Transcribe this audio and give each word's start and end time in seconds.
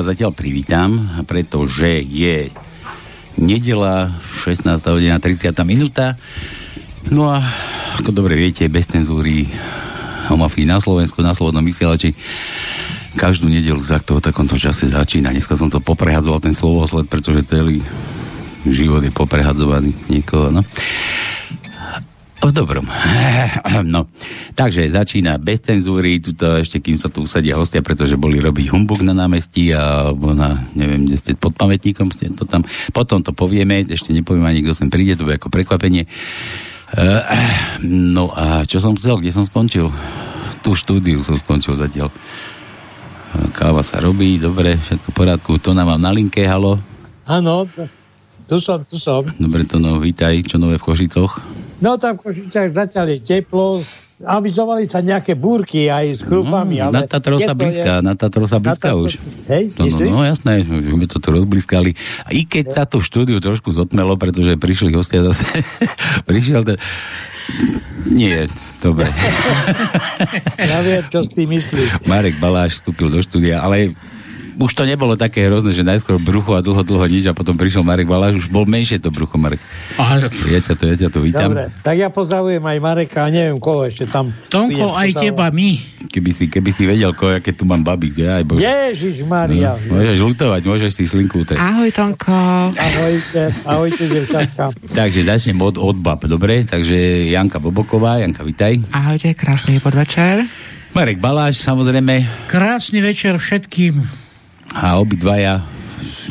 vás 0.00 0.16
zatiaľ 0.16 0.32
privítam, 0.32 0.96
pretože 1.28 2.00
je 2.00 2.48
nedela 3.36 4.08
16. 4.24 4.80
hodina 4.88 5.20
30. 5.20 5.52
minúta. 5.68 6.16
No 7.12 7.28
a 7.28 7.44
ako 8.00 8.08
dobre 8.08 8.32
viete, 8.32 8.64
bez 8.72 8.88
cenzúry 8.88 9.44
homofí 10.32 10.64
na 10.64 10.80
Slovensku, 10.80 11.20
na 11.20 11.36
Slobodnom 11.36 11.60
vysielači 11.60 12.16
každú 13.12 13.52
nedelu 13.52 13.84
takto 13.84 14.16
o 14.16 14.24
takomto 14.24 14.56
čase 14.56 14.88
začína. 14.88 15.36
Dneska 15.36 15.52
som 15.52 15.68
to 15.68 15.84
poprehadzoval 15.84 16.40
ten 16.40 16.56
slovosled, 16.56 17.04
pretože 17.04 17.44
celý 17.44 17.84
život 18.64 19.04
je 19.04 19.12
poprehadzovaný 19.12 19.92
niekoho, 20.08 20.48
no. 20.48 20.64
V 22.40 22.50
dobrom. 22.52 22.88
No, 23.84 24.08
takže 24.56 24.88
začína 24.88 25.36
bez 25.40 25.60
cenzúry, 25.64 26.20
tuto 26.20 26.58
ešte 26.60 26.80
kým 26.80 26.96
sa 26.96 27.12
tu 27.12 27.24
usadia 27.24 27.56
hostia, 27.56 27.84
pretože 27.84 28.16
boli 28.16 28.40
robiť 28.40 28.72
humbug 28.72 29.04
na 29.04 29.12
námestí 29.12 29.72
a 29.72 30.12
na, 30.12 30.64
neviem, 30.76 31.06
kde 31.06 31.16
ste 31.16 31.32
pod 31.36 31.56
pamätníkom, 31.56 32.12
ste 32.12 32.32
to 32.32 32.44
tam, 32.44 32.64
potom 32.92 33.20
to 33.20 33.32
povieme, 33.32 33.84
ešte 33.84 34.12
nepoviem 34.12 34.44
ani, 34.44 34.60
kto 34.64 34.74
sem 34.76 34.88
príde, 34.92 35.16
to 35.16 35.24
bude 35.28 35.36
ako 35.36 35.52
prekvapenie. 35.52 36.08
Uh, 36.90 37.22
no 37.86 38.32
a 38.34 38.66
čo 38.66 38.82
som 38.82 38.96
chcel, 38.98 39.20
kde 39.20 39.32
som 39.32 39.46
skončil? 39.46 39.88
Tú 40.60 40.74
štúdiu 40.76 41.22
som 41.24 41.38
skončil 41.38 41.78
zatiaľ. 41.78 42.10
Káva 43.54 43.86
sa 43.86 44.02
robí, 44.02 44.36
dobre, 44.42 44.74
všetko 44.76 45.08
v 45.14 45.16
poriadku. 45.16 45.50
To 45.62 45.70
nám 45.70 45.94
mám 45.94 46.02
na 46.02 46.10
linke, 46.10 46.42
halo? 46.42 46.82
Áno, 47.30 47.70
tu 48.50 48.58
som, 48.58 48.82
tu 48.82 48.98
som. 48.98 49.22
Dobre, 49.38 49.62
to 49.62 49.78
no, 49.78 50.02
vítaj, 50.02 50.42
čo 50.42 50.58
nové 50.58 50.82
v 50.82 50.84
Košicoch? 50.90 51.38
No 51.80 51.96
tam 51.96 52.20
v 52.20 52.28
Košicách 52.28 52.76
zatiaľ 52.76 53.16
je 53.16 53.18
teplo, 53.24 53.80
avizovali 54.20 54.84
sa 54.84 55.00
nejaké 55.00 55.32
búrky 55.32 55.88
aj 55.88 56.20
s 56.20 56.22
chrupami, 56.24 56.76
no, 56.76 56.92
ale... 56.92 56.94
Na 57.00 57.02
Tatro 57.08 57.40
sa 57.40 57.56
blízka, 57.56 57.92
je... 58.00 58.04
na 58.04 58.12
Tatro 58.12 58.44
sa 58.44 58.60
blízka 58.60 58.92
už. 58.92 59.16
Hej, 59.48 59.72
no, 59.80 59.88
no, 59.88 60.20
no, 60.20 60.28
jasné, 60.28 60.60
už 60.60 60.92
my 60.92 61.06
to 61.08 61.16
tu 61.16 61.28
rozblískali. 61.32 61.96
I 62.28 62.44
keď 62.44 62.64
sa 62.76 62.84
to 62.84 63.00
v 63.00 63.08
štúdiu 63.08 63.38
trošku 63.40 63.72
zotmelo, 63.72 64.20
pretože 64.20 64.60
prišli 64.60 64.92
hostia 64.92 65.24
zase, 65.24 65.64
prišiel 66.28 66.68
ten... 66.68 66.76
Nie, 68.04 68.44
dobre. 68.84 69.08
ja 70.60 70.78
viem, 70.84 71.02
čo 71.08 71.24
s 71.24 71.32
tým 71.32 71.48
myslíš. 71.56 72.04
Marek 72.04 72.36
Baláš 72.36 72.78
vstúpil 72.78 73.08
do 73.08 73.24
štúdia, 73.24 73.64
ale 73.64 73.96
už 74.60 74.76
to 74.76 74.84
nebolo 74.84 75.16
také 75.16 75.48
hrozné, 75.48 75.72
že 75.72 75.80
najskôr 75.80 76.20
brucho 76.20 76.52
a 76.52 76.60
dlho, 76.60 76.84
dlho 76.84 77.06
nič 77.08 77.24
a 77.26 77.32
potom 77.32 77.56
prišiel 77.56 77.80
Marek 77.80 78.04
Baláš, 78.04 78.44
už 78.44 78.52
bol 78.52 78.68
menšie 78.68 79.00
to 79.00 79.08
brucho, 79.08 79.40
Marek. 79.40 79.58
Aha. 79.96 80.28
Ja 80.52 80.60
ťa 80.60 80.74
to, 80.76 80.82
ja 80.84 80.96
ťa 81.00 81.08
to 81.08 81.18
vítam. 81.24 81.56
Dobre, 81.56 81.72
tak 81.80 81.96
ja 81.96 82.12
pozdravujem 82.12 82.60
aj 82.60 82.78
Mareka 82.78 83.24
a 83.24 83.28
neviem 83.32 83.56
koho 83.56 83.88
ešte 83.88 84.04
tam. 84.04 84.36
Tonko, 84.52 84.92
aj 84.92 85.16
teba, 85.16 85.48
my. 85.48 85.70
Keby 86.12 86.30
si, 86.36 86.44
keby 86.52 86.70
si 86.76 86.84
vedel, 86.84 87.16
ko, 87.16 87.32
aké 87.32 87.56
tu 87.56 87.64
mám 87.64 87.80
babi, 87.80 88.12
kde 88.12 88.28
aj 88.28 88.44
Bože. 88.44 88.60
Ježiš 88.60 89.24
Maria. 89.24 89.80
No, 89.88 89.96
môžeš 89.96 90.18
lutovať, 90.20 90.62
môžeš 90.68 90.90
si 90.92 91.04
slinkúte. 91.08 91.56
Ahoj, 91.56 91.88
Tonko. 91.88 92.36
Ahojte, 92.76 93.42
ahojte, 93.64 94.04
devčatka. 94.12 94.76
Takže 94.92 95.24
začnem 95.24 95.56
od, 95.64 95.80
od 95.80 95.96
bab, 95.96 96.20
dobre? 96.28 96.68
Takže 96.68 97.32
Janka 97.32 97.56
Boboková, 97.56 98.20
Janka, 98.20 98.44
vitaj. 98.44 98.76
Ahojte, 98.92 99.32
krásny 99.32 99.80
podvečer. 99.80 100.44
Marek 100.90 101.22
Baláš, 101.22 101.62
samozrejme. 101.62 102.26
Krásny 102.50 102.98
večer 102.98 103.38
všetkým 103.38 104.20
a 104.74 104.98
obidvaja 104.98 105.66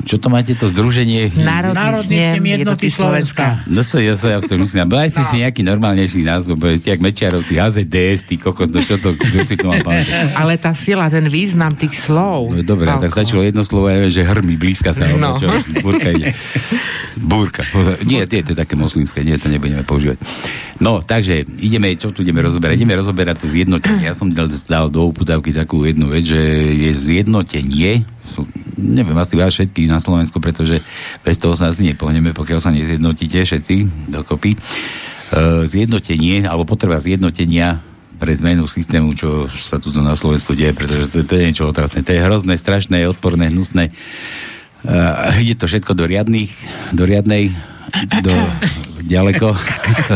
čo 0.10 0.18
to 0.18 0.34
máte, 0.34 0.58
to 0.58 0.66
združenie? 0.74 1.30
Národný, 1.38 1.78
Národný 1.78 2.18
snem 2.18 2.42
jednoty 2.42 2.88
Slovenska. 2.90 3.62
No 3.70 3.86
to 3.86 4.02
ja 4.02 4.18
sa 4.18 4.34
ja 4.34 4.40
to 4.42 4.58
musím. 4.58 4.90
Daj 4.90 5.14
si 5.14 5.22
no. 5.22 5.30
si 5.30 5.36
nejaký 5.46 5.62
normálnejší 5.62 6.26
názov, 6.26 6.58
ste 6.82 6.98
jak 6.98 7.02
Mečiarovci, 7.04 7.62
HZDS, 7.62 8.26
ty 8.26 8.42
kokos, 8.42 8.74
no 8.74 8.82
čo 8.82 8.98
to, 8.98 9.14
kto 9.14 9.46
si 9.46 9.54
to 9.54 9.70
má 9.70 9.78
pamätať? 9.86 10.34
Ale 10.42 10.58
tá 10.58 10.74
sila, 10.74 11.14
ten 11.14 11.30
význam 11.30 11.78
tých 11.78 11.94
slov. 11.94 12.50
No 12.50 12.66
dobre, 12.66 12.90
tak 12.90 13.14
stačilo 13.14 13.46
jedno 13.46 13.62
slovo, 13.62 13.86
ja 13.86 14.02
viem, 14.02 14.10
že 14.10 14.26
hrmi, 14.26 14.58
blízka 14.58 14.98
sa. 14.98 15.06
No. 15.14 15.38
Čo, 15.38 15.54
búrka 15.86 16.10
ide. 16.10 16.34
Búrka. 17.20 17.62
Nie, 18.08 18.26
nie, 18.26 18.42
to 18.42 18.56
je 18.56 18.58
také 18.58 18.74
moslimské, 18.74 19.22
nie, 19.22 19.38
to 19.38 19.52
nebudeme 19.52 19.86
používať. 19.86 20.18
No, 20.80 21.04
takže 21.04 21.44
ideme, 21.60 21.94
čo 22.00 22.16
tu 22.16 22.24
ideme 22.24 22.40
rozoberať? 22.42 22.82
Ideme 22.82 22.96
rozoberať 22.98 23.44
to 23.44 23.48
zjednotenie. 23.52 24.10
Ja 24.10 24.16
som 24.16 24.32
dal, 24.32 24.48
dal 24.48 24.88
do 24.88 25.12
uputavky 25.12 25.52
takú 25.52 25.84
jednu 25.84 26.08
vec, 26.10 26.26
že 26.26 26.40
je 26.72 26.92
zjednotenie 26.96 28.08
neviem, 28.78 29.18
asi 29.18 29.36
vás 29.36 29.52
všetky 29.54 29.90
na 29.90 30.00
Slovensku, 30.00 30.40
pretože 30.40 30.80
bez 31.22 31.36
toho 31.38 31.54
sa 31.58 31.72
asi 31.72 31.84
nepohneme, 31.84 32.32
pokiaľ 32.32 32.60
sa 32.60 32.72
nezjednotíte 32.72 33.44
všetci 33.44 34.08
dokopy. 34.12 34.56
E, 34.56 34.60
zjednotenie, 35.70 36.48
alebo 36.50 36.66
potreba 36.66 36.98
zjednotenia 36.98 37.86
pre 38.20 38.36
zmenu 38.36 38.68
systému, 38.68 39.16
čo 39.16 39.48
sa 39.48 39.80
tu 39.80 39.94
na 39.96 40.18
Slovensku 40.18 40.58
deje, 40.58 40.76
pretože 40.76 41.08
to, 41.14 41.24
to 41.24 41.34
je 41.40 41.48
niečo 41.48 41.70
otrasné. 41.70 42.04
To 42.04 42.12
je 42.12 42.26
hrozné, 42.26 42.60
strašné, 42.60 43.08
odporné, 43.08 43.48
hnusné. 43.48 43.96
Uh, 44.84 45.40
ide 45.44 45.56
to 45.56 45.68
všetko 45.68 45.96
do 45.96 46.04
riadných, 46.04 46.52
do 46.92 47.08
riadnej, 47.08 47.56
do 48.20 48.36
ďaleko, 49.14 49.56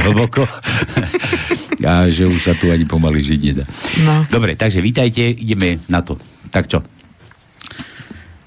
hlboko. 0.04 0.44
A 1.84 2.08
že 2.12 2.28
už 2.28 2.40
sa 2.44 2.54
tu 2.56 2.72
ani 2.72 2.84
pomaly 2.84 3.24
žiť 3.24 3.40
nedá. 3.40 3.66
No. 4.04 4.24
Dobre, 4.28 4.60
takže 4.60 4.84
vítajte, 4.84 5.24
ideme 5.24 5.80
na 5.88 6.04
to. 6.04 6.20
Tak 6.52 6.68
čo? 6.68 6.84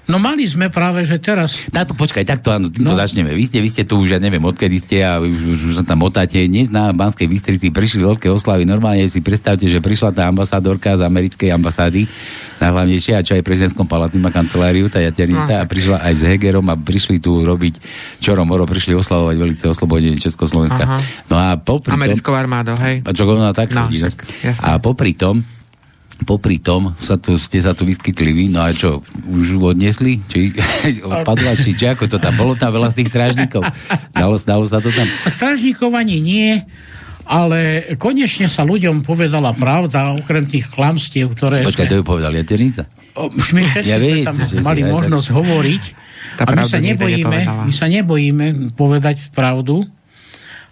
No 0.07 0.23
mali 0.23 0.47
sme 0.47 0.71
práve, 0.71 1.03
že 1.03 1.19
teraz... 1.19 1.67
Táto, 1.67 1.91
počkaj, 1.91 2.23
takto 2.23 2.47
áno, 2.55 2.71
no. 2.71 2.95
to 2.95 2.95
začneme. 2.95 3.35
Vy 3.35 3.43
ste, 3.51 3.59
vy 3.59 3.67
ste 3.67 3.83
tu 3.83 3.99
už, 3.99 4.15
ja 4.15 4.19
neviem, 4.23 4.39
odkedy 4.39 4.79
ste 4.79 5.03
a 5.03 5.19
už, 5.19 5.35
už, 5.35 5.59
už 5.67 5.73
sa 5.75 5.83
tam 5.83 5.99
otáte. 6.07 6.39
Dnes 6.47 6.71
na 6.71 6.95
Banskej 6.95 7.27
Bystrici 7.27 7.75
prišli 7.75 8.07
veľké 8.07 8.31
oslavy. 8.31 8.63
Normálne 8.63 9.11
si 9.11 9.19
predstavte, 9.19 9.67
že 9.67 9.83
prišla 9.83 10.15
tá 10.15 10.31
ambasádorka 10.31 10.95
z 10.95 11.03
americkej 11.03 11.51
ambasády, 11.51 12.07
najhlavnejšie, 12.63 13.19
a 13.19 13.21
čo 13.21 13.35
aj 13.35 13.43
prezidentskom 13.43 13.83
paláci 13.83 14.15
má 14.15 14.31
kanceláriu, 14.31 14.87
tá 14.87 15.03
jaternica, 15.03 15.59
no. 15.59 15.61
a 15.61 15.65
prišla 15.67 15.97
aj 15.99 16.13
s 16.15 16.21
Hegerom 16.23 16.71
a 16.71 16.79
prišli 16.79 17.19
tu 17.19 17.43
robiť 17.43 17.75
čoro 18.23 18.47
moro, 18.47 18.63
prišli 18.63 18.95
oslavovať 18.95 19.35
velice 19.35 19.67
oslobodenie 19.67 20.15
Československa. 20.15 20.87
Aha. 20.87 20.97
No 21.27 21.35
a 21.35 21.59
popri 21.59 21.91
Americkou 21.91 22.31
armádou, 22.31 22.79
hej. 22.79 23.03
A 23.03 23.11
čo, 23.11 23.27
no, 23.27 23.51
tak, 23.51 23.75
no, 23.75 23.91
tak, 23.91 24.23
a 24.63 24.79
popri 24.79 25.19
tom, 25.19 25.43
popri 26.25 26.57
tom 26.57 26.97
sa 26.97 27.19
tu, 27.19 27.37
ste 27.37 27.61
sa 27.61 27.77
tu 27.77 27.85
vyskytli 27.85 28.31
vy, 28.33 28.45
no 28.49 28.65
a 28.65 28.73
čo, 28.73 29.05
už 29.27 29.61
odnesli? 29.61 30.23
Či 30.25 30.55
odpadla, 31.05 31.53
či, 31.59 31.77
či 31.77 31.85
ako 31.85 32.09
to 32.09 32.17
tam? 32.17 32.33
Bolo 32.33 32.57
tam 32.57 32.73
veľa 32.73 32.89
z 32.95 33.03
tých 33.03 33.09
strážnikov? 33.13 33.61
Dalo, 34.15 34.39
dalo 34.41 34.65
sa 34.65 34.81
to 34.81 34.89
tam? 34.89 35.05
Strážnikov 35.29 35.93
ani 35.93 36.17
nie, 36.17 36.57
ale 37.27 37.93
konečne 37.99 38.47
sa 38.49 38.65
ľuďom 38.65 39.03
povedala 39.03 39.53
pravda, 39.53 40.15
okrem 40.15 40.47
tých 40.47 40.71
klamstiev, 40.71 41.35
ktoré... 41.35 41.67
Počkaj, 41.67 41.85
sme... 41.85 41.91
to 41.91 41.99
ju 42.01 42.03
povedal 42.07 42.31
Jaternica? 42.33 42.87
Už 43.17 43.49
my 43.53 43.61
všetci 43.65 43.89
ja 43.89 43.97
sme 43.97 44.25
tam 44.25 44.37
že 44.45 44.61
mali 44.61 44.81
možnosť 44.85 45.27
tak... 45.29 45.35
hovoriť 45.41 45.83
Tá 46.37 46.45
a 46.45 46.53
my 46.53 46.63
sa, 46.69 46.77
nebojíme, 46.77 47.39
my 47.65 47.73
sa 47.73 47.89
nebojíme 47.89 48.77
povedať 48.77 49.33
pravdu, 49.33 49.81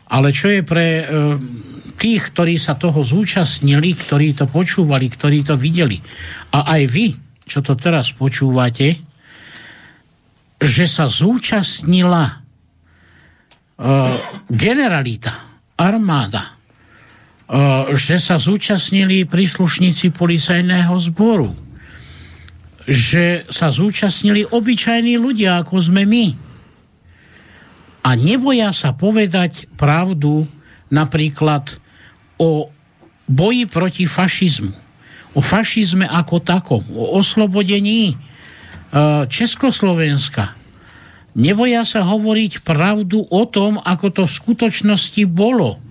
ale 0.05 0.29
čo 0.29 0.53
je 0.53 0.61
pre 0.61 1.01
uh, 1.01 1.41
tých, 1.95 2.35
ktorí 2.35 2.59
sa 2.59 2.75
toho 2.75 2.99
zúčastnili, 3.01 3.95
ktorí 3.95 4.35
to 4.35 4.45
počúvali, 4.45 5.07
ktorí 5.07 5.47
to 5.47 5.55
videli. 5.55 5.97
A 6.53 6.75
aj 6.75 6.81
vy, 6.91 7.07
čo 7.47 7.63
to 7.63 7.73
teraz 7.79 8.11
počúvate, 8.11 8.99
že 10.59 10.85
sa 10.87 11.07
zúčastnila 11.07 12.23
uh, 12.31 14.15
generalita, 14.47 15.63
armáda, 15.75 16.55
uh, 17.47 17.91
že 17.95 18.19
sa 18.19 18.39
zúčastnili 18.39 19.27
príslušníci 19.27 20.15
policajného 20.15 20.95
zboru, 21.11 21.51
že 22.85 23.43
sa 23.49 23.73
zúčastnili 23.73 24.45
obyčajní 24.45 25.17
ľudia, 25.17 25.63
ako 25.63 25.81
sme 25.81 26.05
my. 26.05 26.25
A 28.05 28.13
neboja 28.13 28.69
sa 28.69 28.93
povedať 28.93 29.65
pravdu 29.73 30.45
napríklad 30.93 31.81
o 32.39 32.69
boji 33.27 33.65
proti 33.65 34.05
fašizmu, 34.07 34.73
o 35.35 35.39
fašizme 35.41 36.05
ako 36.05 36.39
takom, 36.39 36.83
o 36.93 37.17
oslobodení 37.17 38.13
e, 38.13 38.15
Československa. 39.27 40.53
Neboja 41.35 41.83
sa 41.83 42.07
hovoriť 42.07 42.63
pravdu 42.63 43.19
o 43.27 43.43
tom, 43.43 43.75
ako 43.75 44.07
to 44.13 44.23
v 44.23 44.37
skutočnosti 44.39 45.23
bolo. 45.27 45.83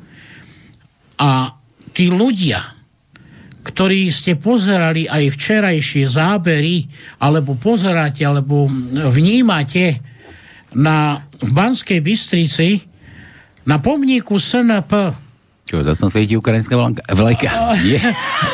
A 1.20 1.52
tí 1.92 2.08
ľudia, 2.08 2.64
ktorí 3.60 4.08
ste 4.08 4.40
pozerali 4.40 5.04
aj 5.04 5.36
včerajšie 5.36 6.08
zábery, 6.08 6.88
alebo 7.20 7.60
pozeráte, 7.60 8.24
alebo 8.24 8.68
vnímate 9.12 10.00
na, 10.72 11.20
v 11.44 11.50
Banskej 11.52 12.00
Bystrici 12.00 12.80
na 13.68 13.80
pomníku 13.80 14.40
SNP 14.40 15.23
čo, 15.74 15.82
zase 15.82 16.06
svieti 16.06 16.38
ukrajinská 16.38 16.74
vlajka? 17.10 17.50
Nie. 17.82 17.98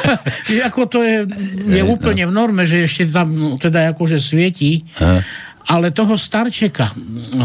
ako 0.68 0.80
to 0.88 0.98
je, 1.04 1.28
je 1.68 1.82
úplne 1.84 2.24
v 2.24 2.32
norme, 2.32 2.64
že 2.64 2.88
ešte 2.88 3.12
tam 3.12 3.36
no, 3.36 3.48
teda 3.60 3.92
akože 3.92 4.16
svietí. 4.16 4.88
Aha. 4.96 5.20
Ale 5.70 5.94
toho 5.94 6.18
starčeka, 6.18 6.90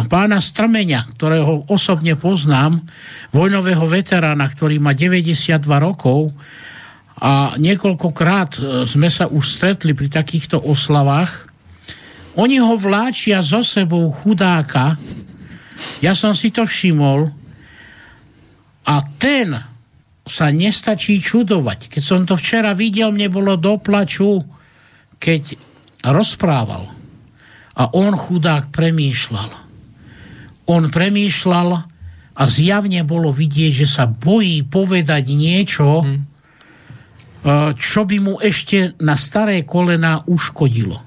pána 0.09 0.41
Strmeňa, 0.41 1.13
ktorého 1.13 1.69
osobne 1.69 2.17
poznám, 2.17 2.81
vojnového 3.29 3.85
veterána, 3.85 4.49
ktorý 4.49 4.81
má 4.81 4.97
92 4.97 5.61
rokov 5.77 6.33
a 7.21 7.53
niekoľkokrát 7.59 8.51
e, 8.57 8.59
sme 8.89 9.13
sa 9.13 9.29
už 9.29 9.45
stretli 9.45 9.93
pri 9.93 10.09
takýchto 10.09 10.57
oslavách, 10.57 11.45
Oni 12.35 12.59
ho 12.59 12.75
vláčia 12.75 13.39
so 13.39 13.63
sebou 13.63 14.11
chudáka. 14.11 14.99
Ja 16.03 16.11
som 16.11 16.35
si 16.35 16.51
to 16.51 16.67
všimol. 16.67 17.31
A 18.85 19.01
ten 19.17 19.53
sa 20.25 20.49
nestačí 20.49 21.21
čudovať. 21.21 21.89
Keď 21.89 22.03
som 22.03 22.25
to 22.25 22.33
včera 22.33 22.73
videl, 22.73 23.13
mne 23.13 23.29
bolo 23.29 23.53
do 23.57 23.77
plaču, 23.77 24.41
keď 25.21 25.57
rozprával. 26.05 26.89
A 27.77 27.83
on 27.93 28.13
chudák 28.17 28.73
premýšľal. 28.73 29.51
On 30.65 30.83
premýšľal 30.89 31.69
a 32.35 32.43
zjavne 32.49 33.05
bolo 33.05 33.29
vidieť, 33.29 33.85
že 33.85 33.87
sa 33.87 34.09
bojí 34.09 34.65
povedať 34.65 35.23
niečo, 35.37 36.01
hmm. 36.01 36.19
čo 37.77 38.01
by 38.03 38.17
mu 38.19 38.41
ešte 38.41 38.97
na 38.99 39.13
staré 39.15 39.61
kolena 39.63 40.25
uškodilo. 40.25 40.97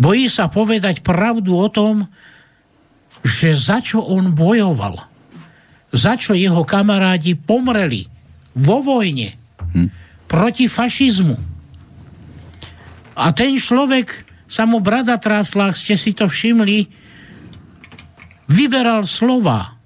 Bojí 0.00 0.26
sa 0.26 0.48
povedať 0.50 1.04
pravdu 1.04 1.54
o 1.54 1.68
tom, 1.70 2.08
že 3.20 3.52
za 3.52 3.84
čo 3.84 4.00
on 4.00 4.32
bojoval. 4.32 5.09
Za 5.90 6.14
čo 6.14 6.32
jeho 6.38 6.62
kamarádi 6.62 7.34
pomreli 7.34 8.06
vo 8.54 8.82
vojne 8.82 9.34
hm. 9.74 9.88
proti 10.30 10.70
fašizmu. 10.70 11.36
A 13.20 13.26
ten 13.34 13.58
človek 13.58 14.26
sa 14.50 14.66
mu 14.66 14.82
brada 14.82 15.18
trásla, 15.18 15.70
ak 15.70 15.76
ste 15.78 15.94
si 15.94 16.14
to 16.14 16.26
všimli, 16.26 16.88
vyberal 18.50 19.06
slova, 19.06 19.78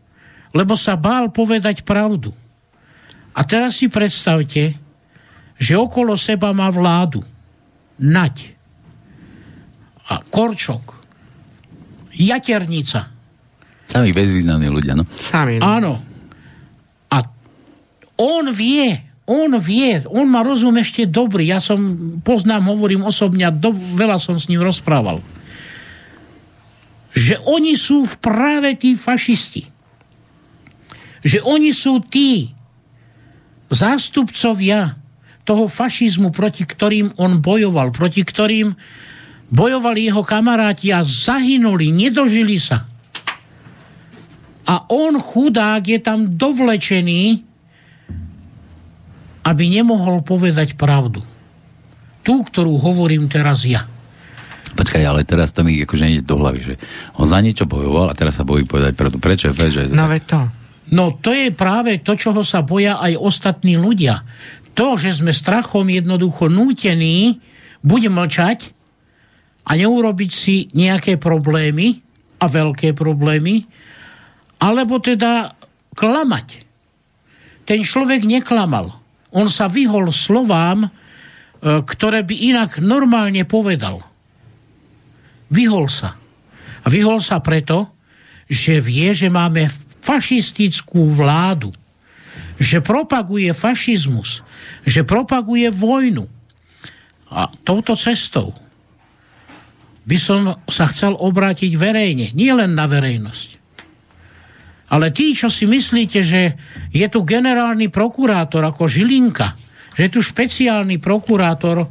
lebo 0.56 0.72
sa 0.78 0.96
bál 0.96 1.28
povedať 1.28 1.84
pravdu. 1.84 2.32
A 3.34 3.42
teraz 3.42 3.82
si 3.82 3.90
predstavte, 3.90 4.78
že 5.58 5.74
okolo 5.74 6.14
seba 6.14 6.54
má 6.54 6.70
vládu. 6.70 7.20
Nať 7.94 8.54
a 10.08 10.20
Korčok, 10.20 11.00
Jaternica. 12.12 13.13
Sami 13.94 14.10
bezvýznamní 14.10 14.66
ľudia, 14.74 14.98
no. 14.98 15.06
Sami. 15.06 15.62
No. 15.62 15.70
Áno. 15.70 15.92
A 17.14 17.22
on 18.18 18.50
vie, 18.50 18.90
on 19.22 19.54
vie, 19.62 20.02
on 20.10 20.26
má 20.26 20.42
rozum 20.42 20.74
ešte 20.82 21.06
dobrý. 21.06 21.46
Ja 21.46 21.62
som, 21.62 21.78
poznám, 22.26 22.74
hovorím 22.74 23.06
osobne, 23.06 23.46
do, 23.54 23.70
veľa 23.70 24.18
som 24.18 24.34
s 24.34 24.50
ním 24.50 24.66
rozprával. 24.66 25.22
Že 27.14 27.38
oni 27.46 27.78
sú 27.78 28.02
v 28.02 28.14
práve 28.18 28.74
tí 28.74 28.98
fašisti. 28.98 29.70
Že 31.22 31.46
oni 31.46 31.70
sú 31.70 32.02
tí 32.02 32.50
zástupcovia 33.70 34.98
toho 35.46 35.70
fašizmu, 35.70 36.34
proti 36.34 36.66
ktorým 36.66 37.14
on 37.22 37.38
bojoval, 37.38 37.94
proti 37.94 38.26
ktorým 38.26 38.74
bojovali 39.54 40.10
jeho 40.10 40.26
kamaráti 40.26 40.90
a 40.90 41.06
zahynuli, 41.06 41.94
nedožili 41.94 42.58
sa. 42.58 42.90
A 44.64 44.88
on, 44.88 45.20
chudák, 45.20 45.84
je 45.84 46.00
tam 46.00 46.24
dovlečený, 46.24 47.44
aby 49.44 49.64
nemohol 49.68 50.24
povedať 50.24 50.72
pravdu. 50.74 51.20
Tú, 52.24 52.40
ktorú 52.40 52.80
hovorím 52.80 53.28
teraz 53.28 53.68
ja. 53.68 53.84
Počkaj, 54.74 55.04
ale 55.04 55.28
teraz 55.28 55.52
to 55.52 55.60
mi 55.62 55.76
akože 55.84 56.04
nie 56.08 56.24
do 56.24 56.40
hlavy, 56.40 56.60
že 56.64 56.74
on 57.20 57.28
za 57.28 57.38
niečo 57.44 57.68
bojoval 57.68 58.10
a 58.10 58.16
teraz 58.16 58.40
sa 58.40 58.48
bojí 58.48 58.64
povedať 58.64 58.96
pravdu. 58.96 59.20
Prečo? 59.20 59.52
Prečo? 59.52 59.86
No 59.92 60.08
veď 60.08 60.22
to. 60.24 60.40
No 60.96 61.04
to 61.20 61.30
je 61.36 61.52
práve 61.52 62.00
to, 62.00 62.16
čoho 62.16 62.40
sa 62.42 62.64
boja 62.64 62.98
aj 62.98 63.20
ostatní 63.20 63.76
ľudia. 63.76 64.24
To, 64.74 64.96
že 64.96 65.14
sme 65.14 65.30
strachom 65.30 65.86
jednoducho 65.86 66.48
nútení 66.48 67.38
buď 67.84 68.02
mlčať, 68.10 68.74
a 69.64 69.70
neurobiť 69.80 70.30
si 70.30 70.68
nejaké 70.76 71.16
problémy 71.16 71.96
a 72.40 72.46
veľké 72.46 72.92
problémy, 72.92 73.64
alebo 74.64 74.96
teda 74.96 75.52
klamať. 75.92 76.64
Ten 77.68 77.84
človek 77.84 78.24
neklamal. 78.24 78.96
On 79.36 79.44
sa 79.44 79.68
vyhol 79.68 80.08
slovám, 80.08 80.88
e, 80.88 80.88
ktoré 81.84 82.24
by 82.24 82.34
inak 82.54 82.70
normálne 82.80 83.44
povedal. 83.44 84.00
Vyhol 85.52 85.92
sa. 85.92 86.16
A 86.84 86.86
vyhol 86.88 87.20
sa 87.20 87.44
preto, 87.44 87.92
že 88.48 88.80
vie, 88.80 89.12
že 89.12 89.28
máme 89.28 89.68
fašistickú 90.04 91.12
vládu, 91.12 91.72
že 92.60 92.84
propaguje 92.84 93.52
fašizmus, 93.56 94.44
že 94.84 95.04
propaguje 95.04 95.68
vojnu. 95.72 96.28
A 97.32 97.48
touto 97.64 97.96
cestou 97.96 98.52
by 100.04 100.18
som 100.20 100.52
sa 100.68 100.84
chcel 100.92 101.16
obrátiť 101.16 101.72
verejne, 101.80 102.36
nie 102.36 102.52
len 102.52 102.76
na 102.76 102.84
verejnosť. 102.84 103.53
Ale 104.94 105.10
tí, 105.10 105.34
čo 105.34 105.50
si 105.50 105.66
myslíte, 105.66 106.22
že 106.22 106.54
je 106.94 107.06
tu 107.10 107.26
generálny 107.26 107.90
prokurátor 107.90 108.62
ako 108.62 108.86
Žilinka, 108.86 109.58
že 109.98 110.06
je 110.06 110.10
tu 110.14 110.20
špeciálny 110.22 111.02
prokurátor, 111.02 111.90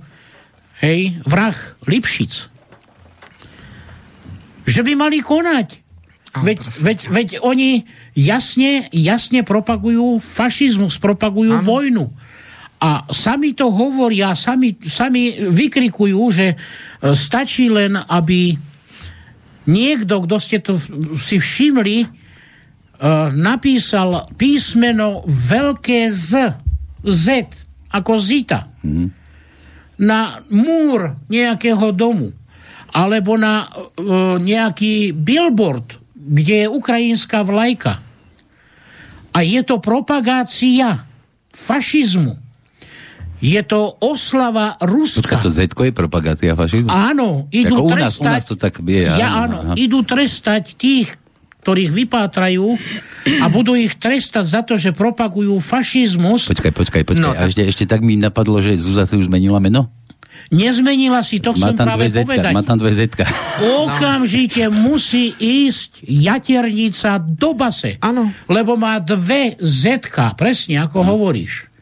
hej, 0.80 1.20
vrah 1.28 1.56
Lipšic, 1.84 2.34
že 4.64 4.82
by 4.88 4.94
mali 4.96 5.20
konať. 5.20 5.84
Veď, 6.34 6.60
veď, 6.82 7.00
veď 7.14 7.30
oni 7.46 7.86
jasne, 8.18 8.90
jasne 8.90 9.46
propagujú 9.46 10.18
fašizmus, 10.18 10.98
propagujú 10.98 11.60
ano. 11.60 11.68
vojnu. 11.68 12.06
A 12.82 13.06
sami 13.14 13.54
to 13.54 13.70
hovoria, 13.70 14.34
sami, 14.34 14.80
sami 14.82 15.38
vykrikujú, 15.38 16.22
že 16.34 16.48
e, 16.52 16.56
stačí 17.14 17.70
len, 17.70 18.00
aby 18.00 18.56
niekto, 19.70 20.26
kto 20.26 20.36
ste 20.42 20.58
to 20.58 20.82
si 21.22 21.38
všimli, 21.38 22.23
napísal 23.34 24.24
písmeno 24.38 25.26
veľké 25.26 26.12
Z, 26.14 26.56
Z, 27.04 27.26
ako 27.92 28.14
Zita, 28.20 28.70
mm. 28.86 29.08
na 30.02 30.40
múr 30.54 31.18
nejakého 31.28 31.92
domu, 31.92 32.32
alebo 32.94 33.36
na 33.36 33.66
uh, 33.68 34.38
nejaký 34.38 35.12
billboard, 35.12 36.00
kde 36.14 36.66
je 36.66 36.68
ukrajinská 36.70 37.44
vlajka. 37.44 38.00
A 39.34 39.40
je 39.42 39.62
to 39.66 39.82
propagácia 39.82 41.04
fašizmu 41.50 42.44
je 43.44 43.60
to 43.68 44.00
oslava 44.00 44.80
Ruska. 44.80 45.28
Počka, 45.28 45.44
to 45.44 45.52
z 45.52 45.68
je 45.68 45.92
propagácia 45.92 46.56
fašizmu? 46.56 46.88
Áno, 46.88 47.52
idú 47.52 47.76
Ako 47.84 47.92
trestať... 47.92 48.24
U 48.24 48.24
nás, 48.24 48.24
u 48.24 48.24
nás 48.40 48.44
to 48.48 48.56
tak 48.56 48.80
je. 48.80 49.04
Ja, 49.04 49.44
áno, 49.44 49.58
áno, 49.68 49.74
idú 49.76 50.00
trestať 50.08 50.80
tých, 50.80 51.20
ktorých 51.64 51.96
vypátrajú 51.96 52.76
a 53.40 53.48
budú 53.48 53.80
ich 53.80 53.96
trestať 53.96 54.46
za 54.46 54.62
to, 54.68 54.76
že 54.76 54.92
propagujú 54.92 55.56
fašizmus. 55.64 56.52
Počkaj, 56.52 56.76
počkaj, 56.76 57.04
počkaj. 57.08 57.24
No, 57.24 57.32
a 57.32 57.48
ešte, 57.48 57.64
ešte 57.64 57.84
tak 57.88 58.04
mi 58.04 58.20
napadlo, 58.20 58.60
že 58.60 58.76
Zúza 58.76 59.08
si 59.08 59.16
už 59.16 59.32
zmenila 59.32 59.64
meno? 59.64 59.88
Nezmenila 60.52 61.24
si, 61.24 61.40
to 61.40 61.56
chcem 61.56 61.74
práve 61.74 62.12
zetka, 62.12 62.28
povedať. 62.28 62.52
Má 62.52 62.62
tam 62.68 62.78
dve 62.78 62.92
zetka. 62.92 63.24
Okamžite 63.64 64.68
musí 64.68 65.32
ísť 65.40 66.04
jaternica 66.04 67.18
do 67.24 67.56
base. 67.56 67.96
Áno. 68.04 68.28
Lebo 68.52 68.76
má 68.76 69.00
dve 69.00 69.56
zetka, 69.64 70.36
presne 70.36 70.84
ako 70.84 71.00
no. 71.02 71.16
hovoríš 71.16 71.73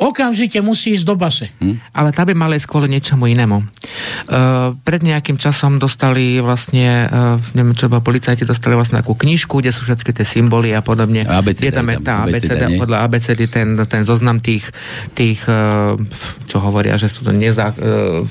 okamžite 0.00 0.56
musí 0.64 0.96
ísť 0.96 1.04
do 1.04 1.14
base. 1.14 1.46
Hm? 1.60 1.76
Ale 1.92 2.10
tá 2.16 2.24
by 2.24 2.32
mala 2.32 2.56
ísť 2.56 2.64
kvôli 2.64 2.88
niečomu 2.88 3.28
inému. 3.28 3.60
Uh, 3.60 4.72
pred 4.80 5.04
nejakým 5.04 5.36
časom 5.36 5.76
dostali 5.76 6.40
vlastne, 6.40 7.04
uh, 7.04 7.36
neviem 7.52 7.76
čo, 7.76 7.92
policajti 7.92 8.48
dostali 8.48 8.72
vlastne 8.72 9.04
takú 9.04 9.12
knižku, 9.12 9.60
kde 9.60 9.76
sú 9.76 9.84
všetky 9.84 10.16
tie 10.16 10.24
symboly 10.24 10.72
a 10.72 10.80
podobne. 10.80 11.28
ABCD, 11.28 11.68
je 11.68 11.72
tam, 11.76 11.86
tam 11.92 12.00
tá 12.00 12.14
ABCD, 12.24 12.48
ABCD 12.48 12.64
podľa 12.80 12.98
ABCD 13.04 13.40
ten, 13.52 13.68
ten 13.84 14.02
zoznam 14.02 14.40
tých, 14.40 14.72
tých 15.12 15.44
uh, 15.44 16.00
čo 16.48 16.56
hovoria, 16.64 16.96
že 16.96 17.12
sú 17.12 17.28
to 17.28 17.36
nezá, 17.36 17.76
uh, 17.76 18.24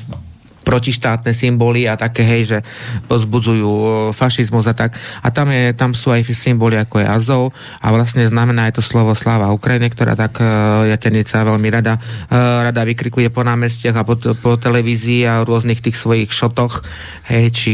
protištátne 0.64 1.32
symboly 1.34 1.90
a 1.90 1.98
také, 1.98 2.22
hej, 2.24 2.44
že 2.46 2.60
pozbudzujú 3.08 3.70
fašizmus 4.14 4.68
a 4.70 4.76
tak. 4.76 4.94
A 5.24 5.28
tam, 5.34 5.50
je, 5.50 5.74
tam 5.74 5.96
sú 5.96 6.14
aj 6.14 6.28
symboly 6.32 6.78
ako 6.78 7.02
je 7.02 7.08
Azov 7.08 7.44
a 7.82 7.88
vlastne 7.90 8.28
znamená 8.28 8.70
aj 8.70 8.80
to 8.80 8.84
slovo 8.86 9.16
sláva 9.18 9.54
Ukrajine, 9.56 9.90
ktorá 9.90 10.14
tak 10.14 10.40
uh, 10.40 10.86
jatenica 10.86 11.42
veľmi 11.42 11.68
rada, 11.72 11.98
uh, 11.98 12.70
rada 12.70 12.82
vykrikuje 12.86 13.34
po 13.34 13.42
námestiach 13.42 13.96
a 13.98 14.04
po, 14.06 14.20
po 14.20 14.56
televízii 14.60 15.26
a 15.26 15.42
rôznych 15.42 15.82
tých 15.82 15.98
svojich 15.98 16.30
šotoch, 16.30 16.86
hej, 17.32 17.46
či 17.50 17.74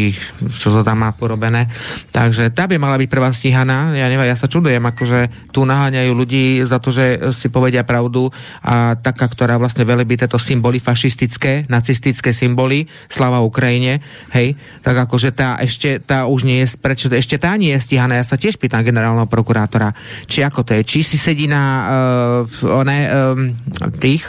čo 0.56 0.72
to 0.72 0.82
tam 0.82 1.04
má 1.04 1.12
porobené. 1.12 1.68
Takže 2.12 2.54
tá 2.56 2.70
by 2.70 2.80
mala 2.80 2.96
byť 2.96 3.10
prvá 3.10 3.30
stíhaná. 3.34 3.94
Ja 3.98 4.08
neviem, 4.08 4.30
ja 4.30 4.38
sa 4.38 4.48
čudujem, 4.50 4.82
akože 4.82 5.52
tu 5.52 5.68
naháňajú 5.68 6.12
ľudí 6.16 6.46
za 6.64 6.80
to, 6.80 6.94
že 6.94 7.34
si 7.36 7.52
povedia 7.52 7.84
pravdu 7.84 8.32
a 8.64 8.96
taká, 8.96 9.28
ktorá 9.28 9.60
vlastne 9.60 9.84
velebí 9.84 10.16
tieto 10.16 10.40
symboly 10.40 10.80
fašistické, 10.80 11.68
nacistické 11.68 12.32
symboly, 12.32 12.85
zomreli, 12.86 13.10
slava 13.10 13.42
Ukrajine, 13.42 14.04
hej, 14.34 14.56
tak 14.84 14.96
akože 15.08 15.34
tá 15.34 15.58
ešte, 15.62 16.00
tá 16.04 16.28
už 16.30 16.46
nie 16.46 16.64
je, 16.64 16.78
prečo 16.78 17.10
ešte 17.10 17.40
tá 17.40 17.56
nie 17.58 17.74
je 17.74 17.82
stíhaná. 17.82 18.20
Ja 18.20 18.26
sa 18.26 18.38
tiež 18.38 18.60
pýtam 18.60 18.86
generálneho 18.86 19.26
prokurátora, 19.26 19.96
či 20.30 20.46
ako 20.46 20.62
to 20.68 20.72
je, 20.78 20.82
či 20.84 21.00
si 21.02 21.18
sedí 21.18 21.50
na 21.50 21.64
uh, 21.64 22.70
one, 22.70 22.98
um, 23.08 23.56
tých, 23.98 24.28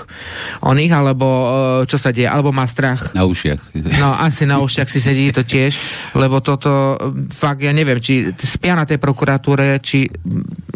oných, 0.63 0.93
alebo 0.93 1.27
uh, 1.27 1.49
čo 1.85 1.99
sa 2.01 2.15
deje, 2.15 2.29
alebo 2.31 2.55
má 2.55 2.65
strach. 2.69 3.13
Na 3.13 3.27
ušiach 3.27 3.61
si 3.61 3.83
sedí. 3.83 3.99
No, 3.99 4.15
asi 4.17 4.47
na 4.47 4.63
ušiach 4.63 4.89
si 4.89 5.01
sedí 5.03 5.35
to 5.35 5.43
tiež, 5.43 5.77
lebo 6.17 6.41
toto, 6.41 6.97
fakt, 7.33 7.61
ja 7.65 7.73
neviem, 7.75 7.99
či 8.01 8.31
spia 8.39 8.79
na 8.79 8.87
tej 8.87 9.03
prokuratúre, 9.03 9.83
či 9.83 10.09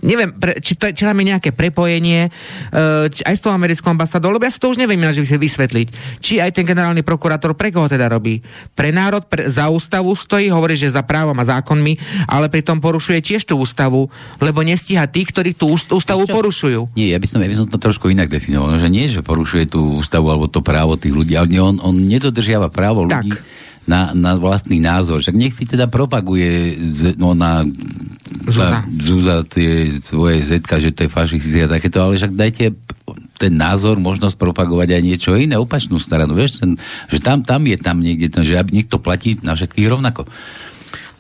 neviem, 0.01 0.33
pre, 0.33 0.59
či, 0.59 0.81
to, 0.81 0.89
či 0.91 1.05
tam 1.05 1.21
je 1.21 1.27
nejaké 1.29 1.51
prepojenie 1.53 2.29
uh, 2.29 3.07
či 3.13 3.21
aj 3.23 3.35
s 3.37 3.45
tou 3.45 3.53
americkou 3.53 3.93
ambasádou, 3.93 4.33
lebo 4.33 4.49
ja 4.49 4.53
si 4.53 4.61
to 4.61 4.73
už 4.73 4.81
neviem 4.81 4.97
ináč 4.97 5.21
vysvetliť. 5.21 6.19
Či 6.21 6.41
aj 6.41 6.57
ten 6.57 6.65
generálny 6.65 7.05
prokurátor 7.05 7.53
pre 7.61 7.69
koho 7.69 7.93
teda 7.93 8.09
robí? 8.09 8.41
Pre 8.73 8.89
národ, 8.89 9.21
pre, 9.29 9.53
za 9.53 9.69
ústavu 9.69 10.17
stojí, 10.17 10.49
hovorí, 10.49 10.81
že 10.81 10.89
za 10.89 11.05
právom 11.05 11.37
a 11.37 11.45
zákonmi, 11.45 12.25
ale 12.25 12.49
pritom 12.49 12.81
porušuje 12.81 13.21
tiež 13.21 13.45
tú 13.45 13.61
ústavu, 13.61 14.09
lebo 14.41 14.65
nestíha 14.65 15.05
tých, 15.05 15.29
ktorí 15.29 15.53
tú 15.53 15.77
ústavu 15.77 16.25
Ešte, 16.25 16.33
porušujú. 16.33 16.97
Nie, 16.97 17.13
ja 17.13 17.21
by, 17.21 17.27
som, 17.29 17.45
ja 17.45 17.53
by 17.53 17.57
som 17.61 17.69
to 17.69 17.77
trošku 17.77 18.09
inak 18.09 18.33
definoval, 18.33 18.81
že 18.81 18.89
nie, 18.89 19.13
že 19.13 19.21
porušuje 19.21 19.69
tú 19.69 20.01
ústavu 20.01 20.33
alebo 20.33 20.49
to 20.49 20.65
právo 20.65 20.97
tých 20.97 21.13
ľudí, 21.13 21.37
ale 21.37 21.53
on, 21.61 21.77
on 21.85 21.93
nedodržiava 21.93 22.73
právo 22.73 23.05
ľudí. 23.05 23.37
Tak 23.37 23.69
na, 23.91 24.15
na 24.15 24.39
vlastný 24.39 24.79
názor. 24.79 25.19
Však 25.19 25.35
nech 25.35 25.51
si 25.51 25.67
teda 25.67 25.91
propaguje 25.91 26.79
z, 26.95 27.19
no, 27.19 27.35
na 27.35 27.67
Zúza. 28.41 28.87
Zúza 28.89 29.37
tie 29.45 29.91
svoje 30.01 30.43
zetka, 30.47 30.79
že 30.81 30.95
to 30.95 31.07
je 31.07 31.11
fašisti 31.13 31.67
a 31.67 31.69
takéto, 31.69 31.99
ale 32.01 32.17
však 32.17 32.33
dajte 32.33 32.65
ten 33.41 33.57
názor, 33.57 33.97
možnosť 33.97 34.37
propagovať 34.37 35.01
aj 35.01 35.03
niečo 35.03 35.33
iné, 35.33 35.57
opačnú 35.57 35.97
stranu, 35.97 36.37
vieš, 36.37 36.61
ten, 36.61 36.77
že 37.09 37.25
tam, 37.25 37.41
tam 37.41 37.65
je 37.65 37.81
tam 37.81 38.05
niekde, 38.05 38.29
ten, 38.29 38.45
že 38.45 38.61
aby 38.61 38.77
niekto 38.77 39.01
platí 39.01 39.41
na 39.41 39.57
všetkých 39.57 39.89
rovnako. 39.89 40.29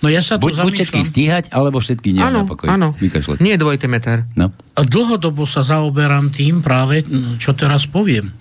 No 0.04 0.12
ja 0.12 0.20
sa 0.20 0.36
buď, 0.36 0.64
buď 0.64 0.74
všetkých 0.84 1.08
stíhať, 1.08 1.44
alebo 1.52 1.80
všetkých 1.80 2.14
nie 2.16 2.24
áno, 2.24 2.44
Áno, 2.68 2.92
nie 3.40 3.56
dvojte 3.56 3.88
meter. 3.88 4.28
No. 4.36 4.52
Dlhodobo 4.76 5.48
sa 5.48 5.64
zaoberám 5.64 6.32
tým 6.32 6.60
práve, 6.60 7.04
čo 7.40 7.56
teraz 7.56 7.88
poviem. 7.88 8.32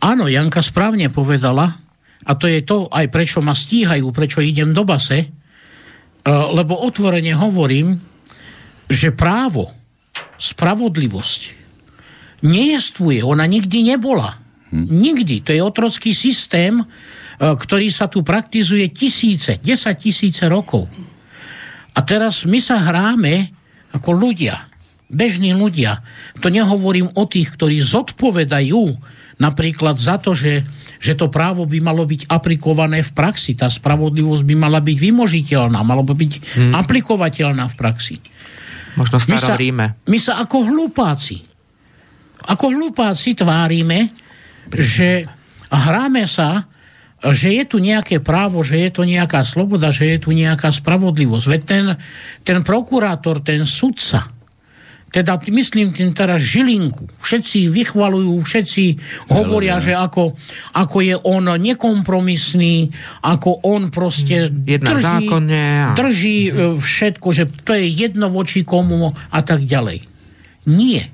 Áno, 0.00 0.28
Janka 0.28 0.60
správne 0.60 1.08
povedala, 1.12 1.68
a 2.20 2.32
to 2.36 2.48
je 2.48 2.60
to 2.64 2.88
aj 2.92 3.08
prečo 3.12 3.40
ma 3.40 3.52
stíhajú, 3.56 4.08
prečo 4.12 4.44
idem 4.44 4.72
do 4.76 4.84
base, 4.84 5.40
E, 6.20 6.30
lebo 6.30 6.76
otvorene 6.76 7.32
hovorím, 7.32 7.96
že 8.90 9.14
právo, 9.14 9.72
spravodlivosť 10.36 11.59
nejestvuje, 12.44 13.20
ona 13.24 13.44
nikdy 13.44 13.96
nebola. 13.96 14.36
Hm. 14.70 14.86
Nikdy. 14.86 15.36
To 15.46 15.50
je 15.50 15.60
otrocký 15.60 16.14
systém, 16.14 16.78
e, 16.78 16.84
ktorý 17.38 17.90
sa 17.90 18.06
tu 18.06 18.22
praktizuje 18.22 18.90
tisíce, 18.94 19.58
desať 19.60 20.10
tisíce 20.10 20.44
rokov. 20.46 20.86
A 21.94 22.00
teraz 22.06 22.46
my 22.46 22.58
sa 22.62 22.78
hráme 22.78 23.50
ako 23.90 24.14
ľudia, 24.14 24.70
bežní 25.10 25.50
ľudia. 25.52 26.00
To 26.38 26.46
nehovorím 26.46 27.10
o 27.18 27.26
tých, 27.26 27.58
ktorí 27.58 27.82
zodpovedajú 27.82 28.94
napríklad 29.42 29.98
za 29.98 30.22
to, 30.22 30.36
že 30.36 30.62
že 31.00 31.16
to 31.16 31.32
právo 31.32 31.64
by 31.64 31.80
malo 31.80 32.04
byť 32.04 32.28
aplikované 32.28 33.00
v 33.00 33.12
praxi. 33.16 33.56
Tá 33.56 33.72
spravodlivosť 33.72 34.44
by 34.44 34.54
mala 34.54 34.84
byť 34.84 34.96
vymožiteľná, 35.00 35.80
malo 35.80 36.04
by 36.04 36.12
byť 36.12 36.32
hmm. 36.36 36.72
aplikovateľná 36.76 37.64
v 37.72 37.74
praxi. 37.74 38.16
Možno 39.00 39.16
my 39.16 39.38
sa, 39.40 39.56
Ríme. 39.56 39.96
my 40.04 40.18
sa 40.20 40.44
ako 40.44 40.68
hlupáci, 40.68 41.40
ako 42.46 42.64
hlupáci 42.72 43.36
tvárime, 43.36 44.08
že 44.70 45.26
hráme 45.68 46.24
sa, 46.24 46.70
že 47.20 47.52
je 47.52 47.64
tu 47.68 47.76
nejaké 47.76 48.24
právo, 48.24 48.64
že 48.64 48.80
je 48.80 48.90
tu 48.96 49.02
nejaká 49.04 49.44
sloboda, 49.44 49.92
že 49.92 50.16
je 50.16 50.18
tu 50.24 50.30
nejaká 50.32 50.72
spravodlivosť. 50.72 51.44
Veď 51.44 51.62
ten, 51.68 51.84
ten 52.40 52.58
prokurátor, 52.64 53.44
ten 53.44 53.68
sudca, 53.68 54.24
teda 55.10 55.42
myslím 55.50 55.90
tým 55.90 56.14
teraz 56.14 56.38
Žilinku. 56.38 57.10
Všetci 57.18 57.66
vychvalujú, 57.66 58.30
všetci 58.46 58.84
hovoria, 59.34 59.82
že 59.82 59.90
ako, 59.90 60.38
ako 60.78 60.96
je 61.02 61.18
on 61.26 61.50
nekompromisný, 61.50 62.94
ako 63.26 63.66
on 63.66 63.90
proste 63.90 64.54
drží, 64.54 65.26
a... 65.26 65.98
drží 65.98 66.38
e, 66.46 66.50
všetko, 66.78 67.28
že 67.34 67.50
to 67.66 67.74
je 67.74 67.90
jedno 67.90 68.30
voči 68.30 68.62
komu 68.62 69.10
a 69.10 69.38
tak 69.42 69.66
ďalej. 69.66 70.06
Nie. 70.70 71.10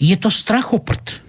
Je 0.00 0.16
to 0.16 0.32
strachoprd. 0.32 1.20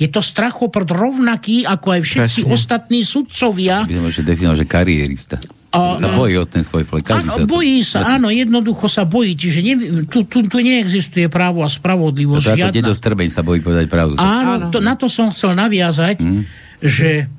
Je 0.00 0.08
to 0.08 0.24
strachoprd 0.24 0.88
rovnaký, 0.88 1.68
ako 1.68 1.92
aj 1.92 2.00
všetci 2.00 2.40
Presne. 2.48 2.56
ostatní 2.56 3.04
sudcovia. 3.04 3.84
By 3.84 4.08
som 4.08 4.24
definoval, 4.24 4.56
že 4.56 4.64
kariérista. 4.64 5.36
A, 5.70 5.94
sa 6.00 6.10
bojí 6.10 6.34
o 6.34 6.48
ten 6.48 6.66
svoj 6.66 6.82
flek. 6.82 7.14
Áno, 7.14 7.36
sa 7.36 7.46
bojí 7.46 7.78
sa, 7.86 8.18
áno, 8.18 8.26
jednoducho 8.32 8.90
sa 8.90 9.06
bojí. 9.06 9.38
Čiže 9.38 9.60
ne, 9.62 9.74
tu, 10.08 10.26
tu, 10.26 10.42
tu 10.42 10.58
neexistuje 10.58 11.30
právo 11.30 11.62
a 11.62 11.70
spravodlivosť. 11.70 12.42
To 12.42 12.52
ako 12.58 12.74
dedo 12.74 12.90
Strbeň 12.96 13.28
sa 13.30 13.46
bojí 13.46 13.62
povedať 13.62 13.86
pravdu. 13.86 14.18
Áno, 14.18 14.66
to, 14.66 14.82
na 14.82 14.98
to 14.98 15.06
som 15.06 15.30
chcel 15.30 15.54
naviazať, 15.54 16.26
mm. 16.26 16.42
že 16.82 17.30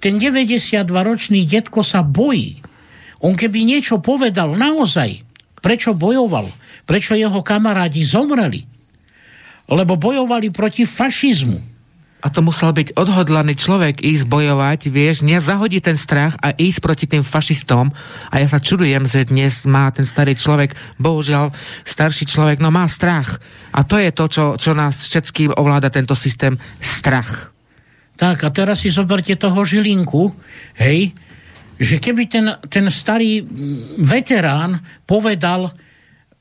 ten 0.00 0.16
92-ročný 0.16 1.44
detko 1.44 1.84
sa 1.84 2.00
bojí. 2.00 2.64
On 3.20 3.36
keby 3.36 3.68
niečo 3.68 4.00
povedal 4.00 4.56
naozaj, 4.56 5.20
prečo 5.60 5.92
bojoval, 5.92 6.48
prečo 6.88 7.12
jeho 7.12 7.44
kamarádi 7.44 8.06
zomreli, 8.08 8.75
lebo 9.66 9.98
bojovali 9.98 10.54
proti 10.54 10.86
fašizmu 10.86 11.76
a 12.26 12.32
to 12.32 12.42
musel 12.42 12.74
byť 12.74 12.98
odhodlaný 12.98 13.54
človek 13.54 14.02
ísť 14.02 14.26
bojovať, 14.26 14.90
vieš, 14.90 15.22
nezahodiť 15.22 15.82
ten 15.84 15.94
strach 15.94 16.34
a 16.42 16.50
ísť 16.50 16.82
proti 16.82 17.06
tým 17.06 17.22
fašistom. 17.22 17.94
A 18.34 18.42
ja 18.42 18.50
sa 18.50 18.58
čudujem, 18.58 19.06
že 19.06 19.30
dnes 19.30 19.62
má 19.62 19.86
ten 19.94 20.02
starý 20.02 20.34
človek, 20.34 20.74
bohužiaľ, 20.98 21.54
starší 21.86 22.26
človek, 22.26 22.58
no 22.58 22.74
má 22.74 22.90
strach. 22.90 23.38
A 23.70 23.86
to 23.86 24.02
je 24.02 24.10
to, 24.10 24.24
čo, 24.26 24.44
čo 24.58 24.74
nás 24.74 25.06
všetkým 25.06 25.54
ovláda 25.54 25.86
tento 25.86 26.18
systém, 26.18 26.58
strach. 26.82 27.54
Tak 28.18 28.42
a 28.42 28.50
teraz 28.50 28.82
si 28.82 28.90
zoberte 28.90 29.38
toho 29.38 29.62
Žilinku, 29.62 30.34
hej, 30.82 31.14
že 31.78 32.02
keby 32.02 32.26
ten, 32.26 32.48
ten 32.66 32.90
starý 32.90 33.44
veterán 34.02 34.82
povedal, 35.06 35.70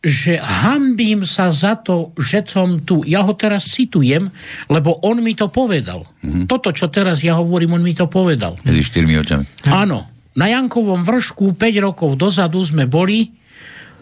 že 0.05 0.37
hambím 0.37 1.25
sa 1.25 1.49
za 1.49 1.81
to, 1.81 2.13
že 2.13 2.45
som 2.45 2.85
tu. 2.85 3.01
Ja 3.09 3.25
ho 3.25 3.33
teraz 3.33 3.65
citujem, 3.73 4.29
lebo 4.69 5.01
on 5.01 5.25
mi 5.25 5.33
to 5.33 5.49
povedal. 5.49 6.05
Mm-hmm. 6.21 6.45
Toto, 6.45 6.69
čo 6.69 6.93
teraz 6.93 7.25
ja 7.25 7.41
hovorím, 7.41 7.73
on 7.73 7.81
mi 7.81 7.97
to 7.97 8.05
povedal. 8.05 8.61
Medzi 8.61 8.85
štyrmi 8.85 9.17
očami. 9.17 9.65
Áno. 9.73 10.05
Na 10.37 10.45
Jankovom 10.51 11.01
vršku 11.01 11.57
5 11.57 11.79
rokov 11.81 12.21
dozadu 12.21 12.61
sme 12.61 12.85
boli 12.85 13.33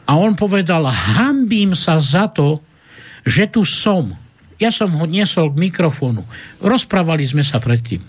a 0.03 0.19
on 0.19 0.35
povedal, 0.35 0.83
hambím 0.91 1.71
sa 1.71 2.03
za 2.03 2.27
to, 2.27 2.59
že 3.23 3.47
tu 3.47 3.63
som. 3.63 4.11
Ja 4.59 4.75
som 4.75 4.91
ho 4.99 5.05
niesol 5.07 5.55
k 5.55 5.71
mikrofónu. 5.71 6.27
Rozprávali 6.59 7.23
sme 7.23 7.47
sa 7.47 7.63
predtým. 7.63 8.03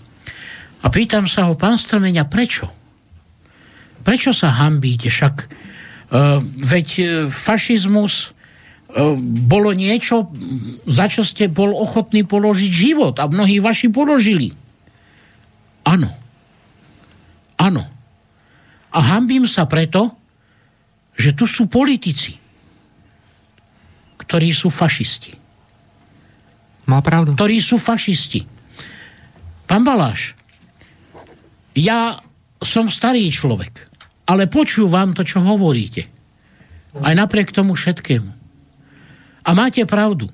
A 0.83 0.91
pýtam 0.91 1.31
sa 1.31 1.47
ho, 1.47 1.55
pán 1.55 1.79
Strmenia, 1.79 2.27
prečo? 2.27 2.67
Prečo 4.03 4.35
sa 4.35 4.51
hambíte? 4.51 5.07
Však 5.07 5.35
veď 6.61 6.87
uh, 6.99 7.07
fašizmus 7.33 8.31
uh, 8.31 9.17
bolo 9.45 9.73
niečo, 9.73 10.29
za 10.85 11.09
čo 11.09 11.25
ste 11.25 11.49
bol 11.49 11.73
ochotný 11.73 12.25
položiť 12.27 12.71
život 12.71 13.15
a 13.17 13.25
mnohí 13.25 13.57
vaši 13.57 13.89
položili. 13.89 14.53
Áno. 15.85 16.09
Áno. 17.61 17.83
A 18.95 18.99
hambím 19.15 19.45
sa 19.49 19.67
preto, 19.67 20.13
že 21.15 21.31
tu 21.31 21.47
sú 21.47 21.71
politici, 21.71 22.35
ktorí 24.19 24.51
sú 24.51 24.67
fašisti. 24.67 25.35
Má 26.85 27.01
pravdu. 27.01 27.33
Ktorí 27.33 27.57
sú 27.63 27.81
fašisti. 27.81 28.45
Pán 29.65 29.81
Baláš, 29.81 30.37
ja 31.73 32.15
som 32.61 32.87
starý 32.87 33.27
človek 33.33 33.94
ale 34.25 34.49
počúvam 34.49 35.13
to, 35.13 35.21
čo 35.21 35.41
hovoríte. 35.41 36.09
Aj 37.01 37.13
napriek 37.13 37.53
tomu 37.53 37.77
všetkému. 37.77 38.31
A 39.45 39.49
máte 39.53 39.85
pravdu. 39.85 40.31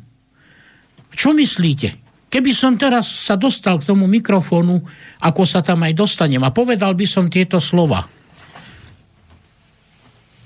Čo 1.12 1.36
myslíte? 1.36 2.00
Keby 2.31 2.51
som 2.55 2.79
teraz 2.79 3.12
sa 3.12 3.36
dostal 3.36 3.75
k 3.83 3.91
tomu 3.91 4.07
mikrofónu, 4.07 4.79
ako 5.19 5.43
sa 5.43 5.60
tam 5.60 5.83
aj 5.83 5.91
dostanem 5.91 6.39
a 6.39 6.55
povedal 6.55 6.95
by 6.95 7.03
som 7.03 7.27
tieto 7.27 7.60
slova, 7.60 8.07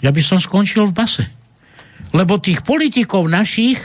ja 0.01 0.09
by 0.09 0.21
som 0.21 0.41
skončil 0.41 0.89
v 0.89 0.97
base. 0.97 1.25
Lebo 2.13 2.41
tých 2.41 2.65
politikov 2.65 3.25
našich 3.25 3.77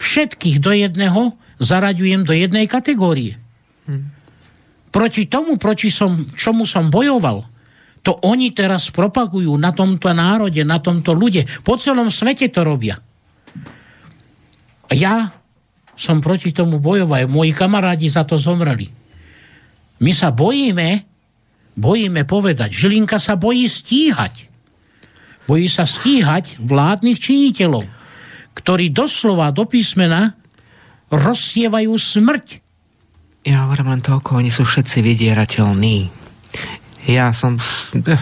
všetkých 0.00 0.60
do 0.60 0.72
jedného 0.72 1.36
zaraďujem 1.60 2.24
do 2.24 2.34
jednej 2.34 2.66
kategórie. 2.68 3.36
Hm. 3.88 4.08
Proti 4.92 5.24
tomu, 5.28 5.56
proti 5.56 5.88
som, 5.88 6.28
čomu 6.36 6.68
som 6.68 6.92
bojoval, 6.92 7.51
to 8.02 8.18
oni 8.26 8.50
teraz 8.50 8.90
propagujú 8.90 9.54
na 9.54 9.70
tomto 9.70 10.10
národe, 10.10 10.66
na 10.66 10.82
tomto 10.82 11.14
ľude. 11.14 11.46
Po 11.62 11.78
celom 11.78 12.10
svete 12.10 12.50
to 12.50 12.66
robia. 12.66 12.98
A 14.90 14.92
ja 14.92 15.30
som 15.94 16.18
proti 16.18 16.50
tomu 16.50 16.82
bojoval. 16.82 17.30
Moji 17.30 17.54
kamarádi 17.54 18.10
za 18.10 18.26
to 18.26 18.42
zomreli. 18.42 18.90
My 20.02 20.10
sa 20.10 20.34
bojíme, 20.34 21.06
bojíme 21.78 22.26
povedať. 22.26 22.74
Žilinka 22.74 23.22
sa 23.22 23.38
bojí 23.38 23.70
stíhať. 23.70 24.50
Bojí 25.46 25.70
sa 25.70 25.86
stíhať 25.86 26.58
vládnych 26.58 27.22
činiteľov, 27.22 27.86
ktorí 28.58 28.90
doslova 28.90 29.54
do 29.54 29.62
písmena 29.62 30.34
rozsievajú 31.14 31.94
smrť. 31.94 32.46
Ja 33.46 33.66
hovorím 33.66 33.94
len 33.94 34.02
toľko, 34.02 34.42
oni 34.42 34.50
sú 34.50 34.66
všetci 34.66 35.02
vydierateľní 35.02 36.22
ja 37.02 37.34
som 37.34 37.58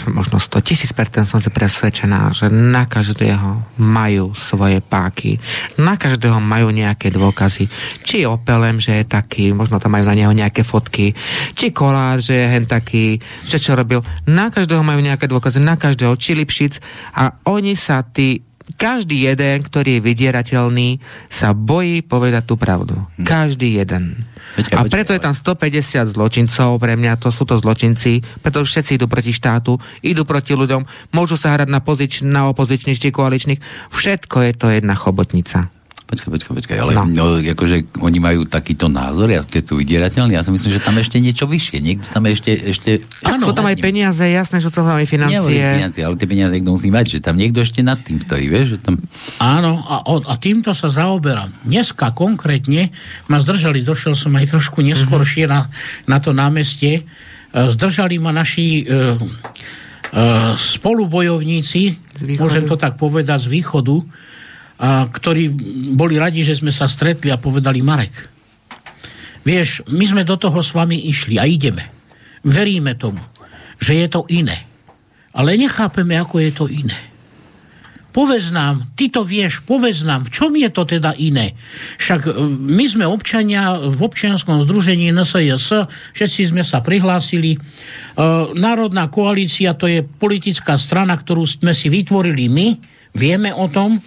možno 0.09 0.41
100 0.41 0.65
tisíc 0.65 0.91
percent 0.97 1.29
som 1.29 1.37
si 1.37 1.53
presvedčená, 1.53 2.33
že 2.33 2.49
na 2.49 2.89
každého 2.89 3.77
majú 3.77 4.33
svoje 4.33 4.81
páky. 4.81 5.37
Na 5.77 6.01
každého 6.01 6.41
majú 6.41 6.73
nejaké 6.73 7.13
dôkazy. 7.13 7.69
Či 8.01 8.25
Opelem, 8.25 8.81
že 8.81 9.01
je 9.01 9.05
taký, 9.05 9.53
možno 9.53 9.77
tam 9.77 9.93
majú 9.93 10.09
na 10.09 10.17
neho 10.17 10.33
nejaké 10.33 10.65
fotky. 10.65 11.13
Či 11.53 11.77
Kolár, 11.77 12.25
že 12.25 12.41
je 12.41 12.47
hen 12.49 12.65
taký, 12.65 13.21
že 13.45 13.61
čo 13.61 13.77
robil. 13.77 14.01
Na 14.25 14.49
každého 14.49 14.81
majú 14.81 15.05
nejaké 15.05 15.29
dôkazy, 15.29 15.61
na 15.61 15.77
každého. 15.77 16.17
Či 16.17 16.41
Lipšic. 16.41 16.81
A 17.21 17.37
oni 17.53 17.77
sa 17.77 18.01
tí 18.01 18.50
každý 18.77 19.29
jeden, 19.29 19.65
ktorý 19.65 19.99
je 19.99 20.05
vydierateľný, 20.05 20.89
sa 21.29 21.53
bojí 21.57 22.05
povedať 22.05 22.45
tú 22.49 22.55
pravdu. 22.61 22.97
Hm. 23.19 23.27
Každý 23.27 23.81
jeden. 23.81 24.25
Počkaj, 24.57 24.77
a 24.77 24.83
preto 24.91 25.15
je 25.15 25.23
tam 25.23 25.35
150 25.37 26.11
zločincov, 26.17 26.81
pre 26.83 26.99
mňa 26.99 27.23
to 27.23 27.31
sú 27.31 27.47
to 27.47 27.61
zločinci, 27.61 28.21
preto 28.43 28.67
všetci 28.67 28.99
idú 28.99 29.07
proti 29.07 29.31
štátu, 29.31 29.79
idú 30.03 30.27
proti 30.27 30.59
ľuďom, 30.59 31.13
môžu 31.15 31.39
sa 31.39 31.55
hrať 31.55 31.69
na, 31.71 31.81
pozič, 31.81 32.27
na 32.27 32.51
opozičných 32.51 32.99
či 32.99 33.15
koaličných, 33.15 33.63
všetko 33.95 34.37
je 34.51 34.53
to 34.59 34.67
jedna 34.75 34.99
chobotnica. 34.99 35.71
Počkaj, 36.11 36.27
počkaj, 36.27 36.55
počkaj, 36.59 36.77
ale 36.83 36.93
no. 36.99 37.07
No, 37.07 37.25
akože 37.39 38.03
oni 38.03 38.19
majú 38.19 38.43
takýto 38.43 38.91
názor, 38.91 39.31
ja 39.31 39.47
tie 39.47 39.63
sú 39.63 39.79
vydierateľní, 39.79 40.35
ja 40.35 40.43
si 40.43 40.51
myslím, 40.51 40.75
že 40.75 40.83
tam 40.83 40.99
ešte 40.99 41.23
niečo 41.23 41.47
vyššie, 41.47 41.79
niekto 41.79 42.11
tam 42.11 42.27
ešte... 42.27 42.51
ešte 42.51 43.07
áno, 43.23 43.47
sú 43.47 43.55
tam 43.55 43.71
aj 43.71 43.79
peniaze, 43.79 44.27
jasné, 44.27 44.59
že 44.59 44.75
to 44.75 44.83
tam 44.83 44.99
aj 44.99 45.07
financie. 45.07 45.39
Nie, 45.55 45.79
financie, 45.79 46.03
ale 46.03 46.19
tie 46.19 46.27
peniaze 46.27 46.51
niekto 46.51 46.75
musí 46.75 46.91
mať, 46.91 47.07
že 47.15 47.19
tam 47.23 47.39
niekto 47.39 47.63
ešte 47.63 47.87
nad 47.87 48.03
tým 48.03 48.19
stojí, 48.19 48.51
vieš? 48.51 48.75
Že 48.75 48.79
tam... 48.83 48.95
Áno, 49.39 49.79
a, 49.87 50.03
a 50.03 50.35
týmto 50.35 50.75
sa 50.75 50.91
zaoberám. 50.91 51.55
Dneska 51.63 52.11
konkrétne 52.11 52.91
ma 53.31 53.39
zdržali, 53.39 53.87
došiel 53.87 54.19
som 54.19 54.35
aj 54.35 54.51
trošku 54.51 54.83
neskôršie 54.83 55.47
mm-hmm. 55.47 56.11
na, 56.11 56.11
na 56.11 56.19
to 56.19 56.35
námestie, 56.35 57.07
e, 57.07 57.71
zdržali 57.71 58.19
ma 58.19 58.35
naši 58.35 58.83
uh, 58.83 59.15
uh, 59.15 60.59
spolubojovníci, 60.59 61.83
môžem 62.35 62.67
to 62.67 62.75
tak 62.75 62.99
povedať, 62.99 63.47
z 63.47 63.63
východu, 63.63 64.03
a, 64.81 65.05
ktorí 65.13 65.53
boli 65.93 66.17
radi, 66.17 66.41
že 66.41 66.57
sme 66.57 66.73
sa 66.73 66.89
stretli 66.89 67.29
a 67.29 67.37
povedali 67.37 67.85
Marek, 67.85 68.13
vieš, 69.45 69.85
my 69.93 70.05
sme 70.09 70.23
do 70.25 70.41
toho 70.41 70.57
s 70.65 70.73
vami 70.73 70.97
išli 71.13 71.37
a 71.37 71.45
ideme. 71.45 71.85
Veríme 72.41 72.97
tomu, 72.97 73.21
že 73.77 74.01
je 74.01 74.09
to 74.09 74.25
iné. 74.33 74.57
Ale 75.37 75.55
nechápeme, 75.61 76.17
ako 76.17 76.41
je 76.41 76.51
to 76.57 76.65
iné. 76.67 77.11
Povedz 78.11 78.51
nám, 78.51 78.91
ty 78.99 79.07
to 79.07 79.23
vieš, 79.23 79.63
povedz 79.63 80.03
nám, 80.03 80.27
v 80.27 80.35
čom 80.35 80.51
je 80.59 80.67
to 80.67 80.83
teda 80.83 81.15
iné? 81.23 81.55
Však 82.03 82.27
e, 82.27 82.31
my 82.59 82.85
sme 82.91 83.07
občania 83.07 83.79
v 83.79 84.01
občianskom 84.03 84.67
združení 84.67 85.15
NSJS, 85.15 85.87
všetci 86.19 86.51
sme 86.51 86.67
sa 86.67 86.83
prihlásili. 86.83 87.55
E, 87.55 87.59
Národná 88.59 89.07
koalícia 89.07 89.79
to 89.79 89.87
je 89.87 90.03
politická 90.03 90.75
strana, 90.75 91.15
ktorú 91.15 91.47
sme 91.47 91.71
si 91.71 91.87
vytvorili 91.87 92.51
my, 92.51 92.69
vieme 93.15 93.55
o 93.55 93.71
tom, 93.71 94.03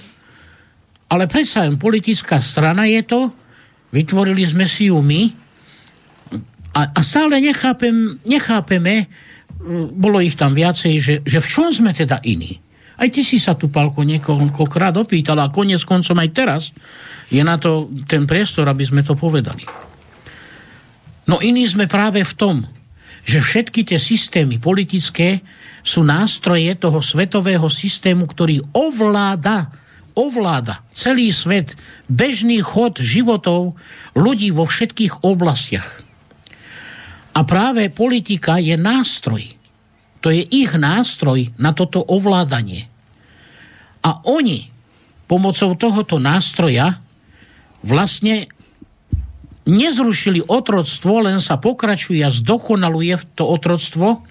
ale 1.13 1.30
predsa 1.30 1.62
len 1.62 1.78
politická 1.78 2.41
strana 2.41 2.89
je 2.89 3.06
to, 3.06 3.30
vytvorili 3.93 4.41
sme 4.41 4.65
si 4.65 4.89
ju 4.89 4.97
my 4.97 5.30
a, 6.73 6.89
a 6.89 6.99
stále 7.06 7.38
nechápem, 7.38 8.17
nechápeme, 8.26 9.06
bolo 9.93 10.17
ich 10.17 10.34
tam 10.34 10.58
viacej, 10.58 10.93
že, 10.97 11.15
že 11.21 11.38
v 11.38 11.47
čom 11.47 11.69
sme 11.69 11.93
teda 11.93 12.17
iní. 12.26 12.58
Aj 12.97 13.06
ty 13.13 13.21
si 13.21 13.38
sa 13.38 13.54
tu, 13.54 13.69
Palko, 13.69 14.02
niekoľkokrát 14.02 14.97
opýtal 14.97 15.38
a 15.38 15.54
konec 15.54 15.86
koncom 15.86 16.17
aj 16.17 16.30
teraz 16.34 16.62
je 17.30 17.41
na 17.45 17.62
to 17.62 17.93
ten 18.10 18.26
priestor, 18.26 18.65
aby 18.65 18.82
sme 18.82 19.06
to 19.06 19.13
povedali. 19.13 19.65
No 21.30 21.38
iní 21.45 21.69
sme 21.69 21.86
práve 21.86 22.26
v 22.26 22.34
tom, 22.34 22.56
že 23.23 23.39
všetky 23.39 23.86
tie 23.86 24.02
systémy 24.02 24.58
politické 24.58 25.45
sú 25.86 26.04
nástroje 26.04 26.73
toho 26.76 26.99
svetového 26.99 27.69
systému, 27.69 28.26
ktorý 28.28 28.60
ovláda 28.76 29.83
ovláda 30.13 30.82
celý 30.93 31.34
svet, 31.34 31.78
bežný 32.08 32.62
chod 32.62 33.02
životov 33.02 33.78
ľudí 34.13 34.54
vo 34.54 34.65
všetkých 34.65 35.26
oblastiach. 35.26 36.06
A 37.34 37.39
práve 37.41 37.89
politika 37.89 38.62
je 38.62 38.78
nástroj. 38.78 39.41
To 40.21 40.30
je 40.30 40.45
ich 40.45 40.71
nástroj 40.78 41.52
na 41.58 41.73
toto 41.73 41.99
ovládanie. 42.06 42.88
A 44.06 44.21
oni 44.30 44.69
pomocou 45.26 45.73
tohoto 45.73 46.21
nástroja 46.21 47.02
vlastne 47.82 48.47
nezrušili 49.63 50.43
otroctvo, 50.45 51.23
len 51.23 51.39
sa 51.39 51.58
pokračuje 51.58 52.21
a 52.21 52.32
zdokonaluje 52.32 53.36
to 53.36 53.47
otroctvo, 53.47 54.21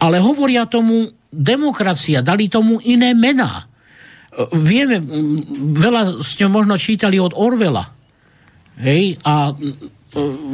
ale 0.00 0.16
hovoria 0.18 0.64
tomu 0.64 1.08
demokracia, 1.28 2.24
dali 2.24 2.48
tomu 2.48 2.80
iné 2.82 3.12
mená 3.12 3.68
vieme, 4.54 5.02
veľa 5.74 6.22
ste 6.22 6.46
možno 6.46 6.78
čítali 6.78 7.18
od 7.18 7.34
Orvela. 7.34 7.90
Hej, 8.78 9.18
a 9.26 9.50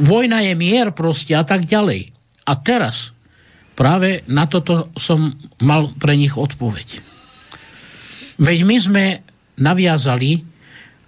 vojna 0.00 0.40
je 0.40 0.56
mier 0.56 0.96
proste 0.96 1.36
a 1.36 1.44
tak 1.44 1.68
ďalej. 1.68 2.08
A 2.48 2.52
teraz 2.56 3.12
práve 3.76 4.24
na 4.32 4.48
toto 4.48 4.88
som 4.96 5.28
mal 5.60 5.92
pre 6.00 6.16
nich 6.16 6.32
odpoveď. 6.32 7.04
Veď 8.40 8.58
my 8.64 8.76
sme 8.80 9.04
naviazali 9.60 10.42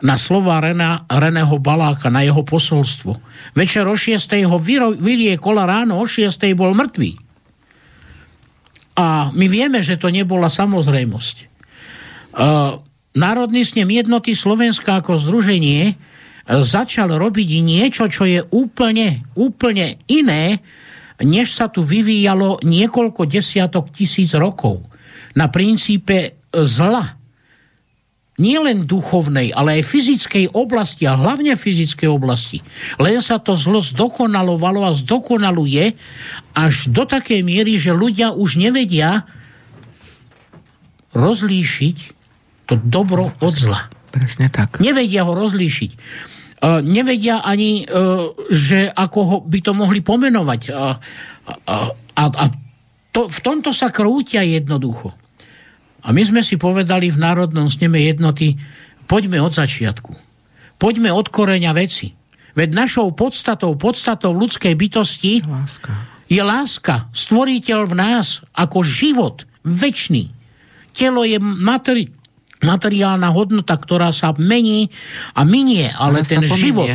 na 0.04 0.20
slova 0.20 0.60
Rena, 0.60 1.08
Reného 1.08 1.56
Baláka, 1.56 2.12
na 2.12 2.20
jeho 2.20 2.44
posolstvo. 2.44 3.16
Večer 3.56 3.88
o 3.88 3.96
6. 3.96 4.20
ho 4.44 4.60
vylie 4.92 5.40
kola 5.40 5.64
ráno, 5.64 5.96
o 5.96 6.04
6. 6.04 6.36
bol 6.52 6.76
mŕtvý. 6.76 7.16
A 9.00 9.32
my 9.32 9.46
vieme, 9.48 9.80
že 9.80 9.96
to 9.96 10.12
nebola 10.12 10.52
samozrejmosť. 10.52 11.55
Národný 13.16 13.64
snem 13.64 13.88
jednoty 13.88 14.36
Slovenska 14.36 15.00
ako 15.00 15.16
združenie 15.16 15.82
e, 15.88 15.94
začal 16.60 17.16
robiť 17.16 17.48
niečo, 17.64 18.12
čo 18.12 18.28
je 18.28 18.44
úplne, 18.52 19.24
úplne 19.32 19.96
iné, 20.04 20.60
než 21.24 21.56
sa 21.56 21.72
tu 21.72 21.80
vyvíjalo 21.80 22.60
niekoľko 22.60 23.24
desiatok 23.24 23.88
tisíc 23.88 24.36
rokov. 24.36 24.84
Na 25.32 25.48
princípe 25.48 26.36
zla. 26.52 27.16
Nie 28.36 28.60
len 28.60 28.84
duchovnej, 28.84 29.56
ale 29.56 29.80
aj 29.80 29.88
fyzickej 29.88 30.52
oblasti 30.52 31.08
a 31.08 31.16
hlavne 31.16 31.56
fyzickej 31.56 32.04
oblasti. 32.12 32.60
Len 33.00 33.24
sa 33.24 33.40
to 33.40 33.56
zlo 33.56 33.80
zdokonalovalo 33.80 34.84
a 34.84 34.92
zdokonaluje 34.92 35.96
až 36.52 36.92
do 36.92 37.08
takej 37.08 37.40
miery, 37.40 37.80
že 37.80 37.96
ľudia 37.96 38.36
už 38.36 38.60
nevedia 38.60 39.24
rozlíšiť 41.16 42.15
to 42.66 42.74
dobro 42.76 43.30
od 43.40 43.54
zla. 43.54 43.86
Presne 44.10 44.50
tak. 44.50 44.82
Nevedia 44.82 45.22
ho 45.22 45.32
rozlíšiť. 45.32 45.90
Uh, 46.56 46.80
nevedia 46.80 47.44
ani, 47.44 47.84
uh, 47.84 48.32
že 48.48 48.88
ako 48.88 49.18
ho 49.22 49.36
by 49.44 49.58
to 49.60 49.72
mohli 49.76 50.00
pomenovať. 50.00 50.60
Uh, 50.72 50.96
uh, 51.68 51.90
a 52.16 52.22
a 52.26 52.44
to, 53.12 53.28
v 53.28 53.38
tomto 53.40 53.72
sa 53.72 53.92
krútia 53.92 54.44
jednoducho. 54.44 55.12
A 56.06 56.12
my 56.12 56.22
sme 56.24 56.40
si 56.40 56.56
povedali 56.56 57.12
v 57.12 57.18
Národnom 57.20 57.68
sneme 57.68 58.04
jednoty, 58.04 58.56
poďme 59.08 59.40
od 59.40 59.52
začiatku. 59.52 60.12
Poďme 60.76 61.12
od 61.12 61.28
koreňa 61.32 61.72
veci. 61.72 62.12
Veď 62.56 62.72
našou 62.72 63.12
podstatou, 63.12 63.76
podstatou 63.76 64.32
ľudskej 64.32 64.72
bytosti 64.80 65.44
láska. 65.44 65.92
je 66.24 66.40
láska. 66.40 66.94
Stvoriteľ 67.12 67.80
v 67.84 67.94
nás 68.00 68.40
ako 68.56 68.80
život, 68.80 69.44
väčší. 69.60 70.32
Telo 70.96 71.28
je 71.28 71.36
materi- 71.36 72.15
materiálna 72.66 73.30
hodnota, 73.30 73.78
ktorá 73.78 74.10
sa 74.10 74.34
mení 74.34 74.90
a 75.38 75.46
minie, 75.46 75.86
ale 75.94 76.26
ten 76.26 76.42
život, 76.42 76.90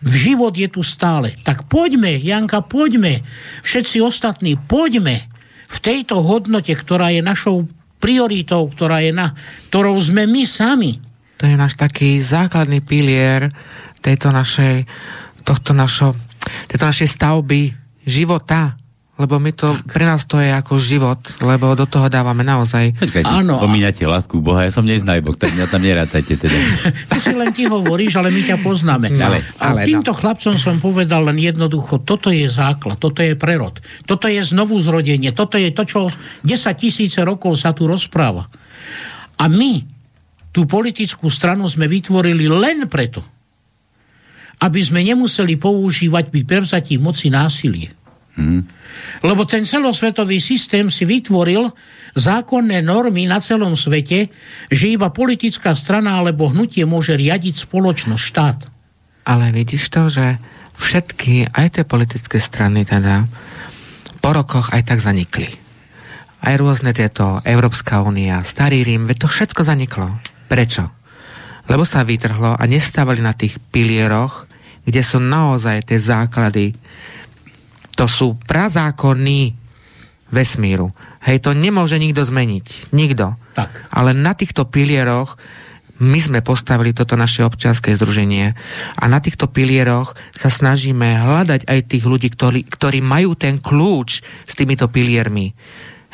v 0.00 0.14
život 0.14 0.54
je 0.54 0.70
tu 0.70 0.86
stále. 0.86 1.34
Tak 1.42 1.66
poďme, 1.66 2.14
Janka, 2.14 2.62
poďme, 2.62 3.26
všetci 3.66 3.98
ostatní, 3.98 4.54
poďme 4.54 5.18
v 5.66 5.78
tejto 5.82 6.22
hodnote, 6.22 6.70
ktorá 6.70 7.10
je 7.10 7.26
našou 7.26 7.66
prioritou, 7.98 8.70
ktorá 8.70 9.02
je 9.02 9.10
na, 9.10 9.34
ktorou 9.66 9.98
sme 9.98 10.30
my 10.30 10.46
sami. 10.46 11.02
To 11.42 11.44
je 11.44 11.58
náš 11.58 11.74
taký 11.74 12.22
základný 12.22 12.80
pilier 12.80 13.50
tejto 14.00 14.30
našej, 14.30 14.86
tohto 15.42 15.74
našo, 15.74 16.14
tejto 16.70 16.86
našej 16.86 17.08
stavby 17.10 17.74
života 18.06 18.78
lebo 19.16 19.40
my 19.40 19.48
to, 19.56 19.72
pre 19.88 20.04
nás 20.04 20.28
to 20.28 20.36
je 20.36 20.52
ako 20.52 20.76
život, 20.76 21.16
lebo 21.40 21.72
do 21.72 21.88
toho 21.88 22.12
dávame 22.12 22.44
naozaj. 22.44 22.92
Počkajte, 23.00 23.24
Áno. 23.24 23.56
spomínate 23.56 24.04
lásku 24.04 24.44
Boha, 24.44 24.68
ja 24.68 24.72
som 24.72 24.84
neznajbok, 24.84 25.40
tak 25.40 25.56
mňa 25.56 25.66
tam 25.72 25.80
nerátajte 25.80 26.36
teda. 26.36 26.58
Ty 27.10 27.18
si 27.24 27.32
len 27.32 27.48
ty 27.56 27.64
hovoríš, 27.64 28.20
ale 28.20 28.28
my 28.28 28.44
ťa 28.44 28.60
poznáme. 28.60 29.08
No, 29.16 29.32
ale, 29.32 29.40
ale, 29.56 29.88
týmto 29.88 30.12
no. 30.12 30.18
chlapcom 30.20 30.60
som 30.60 30.76
povedal 30.76 31.24
len 31.32 31.40
jednoducho, 31.40 32.04
toto 32.04 32.28
je 32.28 32.44
základ, 32.44 33.00
toto 33.00 33.24
je 33.24 33.32
prerod, 33.32 33.80
toto 34.04 34.28
je 34.28 34.44
znovu 34.44 34.76
zrodenie, 34.84 35.32
toto 35.32 35.56
je 35.56 35.72
to, 35.72 35.88
čo 35.88 36.00
10 36.44 36.52
tisíce 36.76 37.16
rokov 37.24 37.56
sa 37.56 37.72
tu 37.72 37.88
rozpráva. 37.88 38.44
A 39.40 39.48
my 39.48 39.80
tú 40.52 40.68
politickú 40.68 41.32
stranu 41.32 41.64
sme 41.72 41.88
vytvorili 41.88 42.52
len 42.52 42.84
preto, 42.84 43.24
aby 44.60 44.80
sme 44.84 45.00
nemuseli 45.00 45.56
používať 45.56 46.28
pri 46.28 46.42
prevzatí 46.44 47.00
moci 47.00 47.32
násilie. 47.32 47.95
Hmm. 48.36 48.68
Lebo 49.24 49.48
ten 49.48 49.64
celosvetový 49.64 50.40
systém 50.40 50.92
si 50.92 51.08
vytvoril 51.08 51.72
zákonné 52.16 52.84
normy 52.84 53.28
na 53.28 53.40
celom 53.40 53.76
svete, 53.76 54.28
že 54.68 54.92
iba 54.92 55.12
politická 55.12 55.72
strana 55.72 56.20
alebo 56.20 56.52
hnutie 56.52 56.84
môže 56.84 57.16
riadiť 57.16 57.68
spoločnosť, 57.68 58.22
štát. 58.22 58.58
Ale 59.26 59.52
vidíš 59.52 59.84
to, 59.90 60.08
že 60.12 60.40
všetky, 60.76 61.50
aj 61.52 61.80
tie 61.80 61.84
politické 61.88 62.38
strany 62.38 62.84
teda, 62.84 63.24
po 64.20 64.30
rokoch 64.36 64.72
aj 64.72 64.84
tak 64.84 65.00
zanikli. 65.00 65.48
Aj 66.44 66.54
rôzne 66.54 66.92
tieto, 66.92 67.40
Európska 67.42 68.04
únia, 68.04 68.44
Starý 68.44 68.84
Rím, 68.84 69.08
to 69.16 69.26
všetko 69.26 69.64
zaniklo. 69.64 70.12
Prečo? 70.46 70.86
Lebo 71.66 71.82
sa 71.82 72.06
vytrhlo 72.06 72.54
a 72.54 72.62
nestávali 72.70 73.18
na 73.18 73.34
tých 73.34 73.58
pilieroch, 73.74 74.46
kde 74.86 75.02
sú 75.02 75.18
naozaj 75.18 75.90
tie 75.90 75.98
základy. 75.98 76.78
To 77.96 78.04
sú 78.04 78.36
prazákony 78.44 79.56
vesmíru. 80.28 80.92
Hej, 81.24 81.42
to 81.42 81.50
nemôže 81.56 81.96
nikto 81.96 82.22
zmeniť. 82.22 82.92
Nikto. 82.92 83.34
Tak. 83.56 83.70
Ale 83.90 84.12
na 84.12 84.34
týchto 84.36 84.66
pilieroch 84.66 85.38
my 85.96 86.20
sme 86.20 86.44
postavili 86.44 86.92
toto 86.92 87.16
naše 87.16 87.40
občianske 87.40 87.96
združenie 87.96 88.52
a 89.00 89.04
na 89.08 89.16
týchto 89.16 89.48
pilieroch 89.48 90.12
sa 90.36 90.52
snažíme 90.52 91.08
hľadať 91.24 91.64
aj 91.64 91.78
tých 91.88 92.04
ľudí, 92.04 92.28
ktorí, 92.36 92.68
ktorí 92.68 93.00
majú 93.00 93.32
ten 93.32 93.56
kľúč 93.56 94.20
s 94.20 94.52
týmito 94.52 94.92
piliermi 94.92 95.56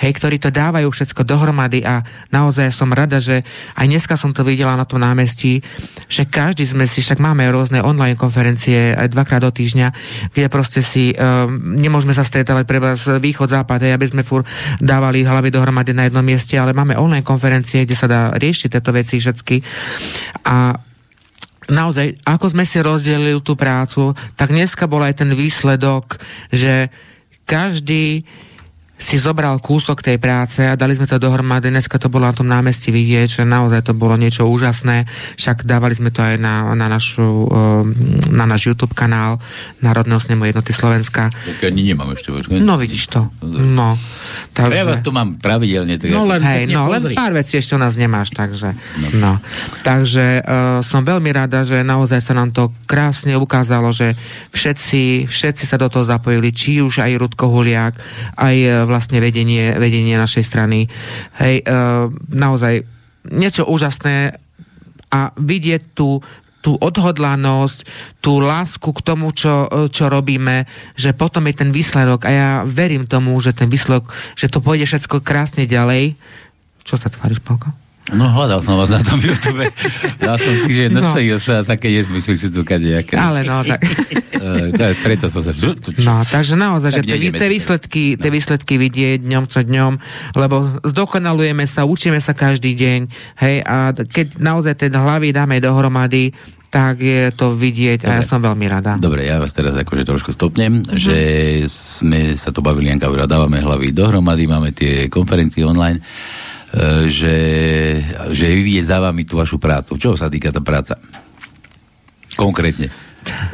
hej, 0.00 0.12
ktorí 0.16 0.40
to 0.40 0.48
dávajú 0.50 0.88
všetko 0.88 1.22
dohromady 1.22 1.84
a 1.84 2.02
naozaj 2.32 2.72
som 2.72 2.90
rada, 2.90 3.20
že 3.20 3.44
aj 3.76 3.86
dneska 3.86 4.14
som 4.16 4.32
to 4.34 4.42
videla 4.42 4.74
na 4.74 4.88
tom 4.88 5.02
námestí, 5.02 5.60
že 6.08 6.26
každý 6.26 6.64
sme 6.64 6.88
si, 6.88 7.04
však 7.04 7.20
máme 7.20 7.44
rôzne 7.52 7.84
online 7.84 8.18
konferencie 8.18 8.96
aj 8.96 9.12
dvakrát 9.12 9.44
do 9.44 9.52
týždňa, 9.52 9.88
kde 10.32 10.46
proste 10.48 10.80
si 10.80 11.12
um, 11.14 11.78
nemôžeme 11.78 12.16
sa 12.16 12.26
stretávať 12.26 12.64
pre 12.66 12.78
vás 12.82 13.04
východ, 13.06 13.52
západ, 13.52 13.84
hej, 13.86 13.92
aby 13.94 14.06
sme 14.08 14.22
fur 14.26 14.42
dávali 14.80 15.22
hlavy 15.22 15.52
dohromady 15.52 15.92
na 15.94 16.08
jednom 16.08 16.24
mieste, 16.24 16.56
ale 16.56 16.74
máme 16.74 16.98
online 16.98 17.26
konferencie, 17.26 17.84
kde 17.86 17.96
sa 17.96 18.08
dá 18.10 18.34
riešiť 18.34 18.68
tieto 18.72 18.90
veci 18.90 19.20
všetky. 19.20 19.56
A 20.48 20.74
naozaj, 21.70 22.26
ako 22.26 22.50
sme 22.50 22.64
si 22.66 22.82
rozdelili 22.82 23.38
tú 23.44 23.54
prácu, 23.54 24.16
tak 24.34 24.50
dneska 24.50 24.90
bol 24.90 25.04
aj 25.04 25.22
ten 25.22 25.30
výsledok, 25.30 26.18
že 26.50 26.90
každý 27.46 28.24
si 29.02 29.18
zobral 29.18 29.58
kúsok 29.58 29.98
tej 29.98 30.22
práce 30.22 30.62
a 30.62 30.78
dali 30.78 30.94
sme 30.94 31.10
to 31.10 31.18
dohromady. 31.18 31.74
Dneska 31.74 31.98
to 31.98 32.06
bolo 32.06 32.30
na 32.30 32.34
tom 32.38 32.46
námestí 32.46 32.94
vidieť, 32.94 33.42
že 33.42 33.42
naozaj 33.42 33.90
to 33.90 33.98
bolo 33.98 34.14
niečo 34.14 34.46
úžasné. 34.46 35.10
Však 35.34 35.66
dávali 35.66 35.98
sme 35.98 36.14
to 36.14 36.22
aj 36.22 36.38
na, 36.38 36.70
na, 36.78 36.86
našu, 36.86 37.50
eh, 37.50 37.82
na 38.30 38.46
náš 38.46 38.70
YouTube 38.70 38.94
kanál 38.94 39.42
Národného 39.82 40.22
snemu 40.22 40.54
jednoty 40.54 40.70
Slovenska. 40.70 41.34
Tak 41.34 41.66
ani 41.66 41.82
nemám 41.90 42.14
ešte. 42.14 42.30
Počkať. 42.30 42.62
No 42.62 42.78
vidíš 42.78 43.10
to. 43.10 43.26
No. 43.42 43.98
Takže... 44.54 44.78
Ja 44.78 44.86
vás 44.86 45.02
tu 45.02 45.10
mám 45.10 45.34
pravidelne. 45.42 45.98
Tak 45.98 46.06
no 46.14 46.22
len, 46.22 46.40
hej, 46.44 46.70
no, 46.70 46.86
len 46.86 47.16
pár 47.18 47.34
vecí 47.34 47.58
ešte 47.58 47.74
u 47.74 47.80
nás 47.82 47.98
nemáš, 47.98 48.30
takže. 48.30 48.78
No. 49.02 49.08
no. 49.18 49.32
Takže 49.82 50.44
uh, 50.44 50.78
som 50.86 51.02
veľmi 51.02 51.34
rada, 51.34 51.66
že 51.66 51.82
naozaj 51.82 52.22
sa 52.22 52.38
nám 52.38 52.54
to 52.54 52.70
krásne 52.86 53.34
ukázalo, 53.34 53.90
že 53.90 54.14
všetci, 54.54 55.26
všetci 55.26 55.64
sa 55.66 55.80
do 55.80 55.90
toho 55.90 56.06
zapojili, 56.06 56.54
či 56.54 56.78
už 56.84 57.02
aj 57.02 57.12
Rudko 57.18 57.50
Huliak, 57.50 57.98
aj 58.38 58.56
uh, 58.62 58.91
vlastne 58.92 59.24
vedenie, 59.24 59.72
vedenie 59.80 60.20
našej 60.20 60.44
strany. 60.44 60.92
Hej, 61.40 61.64
e, 61.64 61.72
naozaj 62.28 62.84
niečo 63.32 63.64
úžasné 63.64 64.36
a 65.08 65.32
vidieť 65.40 65.96
tú, 65.96 66.20
tú 66.62 66.78
odhodlanosť, 66.78 67.84
tú 68.22 68.38
lásku 68.38 68.92
k 68.94 69.04
tomu, 69.04 69.34
čo, 69.34 69.68
čo 69.90 70.06
robíme, 70.06 70.64
že 70.94 71.16
potom 71.16 71.48
je 71.50 71.54
ten 71.58 71.70
výsledok 71.74 72.28
a 72.28 72.30
ja 72.30 72.50
verím 72.62 73.10
tomu, 73.10 73.34
že 73.42 73.56
ten 73.56 73.68
výsledok, 73.68 74.08
že 74.38 74.48
to 74.48 74.62
pôjde 74.62 74.86
všetko 74.86 75.20
krásne 75.20 75.66
ďalej. 75.66 76.14
Čo 76.86 76.96
sa 76.98 77.10
tváriš, 77.10 77.42
Palko? 77.42 77.81
No 78.10 78.26
hľadal 78.26 78.66
som 78.66 78.74
vás 78.74 78.90
na 78.90 78.98
tom 78.98 79.22
YouTube. 79.22 79.62
Dal 80.18 80.34
som 80.34 80.54
si, 80.66 80.74
že 80.74 80.90
nastavil 80.90 81.38
no. 81.38 81.42
sa 81.42 81.62
také 81.62 81.86
nezmysly 81.86 82.34
si 82.34 82.50
tu 82.50 82.66
kadejaké. 82.66 83.14
Ale 83.14 83.46
no, 83.46 83.62
tak... 83.62 83.78
uh, 84.42 84.74
preto 85.06 85.30
som 85.30 85.46
sa... 85.46 85.54
No, 86.02 86.26
takže 86.26 86.58
naozaj, 86.58 86.90
tak 86.90 87.06
že 87.06 87.14
tie, 87.14 87.30
tie, 87.30 87.48
výsledky, 87.48 88.04
no. 88.18 88.26
tie 88.26 88.30
výsledky 88.34 88.74
vidieť 88.74 89.22
dňom 89.22 89.44
co 89.46 89.58
dňom, 89.62 89.92
lebo 90.34 90.82
zdokonalujeme 90.82 91.62
sa, 91.70 91.86
učíme 91.86 92.18
sa 92.18 92.34
každý 92.34 92.74
deň, 92.74 93.00
hej, 93.38 93.62
a 93.62 93.94
keď 93.94 94.34
naozaj 94.42 94.82
tie 94.82 94.90
hlavy 94.90 95.30
dáme 95.30 95.62
dohromady, 95.62 96.34
tak 96.72 97.04
je 97.04 97.28
to 97.36 97.52
vidieť 97.52 98.02
Dobre. 98.02 98.10
a 98.10 98.18
ja 98.18 98.24
som 98.24 98.40
veľmi 98.40 98.66
rada. 98.66 98.96
Dobre, 98.96 99.28
ja 99.28 99.36
vás 99.36 99.52
teraz 99.52 99.76
akože 99.76 100.08
trošku 100.08 100.32
stopnem, 100.32 100.80
uh-huh. 100.80 100.96
že 100.96 101.18
sme 101.68 102.32
sa 102.32 102.48
tu 102.48 102.64
bavili, 102.64 102.88
Janka, 102.88 103.12
dávame 103.28 103.60
hlavy 103.60 103.92
dohromady, 103.92 104.48
máme 104.48 104.72
tie 104.72 105.06
konferencie 105.12 105.62
online 105.68 106.00
E, 106.72 107.04
že, 107.12 107.36
že 108.32 108.46
vyvíje 108.48 108.88
za 108.88 108.96
vami 108.96 109.28
tú 109.28 109.36
vašu 109.36 109.60
prácu. 109.60 110.00
Čo 110.00 110.16
sa 110.16 110.32
týka 110.32 110.48
tá 110.48 110.64
práca? 110.64 110.96
Konkrétne. 112.32 112.88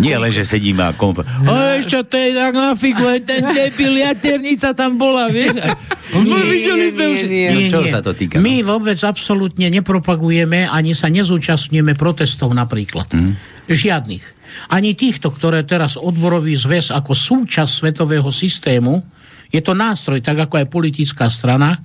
Nie 0.01 0.17
len, 0.17 0.33
že 0.33 0.49
sedíme 0.49 0.81
a 0.81 0.97
kompa. 0.97 1.27
A 1.45 1.83
čo 1.85 2.01
to 2.07 2.17
je 2.17 2.33
tak 2.33 2.57
na 2.57 2.73
figu, 2.73 3.05
ten 3.21 3.43
debil, 3.53 4.01
jaternica 4.01 4.73
tam 4.73 4.97
bola, 4.97 5.29
vieš? 5.29 5.61
No, 6.09 6.25
nie, 6.25 6.41
videli 6.41 6.87
sme 6.89 7.05
už. 7.13 7.19
Nie, 7.29 7.49
nie, 7.53 7.69
čo 7.69 7.85
nie. 7.85 7.93
sa 7.93 8.01
to 8.01 8.17
týka? 8.17 8.41
My 8.41 8.65
no? 8.65 8.73
vôbec 8.73 8.97
absolútne 9.05 9.69
nepropagujeme, 9.69 10.65
ani 10.65 10.97
sa 10.97 11.13
nezúčastňujeme 11.13 11.93
protestov 12.01 12.57
napríklad. 12.57 13.13
Mm. 13.13 13.37
Žiadnych. 13.69 14.25
Ani 14.73 14.97
týchto, 14.97 15.29
ktoré 15.29 15.69
teraz 15.69 16.01
odborový 16.01 16.57
zväz 16.57 16.89
ako 16.89 17.13
súčasť 17.13 17.85
svetového 17.85 18.33
systému, 18.33 19.05
je 19.53 19.61
to 19.61 19.77
nástroj, 19.77 20.25
tak 20.25 20.49
ako 20.49 20.65
aj 20.65 20.67
politická 20.73 21.29
strana, 21.29 21.77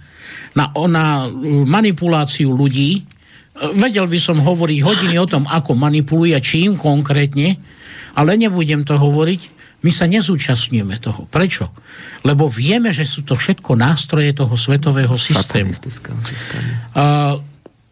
na, 0.54 0.70
na 0.90 1.28
manipuláciu 1.68 2.54
ľudí. 2.54 3.06
Vedel 3.78 4.10
by 4.10 4.20
som 4.22 4.42
hovoriť 4.42 4.80
hodiny 4.82 5.16
o 5.22 5.30
tom, 5.30 5.46
ako 5.46 5.78
manipuluje, 5.78 6.38
čím 6.42 6.78
konkrétne, 6.78 7.58
ale 8.18 8.38
nebudem 8.38 8.82
to 8.82 8.98
hovoriť. 8.98 9.42
My 9.84 9.92
sa 9.92 10.08
nezúčastňujeme 10.08 10.96
toho. 11.04 11.28
Prečo? 11.28 11.76
Lebo 12.24 12.48
vieme, 12.48 12.96
že 12.96 13.04
sú 13.04 13.28
to 13.28 13.36
všetko 13.36 13.76
nástroje 13.76 14.32
toho 14.32 14.56
svetového 14.56 15.20
systému. 15.20 15.76
Uh, 16.96 17.36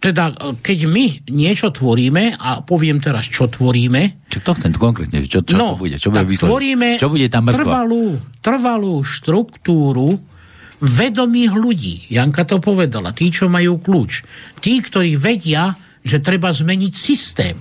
teda, 0.02 0.34
keď 0.66 0.90
my 0.90 1.30
niečo 1.30 1.70
tvoríme, 1.70 2.34
a 2.40 2.66
poviem 2.66 2.98
teraz, 2.98 3.30
čo 3.30 3.52
tvoríme... 3.52 4.26
Čo 4.34 4.40
to 4.42 4.52
chcem 4.58 4.72
konkrétne? 4.74 5.22
Čo, 5.28 5.46
čo 5.46 5.54
no, 5.54 5.78
to 5.78 5.86
bude? 5.86 6.02
Čo 6.02 6.10
bude 6.10 6.26
tvoríme 6.26 6.98
čo 6.98 7.12
bude 7.12 7.28
tam 7.30 7.52
trvalú, 7.52 8.18
trvalú 8.42 9.06
štruktúru 9.06 10.31
vedomých 10.82 11.54
ľudí. 11.54 11.96
Janka 12.10 12.44
to 12.44 12.58
povedala. 12.58 13.14
Tí, 13.14 13.30
čo 13.30 13.46
majú 13.46 13.78
kľúč. 13.78 14.26
Tí, 14.58 14.82
ktorí 14.82 15.14
vedia, 15.16 15.78
že 16.02 16.18
treba 16.18 16.50
zmeniť 16.50 16.94
systém. 16.98 17.58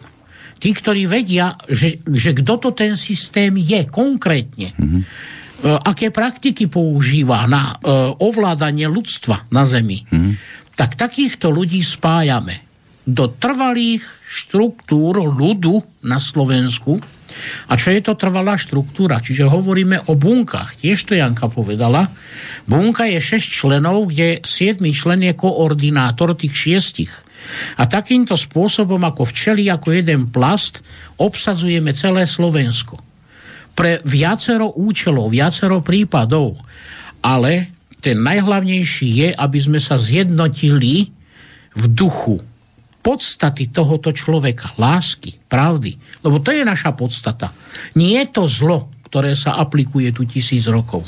Tí, 0.56 0.72
ktorí 0.72 1.04
vedia, 1.04 1.56
že, 1.68 2.00
že 2.04 2.32
kto 2.32 2.56
to 2.56 2.70
ten 2.72 2.96
systém 2.96 3.56
je 3.60 3.84
konkrétne. 3.88 4.72
Mm-hmm. 4.72 5.02
Aké 5.84 6.08
praktiky 6.08 6.72
používa 6.72 7.44
na 7.44 7.76
uh, 7.76 8.16
ovládanie 8.16 8.88
ľudstva 8.88 9.52
na 9.52 9.68
Zemi. 9.68 10.00
Mm-hmm. 10.08 10.34
Tak 10.72 10.96
takýchto 10.96 11.52
ľudí 11.52 11.84
spájame 11.84 12.64
do 13.04 13.28
trvalých 13.28 14.00
štruktúr 14.24 15.20
ľudu 15.20 16.04
na 16.08 16.16
Slovensku, 16.16 16.96
a 17.70 17.72
čo 17.78 17.94
je 17.94 18.00
to 18.02 18.18
trvalá 18.18 18.58
štruktúra? 18.58 19.22
Čiže 19.22 19.46
hovoríme 19.46 20.10
o 20.10 20.18
bunkách. 20.18 20.82
Tiež 20.82 21.06
to 21.06 21.14
Janka 21.14 21.46
povedala. 21.48 22.08
Bunka 22.66 23.06
je 23.06 23.18
6 23.18 23.40
členov, 23.46 24.10
kde 24.10 24.42
7 24.42 24.80
člen 24.90 25.20
je 25.26 25.34
koordinátor 25.34 26.34
tých 26.34 26.54
šiestich. 26.54 27.12
A 27.80 27.88
takýmto 27.88 28.36
spôsobom 28.36 29.00
ako 29.00 29.24
včeli, 29.28 29.72
ako 29.72 29.96
jeden 29.96 30.28
plast, 30.28 30.84
obsadzujeme 31.16 31.96
celé 31.96 32.28
Slovensko. 32.28 33.00
Pre 33.72 34.02
viacero 34.04 34.76
účelov, 34.76 35.32
viacero 35.32 35.80
prípadov. 35.80 36.60
Ale 37.24 37.72
ten 38.00 38.20
najhlavnejší 38.20 39.08
je, 39.08 39.28
aby 39.32 39.58
sme 39.60 39.80
sa 39.80 40.00
zjednotili 40.00 41.08
v 41.76 41.84
duchu, 41.92 42.40
podstaty 43.00 43.72
tohoto 43.72 44.12
človeka, 44.12 44.76
lásky, 44.76 45.40
pravdy. 45.48 45.96
Lebo 46.20 46.38
to 46.40 46.52
je 46.52 46.62
naša 46.64 46.92
podstata. 46.92 47.52
Nie 47.96 48.24
je 48.24 48.28
to 48.36 48.44
zlo, 48.46 48.92
ktoré 49.08 49.32
sa 49.34 49.58
aplikuje 49.58 50.12
tu 50.12 50.28
tisíc 50.28 50.68
rokov. 50.68 51.02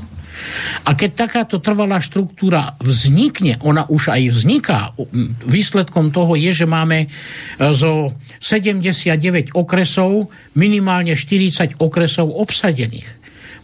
A 0.88 0.96
keď 0.96 1.28
takáto 1.28 1.60
trvalá 1.60 2.00
štruktúra 2.00 2.74
vznikne, 2.80 3.60
ona 3.62 3.84
už 3.86 4.10
aj 4.10 4.22
vzniká, 4.32 4.78
výsledkom 5.44 6.10
toho 6.10 6.34
je, 6.34 6.64
že 6.64 6.66
máme 6.66 7.06
e, 7.06 7.08
zo 7.76 8.16
79 8.40 9.54
okresov 9.54 10.32
minimálne 10.56 11.14
40 11.14 11.78
okresov 11.78 12.32
obsadených. 12.32 13.06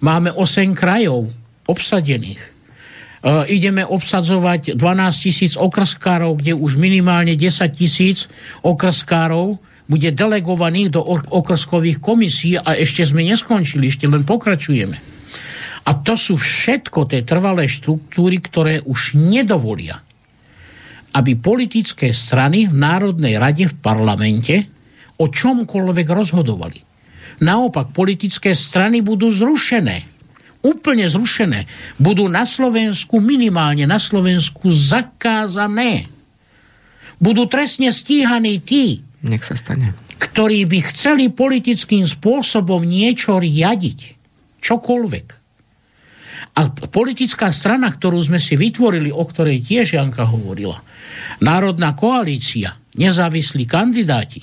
Máme 0.04 0.30
8 0.30 0.76
krajov 0.76 1.32
obsadených. 1.66 2.57
E, 3.18 3.50
ideme 3.50 3.82
obsadzovať 3.82 4.78
12 4.78 5.26
tisíc 5.26 5.52
okrskárov, 5.58 6.38
kde 6.38 6.54
už 6.54 6.78
minimálne 6.78 7.34
10 7.34 7.66
tisíc 7.74 8.30
okrskárov 8.62 9.58
bude 9.88 10.12
delegovaných 10.12 10.94
do 10.94 11.02
okrskových 11.32 11.98
komisí 11.98 12.54
a 12.54 12.76
ešte 12.76 13.08
sme 13.08 13.24
neskončili, 13.24 13.88
ešte 13.88 14.04
len 14.04 14.22
pokračujeme. 14.22 15.00
A 15.88 15.90
to 16.04 16.20
sú 16.20 16.36
všetko 16.36 17.08
tie 17.08 17.24
trvalé 17.24 17.64
štruktúry, 17.64 18.44
ktoré 18.44 18.84
už 18.84 19.16
nedovolia, 19.16 19.96
aby 21.16 21.32
politické 21.40 22.12
strany 22.12 22.68
v 22.68 22.76
Národnej 22.76 23.40
rade 23.40 23.64
v 23.64 23.74
parlamente 23.80 24.68
o 25.16 25.32
čomkoľvek 25.32 26.06
rozhodovali. 26.06 26.78
Naopak, 27.40 27.96
politické 27.96 28.52
strany 28.52 29.00
budú 29.00 29.32
zrušené. 29.32 30.17
Úplne 30.68 31.08
zrušené. 31.08 31.64
Budú 31.96 32.28
na 32.28 32.44
Slovensku, 32.44 33.24
minimálne 33.24 33.88
na 33.88 33.96
Slovensku, 33.96 34.68
zakázané. 34.68 36.04
Budú 37.16 37.48
trestne 37.48 37.88
stíhaní 37.88 38.60
tí, 38.60 39.00
Nech 39.24 39.48
sa 39.48 39.56
stane. 39.56 39.96
ktorí 40.20 40.68
by 40.68 40.78
chceli 40.92 41.32
politickým 41.32 42.04
spôsobom 42.04 42.84
niečo 42.84 43.40
riadiť. 43.40 44.20
Čokoľvek. 44.60 45.26
A 46.58 46.60
politická 46.90 47.54
strana, 47.54 47.90
ktorú 47.90 48.18
sme 48.18 48.42
si 48.42 48.58
vytvorili, 48.58 49.14
o 49.14 49.22
ktorej 49.22 49.62
tiež 49.62 49.94
Janka 49.94 50.26
hovorila, 50.26 50.78
Národná 51.42 51.94
koalícia, 51.94 52.78
nezávislí 52.98 53.62
kandidáti, 53.66 54.42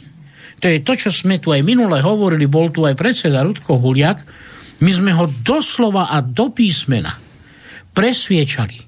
to 0.63 0.71
je 0.71 0.79
to, 0.79 0.95
čo 0.95 1.11
sme 1.11 1.37
tu 1.43 1.51
aj 1.51 1.61
minule 1.67 1.99
hovorili, 1.99 2.47
bol 2.47 2.71
tu 2.71 2.87
aj 2.87 2.95
predseda 2.95 3.43
Rudko 3.43 3.75
Huliak, 3.75 4.23
my 4.83 4.91
sme 4.91 5.11
ho 5.15 5.29
doslova 5.43 6.11
a 6.11 6.19
do 6.19 6.51
písmena 6.51 7.15
presviečali. 7.95 8.83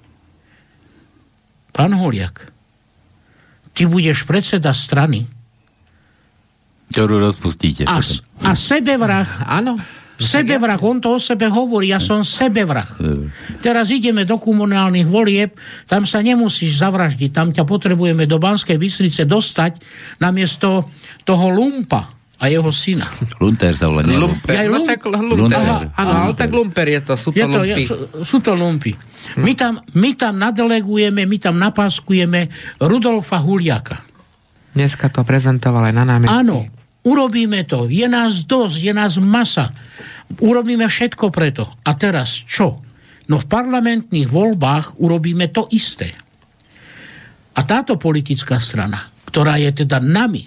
Pán 1.72 1.94
Huliak, 1.96 2.44
ty 3.72 3.86
budeš 3.88 4.28
predseda 4.28 4.74
strany, 4.76 5.24
ktorú 6.92 7.22
rozpustíte. 7.22 7.86
a, 7.88 8.00
a 8.44 8.52
sebevrah, 8.58 9.48
Áno. 9.48 9.78
Sebevrah, 10.18 10.82
on 10.82 10.98
to 10.98 11.14
o 11.14 11.22
sebe 11.22 11.46
hovorí, 11.46 11.94
ja 11.94 12.02
som 12.02 12.26
sebevrah. 12.26 12.90
Teraz 13.62 13.94
ideme 13.94 14.26
do 14.26 14.42
komunálnych 14.42 15.06
volieb, 15.06 15.54
tam 15.86 16.10
sa 16.10 16.26
nemusíš 16.26 16.82
zavraždiť, 16.82 17.30
tam 17.30 17.54
ťa 17.54 17.62
potrebujeme 17.62 18.26
do 18.26 18.42
Banskej 18.42 18.82
Bystrice 18.82 19.30
dostať 19.30 19.78
namiesto 20.18 20.90
toho 21.22 21.54
lumpa 21.54 22.17
a 22.38 22.54
jeho 22.54 22.70
syna. 22.70 23.10
Lunter 23.42 23.74
sa 23.74 23.90
volá. 23.90 24.06
Lumper. 24.06 24.54
Ja 24.54 24.62
aj 24.66 24.70
No 24.70 24.80
tak 24.86 25.02
lumper. 25.10 25.38
Lumper. 25.42 25.90
Áno, 25.98 26.14
ale 26.30 26.34
tak 26.38 26.52
lumper 26.54 26.86
je 26.86 27.02
to, 27.02 27.14
sú 27.18 27.30
to 27.34 27.38
Je 27.38 27.46
to, 27.50 27.60
lumpy. 27.66 27.84
sú, 27.84 27.96
sú 28.22 28.38
to 28.46 28.52
lumpy. 28.54 28.94
My 29.42 29.58
tam, 29.58 29.82
my 29.98 30.14
tam 30.14 30.38
nadelegujeme, 30.38 31.26
my 31.26 31.38
tam 31.42 31.58
napáskujeme 31.58 32.48
Rudolfa 32.78 33.42
Huliaka. 33.42 34.06
Dneska 34.78 35.10
to 35.10 35.26
prezentoval 35.26 35.90
aj 35.90 35.94
na 35.98 36.06
námestí. 36.06 36.30
Áno, 36.30 36.70
urobíme 37.02 37.66
to. 37.66 37.90
Je 37.90 38.06
nás 38.06 38.46
dosť, 38.46 38.78
je 38.86 38.94
nás 38.94 39.18
masa. 39.18 39.74
Urobíme 40.38 40.86
všetko 40.86 41.34
preto. 41.34 41.66
A 41.82 41.98
teraz 41.98 42.38
čo? 42.46 42.86
No 43.28 43.42
v 43.42 43.46
parlamentných 43.50 44.30
voľbách 44.30 45.02
urobíme 45.02 45.50
to 45.50 45.66
isté. 45.74 46.14
A 47.58 47.66
táto 47.66 47.98
politická 47.98 48.62
strana, 48.62 49.10
ktorá 49.26 49.58
je 49.58 49.74
teda 49.84 49.98
nami 49.98 50.46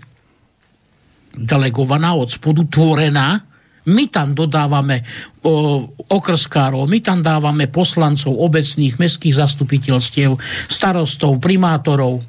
delegovaná 1.35 2.15
od 2.19 2.29
spodu, 2.31 2.67
tvorená, 2.67 3.51
my 3.89 4.13
tam 4.13 4.37
dodávame 4.37 5.01
o, 5.41 5.89
okrskárov, 5.89 6.85
my 6.85 7.01
tam 7.01 7.25
dávame 7.25 7.65
poslancov 7.73 8.37
obecných 8.37 9.01
mestských 9.01 9.41
zastupiteľstiev, 9.41 10.37
starostov, 10.69 11.41
primátorov. 11.41 12.21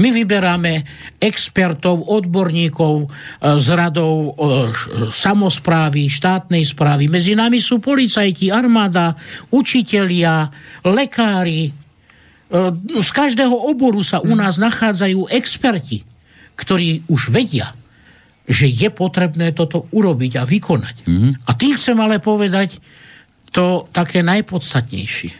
My 0.00 0.08
vyberáme 0.08 0.86
expertov, 1.20 2.08
odborníkov 2.08 2.94
e, 3.02 3.06
z 3.60 3.68
radov 3.76 4.14
e, 4.14 4.30
samozprávy, 5.12 6.08
štátnej 6.08 6.64
správy. 6.64 7.12
Medzi 7.12 7.36
nami 7.36 7.60
sú 7.60 7.76
policajti, 7.76 8.48
armáda, 8.48 9.12
učitelia, 9.52 10.48
lekári. 10.86 11.68
E, 11.68 11.72
Z 13.04 13.08
každého 13.12 13.52
oboru 13.52 14.00
sa 14.00 14.24
u 14.24 14.32
nás 14.32 14.56
nachádzajú 14.56 15.28
experti, 15.28 16.08
ktorí 16.56 17.04
už 17.12 17.28
vedia, 17.28 17.76
že 18.42 18.66
je 18.66 18.90
potrebné 18.90 19.54
toto 19.54 19.86
urobiť 19.94 20.42
a 20.42 20.44
vykonať. 20.44 20.96
A 21.46 21.50
tým 21.54 21.78
chcem 21.78 21.98
ale 21.98 22.18
povedať 22.18 22.82
to 23.54 23.86
také 23.94 24.24
najpodstatnejšie. 24.26 25.32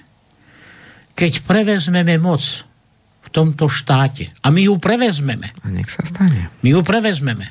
Keď 1.13 1.33
prevezmeme 1.45 2.17
moc 2.23 2.43
v 3.23 3.29
tomto 3.33 3.67
štáte, 3.67 4.31
a 4.45 4.47
my 4.53 4.69
ju 4.69 4.77
prevezmeme, 4.79 5.51
A 5.65 5.69
nech 5.73 5.89
sa 5.89 6.05
stane. 6.05 6.53
my 6.63 6.69
ju 6.69 6.81
prevezmeme, 6.85 7.47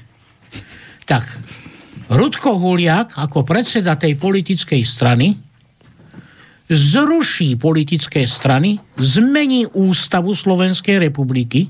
tak 1.04 1.26
Rudko 2.12 2.60
Huliak 2.60 3.18
ako 3.18 3.44
predseda 3.44 3.96
tej 3.98 4.16
politickej 4.20 4.84
strany 4.84 5.36
zruší 6.72 7.60
politické 7.60 8.24
strany, 8.24 8.80
zmení 8.96 9.68
ústavu 9.76 10.32
Slovenskej 10.32 11.04
republiky, 11.04 11.68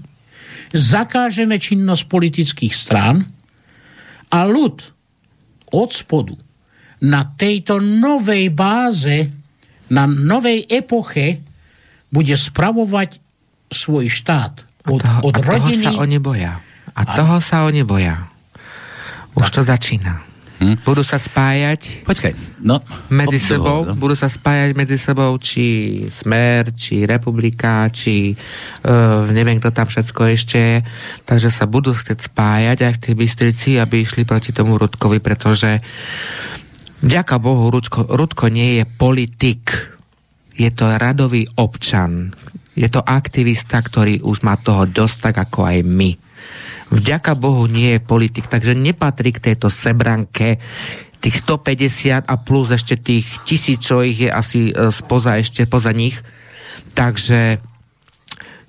zakážeme 0.69 1.57
činnosť 1.57 2.05
politických 2.05 2.69
strán 2.69 3.25
a 4.31 4.39
ľud 4.47 4.77
od 5.71 5.89
spodu 5.91 6.35
na 7.01 7.25
tejto 7.35 7.81
novej 7.81 8.53
báze, 8.53 9.27
na 9.91 10.07
novej 10.07 10.63
epoche 10.69 11.41
bude 12.11 12.35
spravovať 12.37 13.19
svoj 13.71 14.07
štát 14.11 14.53
od, 14.87 15.01
a 15.01 15.19
toho, 15.19 15.19
od 15.27 15.33
a 15.35 15.39
toho 15.41 15.51
rodiny. 15.57 15.83
sa 15.83 15.91
oni 15.99 16.17
boja. 16.19 16.53
A 16.91 17.01
toho 17.07 17.37
sa 17.39 17.63
oni 17.67 17.83
boja. 17.87 18.27
Už 19.35 19.47
to 19.51 19.63
začína. 19.63 20.30
Hm? 20.61 20.77
Budú 20.85 21.01
sa 21.01 21.17
spájať 21.17 22.05
Počkaj, 22.05 22.61
no. 22.61 22.85
medzi 23.09 23.41
sebou, 23.41 23.81
no. 23.81 23.97
budú 23.97 24.13
sa 24.13 24.29
spájať 24.29 24.77
medzi 24.77 24.93
sebou 25.01 25.33
či 25.41 25.97
Smer, 26.13 26.77
či 26.77 27.09
Republika, 27.09 27.89
či 27.89 28.37
uh, 28.37 29.25
neviem, 29.33 29.57
kto 29.57 29.73
tam 29.73 29.89
všetko 29.89 30.21
ešte 30.29 30.61
je. 30.61 30.77
Takže 31.25 31.49
sa 31.49 31.65
budú 31.65 31.97
chcieť 31.97 32.29
spájať 32.29 32.77
aj 32.85 32.93
v 32.93 33.01
tej 33.01 33.13
Bystrici, 33.17 33.69
aby 33.81 34.05
išli 34.05 34.21
proti 34.21 34.53
tomu 34.53 34.77
Rudkovi, 34.77 35.17
pretože 35.17 35.81
vďaka 37.01 37.41
Bohu 37.41 37.73
Rudko, 37.73 38.05
Rudko 38.05 38.53
nie 38.53 38.77
je 38.77 38.83
politik. 38.85 39.97
Je 40.53 40.69
to 40.69 40.93
radový 40.93 41.49
občan. 41.57 42.29
Je 42.77 42.85
to 42.85 43.01
aktivista, 43.01 43.81
ktorý 43.81 44.21
už 44.21 44.45
má 44.45 44.61
toho 44.61 44.85
dosť 44.85 45.33
tak 45.33 45.35
ako 45.49 45.65
aj 45.65 45.79
my 45.81 46.30
vďaka 46.91 47.33
Bohu 47.39 47.65
nie 47.65 47.97
je 47.97 48.03
politik, 48.03 48.51
takže 48.51 48.75
nepatrí 48.75 49.31
k 49.31 49.51
tejto 49.51 49.71
sebranke 49.71 50.59
tých 51.21 51.35
150 51.45 52.25
a 52.27 52.35
plus 52.41 52.73
ešte 52.73 52.97
tých 52.97 53.45
tisíc, 53.45 53.79
čo 53.85 54.01
ich 54.01 54.25
je 54.25 54.29
asi 54.29 54.73
e, 54.73 54.89
spoza 54.89 55.37
ešte 55.37 55.69
poza 55.69 55.93
nich. 55.93 56.17
Takže 56.97 57.61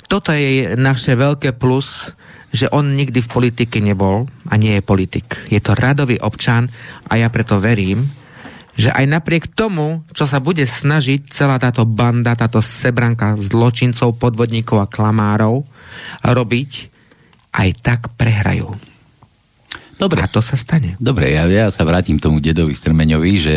toto 0.06 0.36
je 0.36 0.76
naše 0.76 1.16
veľké 1.16 1.56
plus, 1.56 2.12
že 2.52 2.68
on 2.68 2.92
nikdy 2.92 3.24
v 3.24 3.32
politike 3.32 3.80
nebol 3.80 4.28
a 4.44 4.54
nie 4.60 4.76
je 4.76 4.84
politik. 4.84 5.48
Je 5.48 5.56
to 5.64 5.72
radový 5.72 6.20
občan 6.20 6.68
a 7.08 7.16
ja 7.16 7.32
preto 7.32 7.56
verím, 7.56 8.12
že 8.76 8.92
aj 8.92 9.04
napriek 9.08 9.44
tomu, 9.56 10.04
čo 10.12 10.28
sa 10.28 10.40
bude 10.40 10.64
snažiť 10.68 11.32
celá 11.32 11.56
táto 11.56 11.88
banda, 11.88 12.36
táto 12.36 12.60
sebranka 12.60 13.36
zločincov, 13.40 14.20
podvodníkov 14.20 14.84
a 14.84 14.90
klamárov 14.92 15.64
robiť, 16.20 16.91
aj 17.52 17.68
tak 17.84 18.00
prehrajú. 18.16 18.72
Dobre. 20.00 20.18
A 20.18 20.26
to 20.26 20.42
sa 20.42 20.58
stane. 20.58 20.98
Dobre, 20.98 21.30
ja, 21.30 21.46
ja 21.46 21.70
sa 21.70 21.86
vrátim 21.86 22.18
k 22.18 22.26
tomu 22.26 22.42
dedovi 22.42 22.74
Strmeňovi, 22.74 23.32
že 23.38 23.54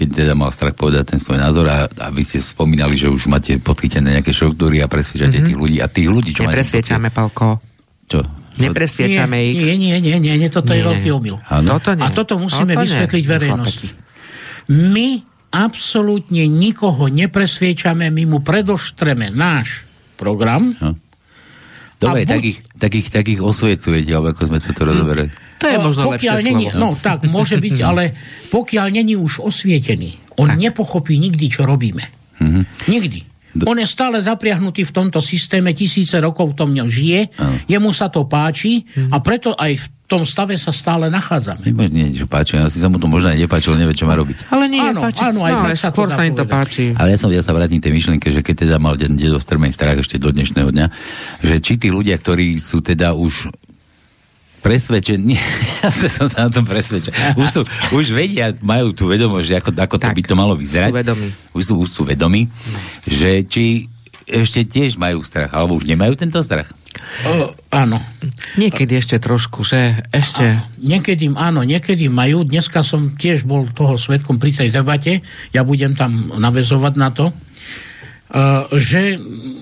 keď 0.00 0.08
teda 0.24 0.32
mal 0.32 0.48
strach 0.48 0.72
povedať 0.72 1.12
ten 1.12 1.20
svoj 1.20 1.36
názor 1.36 1.68
a, 1.68 1.84
a 1.84 2.08
vy 2.08 2.24
ste 2.24 2.40
spomínali, 2.40 2.96
že 2.96 3.12
už 3.12 3.28
máte 3.28 3.60
podchytené 3.60 4.16
nejaké 4.16 4.32
štruktúry 4.32 4.80
a 4.80 4.88
presviečate 4.88 5.44
mm-hmm. 5.44 5.48
tých 5.52 5.58
ľudí 5.60 5.78
a 5.84 5.86
tých 5.92 6.08
ľudí, 6.08 6.30
čo 6.32 6.48
máte 6.48 6.64
Nepresviečame, 6.64 7.12
Palko. 7.12 7.60
Čo? 8.08 8.24
Nepresviečame 8.54 9.36
nie, 9.36 9.46
ich. 9.52 9.56
Nie, 9.60 9.74
nie, 9.76 9.96
nie, 10.00 10.16
nie, 10.24 10.34
nie, 10.40 10.48
toto 10.48 10.72
je 10.72 10.80
Nie. 10.80 10.88
veľký 10.88 11.08
omyl. 11.10 11.36
Toto 11.42 11.90
nie. 11.92 12.04
A 12.06 12.08
toto 12.16 12.34
musíme 12.40 12.72
Toto 12.72 12.80
nie, 12.80 12.84
vysvetliť 12.88 13.24
verejnosti. 13.28 13.88
My 14.72 15.20
absolútne 15.52 16.48
nikoho 16.48 17.12
nepresviečame, 17.12 18.08
my 18.08 18.24
mu 18.24 18.38
predoštreme 18.40 19.28
náš 19.34 19.84
program. 20.16 20.72
Dobre, 22.04 22.22
buď- 22.24 22.32
takých, 22.36 22.58
takých, 22.76 23.06
takých 23.08 23.40
osviecujete, 23.40 24.10
alebo 24.12 24.36
ako 24.36 24.42
sme 24.52 24.58
toto 24.60 24.82
rozoberali. 24.84 25.30
To 25.60 25.66
je 25.72 25.78
možno 25.80 26.02
pokiaľ 26.12 26.36
lepšie 26.36 26.48
není, 26.48 26.66
slovo. 26.68 26.80
No 26.80 26.88
tak, 27.00 27.18
môže 27.24 27.56
byť, 27.56 27.76
ale 27.80 28.12
pokiaľ 28.52 28.86
není 28.92 29.16
už 29.16 29.40
osvietený, 29.40 30.36
on 30.36 30.52
nepochopí 30.52 31.16
nikdy, 31.16 31.46
čo 31.48 31.64
robíme. 31.64 32.04
Mm-hmm. 32.42 32.64
Nikdy. 32.90 33.20
Do... 33.54 33.70
On 33.70 33.78
je 33.78 33.86
stále 33.86 34.18
zapriahnutý 34.18 34.82
v 34.82 34.92
tomto 34.92 35.22
systéme, 35.22 35.70
tisíce 35.78 36.18
rokov 36.18 36.52
v 36.52 36.58
tom 36.58 36.70
ňom 36.74 36.90
žije, 36.90 37.38
ano. 37.38 37.54
jemu 37.70 37.90
sa 37.94 38.10
to 38.10 38.26
páči 38.26 38.82
mm-hmm. 38.82 39.14
a 39.14 39.16
preto 39.22 39.54
aj 39.54 39.72
v 39.78 39.86
tom 40.04 40.28
stave 40.28 40.52
sa 40.60 40.68
stále 40.68 41.08
nachádzame. 41.08 41.64
Nie, 41.64 41.88
nie, 41.88 42.06
čo 42.12 42.28
páči, 42.28 42.60
asi 42.60 42.76
sa 42.76 42.92
mu 42.92 43.00
to 43.00 43.08
možno 43.08 43.32
aj 43.32 43.40
nepáčilo, 43.40 43.72
nevie, 43.80 43.96
čo 43.96 44.04
má 44.04 44.12
robiť. 44.12 44.52
Ale 44.52 44.68
nie, 44.68 44.84
áno, 44.84 45.00
páči, 45.00 45.32
áno, 45.32 45.40
aj 45.48 45.52
no, 45.56 45.60
ale 45.64 45.74
skôr 45.80 46.08
sa 46.12 46.22
im 46.28 46.36
to 46.36 46.44
páči. 46.44 46.92
Ale 46.92 47.16
ja, 47.16 47.18
som, 47.18 47.32
ja 47.32 47.40
sa 47.40 47.56
vrátim 47.56 47.80
tej 47.80 47.96
myšlienke, 47.96 48.28
že 48.28 48.44
keď 48.44 48.68
teda 48.68 48.76
mal 48.76 49.00
deň 49.00 49.16
dedo 49.16 49.40
strmej 49.40 49.72
strach 49.72 49.96
ešte 49.96 50.20
do 50.20 50.28
dnešného 50.28 50.68
dňa, 50.68 50.86
že 51.40 51.54
či 51.64 51.80
tí 51.80 51.88
ľudia, 51.88 52.20
ktorí 52.20 52.60
sú 52.60 52.84
teda 52.84 53.16
už 53.16 53.48
presvedčení, 54.60 55.40
ja 55.84 55.88
som 55.92 56.28
na 56.36 56.52
tom 56.52 56.68
presvedčený. 56.68 57.40
Už, 57.40 57.48
sú, 57.48 57.60
už 57.96 58.12
vedia, 58.12 58.52
majú 58.60 58.92
tú 58.92 59.08
vedomosť, 59.08 59.44
že 59.44 59.54
ako, 59.60 59.70
ako 59.72 59.96
to 59.96 60.08
by 60.12 60.22
to 60.24 60.34
malo 60.36 60.52
vyzerať. 60.52 60.92
Sú 60.92 61.00
vedomí. 61.00 61.28
Už 61.56 61.62
sú, 61.64 61.74
už 61.80 61.88
sú 61.88 62.02
vedomí, 62.04 62.48
no. 62.48 62.78
že 63.08 63.40
či 63.48 63.88
ešte 64.24 64.64
tiež 64.64 64.96
majú 64.96 65.20
strach, 65.20 65.52
alebo 65.52 65.76
už 65.76 65.84
nemajú 65.84 66.16
tento 66.16 66.40
strach. 66.40 66.72
O, 67.24 67.48
áno. 67.72 67.98
Niekedy 68.58 68.98
ešte 68.98 69.16
trošku, 69.18 69.64
že 69.66 70.04
ešte... 70.12 70.58
A, 70.58 70.62
niekedy 70.78 71.30
áno, 71.34 71.62
niekedy 71.62 72.06
majú. 72.10 72.42
Dneska 72.44 72.82
som 72.82 73.14
tiež 73.14 73.46
bol 73.48 73.70
toho 73.70 73.98
svetkom 73.98 74.38
pri 74.38 74.54
tej 74.54 74.68
debate, 74.70 75.22
ja 75.54 75.62
budem 75.62 75.96
tam 75.96 76.34
navezovať 76.36 76.94
na 76.98 77.08
to, 77.10 77.30
uh, 77.30 78.66
že 78.74 79.18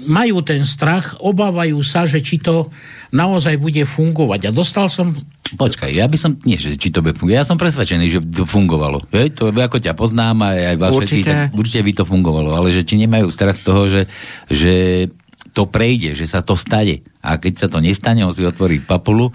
majú 0.08 0.42
ten 0.42 0.64
strach, 0.64 1.20
obávajú 1.20 1.80
sa, 1.84 2.08
že 2.08 2.24
či 2.24 2.40
to 2.40 2.72
naozaj 3.12 3.60
bude 3.60 3.84
fungovať. 3.84 4.48
A 4.48 4.50
dostal 4.50 4.88
som... 4.88 5.12
Počkaj, 5.52 5.92
ja 5.92 6.08
by 6.08 6.16
som, 6.16 6.40
nie, 6.48 6.56
že 6.56 6.80
či 6.80 6.88
to 6.88 7.04
bude 7.04 7.12
fungovať, 7.20 7.36
ja 7.36 7.48
som 7.48 7.60
presvedčený, 7.60 8.06
že 8.08 8.20
to 8.24 8.48
fungovalo. 8.48 9.04
Je, 9.12 9.28
to, 9.28 9.52
ako 9.52 9.84
ťa 9.84 9.92
poznám 9.92 10.48
aj, 10.48 10.58
aj 10.72 10.76
vaše, 10.80 10.96
určite. 10.96 11.20
Tý, 11.20 11.28
tak 11.28 11.52
určite 11.52 11.82
by 11.84 11.92
to 11.92 12.04
fungovalo, 12.08 12.50
ale 12.56 12.72
že 12.72 12.88
či 12.88 12.96
nemajú 12.96 13.28
strach 13.28 13.60
z 13.60 13.64
toho, 13.68 13.84
že, 13.84 14.02
že 14.48 14.74
to 15.52 15.68
prejde, 15.68 16.16
že 16.16 16.24
sa 16.24 16.40
to 16.40 16.56
stane. 16.56 17.04
A 17.20 17.36
keď 17.38 17.52
sa 17.64 17.68
to 17.68 17.78
nestane, 17.78 18.24
on 18.24 18.32
si 18.32 18.42
otvorí 18.42 18.80
papulu. 18.80 19.30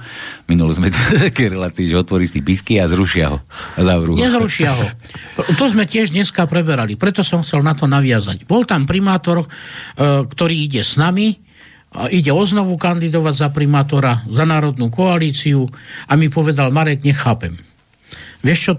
Minule 0.50 0.74
sme 0.74 0.90
tu 0.90 0.98
také 1.30 1.48
relácii, 1.48 1.88
že 1.88 2.02
otvorí 2.02 2.26
si 2.26 2.42
pisky 2.42 2.82
a 2.82 2.90
zrušia 2.90 3.32
ho. 3.32 3.40
A 3.78 3.80
Nezrušia 4.18 4.72
ho. 4.74 4.86
To 5.46 5.66
sme 5.70 5.86
tiež 5.86 6.12
dneska 6.12 6.50
preberali, 6.50 6.98
preto 6.98 7.22
som 7.22 7.46
chcel 7.46 7.62
na 7.62 7.78
to 7.78 7.86
naviazať. 7.86 8.50
Bol 8.50 8.66
tam 8.66 8.90
primátor, 8.90 9.46
e, 9.46 9.48
ktorý 10.26 10.56
ide 10.68 10.82
s 10.82 10.98
nami, 10.98 11.38
ide 12.12 12.30
oznovu 12.30 12.76
kandidovať 12.76 13.34
za 13.34 13.50
primátora, 13.50 14.22
za 14.28 14.44
národnú 14.44 14.92
koalíciu 14.92 15.66
a 16.06 16.14
mi 16.20 16.28
povedal, 16.28 16.70
Marek, 16.70 17.02
nechápem. 17.02 17.56
Vieš 18.46 18.60
čo, 18.60 18.74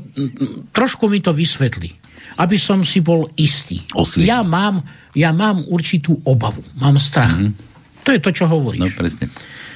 trošku 0.70 1.10
mi 1.10 1.18
to 1.18 1.34
vysvetli, 1.34 1.97
aby 2.38 2.56
som 2.56 2.86
si 2.86 3.02
bol 3.02 3.26
istý. 3.34 3.82
Osvieť. 3.92 4.30
Ja 4.30 4.40
mám, 4.46 4.80
ja 5.12 5.34
mám 5.34 5.66
určitú 5.66 6.22
obavu, 6.22 6.62
mám 6.78 6.96
strach. 7.02 7.34
Mm-hmm. 7.34 8.06
To 8.06 8.08
je 8.14 8.20
to, 8.22 8.30
čo 8.30 8.44
hovoríš. 8.46 8.80
No 8.80 8.88
presne. 8.94 9.26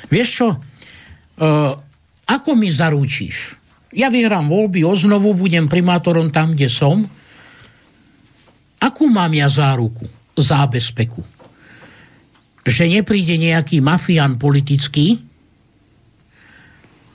Vieš 0.09 0.29
čo, 0.31 0.49
uh, 0.55 1.73
ako 2.31 2.51
mi 2.55 2.71
zaručíš? 2.71 3.59
Ja 3.93 4.09
vyhrám 4.09 4.49
voľby, 4.49 4.87
oznovu 4.87 5.37
budem 5.37 5.69
primátorom 5.69 6.33
tam, 6.33 6.57
kde 6.57 6.73
som. 6.73 7.05
Akú 8.81 9.05
mám 9.11 9.35
ja 9.37 9.53
záruku, 9.53 10.09
zábezpeku? 10.33 11.21
že 12.63 12.87
nepríde 12.87 13.35
nejaký 13.39 13.83
mafián 13.83 14.39
politický 14.39 15.19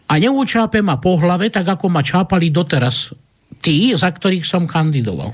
a 0.08 0.20
neučápe 0.20 0.84
ma 0.84 1.00
po 1.00 1.16
hlave, 1.20 1.48
tak 1.48 1.68
ako 1.68 1.88
ma 1.88 2.04
čápali 2.04 2.52
doteraz 2.52 3.16
tí, 3.62 3.93
za 3.93 4.10
ktorých 4.12 4.46
som 4.46 4.70
kandidoval. 4.70 5.34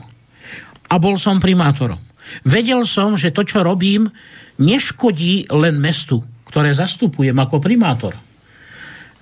A 0.90 0.96
bol 1.02 1.18
som 1.18 1.42
primátorom. 1.42 2.00
Vedel 2.48 2.88
som, 2.88 3.20
že 3.20 3.34
to, 3.36 3.44
čo 3.44 3.62
robím, 3.66 4.08
neškodí 4.58 5.50
len 5.52 5.78
mestu, 5.78 6.22
ktoré 6.48 6.74
zastupujem 6.74 7.36
ako 7.36 7.58
primátor. 7.60 8.14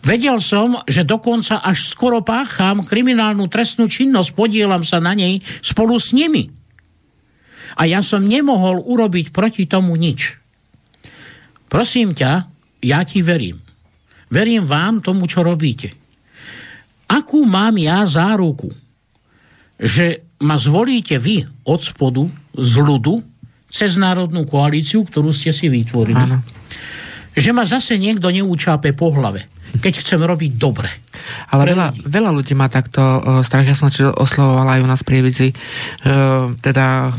Vedel 0.01 0.41
som, 0.41 0.81
že 0.89 1.05
dokonca 1.05 1.61
až 1.61 1.85
skoro 1.85 2.25
pácham 2.25 2.81
kriminálnu 2.81 3.45
trestnú 3.45 3.85
činnosť, 3.85 4.33
podielam 4.33 4.81
sa 4.81 4.97
na 4.97 5.13
nej 5.13 5.37
spolu 5.61 6.01
s 6.01 6.09
nimi. 6.09 6.49
A 7.77 7.85
ja 7.85 8.01
som 8.01 8.25
nemohol 8.25 8.81
urobiť 8.81 9.29
proti 9.29 9.69
tomu 9.69 9.93
nič. 9.95 10.41
Prosím 11.69 12.17
ťa, 12.17 12.31
ja 12.83 12.99
ti 13.05 13.21
verím. 13.21 13.61
Verím 14.27 14.65
vám 14.65 14.99
tomu, 14.99 15.29
čo 15.29 15.45
robíte. 15.45 15.93
Akú 17.07 17.45
mám 17.45 17.77
ja 17.77 18.03
záruku, 18.03 18.71
že 19.81 20.21
ma 20.45 20.61
zvolíte 20.61 21.17
vy 21.17 21.41
od 21.65 21.81
spodu, 21.81 22.29
z 22.53 22.73
ľudu, 22.77 23.17
cez 23.71 23.95
národnú 23.97 24.45
koalíciu, 24.45 25.07
ktorú 25.07 25.31
ste 25.31 25.49
si 25.55 25.71
vytvorili. 25.71 26.19
Áno. 26.19 26.43
Že 27.33 27.51
ma 27.55 27.63
zase 27.63 27.95
niekto 27.95 28.27
neúčápe 28.27 28.91
po 28.91 29.15
hlave, 29.15 29.47
keď 29.79 30.03
chcem 30.03 30.19
robiť 30.19 30.59
dobre. 30.59 30.91
Ale 31.49 31.71
veľa, 31.71 31.95
veľa 32.03 32.31
ľudí 32.35 32.51
má 32.51 32.67
takto 32.67 32.99
strach, 33.47 33.63
ja 33.63 33.77
som 33.77 33.87
oslovovala 33.93 34.77
aj 34.77 34.83
u 34.83 34.87
nás 34.91 35.01
pri 35.01 35.23
Prievidzi, 35.23 35.49
uh, 35.55 36.51
teda 36.59 37.15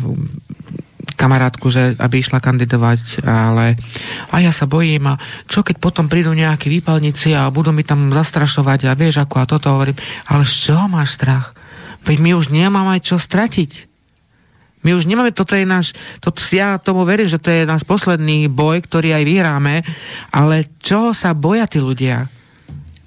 kamarátku, 1.17 1.71
že 1.71 1.95
aby 2.03 2.19
išla 2.19 2.43
kandidovať, 2.43 3.23
ale 3.23 3.79
a 4.35 4.43
ja 4.43 4.51
sa 4.51 4.67
bojím 4.67 5.07
a 5.07 5.21
čo 5.47 5.63
keď 5.63 5.79
potom 5.79 6.11
prídu 6.11 6.35
nejakí 6.35 6.67
výpalníci 6.67 7.31
a 7.39 7.47
budú 7.47 7.71
mi 7.71 7.87
tam 7.87 8.11
zastrašovať 8.11 8.91
a 8.91 8.99
vieš 8.99 9.23
ako 9.23 9.37
a 9.39 9.47
toto 9.47 9.71
hovorím, 9.71 9.95
ale 10.27 10.43
z 10.43 10.67
čoho 10.67 10.91
máš 10.91 11.15
strach? 11.15 11.55
Veď 12.03 12.19
my 12.19 12.31
už 12.35 12.51
nemáme 12.51 12.99
čo 12.99 13.19
stratiť. 13.19 13.93
My 14.83 14.99
už 14.99 15.07
nemáme, 15.07 15.31
toto 15.31 15.55
je 15.55 15.63
náš, 15.63 15.95
toto, 16.19 16.43
ja 16.51 16.75
tomu 16.75 17.07
verím, 17.07 17.31
že 17.31 17.39
to 17.39 17.55
je 17.55 17.63
náš 17.63 17.87
posledný 17.87 18.51
boj, 18.51 18.83
ktorý 18.83 19.15
aj 19.15 19.25
vyhráme, 19.25 19.87
ale 20.35 20.75
čo 20.83 21.15
sa 21.15 21.39
boja 21.39 21.71
tí 21.71 21.79
ľudia? 21.79 22.27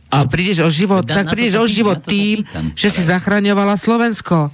A 0.08 0.24
prídeš 0.24 0.64
o 0.64 0.72
život, 0.72 1.04
tak 1.04 1.28
prídeš 1.36 1.60
o 1.60 1.68
život 1.68 2.00
tým, 2.00 2.48
že 2.80 2.88
si 2.88 3.04
zachraňovala 3.04 3.76
Slovensko 3.76 4.48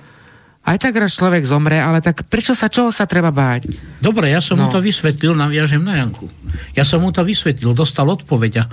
aj 0.61 0.77
tak 0.77 0.93
raz 0.93 1.17
človek 1.17 1.41
zomre, 1.41 1.81
ale 1.81 2.05
tak 2.05 2.29
prečo 2.29 2.53
sa, 2.53 2.69
čoho 2.69 2.93
sa 2.93 3.09
treba 3.09 3.33
báť? 3.33 3.65
Dobre, 3.97 4.29
ja 4.29 4.37
som 4.37 4.61
no. 4.61 4.65
mu 4.65 4.67
to 4.69 4.77
vysvetlil, 4.77 5.33
naviažem 5.33 5.81
na 5.81 5.97
Janku. 5.97 6.29
Ja 6.77 6.85
som 6.85 7.01
mu 7.01 7.09
to 7.09 7.25
vysvetlil, 7.25 7.73
dostal 7.73 8.05
odpoveď 8.05 8.61
a, 8.61 8.65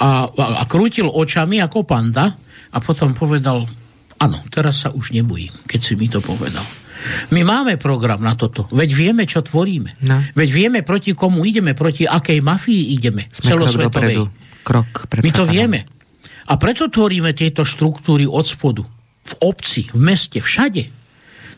a, 0.00 0.08
a 0.60 0.64
krútil 0.64 1.04
očami 1.04 1.60
ako 1.60 1.84
panda 1.84 2.32
a 2.72 2.78
potom 2.80 3.12
povedal, 3.12 3.68
áno, 4.24 4.40
teraz 4.48 4.82
sa 4.84 4.88
už 4.90 5.12
nebojím, 5.12 5.52
keď 5.68 5.80
si 5.80 5.94
mi 5.94 6.08
to 6.08 6.24
povedal. 6.24 6.64
My 7.36 7.44
máme 7.44 7.76
program 7.76 8.24
na 8.24 8.32
toto. 8.32 8.64
Veď 8.72 8.90
vieme, 8.96 9.28
čo 9.28 9.44
tvoríme. 9.44 10.08
No. 10.08 10.24
Veď 10.32 10.48
vieme, 10.48 10.80
proti 10.80 11.12
komu 11.12 11.44
ideme, 11.44 11.76
proti 11.76 12.08
akej 12.08 12.40
mafii 12.40 12.96
ideme. 12.96 13.28
Sme 13.28 13.52
celosvetovej. 13.52 14.24
Krok, 14.64 15.12
krok 15.12 15.20
My 15.20 15.30
to 15.30 15.44
vieme. 15.44 15.84
A 16.48 16.56
preto 16.56 16.88
tvoríme 16.88 17.36
tieto 17.36 17.68
štruktúry 17.68 18.24
od 18.24 18.48
spodu. 18.48 18.80
V 19.24 19.32
obci, 19.44 19.84
v 19.92 20.00
meste, 20.00 20.40
všade 20.40 21.04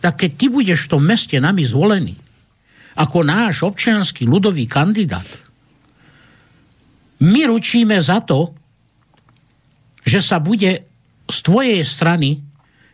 tak 0.06 0.22
keď 0.22 0.30
ty 0.38 0.46
budeš 0.46 0.86
v 0.86 0.90
tom 0.94 1.02
meste 1.02 1.34
nami 1.42 1.66
zvolený, 1.66 2.14
ako 2.94 3.26
náš 3.26 3.66
občianský 3.66 4.22
ľudový 4.22 4.70
kandidát, 4.70 5.26
my 7.26 7.40
ručíme 7.50 7.98
za 7.98 8.22
to, 8.22 8.54
že 10.06 10.22
sa 10.22 10.38
bude 10.38 10.86
z 11.26 11.38
tvojej 11.42 11.82
strany 11.82 12.38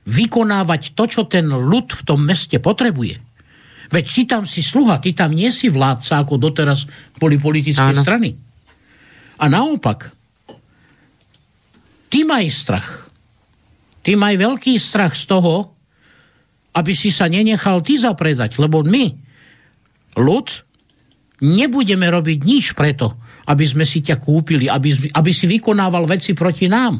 vykonávať 0.02 0.98
to, 0.98 1.04
čo 1.06 1.22
ten 1.30 1.46
ľud 1.46 1.94
v 1.94 2.02
tom 2.02 2.26
meste 2.26 2.58
potrebuje. 2.58 3.22
Veď 3.92 4.04
ty 4.08 4.22
tam 4.24 4.48
si 4.48 4.64
sluha, 4.64 4.98
ty 4.98 5.12
tam 5.12 5.36
nie 5.36 5.52
si 5.52 5.68
vládca, 5.68 6.24
ako 6.24 6.40
doteraz 6.40 6.88
boli 7.20 7.36
politické 7.36 7.92
Áno. 7.92 8.00
strany. 8.00 8.32
A 9.37 9.44
naopak, 9.52 10.08
ty 12.08 12.24
maj 12.24 12.48
strach. 12.48 13.12
Ty 14.02 14.18
maj 14.18 14.35
veľký 14.40 14.74
strach 14.81 15.14
z 15.14 15.29
toho, 15.31 15.77
aby 16.72 16.92
si 16.96 17.12
sa 17.12 17.29
nenechal 17.29 17.85
ty 17.85 18.00
zapredať, 18.00 18.56
lebo 18.56 18.81
my, 18.81 19.12
ľud, 20.16 20.48
nebudeme 21.44 22.08
robiť 22.08 22.38
nič 22.42 22.72
preto, 22.72 23.20
aby 23.46 23.64
sme 23.68 23.85
si 23.85 24.00
ťa 24.00 24.16
kúpili, 24.18 24.72
aby, 24.72 25.12
aby 25.12 25.31
si 25.31 25.44
vykonával 25.46 26.08
veci 26.08 26.33
proti 26.33 26.66
nám. 26.66 26.96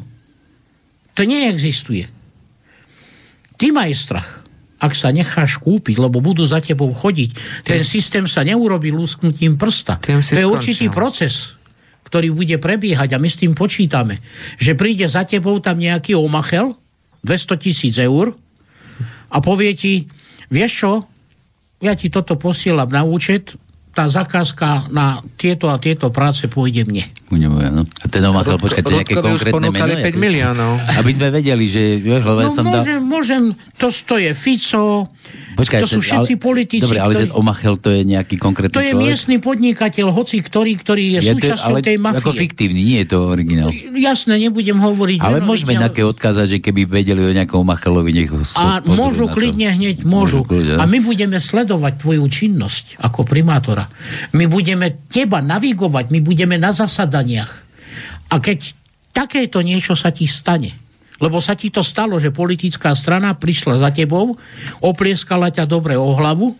To 1.17 1.21
neexistuje. 1.25 2.22
Ty 3.57 3.67
maj 3.71 3.93
strach, 3.93 4.43
ak 4.83 4.93
sa 4.97 5.15
necháš 5.15 5.63
kúpiť, 5.63 5.95
lebo 5.95 6.19
budú 6.19 6.43
za 6.43 6.59
tebou 6.59 6.91
chodiť. 6.91 7.63
Ten 7.63 7.87
systém 7.87 8.27
sa 8.27 8.43
neurobi 8.43 8.91
lúsknutím 8.91 9.55
prsta. 9.55 10.03
To 10.03 10.39
je 10.39 10.43
určitý 10.43 10.91
proces, 10.91 11.55
ktorý 12.03 12.35
bude 12.35 12.59
prebiehať 12.59 13.15
a 13.15 13.21
my 13.21 13.29
s 13.31 13.39
tým 13.39 13.55
počítame. 13.55 14.19
Že 14.59 14.75
príde 14.75 15.07
za 15.07 15.23
tebou 15.23 15.55
tam 15.63 15.79
nejaký 15.79 16.19
omachel, 16.19 16.75
200 17.23 17.63
tisíc 17.63 17.95
eur, 17.95 18.35
a 19.33 19.37
povie 19.39 19.71
ti, 19.73 20.05
vieš 20.51 20.71
čo, 20.83 20.91
ja 21.81 21.95
ti 21.95 22.11
toto 22.11 22.35
posielam 22.35 22.91
na 22.91 23.01
účet, 23.07 23.55
tá 23.93 24.09
zakázka 24.09 24.89
na 24.89 25.21
tieto 25.37 25.69
a 25.69 25.77
tieto 25.77 26.09
práce 26.09 26.49
pôjde 26.49 26.81
mne. 26.89 27.05
No. 27.29 27.85
A 27.85 28.05
ten 28.09 28.25
omatel, 28.25 28.57
počkajte, 28.57 28.89
nejaké 28.89 29.15
konkrétne 29.21 29.69
meno? 29.69 29.93
5 29.93 30.17
miliónov. 30.17 30.81
Aby 30.97 31.11
sme 31.13 31.29
vedeli, 31.29 31.65
že... 31.69 32.01
Vieš, 32.01 32.25
no, 32.25 32.49
som 32.49 32.65
môžem, 32.65 32.97
dal... 32.97 33.05
môžem, 33.05 33.43
to 33.77 33.93
stoje 33.93 34.33
Fico, 34.33 35.13
Počkaj, 35.53 35.79
to 35.85 35.89
sú 35.89 36.01
všetci 36.01 36.33
ale, 36.35 36.41
politici, 36.41 36.83
Dobre, 36.83 36.99
ale 36.99 37.13
ktorí... 37.13 37.23
ten 37.25 37.31
Omachel 37.33 37.75
to 37.77 37.89
je 37.93 38.01
nejaký 38.03 38.35
konkrétny 38.41 38.73
To 38.73 38.81
je 38.81 38.93
človek? 38.93 39.05
miestny 39.07 39.35
podnikateľ, 39.39 40.07
hoci 40.11 40.37
ktorý, 40.41 40.71
ktorý 40.81 41.03
je, 41.17 41.19
Je 41.23 41.31
súčasťou 41.37 41.77
ale 41.77 41.79
tej 41.85 41.97
mafie. 42.01 42.21
Ako 42.21 42.31
fiktívny, 42.33 42.81
nie 42.83 42.99
je 43.05 43.07
to 43.13 43.17
originál. 43.31 43.69
Jasné, 43.93 44.37
nebudem 44.37 44.77
hovoriť. 44.77 45.19
Ale 45.23 45.39
meno, 45.39 45.49
môžeme 45.49 45.79
nejaké 45.79 46.03
odkázať, 46.03 46.45
že 46.45 46.57
keby 46.59 46.85
vedeli 46.85 47.21
o 47.23 47.31
nejakom 47.31 47.63
Machelovi, 47.63 48.11
nech 48.11 48.29
ho 48.29 48.41
A 48.59 48.83
môžu 48.83 49.31
klidne 49.31 49.71
hneď, 49.73 50.03
môžu. 50.03 50.43
kľudne. 50.43 50.77
A 50.77 50.83
my 50.83 50.99
budeme 50.99 51.39
sledovať 51.39 52.03
tvoju 52.03 52.25
činnosť 52.27 52.99
ako 52.99 53.23
primátora. 53.23 53.87
My 54.35 54.45
budeme 54.45 55.01
teba 55.07 55.39
navigovať, 55.39 56.11
my 56.11 56.19
budeme 56.19 56.59
na 56.59 56.75
zasadaniach. 56.75 57.51
A 58.33 58.41
keď 58.41 58.73
takéto 59.13 59.61
niečo 59.61 59.93
sa 59.93 60.09
ti 60.09 60.25
stane, 60.27 60.82
lebo 61.21 61.37
sa 61.37 61.53
ti 61.53 61.69
to 61.69 61.85
stalo, 61.85 62.17
že 62.17 62.33
politická 62.33 62.93
strana 62.97 63.37
prišla 63.37 63.81
za 63.81 63.89
tebou, 63.93 64.33
oplieskala 64.81 65.53
ťa 65.53 65.69
dobre 65.69 65.93
o 65.93 66.13
hlavu 66.17 66.53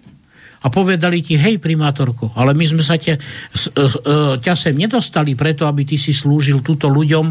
a 0.63 0.71
povedali 0.71 1.19
ti, 1.19 1.35
hej 1.35 1.59
primátorko, 1.59 2.31
ale 2.39 2.55
my 2.55 2.63
sme 2.63 2.83
sa 2.85 2.95
ťa, 2.95 3.19
e, 3.19 3.19
e, 3.19 4.17
ťa 4.39 4.53
sem 4.55 4.71
nedostali 4.71 5.35
preto, 5.35 5.67
aby 5.67 5.83
ty 5.83 5.99
si 5.99 6.15
slúžil 6.15 6.63
túto 6.63 6.87
ľuďom, 6.87 7.25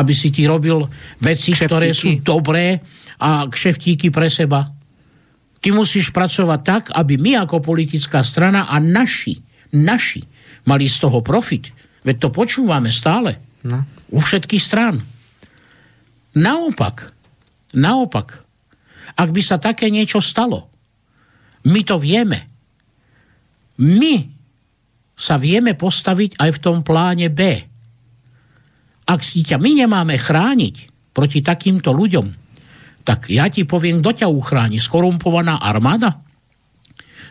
aby 0.00 0.12
si 0.16 0.32
ty 0.32 0.48
robil 0.48 0.80
veci, 1.20 1.52
ktoré 1.52 1.92
sú 1.92 2.16
Kšeftíky. 2.16 2.24
dobré 2.24 2.66
a 3.18 3.44
kšeftíky 3.50 4.08
pre 4.08 4.30
seba. 4.32 4.72
Ty 5.58 5.68
musíš 5.74 6.14
pracovať 6.14 6.60
tak, 6.62 6.82
aby 6.94 7.18
my 7.18 7.44
ako 7.44 7.60
politická 7.60 8.22
strana 8.22 8.70
a 8.70 8.78
naši, 8.78 9.36
naši 9.74 10.22
mali 10.64 10.86
z 10.86 10.96
toho 11.02 11.18
profit. 11.20 11.74
Veď 12.06 12.16
to 12.24 12.28
počúvame 12.30 12.94
stále. 12.94 13.36
No. 13.66 13.82
U 14.14 14.22
všetkých 14.22 14.62
strán. 14.62 14.96
Naopak, 16.36 17.08
naopak, 17.72 18.28
ak 19.16 19.28
by 19.32 19.42
sa 19.42 19.56
také 19.56 19.88
niečo 19.88 20.20
stalo, 20.20 20.68
my 21.64 21.80
to 21.82 21.96
vieme. 21.96 22.38
My 23.78 24.26
sa 25.18 25.40
vieme 25.40 25.74
postaviť 25.74 26.38
aj 26.38 26.50
v 26.54 26.62
tom 26.62 26.86
pláne 26.86 27.26
B. 27.32 27.40
Ak 29.08 29.20
si 29.24 29.42
ťa 29.42 29.56
my 29.58 29.82
nemáme 29.82 30.14
chrániť 30.14 30.76
proti 31.16 31.42
takýmto 31.42 31.90
ľuďom, 31.90 32.26
tak 33.02 33.32
ja 33.32 33.48
ti 33.48 33.64
poviem, 33.64 34.04
kto 34.04 34.22
ťa 34.22 34.28
uchráni. 34.28 34.78
Skorumpovaná 34.78 35.64
armáda? 35.64 36.20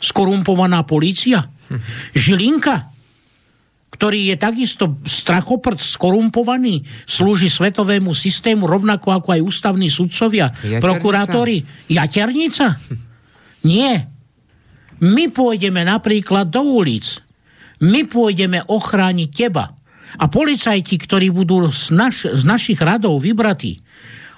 Skorumpovaná 0.01 0.81
polícia? 0.83 1.45
Žilinka? 2.17 2.96
Ktorý 3.97 4.29
je 4.29 4.35
takisto 4.37 5.01
strachoprt, 5.09 5.81
skorumpovaný, 5.81 6.85
slúži 7.09 7.49
svetovému 7.49 8.13
systému, 8.13 8.69
rovnako 8.69 9.09
ako 9.09 9.33
aj 9.33 9.41
ústavní 9.41 9.89
sudcovia, 9.89 10.53
Jaternica? 10.53 10.85
prokurátori. 10.85 11.57
Jaternica? 11.89 12.77
Nie. 13.65 14.05
My 15.01 15.33
pôjdeme 15.33 15.81
napríklad 15.81 16.45
do 16.53 16.61
ulic. 16.77 17.25
My 17.81 18.05
pôjdeme 18.05 18.61
ochrániť 18.69 19.29
teba. 19.33 19.73
A 20.21 20.25
policajti, 20.29 21.01
ktorí 21.01 21.33
budú 21.33 21.65
z, 21.73 21.89
naš, 21.93 22.29
z 22.29 22.43
našich 22.45 22.77
radov 22.77 23.17
vybratí 23.17 23.81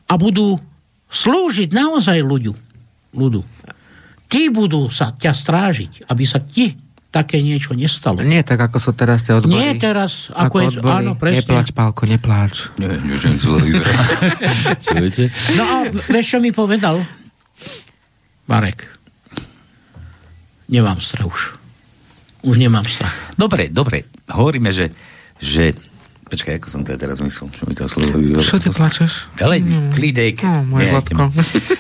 a 0.08 0.16
budú 0.16 0.56
slúžiť 1.12 1.70
naozaj 1.72 2.20
ľudu, 2.24 2.52
ľudu, 3.16 3.42
tí 4.32 4.48
budú 4.50 4.88
sa 4.88 5.14
ťa 5.14 5.32
strážiť, 5.36 5.92
aby 6.10 6.24
sa 6.26 6.42
ti 6.42 6.74
také 7.10 7.42
niečo 7.42 7.74
nestalo. 7.74 8.22
Nie 8.22 8.46
tak, 8.46 8.62
ako 8.62 8.78
sú 8.78 8.92
teraz 8.94 9.26
tie 9.26 9.34
odbory. 9.34 9.58
Nie 9.58 9.72
teraz, 9.82 10.30
ako, 10.30 10.56
je, 10.62 10.68
odbory. 10.78 10.94
áno, 10.94 11.12
presne. 11.18 11.42
Nepláč, 11.42 11.68
Pálko, 11.74 12.06
nepláč. 12.06 12.70
Neviem. 12.78 13.18
Čo 14.86 14.90
viete? 14.94 15.24
No 15.58 15.64
a 15.66 15.76
vieš, 15.90 16.26
čo 16.34 16.38
mi 16.38 16.54
povedal? 16.54 17.02
Marek, 18.46 18.86
nemám 20.70 21.02
strach 21.02 21.30
už. 21.30 21.42
Už 22.46 22.56
nemám 22.56 22.86
strach. 22.86 23.14
Dobre, 23.36 23.74
dobre. 23.74 24.06
Hovoríme, 24.30 24.70
že, 24.70 24.94
že 25.42 25.74
Počkaj, 26.30 26.62
ako 26.62 26.68
som 26.70 26.82
to 26.82 26.94
teraz 26.94 27.18
myslel? 27.18 27.50
Čo 27.50 27.64
mi 27.66 27.74
to 27.74 27.84
slovo 27.86 28.14
vybralo? 28.16 28.46
Čo 28.46 28.58
ty 28.58 28.70
plačeš? 28.70 29.12
Ale 29.38 29.58
klídek. 29.90 30.40
No, 30.40 30.62
moje 30.70 30.86
zlatko. 30.88 31.24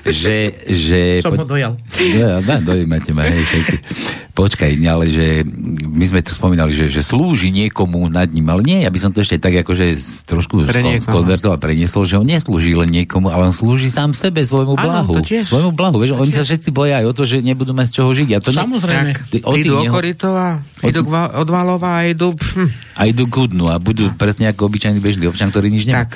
Že, 0.04 0.36
že... 0.66 1.00
Som 1.22 1.38
ho 1.38 1.46
dojal. 1.46 1.78
Ja, 1.96 2.42
dá, 2.42 2.58
dojímate 2.58 3.14
ma, 3.14 3.30
hej, 3.30 3.46
všetky. 3.46 3.78
Počkaj, 4.32 4.72
ale 4.82 5.06
že 5.06 5.44
my 5.84 6.06
sme 6.06 6.24
tu 6.24 6.32
spomínali, 6.32 6.72
že, 6.72 6.88
že 6.88 7.04
slúži 7.04 7.52
niekomu 7.52 8.08
nad 8.08 8.26
ním, 8.26 8.48
ale 8.48 8.64
nie, 8.64 8.80
ja 8.82 8.90
by 8.90 8.96
som 8.96 9.12
to 9.12 9.20
ešte 9.20 9.36
tak 9.36 9.52
akože 9.60 10.00
trošku 10.24 10.64
Pre 10.64 10.80
niekoho. 10.80 11.04
skonvertoval, 11.04 11.60
preniesol, 11.60 12.08
že 12.08 12.16
on 12.16 12.24
neslúži 12.24 12.72
len 12.72 12.88
niekomu, 12.88 13.28
ale 13.28 13.46
on 13.46 13.54
slúži 13.54 13.92
sám 13.92 14.16
sebe, 14.16 14.40
svojmu 14.40 14.80
blahu. 14.80 15.20
to 15.20 15.28
tiež. 15.28 15.44
Svojmu 15.46 15.76
blahu, 15.76 16.00
vieš, 16.00 16.16
oni 16.16 16.32
sa 16.32 16.48
všetci 16.48 16.72
boja 16.72 17.04
aj 17.04 17.12
o 17.12 17.14
to, 17.14 17.28
že 17.28 17.44
nebudú 17.44 17.76
mať 17.76 17.92
z 17.92 17.94
čoho 18.00 18.10
žiť. 18.16 18.30
A 18.32 18.40
to 18.40 18.50
ne- 18.50 18.64
Samozrejme. 18.64 19.12
Tak, 19.12 19.28
Ty 19.28 19.38
o 19.44 19.52
idú 19.60 19.74
neho- 19.76 19.92
Koritova, 19.92 20.48
idú 20.88 21.02
od 21.12 21.48
Valova 21.52 22.00
a 22.00 22.08
idú... 22.08 22.32
A 22.96 23.08
idú 23.08 23.28
k 23.28 23.48
dnu 23.48 23.68
a 23.68 23.76
budú 23.76 24.08
presne 24.16 24.39
ako 24.46 24.62
obyčajný 24.66 25.00
bežný 25.00 25.26
občan, 25.26 25.50
ktorý 25.50 25.68
nič 25.68 25.84
nemá. 25.84 26.06
Tak. 26.06 26.16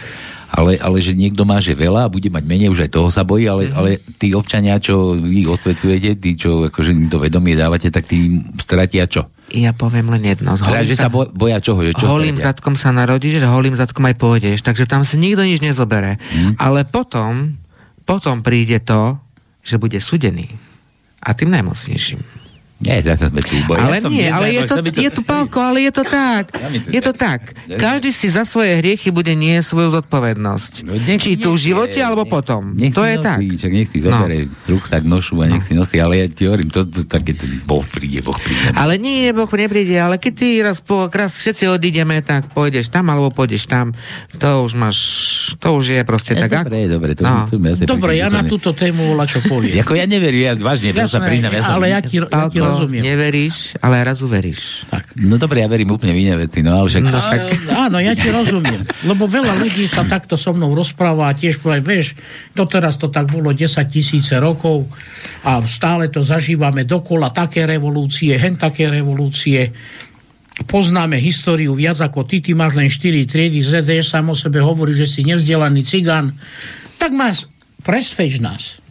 Ale, 0.53 0.78
ale 0.78 1.01
že 1.01 1.11
niekto 1.11 1.43
má, 1.43 1.57
že 1.57 1.74
veľa 1.74 2.05
a 2.05 2.13
bude 2.13 2.30
mať 2.30 2.45
menej, 2.45 2.69
už 2.69 2.86
aj 2.86 2.93
toho 2.93 3.09
sa 3.09 3.26
bojí, 3.26 3.49
ale, 3.49 3.67
Mhm. 3.67 3.74
ale 3.74 3.89
tí 4.15 4.32
občania, 4.32 4.78
čo 4.78 5.17
vy 5.17 5.49
osvecujete, 5.49 6.13
tí, 6.15 6.38
čo 6.38 6.69
akože 6.69 6.93
im 6.93 7.09
to 7.09 7.17
vedomie 7.17 7.57
dávate, 7.57 7.89
tak 7.89 8.05
tí 8.05 8.38
stratia 8.55 9.03
čo? 9.03 9.26
ja 9.49 9.69
poviem 9.69 10.09
len 10.09 10.24
jedno. 10.24 10.53
Teda, 10.55 10.65
holým 10.71 10.88
že 10.88 10.95
sa 10.95 11.09
bo- 11.09 11.30
boja 11.30 11.57
čoho? 11.57 11.78
Že 11.80 11.93
čo 11.93 12.05
holým 12.07 12.34
stratia? 12.34 12.47
zadkom 12.49 12.74
sa 12.74 12.89
narodíš, 12.89 13.38
že 13.38 13.45
holým 13.45 13.74
zadkom 13.74 14.01
aj 14.03 14.15
pôjdeš, 14.15 14.61
takže 14.61 14.86
tam 14.86 15.01
si 15.01 15.13
nikto 15.15 15.41
nič 15.41 15.57
nezobere. 15.59 16.17
Mhm. 16.32 16.57
Ale 16.57 16.86
potom, 16.86 17.57
potom 18.01 18.41
príde 18.41 18.78
to, 18.80 19.17
že 19.61 19.78
bude 19.78 19.97
súdený. 19.97 20.49
A 21.21 21.32
tým 21.32 21.49
najmocnejším. 21.49 22.42
Nie, 22.84 22.99
zase 22.99 23.31
sme 23.31 23.39
tu 23.39 23.55
boli. 23.63 23.79
ale 23.79 23.97
Ja 23.97 24.09
nie, 24.11 24.27
ale 24.27 24.47
je 24.51 24.61
to, 24.63 24.75
mi 24.77 24.91
je 24.91 25.07
to, 25.09 25.21
Pálko, 25.23 25.57
ale 25.57 25.81
je 25.81 25.91
to 25.91 26.03
tak. 26.03 26.51
Ja 26.51 26.67
to 26.69 26.89
Je 26.89 27.01
to 27.01 27.13
tak- 27.15 27.45
tak. 27.55 27.79
Každý 27.79 28.11
si 28.11 28.27
za 28.27 28.43
svoje 28.43 28.75
hriechy 28.75 29.07
bude 29.09 29.31
nie 29.34 29.55
svoju 29.59 29.95
zodpovednosť. 29.95 30.73
No, 30.84 30.93
nech- 30.93 31.17
Či 31.17 31.39
tu 31.39 31.49
v 31.49 31.55
nech- 31.55 31.63
živote, 31.63 31.97
alebo 31.97 32.23
nech- 32.23 32.34
potom. 32.34 32.61
Nech 32.75 32.91
To 32.91 33.01
si 33.01 33.07
je 33.07 33.15
nosí, 33.15 33.23
tak. 33.23 33.38
Čak 33.57 33.71
nech 33.71 33.88
si 33.88 33.97
No. 33.99 34.07
zoberie 34.13 34.41
ruksak, 34.67 35.01
nošu 35.03 35.34
a 35.39 35.45
nech 35.47 35.63
si 35.63 35.73
nosí, 35.73 35.95
ale 35.97 36.13
ja 36.17 36.27
ti 36.27 36.43
hovorím, 36.43 36.69
to, 36.69 36.84
to 36.84 37.01
také, 37.03 37.31
to, 37.31 37.47
Boh 37.63 37.81
príde, 37.81 38.19
Boh 38.19 38.36
príde. 38.36 38.75
Ale 38.75 38.97
nie, 38.97 39.31
Boh 39.31 39.47
nepríde, 39.47 39.95
ale 39.95 40.17
keď 40.17 40.34
ty 40.34 40.47
raz, 40.59 40.77
po, 40.77 41.07
raz 41.07 41.39
všetci 41.39 41.65
odídeme, 41.69 42.19
tak 42.19 42.51
pôjdeš 42.51 42.89
tam, 42.89 43.07
alebo 43.07 43.31
pôjdeš 43.31 43.63
tam, 43.65 43.95
to 44.36 44.49
už 44.61 44.75
máš, 44.75 44.97
to 45.55 45.71
už 45.73 45.86
je 45.89 46.01
proste 46.03 46.34
E, 46.34 46.43
tak. 46.43 46.67
dobre, 46.67 46.86
dobre, 46.86 47.11
to, 47.15 47.23
No. 47.23 47.47
to, 47.47 47.55
mi 47.55 47.71
asi 47.71 47.86
Dobre, 47.86 48.19
ja 48.19 48.27
na 48.27 48.43
túto 48.43 48.73
tému 48.73 49.07
volá 49.09 49.23
čo 49.23 49.39
poviem. 49.41 49.79
Ako 49.79 49.95
ja 49.95 50.03
neverím, 50.03 50.43
ja 50.43 50.53
vážne, 50.53 50.91
to 50.91 51.07
sa 51.07 51.21
priznám. 51.21 51.53
Ja 51.53 51.63
ale 51.71 51.86
ja 51.89 51.99
ti, 52.01 52.19
ja 52.19 52.72
rozumiem. 52.76 53.01
neveríš, 53.05 53.78
ale 53.80 54.01
raz 54.01 54.19
uveríš. 54.26 54.89
Tak. 54.89 55.13
No 55.21 55.38
dobre, 55.38 55.61
ja 55.61 55.69
verím 55.69 55.93
úplne 55.93 56.11
v 56.11 56.28
iné 56.28 56.34
veci, 56.36 56.65
no 56.65 56.74
ale 56.74 56.89
však... 56.89 57.03
No 57.05 57.19
však, 57.21 57.41
A, 57.69 57.88
áno, 57.88 57.97
ja 58.01 58.17
ti 58.17 58.28
rozumiem. 58.34 58.82
Lebo 59.05 59.30
veľa 59.30 59.53
ľudí 59.61 59.86
sa 59.88 60.03
takto 60.03 60.36
so 60.36 60.51
mnou 60.51 60.76
rozpráva 60.76 61.32
a 61.32 61.38
tiež 61.38 61.63
povie, 61.63 61.80
vieš, 61.80 62.19
doteraz 62.51 62.99
to 62.99 63.07
tak 63.07 63.32
bolo 63.32 63.55
10 63.55 63.69
tisíce 63.88 64.36
rokov 64.41 64.91
a 65.47 65.63
stále 65.63 66.11
to 66.11 66.19
zažívame 66.19 66.84
dokola, 66.84 67.32
také 67.32 67.63
revolúcie, 67.63 68.36
hen 68.36 68.59
také 68.59 68.91
revolúcie. 68.91 69.71
Poznáme 70.67 71.17
históriu 71.17 71.74
viac 71.74 71.97
ako 71.97 72.30
ty, 72.30 72.43
ty 72.43 72.53
máš 72.53 72.78
len 72.78 72.91
4 72.91 73.26
triedy, 73.26 73.63
ZDS 73.63 74.13
sám 74.13 74.30
o 74.30 74.36
sebe 74.38 74.61
hovorí, 74.61 74.93
že 74.93 75.09
si 75.09 75.26
nevzdelaný 75.26 75.82
cigán. 75.82 76.36
Tak 77.01 77.09
nás, 77.15 77.49
presvedč 77.82 78.38
nás. 78.38 78.82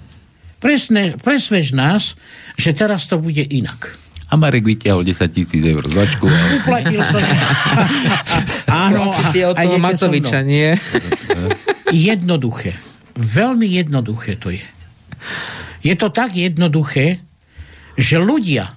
Presne, 0.63 1.19
presvedč 1.19 1.75
nás, 1.75 2.15
že 2.55 2.71
teraz 2.71 3.11
to 3.11 3.19
bude 3.19 3.43
inak. 3.43 3.99
A 4.31 4.39
Marek 4.39 4.63
vytiahol 4.65 5.03
10 5.03 5.29
tisíc 5.35 5.59
eur 5.59 5.83
z 5.83 5.93
vačku. 5.93 6.31
A... 6.31 6.39
Uplatil 6.63 7.03
som. 7.03 7.21
Áno, 8.87 9.11
a, 9.11 9.29
a 9.59 9.63
Matoviča, 9.77 10.41
nie? 10.47 10.79
Jednoduché. 11.91 12.79
Veľmi 13.19 13.69
jednoduché 13.69 14.39
to 14.39 14.55
je. 14.55 14.65
Je 15.83 15.93
to 15.99 16.09
tak 16.15 16.33
jednoduché, 16.33 17.21
že 17.99 18.17
ľudia 18.23 18.73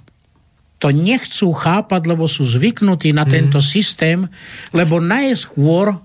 to 0.82 0.92
nechcú 0.92 1.56
chápať, 1.56 2.02
lebo 2.04 2.28
sú 2.28 2.44
zvyknutí 2.44 3.16
na 3.16 3.24
tento 3.24 3.64
systém, 3.64 4.28
lebo 4.76 5.00
najskôr 5.00 5.96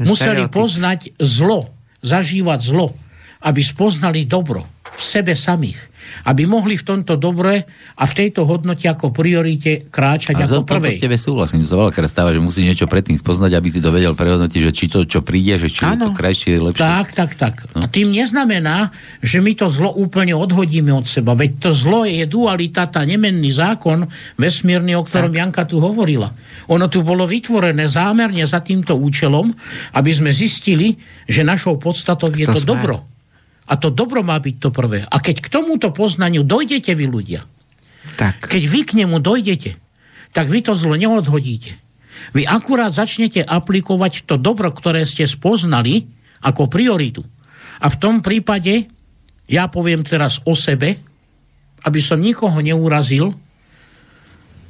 museli 0.00 0.48
stereotyp. 0.48 0.56
poznať 0.56 1.00
zlo, 1.20 1.68
zažívať 2.00 2.60
zlo, 2.64 2.96
aby 3.44 3.60
spoznali 3.60 4.24
dobro 4.24 4.73
v 4.94 5.02
sebe 5.02 5.34
samých. 5.34 5.92
Aby 6.28 6.44
mohli 6.44 6.76
v 6.76 6.84
tomto 6.84 7.16
dobre 7.16 7.64
a 7.96 8.04
v 8.04 8.12
tejto 8.14 8.44
hodnote 8.44 8.84
ako 8.84 9.08
priorite 9.10 9.88
kráčať 9.88 10.36
A 10.36 10.44
ako 10.46 10.62
to, 10.62 10.76
prvej. 10.76 11.00
tebe 11.00 11.16
súhlasím, 11.16 11.64
to 11.64 11.68
sa 11.68 11.80
veľakrát 11.80 12.06
stáva, 12.06 12.30
že 12.30 12.38
musíš 12.38 12.64
niečo 12.70 12.86
predtým 12.86 13.16
spoznať, 13.16 13.56
aby 13.56 13.68
si 13.72 13.80
to 13.80 13.88
vedel 13.88 14.12
prehodnotiť, 14.12 14.60
že 14.62 14.72
či 14.72 14.84
to, 14.86 15.08
čo 15.08 15.24
príde, 15.24 15.56
že 15.56 15.72
či 15.72 15.80
je 15.80 15.96
to 15.96 16.12
krajšie, 16.12 16.60
lepšie. 16.60 16.84
Tak, 16.84 17.06
tak, 17.16 17.30
tak. 17.34 17.54
A 17.72 17.88
tým 17.88 18.12
neznamená, 18.12 18.92
že 19.20 19.40
my 19.40 19.56
to 19.56 19.66
zlo 19.66 19.90
úplne 19.90 20.36
odhodíme 20.36 20.92
od 20.92 21.08
seba. 21.08 21.32
Veď 21.32 21.50
to 21.58 21.70
zlo 21.72 22.04
je 22.04 22.22
dualita, 22.28 22.84
tá 22.86 23.00
nemenný 23.02 23.50
zákon 23.50 24.04
vesmírny, 24.36 24.92
o 24.94 25.02
ktorom 25.02 25.32
tak. 25.32 25.40
Janka 25.40 25.62
tu 25.64 25.80
hovorila. 25.80 26.30
Ono 26.68 26.84
tu 26.86 27.00
bolo 27.00 27.24
vytvorené 27.24 27.88
zámerne 27.88 28.44
za 28.44 28.60
týmto 28.60 28.92
účelom, 28.94 29.50
aby 29.96 30.10
sme 30.12 30.30
zistili, 30.30 30.94
že 31.24 31.42
našou 31.42 31.80
podstatou 31.80 32.28
je 32.28 32.44
To 32.44 32.54
to 32.56 32.60
sme. 32.60 32.70
dobro. 32.70 32.96
A 33.64 33.80
to 33.80 33.88
dobro 33.88 34.20
má 34.20 34.36
byť 34.36 34.56
to 34.60 34.68
prvé. 34.68 35.08
A 35.08 35.16
keď 35.20 35.40
k 35.40 35.48
tomuto 35.48 35.88
poznaniu 35.88 36.44
dojdete 36.44 36.92
vy 36.92 37.06
ľudia, 37.08 37.48
Tak. 38.20 38.52
keď 38.52 38.62
vy 38.68 38.80
k 38.84 38.92
nemu 39.00 39.16
dojdete, 39.20 39.80
tak 40.36 40.46
vy 40.52 40.60
to 40.60 40.76
zlo 40.76 40.98
neodhodíte. 40.98 41.80
Vy 42.36 42.44
akurát 42.44 42.92
začnete 42.92 43.40
aplikovať 43.40 44.28
to 44.28 44.36
dobro, 44.36 44.68
ktoré 44.70 45.06
ste 45.08 45.24
spoznali 45.24 46.04
ako 46.44 46.68
prioritu. 46.68 47.24
A 47.80 47.88
v 47.88 47.96
tom 47.96 48.20
prípade, 48.20 48.86
ja 49.48 49.68
poviem 49.68 50.04
teraz 50.04 50.40
o 50.44 50.52
sebe, 50.52 51.00
aby 51.84 52.00
som 52.00 52.20
nikoho 52.20 52.60
neurazil, 52.60 53.32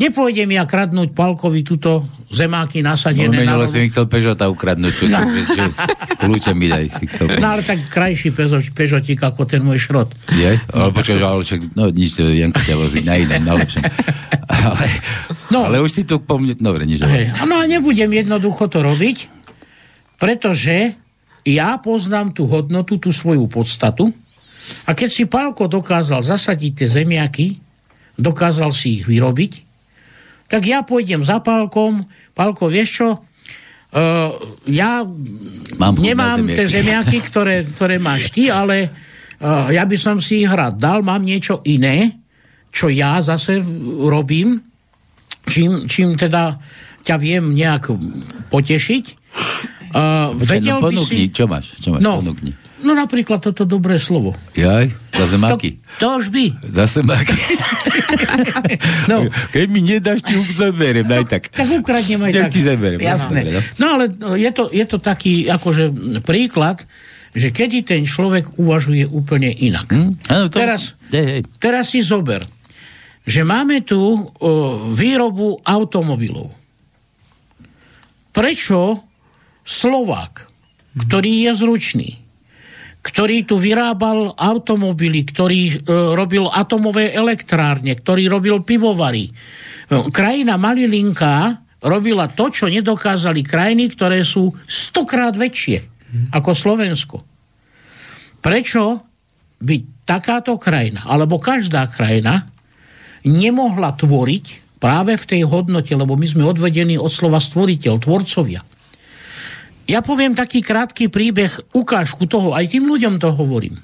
nepôjdem 0.03 0.51
ja 0.55 0.65
kradnúť 0.67 1.15
Palkovi 1.15 1.63
túto 1.63 2.07
zemáky 2.35 2.83
No, 2.83 2.93
nasadené 2.93 3.31
na 3.31 3.41
minule 3.47 3.65
rovu. 3.65 3.73
si 3.73 3.79
mi 3.81 3.87
chcel 3.89 4.05
Pežota 4.11 4.51
ukradnúť. 4.51 4.93
Tu 4.99 5.07
no. 5.07 5.19
Kľúče 6.21 6.53
mi 6.53 6.67
daj. 6.67 6.91
Si 6.99 7.05
chcel. 7.07 7.39
No 7.39 7.55
ale 7.55 7.63
tak 7.63 7.87
krajší 7.89 8.35
pezo- 8.35 8.61
pežotík 8.75 9.23
ako 9.23 9.47
ten 9.47 9.63
môj 9.63 9.79
šrot. 9.79 10.11
Je? 10.35 10.59
Ale 10.75 10.91
počkaj, 10.91 11.23
ale 11.23 11.47
však, 11.47 11.79
no 11.79 11.89
nič, 11.89 12.19
to 12.19 12.27
Janka 12.29 12.61
ťa 12.61 12.77
vozí 12.77 13.01
na 13.07 13.15
inom, 13.17 13.41
na 13.41 13.55
lepšom. 13.57 13.83
Ale, 14.45 14.87
no. 15.49 15.65
No. 15.65 15.71
ale 15.71 15.79
už 15.81 15.91
si 15.91 16.03
to 16.03 16.21
po 16.21 16.37
mne, 16.37 16.59
dobre, 16.59 16.85
nič. 16.85 17.01
Hej. 17.01 17.33
No 17.47 17.63
a 17.63 17.65
nebudem 17.65 18.11
jednoducho 18.11 18.69
to 18.69 18.83
robiť, 18.85 19.31
pretože 20.19 20.93
ja 21.45 21.77
poznám 21.81 22.33
tú 22.33 22.49
hodnotu, 22.49 22.97
tú 22.97 23.13
svoju 23.13 23.45
podstatu 23.49 24.09
a 24.89 24.97
keď 24.97 25.09
si 25.13 25.25
Pálko 25.29 25.69
dokázal 25.69 26.25
zasadiť 26.25 26.73
tie 26.73 26.89
zemiaky, 26.89 27.47
dokázal 28.17 28.73
si 28.73 29.01
ich 29.01 29.05
vyrobiť, 29.05 29.64
tak 30.55 30.71
ja 30.71 30.87
pôjdem 30.87 31.27
za 31.27 31.43
Pálkom, 31.43 32.07
Pálko, 32.31 32.71
vieš 32.71 33.03
čo, 33.03 33.09
uh, 33.19 34.31
ja 34.71 35.03
Mám 35.75 35.99
nemám 35.99 36.47
tie 36.47 36.71
zemiaky, 36.71 37.19
ktoré, 37.27 37.67
ktoré 37.67 37.99
máš 37.99 38.31
ty, 38.31 38.47
ale 38.55 38.87
uh, 38.87 39.67
ja 39.75 39.83
by 39.83 39.97
som 39.99 40.23
si 40.23 40.47
ich 40.47 40.53
rád 40.55 40.79
dal, 40.79 41.03
mám 41.03 41.27
niečo 41.27 41.59
iné, 41.67 42.23
čo 42.71 42.87
ja 42.87 43.19
zase 43.19 43.59
robím, 44.07 44.63
čím, 45.51 45.91
čím 45.91 46.15
teda 46.15 46.55
ťa 47.03 47.17
viem 47.19 47.51
nejak 47.51 47.91
potešiť. 48.55 49.05
Uh, 49.91 50.39
Počkaj, 50.39 50.39
vedel 50.39 50.75
no 50.75 50.79
by 50.79 50.85
ponúkni, 50.87 51.25
si... 51.27 51.35
čo 51.35 51.45
máš? 51.51 51.75
Čo 51.83 51.89
máš? 51.95 52.01
No, 52.03 52.23
Ponúkni. 52.23 52.64
No 52.85 52.93
napríklad 52.93 53.41
toto 53.41 53.65
dobré 53.65 53.97
slovo. 53.97 54.37
Jaj, 54.53 54.93
zase 55.11 55.35
To, 55.35 55.41
maky. 55.41 55.71
to 55.97 56.07
už 56.15 56.27
by. 56.29 56.47
Zase 56.71 57.01
maky. 57.01 57.35
No. 59.05 59.27
Keď 59.51 59.67
mi 59.69 59.81
nedáš, 59.81 60.23
ti 60.23 60.35
zaberiem, 60.51 61.05
daj 61.05 61.25
tak. 61.27 61.43
Tak 61.49 61.69
ukradnem 61.71 62.21
aj 62.23 62.33
tak. 62.33 62.51
ti 62.51 62.61
zaberiem. 62.63 63.01
Jasné. 63.01 63.41
Dobre, 63.43 63.53
no. 63.53 63.61
No 63.77 63.87
ale 63.91 64.05
je 64.37 64.51
to, 64.51 64.65
je 64.69 64.85
to 64.85 64.99
taký 64.99 65.47
akože 65.47 65.85
príklad, 66.21 66.83
že 67.33 67.51
kedy 67.51 67.83
ten 67.83 68.03
človek 68.03 68.57
uvažuje 68.57 69.05
úplne 69.05 69.51
inak. 69.51 69.91
Hm? 69.91 70.11
Áno, 70.27 70.47
to... 70.49 70.57
Teraz- 70.57 70.95
Hej, 71.11 71.27
hej. 71.27 71.41
Teraz 71.59 71.91
si 71.91 72.01
zober, 72.01 72.47
že 73.23 73.43
máme 73.43 73.83
tu 73.83 73.99
o, 73.99 74.21
výrobu 74.91 75.59
automobilov. 75.61 76.51
Prečo 78.31 78.99
Slovák, 79.63 80.51
ktorý 80.99 81.47
je 81.47 81.53
zručný, 81.55 82.09
ktorý 83.05 83.45
tu 83.45 83.61
vyrábal 83.61 84.33
automobily, 84.33 85.29
ktorý 85.29 85.61
e, 85.69 85.75
robil 86.17 86.49
atomové 86.49 87.13
elektrárne, 87.13 87.93
ktorý 88.01 88.33
robil 88.33 88.65
pivovary. 88.65 89.29
No, 89.93 90.09
krajina 90.09 90.57
Malilinka 90.57 91.61
robila 91.85 92.33
to, 92.33 92.49
čo 92.49 92.73
nedokázali 92.73 93.45
krajiny, 93.45 93.93
ktoré 93.93 94.25
sú 94.25 94.57
stokrát 94.65 95.37
väčšie 95.37 95.85
ako 96.33 96.51
Slovensko. 96.57 97.17
Prečo 98.41 99.05
by 99.61 100.09
takáto 100.09 100.57
krajina, 100.57 101.05
alebo 101.05 101.37
každá 101.37 101.85
krajina, 101.93 102.49
nemohla 103.25 103.93
tvoriť 103.97 104.77
práve 104.81 105.17
v 105.17 105.25
tej 105.29 105.43
hodnote, 105.49 105.93
lebo 105.93 106.17
my 106.17 106.25
sme 106.29 106.45
odvedení 106.45 106.97
od 106.97 107.09
slova 107.09 107.41
stvoriteľ, 107.41 108.01
tvorcovia. 108.01 108.65
Ja 109.85 110.01
poviem 110.01 110.33
taký 110.33 110.65
krátky 110.65 111.13
príbeh, 111.13 111.53
ukážku 111.77 112.25
toho, 112.25 112.57
aj 112.57 112.73
tým 112.73 112.89
ľuďom 112.89 113.21
to 113.21 113.29
hovorím. 113.37 113.77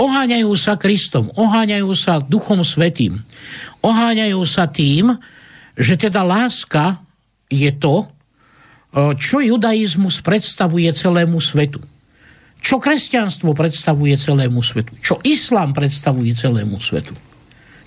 Oháňajú 0.00 0.52
sa 0.56 0.80
Kristom, 0.80 1.28
oháňajú 1.36 1.90
sa 1.92 2.22
Duchom 2.22 2.64
Svetým, 2.64 3.20
oháňajú 3.84 4.40
sa 4.48 4.70
tým, 4.70 5.12
že 5.76 5.98
teda 5.98 6.24
láska 6.24 7.02
je 7.50 7.68
to, 7.76 8.06
e, 8.06 9.12
čo 9.18 9.42
judaizmus 9.42 10.22
predstavuje 10.24 10.88
celému 10.94 11.36
svetu. 11.42 11.82
Čo 12.60 12.78
kresťanstvo 12.78 13.52
predstavuje 13.56 14.14
celému 14.16 14.60
svetu. 14.60 14.92
Čo 15.00 15.18
islám 15.24 15.72
predstavuje 15.72 16.32
celému 16.36 16.80
svetu. 16.80 17.16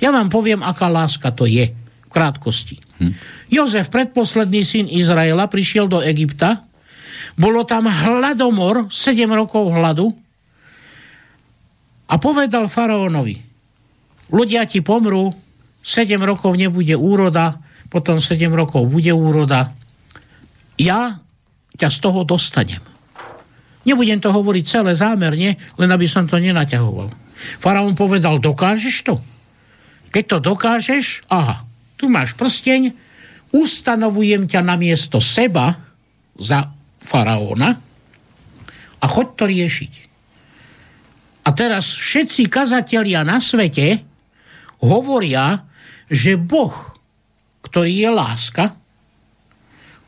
Ja 0.02 0.10
vám 0.12 0.28
poviem, 0.28 0.66
aká 0.66 0.90
láska 0.90 1.32
to 1.32 1.48
je 1.48 1.72
v 1.72 2.08
krátkosti. 2.12 2.78
Hm. 3.00 3.14
Jozef, 3.50 3.88
predposledný 3.90 4.62
syn 4.68 4.86
Izraela, 4.92 5.48
prišiel 5.48 5.88
do 5.88 6.04
Egypta, 6.04 6.66
bolo 7.40 7.64
tam 7.64 7.90
hladomor, 7.90 8.92
7 8.92 9.28
rokov 9.32 9.74
hladu 9.74 10.12
a 12.10 12.16
povedal 12.20 12.70
faraónovi, 12.70 13.40
ľudia 14.30 14.68
ti 14.70 14.84
pomrú, 14.86 15.34
7 15.82 16.16
rokov 16.22 16.54
nebude 16.56 16.94
úroda, 16.94 17.58
potom 17.90 18.18
7 18.22 18.50
rokov 18.54 18.86
bude 18.90 19.12
úroda, 19.12 19.74
ja 20.78 21.22
ťa 21.78 21.90
z 21.90 21.98
toho 22.02 22.26
dostanem. 22.26 22.82
Nebudem 23.84 24.24
to 24.24 24.32
hovoriť 24.32 24.64
celé 24.64 24.96
zámerne, 24.96 25.60
len 25.60 25.90
aby 25.92 26.08
som 26.08 26.24
to 26.24 26.40
nenaťahoval. 26.40 27.12
Faraón 27.60 27.94
povedal, 28.00 28.40
dokážeš 28.40 28.96
to? 29.04 29.16
Keď 30.14 30.24
to 30.30 30.38
dokážeš, 30.40 31.28
aha, 31.28 31.68
tu 32.00 32.08
máš 32.08 32.38
prsteň, 32.38 32.96
ustanovujem 33.54 34.50
ťa 34.50 34.62
na 34.66 34.76
miesto 34.80 35.22
seba 35.22 35.78
za 36.34 36.73
faraóna 37.04 37.76
a 39.00 39.06
choď 39.06 39.28
to 39.36 39.46
riešiť. 39.46 39.94
A 41.44 41.50
teraz 41.52 41.92
všetci 41.92 42.48
kazatelia 42.48 43.28
na 43.28 43.44
svete 43.44 44.00
hovoria, 44.80 45.68
že 46.08 46.40
Boh, 46.40 46.72
ktorý 47.68 48.08
je 48.08 48.10
láska, 48.10 48.66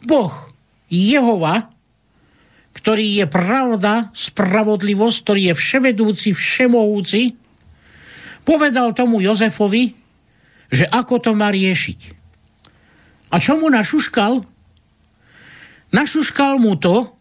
Boh 0.05 0.31
Jehova, 0.87 1.75
ktorý 2.75 3.23
je 3.23 3.25
pravda, 3.27 4.11
spravodlivosť, 4.13 5.17
ktorý 5.23 5.41
je 5.51 5.55
vševedúci, 5.57 6.29
všemohúci, 6.31 7.35
povedal 8.45 8.93
tomu 8.93 9.19
Jozefovi, 9.19 9.95
že 10.69 10.85
ako 10.87 11.19
to 11.19 11.31
má 11.33 11.49
riešiť. 11.49 11.99
A 13.33 13.41
čo 13.41 13.57
mu 13.57 13.67
našuškal? 13.67 14.55
Našuškal 15.95 16.59
mu 16.59 16.75
to, 16.75 17.15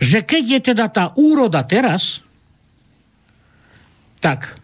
že 0.00 0.24
keď 0.24 0.42
je 0.48 0.60
teda 0.72 0.88
tá 0.88 1.12
úroda 1.20 1.60
teraz, 1.68 2.24
tak 4.24 4.56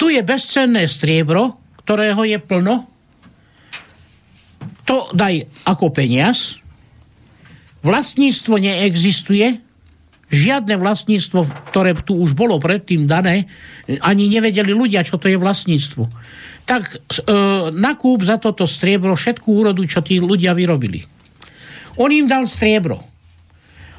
tu 0.00 0.08
je 0.08 0.24
bezcenné 0.24 0.88
striebro, 0.88 1.60
ktorého 1.84 2.24
je 2.24 2.40
plno, 2.40 2.88
to 4.88 5.04
daj 5.12 5.44
ako 5.68 5.92
peniaz, 5.92 6.58
vlastníctvo 7.84 8.56
neexistuje, 8.56 9.60
žiadne 10.32 10.80
vlastníctvo, 10.80 11.44
ktoré 11.70 11.92
tu 12.00 12.16
už 12.16 12.32
bolo 12.32 12.56
predtým 12.56 13.04
dané, 13.04 13.46
ani 14.00 14.32
nevedeli 14.32 14.72
ľudia, 14.72 15.04
čo 15.04 15.20
to 15.20 15.28
je 15.28 15.36
vlastníctvo. 15.36 16.08
Tak 16.62 16.82
e, 16.88 16.98
nakúp 17.74 18.22
za 18.22 18.38
toto 18.38 18.64
striebro 18.64 19.18
všetku 19.18 19.48
úrodu, 19.50 19.82
čo 19.84 20.00
tí 20.00 20.22
ľudia 20.22 20.54
vyrobili. 20.54 21.02
On 21.98 22.08
im 22.08 22.30
dal 22.30 22.46
striebro. 22.46 23.02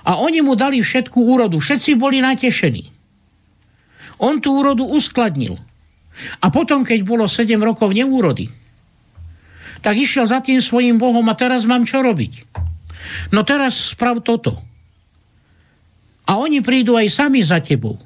A 0.03 0.19
oni 0.19 0.43
mu 0.43 0.55
dali 0.55 0.83
všetku 0.83 1.15
úrodu. 1.15 1.59
Všetci 1.59 1.95
boli 1.95 2.19
natešení. 2.19 2.83
On 4.19 4.39
tú 4.39 4.55
úrodu 4.59 4.83
uskladnil. 4.83 5.55
A 6.43 6.47
potom, 6.53 6.85
keď 6.85 6.99
bolo 7.03 7.25
7 7.25 7.57
rokov 7.59 7.91
neúrody, 7.91 8.47
tak 9.83 9.99
išiel 9.99 10.23
za 10.23 10.39
tým 10.39 10.63
svojim 10.63 10.95
Bohom 10.95 11.25
a 11.27 11.35
teraz 11.35 11.67
mám 11.67 11.83
čo 11.83 11.99
robiť. 11.99 12.47
No 13.35 13.43
teraz 13.43 13.91
sprav 13.91 14.23
toto. 14.23 14.55
A 16.23 16.39
oni 16.39 16.63
prídu 16.63 16.95
aj 16.95 17.11
sami 17.11 17.43
za 17.43 17.59
tebou. 17.59 17.99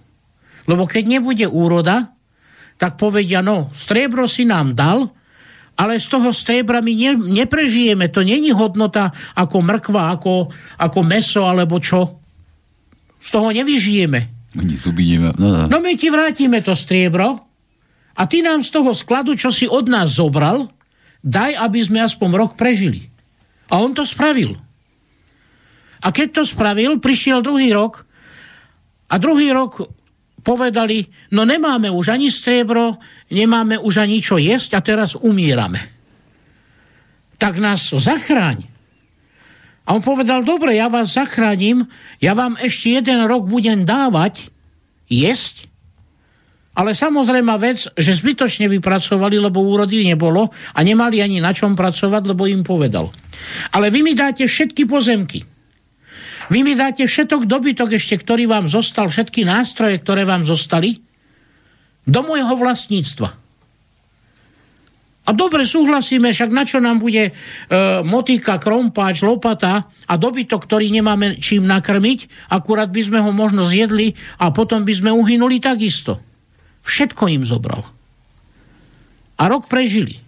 Lebo 0.65 0.89
keď 0.89 1.03
nebude 1.05 1.45
úroda, 1.45 2.16
tak 2.77 2.95
povedia, 2.97 3.41
no, 3.41 3.73
striebro 3.73 4.29
si 4.29 4.45
nám 4.45 4.77
dal, 4.77 5.09
ale 5.77 6.01
z 6.01 6.07
toho 6.09 6.33
striebra 6.33 6.81
my 6.81 6.93
ne, 6.93 7.11
neprežijeme. 7.41 8.09
To 8.09 8.25
není 8.25 8.49
hodnota 8.49 9.13
ako 9.37 9.61
mrkva, 9.61 10.17
ako, 10.17 10.49
ako 10.77 10.99
meso, 11.05 11.45
alebo 11.45 11.77
čo. 11.77 12.17
Z 13.21 13.29
toho 13.33 13.49
nevyžijeme. 13.53 14.53
Zuby 14.73 15.17
nemá. 15.17 15.33
No, 15.37 15.53
no. 15.53 15.61
No 15.69 15.77
my 15.77 15.93
ti 15.93 16.09
vrátime 16.09 16.65
to 16.65 16.73
striebro 16.73 17.45
a 18.17 18.21
ty 18.25 18.41
nám 18.41 18.65
z 18.65 18.73
toho 18.73 18.97
skladu, 18.97 19.37
čo 19.37 19.53
si 19.53 19.69
od 19.69 19.85
nás 19.85 20.17
zobral, 20.17 20.65
daj, 21.21 21.53
aby 21.61 21.79
sme 21.81 22.01
aspoň 22.01 22.29
rok 22.33 22.51
prežili. 22.57 23.05
A 23.69 23.77
on 23.77 23.93
to 23.93 24.01
spravil. 24.01 24.57
A 26.01 26.09
keď 26.09 26.41
to 26.41 26.43
spravil, 26.45 26.97
prišiel 26.97 27.45
druhý 27.45 27.73
rok 27.73 28.07
A 29.07 29.15
druhý 29.17 29.55
rok 29.55 29.87
povedali, 30.47 31.03
no 31.35 31.43
nemáme 31.43 31.91
už 31.91 32.15
ani 32.15 32.31
striebro, 32.31 32.95
nemáme 33.27 33.75
už 33.83 33.99
ani 33.99 34.23
čo 34.23 34.39
jesť 34.39 34.79
a 34.79 34.85
teraz 34.85 35.19
umírame. 35.19 35.83
Tak 37.35 37.59
nás 37.59 37.91
zachráň. 37.91 38.63
A 39.83 39.91
on 39.91 39.99
povedal, 39.99 40.47
dobre, 40.47 40.79
ja 40.79 40.87
vás 40.87 41.19
zachránim, 41.19 41.83
ja 42.23 42.31
vám 42.31 42.55
ešte 42.63 42.95
jeden 42.95 43.27
rok 43.27 43.43
budem 43.43 43.83
dávať 43.83 44.47
jesť, 45.11 45.67
ale 46.77 46.95
samozrejme 46.95 47.51
vec, 47.59 47.89
že 47.97 48.15
zbytočne 48.15 48.71
vypracovali, 48.71 49.41
lebo 49.41 49.65
úrody 49.65 50.07
nebolo 50.07 50.47
a 50.47 50.79
nemali 50.79 51.19
ani 51.19 51.43
na 51.43 51.51
čom 51.51 51.75
pracovať, 51.75 52.23
lebo 52.23 52.47
im 52.47 52.63
povedal. 52.63 53.11
Ale 53.75 53.91
vy 53.91 53.99
mi 54.05 54.13
dáte 54.15 54.45
všetky 54.47 54.85
pozemky. 54.85 55.56
Vy 56.47 56.63
mi 56.63 56.73
dáte 56.79 57.03
všetok 57.03 57.43
dobytok 57.43 57.99
ešte, 57.99 58.15
ktorý 58.19 58.47
vám 58.47 58.71
zostal, 58.71 59.11
všetky 59.11 59.43
nástroje, 59.43 59.99
ktoré 59.99 60.23
vám 60.23 60.47
zostali, 60.47 61.03
do 62.07 62.23
môjho 62.23 62.55
vlastníctva. 62.55 63.47
A 65.27 65.35
dobre 65.35 65.67
súhlasíme, 65.67 66.31
však 66.31 66.55
na 66.55 66.63
čo 66.63 66.79
nám 66.79 67.03
bude 67.03 67.27
e, 67.27 67.31
motika, 68.07 68.55
krompáč, 68.55 69.27
lopata 69.27 69.91
a 70.07 70.13
dobytok, 70.15 70.63
ktorý 70.63 70.87
nemáme 70.87 71.35
čím 71.43 71.67
nakrmiť, 71.67 72.47
akurát 72.47 72.87
by 72.87 73.01
sme 73.03 73.19
ho 73.19 73.35
možno 73.35 73.67
zjedli 73.67 74.15
a 74.39 74.55
potom 74.55 74.87
by 74.87 74.93
sme 74.95 75.11
uhynuli 75.11 75.59
takisto. 75.59 76.23
Všetko 76.87 77.27
im 77.27 77.43
zobral. 77.43 77.83
A 79.35 79.43
rok 79.51 79.67
prežili. 79.67 80.26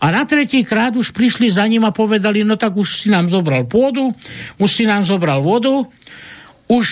A 0.00 0.08
na 0.08 0.24
tretí 0.24 0.64
krát 0.64 0.96
už 0.96 1.12
prišli 1.12 1.52
za 1.52 1.68
ním 1.68 1.84
a 1.84 1.92
povedali, 1.92 2.40
no 2.40 2.56
tak 2.56 2.72
už 2.72 3.04
si 3.04 3.08
nám 3.12 3.28
zobral 3.28 3.68
pôdu, 3.68 4.16
už 4.56 4.70
si 4.72 4.88
nám 4.88 5.04
zobral 5.04 5.44
vodu, 5.44 5.84
už 6.72 6.86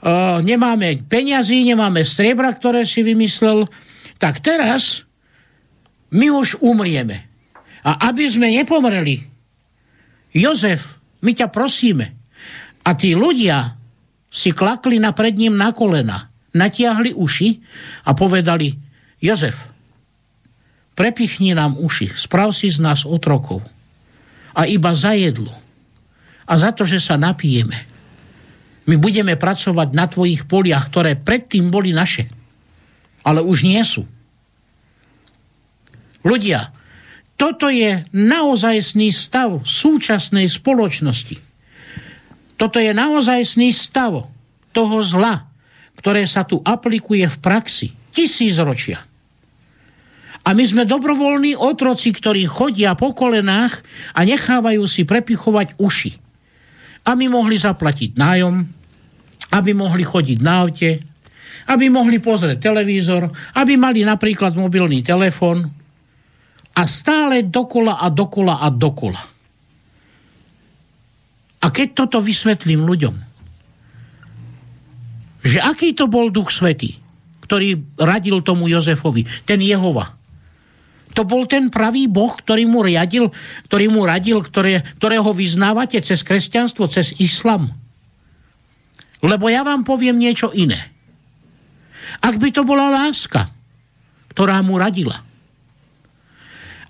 uh, 0.00 0.38
nemáme 0.38 1.02
peňazí, 1.10 1.66
nemáme 1.66 2.06
striebra, 2.06 2.54
ktoré 2.54 2.86
si 2.86 3.02
vymyslel, 3.02 3.66
tak 4.22 4.38
teraz 4.38 5.02
my 6.14 6.30
už 6.30 6.62
umrieme. 6.62 7.26
A 7.82 8.12
aby 8.12 8.30
sme 8.30 8.52
nepomreli, 8.54 9.26
Jozef, 10.30 11.02
my 11.26 11.34
ťa 11.34 11.50
prosíme. 11.50 12.14
A 12.86 12.94
tí 12.94 13.18
ľudia 13.18 13.74
si 14.30 14.54
klakli 14.54 15.02
na 15.02 15.10
pred 15.10 15.34
ním 15.34 15.58
na 15.58 15.74
kolena, 15.74 16.30
natiahli 16.54 17.10
uši 17.10 17.58
a 18.06 18.14
povedali, 18.14 18.70
Jozef, 19.18 19.69
prepichni 21.00 21.56
nám 21.56 21.80
uši, 21.80 22.12
sprav 22.12 22.52
si 22.52 22.68
z 22.68 22.76
nás 22.84 23.08
otrokov. 23.08 23.64
A 24.52 24.68
iba 24.68 24.92
za 24.92 25.16
jedlo. 25.16 25.56
A 26.44 26.60
za 26.60 26.76
to, 26.76 26.84
že 26.84 27.00
sa 27.00 27.16
napijeme. 27.16 27.88
My 28.84 29.00
budeme 29.00 29.40
pracovať 29.40 29.96
na 29.96 30.04
tvojich 30.04 30.44
poliach, 30.44 30.92
ktoré 30.92 31.16
predtým 31.16 31.72
boli 31.72 31.96
naše. 31.96 32.28
Ale 33.24 33.40
už 33.40 33.64
nie 33.64 33.80
sú. 33.80 34.04
Ľudia, 36.20 36.68
toto 37.40 37.72
je 37.72 38.04
naozajstný 38.12 39.08
stav 39.08 39.64
súčasnej 39.64 40.52
spoločnosti. 40.52 41.40
Toto 42.60 42.76
je 42.76 42.92
naozajstný 42.92 43.72
stav 43.72 44.28
toho 44.76 44.96
zla, 45.00 45.48
ktoré 45.96 46.28
sa 46.28 46.44
tu 46.44 46.60
aplikuje 46.60 47.24
v 47.24 47.36
praxi. 47.40 47.96
Tisíc 48.12 48.60
ročia. 48.60 49.09
A 50.40 50.56
my 50.56 50.64
sme 50.64 50.88
dobrovoľní 50.88 51.54
otroci, 51.54 52.16
ktorí 52.16 52.48
chodia 52.48 52.96
po 52.96 53.12
kolenách 53.12 53.84
a 54.16 54.24
nechávajú 54.24 54.82
si 54.88 55.04
prepichovať 55.04 55.76
uši. 55.76 56.12
Aby 57.06 57.28
mohli 57.28 57.60
zaplatiť 57.60 58.16
nájom, 58.16 58.54
aby 59.52 59.70
mohli 59.76 60.04
chodiť 60.04 60.38
na 60.40 60.64
aute, 60.64 60.90
aby 61.70 61.86
mohli 61.92 62.18
pozrieť 62.18 62.58
televízor, 62.72 63.30
aby 63.60 63.76
mali 63.76 64.02
napríklad 64.02 64.56
mobilný 64.56 65.04
telefón 65.04 65.62
a 66.74 66.82
stále 66.88 67.46
dokola 67.46 68.00
a 68.00 68.08
dokola 68.08 68.64
a 68.64 68.68
dokola. 68.72 69.22
A 71.60 71.66
keď 71.68 71.88
toto 71.92 72.24
vysvetlím 72.24 72.88
ľuďom, 72.88 73.14
že 75.44 75.60
aký 75.60 75.92
to 75.92 76.08
bol 76.08 76.32
Duch 76.32 76.52
Svetý, 76.52 76.96
ktorý 77.44 78.00
radil 78.00 78.40
tomu 78.40 78.70
Jozefovi, 78.70 79.24
ten 79.44 79.60
Jehova, 79.60 80.19
to 81.10 81.26
bol 81.26 81.46
ten 81.46 81.68
pravý 81.68 82.06
Boh, 82.06 82.30
ktorý 82.30 82.70
mu 82.70 82.86
riadil, 82.86 83.34
ktorý 83.66 83.86
mu 83.90 84.06
radil, 84.06 84.38
ktoré, 84.46 84.82
ktorého 85.02 85.34
vyznávate 85.34 85.98
cez 85.98 86.22
kresťanstvo, 86.22 86.86
cez 86.86 87.18
islam. 87.18 87.70
Lebo 89.20 89.50
ja 89.50 89.66
vám 89.66 89.82
poviem 89.82 90.16
niečo 90.16 90.54
iné. 90.54 90.78
Ak 92.22 92.38
by 92.38 92.48
to 92.54 92.62
bola 92.62 92.90
láska, 92.90 93.50
ktorá 94.32 94.62
mu 94.62 94.78
radila, 94.78 95.18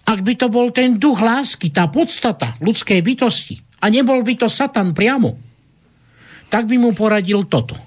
ak 0.05 0.21
by 0.21 0.35
to 0.37 0.47
bol 0.51 0.69
ten 0.75 0.99
duch 1.01 1.23
lásky, 1.23 1.73
tá 1.73 1.89
podstata 1.89 2.59
ľudskej 2.61 3.01
bytosti, 3.01 3.57
a 3.81 3.89
nebol 3.89 4.21
by 4.21 4.37
to 4.37 4.49
Satan 4.53 4.93
priamo, 4.93 5.33
tak 6.53 6.69
by 6.69 6.77
mu 6.77 6.93
poradil 6.93 7.49
toto. 7.49 7.79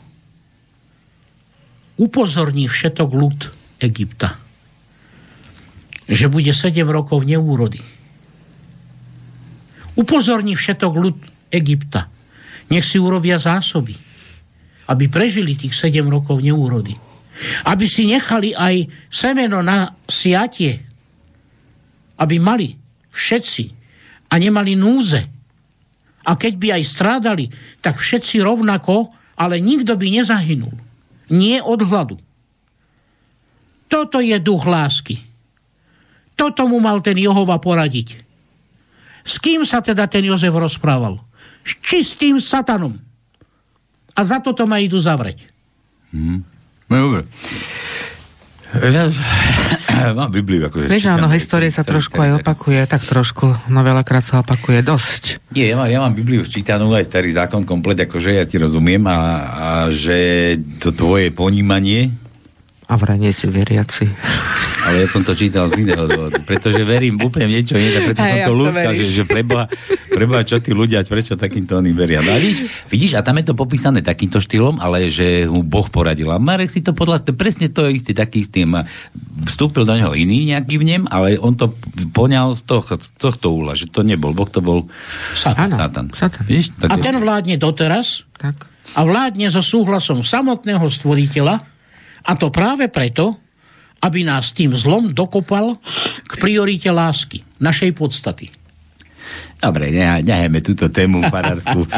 Upozorní 2.00 2.66
všetok 2.66 3.10
ľud 3.14 3.40
Egypta 3.78 4.43
že 6.08 6.28
bude 6.28 6.52
7 6.52 6.84
rokov 6.88 7.24
neúrody. 7.24 7.80
Upozorní 9.94 10.58
všetok 10.58 10.94
ľud 10.94 11.18
Egypta. 11.54 12.10
Nech 12.74 12.84
si 12.84 12.98
urobia 12.98 13.38
zásoby, 13.38 13.94
aby 14.90 15.06
prežili 15.08 15.54
tých 15.54 15.78
7 15.78 16.04
rokov 16.10 16.42
neúrody. 16.42 16.98
Aby 17.70 17.86
si 17.86 18.10
nechali 18.10 18.54
aj 18.54 18.90
semeno 19.10 19.62
na 19.62 19.90
siatie, 20.06 20.82
aby 22.20 22.36
mali 22.38 22.74
všetci 23.10 23.64
a 24.30 24.34
nemali 24.38 24.74
núze. 24.74 25.22
A 26.24 26.32
keď 26.40 26.54
by 26.56 26.68
aj 26.80 26.84
strádali, 26.88 27.46
tak 27.84 28.00
všetci 28.00 28.40
rovnako, 28.42 29.12
ale 29.38 29.60
nikto 29.60 29.98
by 29.98 30.08
nezahynul. 30.08 30.74
Nie 31.34 31.60
od 31.62 31.84
hladu. 31.84 32.18
Toto 33.90 34.18
je 34.24 34.38
duch 34.42 34.66
lásky 34.66 35.33
toto 36.44 36.68
mu 36.68 36.84
mal 36.84 37.00
ten 37.00 37.16
Jehova 37.16 37.56
poradiť. 37.56 38.20
S 39.24 39.40
kým 39.40 39.64
sa 39.64 39.80
teda 39.80 40.04
ten 40.12 40.28
Jozef 40.28 40.52
rozprával? 40.52 41.24
S 41.64 41.80
čistým 41.80 42.44
satanom. 42.44 43.00
A 44.12 44.20
za 44.28 44.44
toto 44.44 44.68
ma 44.68 44.84
idú 44.84 45.00
zavrieť. 45.00 45.48
Hmm. 46.12 46.44
No 46.92 46.96
dobre. 47.00 47.24
Ja, 48.74 49.08
mám 50.20 50.36
Bibliu. 50.36 50.68
Akože 50.68 50.92
Vieš, 50.92 51.08
áno, 51.08 51.32
história 51.32 51.72
sa 51.72 51.88
trošku 51.88 52.20
aj 52.20 52.44
opakuje, 52.44 52.84
tak 52.92 53.08
trošku, 53.08 53.72
no 53.72 53.80
veľakrát 53.86 54.26
sa 54.26 54.44
opakuje 54.44 54.84
dosť. 54.84 55.54
Nie, 55.56 55.72
ja 55.72 55.80
mám, 55.80 55.88
ja 55.88 56.04
mám 56.04 56.12
Bibliu 56.12 56.44
sčítanú 56.44 56.92
aj 56.92 57.08
starý 57.08 57.32
zákon 57.32 57.64
komplet, 57.64 58.04
akože 58.04 58.36
ja 58.36 58.44
ti 58.44 58.60
rozumiem 58.60 59.06
a, 59.08 59.18
a 59.48 59.70
že 59.94 60.58
to 60.84 60.92
tvoje 60.92 61.32
ponímanie 61.32 62.23
a 62.88 62.94
vraj 63.00 63.20
nie 63.20 63.32
si 63.32 63.48
veriaci. 63.48 64.06
Ale 64.84 65.00
ja 65.00 65.08
som 65.08 65.24
to 65.24 65.32
čítal 65.32 65.72
z 65.72 65.80
iného 65.80 66.04
dôvodu, 66.04 66.44
pretože 66.44 66.84
verím 66.84 67.16
úplne 67.24 67.48
niečo 67.48 67.80
iné, 67.80 68.04
preto 68.04 68.20
som 68.20 68.40
to 68.52 68.54
ľúska, 68.54 68.90
že, 69.00 69.06
že 69.08 69.24
preboha, 69.24 69.72
preboha, 70.12 70.44
čo 70.44 70.60
tí 70.60 70.76
ľudia, 70.76 71.08
prečo 71.08 71.40
takýmto 71.40 71.80
oni 71.80 71.96
veria. 71.96 72.20
No 72.20 72.36
a 72.36 72.38
vidíš, 72.38 72.92
vidíš, 72.92 73.16
a 73.16 73.24
tam 73.24 73.40
je 73.40 73.48
to 73.48 73.56
popísané 73.56 74.04
takýmto 74.04 74.44
štýlom, 74.44 74.84
ale 74.84 75.08
že 75.08 75.48
mu 75.48 75.64
Boh 75.64 75.88
poradil. 75.88 76.28
A 76.36 76.38
Marek 76.38 76.68
si 76.68 76.84
to 76.84 76.92
podľa, 76.92 77.24
to 77.24 77.32
presne 77.32 77.72
to 77.72 77.88
istý, 77.88 78.12
taký 78.12 78.44
istý. 78.44 78.68
Vstúpil 79.48 79.88
do 79.88 79.96
neho 79.96 80.12
iný 80.12 80.52
nejaký 80.52 80.76
vnem, 80.84 81.08
ale 81.08 81.40
on 81.40 81.56
to 81.56 81.72
poňal 82.12 82.60
z, 82.60 82.68
toho, 82.68 82.84
z 82.84 83.08
tohto 83.16 83.56
úla, 83.56 83.80
že 83.80 83.88
to 83.88 84.04
nebol 84.04 84.36
Boh, 84.36 84.52
to 84.52 84.60
bol 84.60 84.84
Satan. 85.32 85.72
Satan. 85.72 86.12
Satan. 86.12 86.44
Vidíš, 86.44 86.76
a 86.92 87.00
ten 87.00 87.16
vládne 87.24 87.56
doteraz 87.56 88.28
tak. 88.36 88.68
a 89.00 89.00
vládne 89.08 89.48
so 89.48 89.64
súhlasom 89.64 90.28
samotného 90.28 90.84
stvoriteľa, 90.92 91.73
a 92.24 92.32
to 92.40 92.48
práve 92.50 92.88
preto, 92.88 93.36
aby 94.04 94.28
nás 94.28 94.52
tým 94.52 94.76
zlom 94.76 95.16
dokopal 95.16 95.80
k 96.28 96.34
priorite 96.40 96.92
lásky, 96.92 97.44
našej 97.60 97.96
podstaty. 97.96 98.52
Dobre, 99.64 99.96
nehajme 99.96 100.60
túto 100.60 100.92
tému 100.92 101.24
farárskú. 101.28 101.88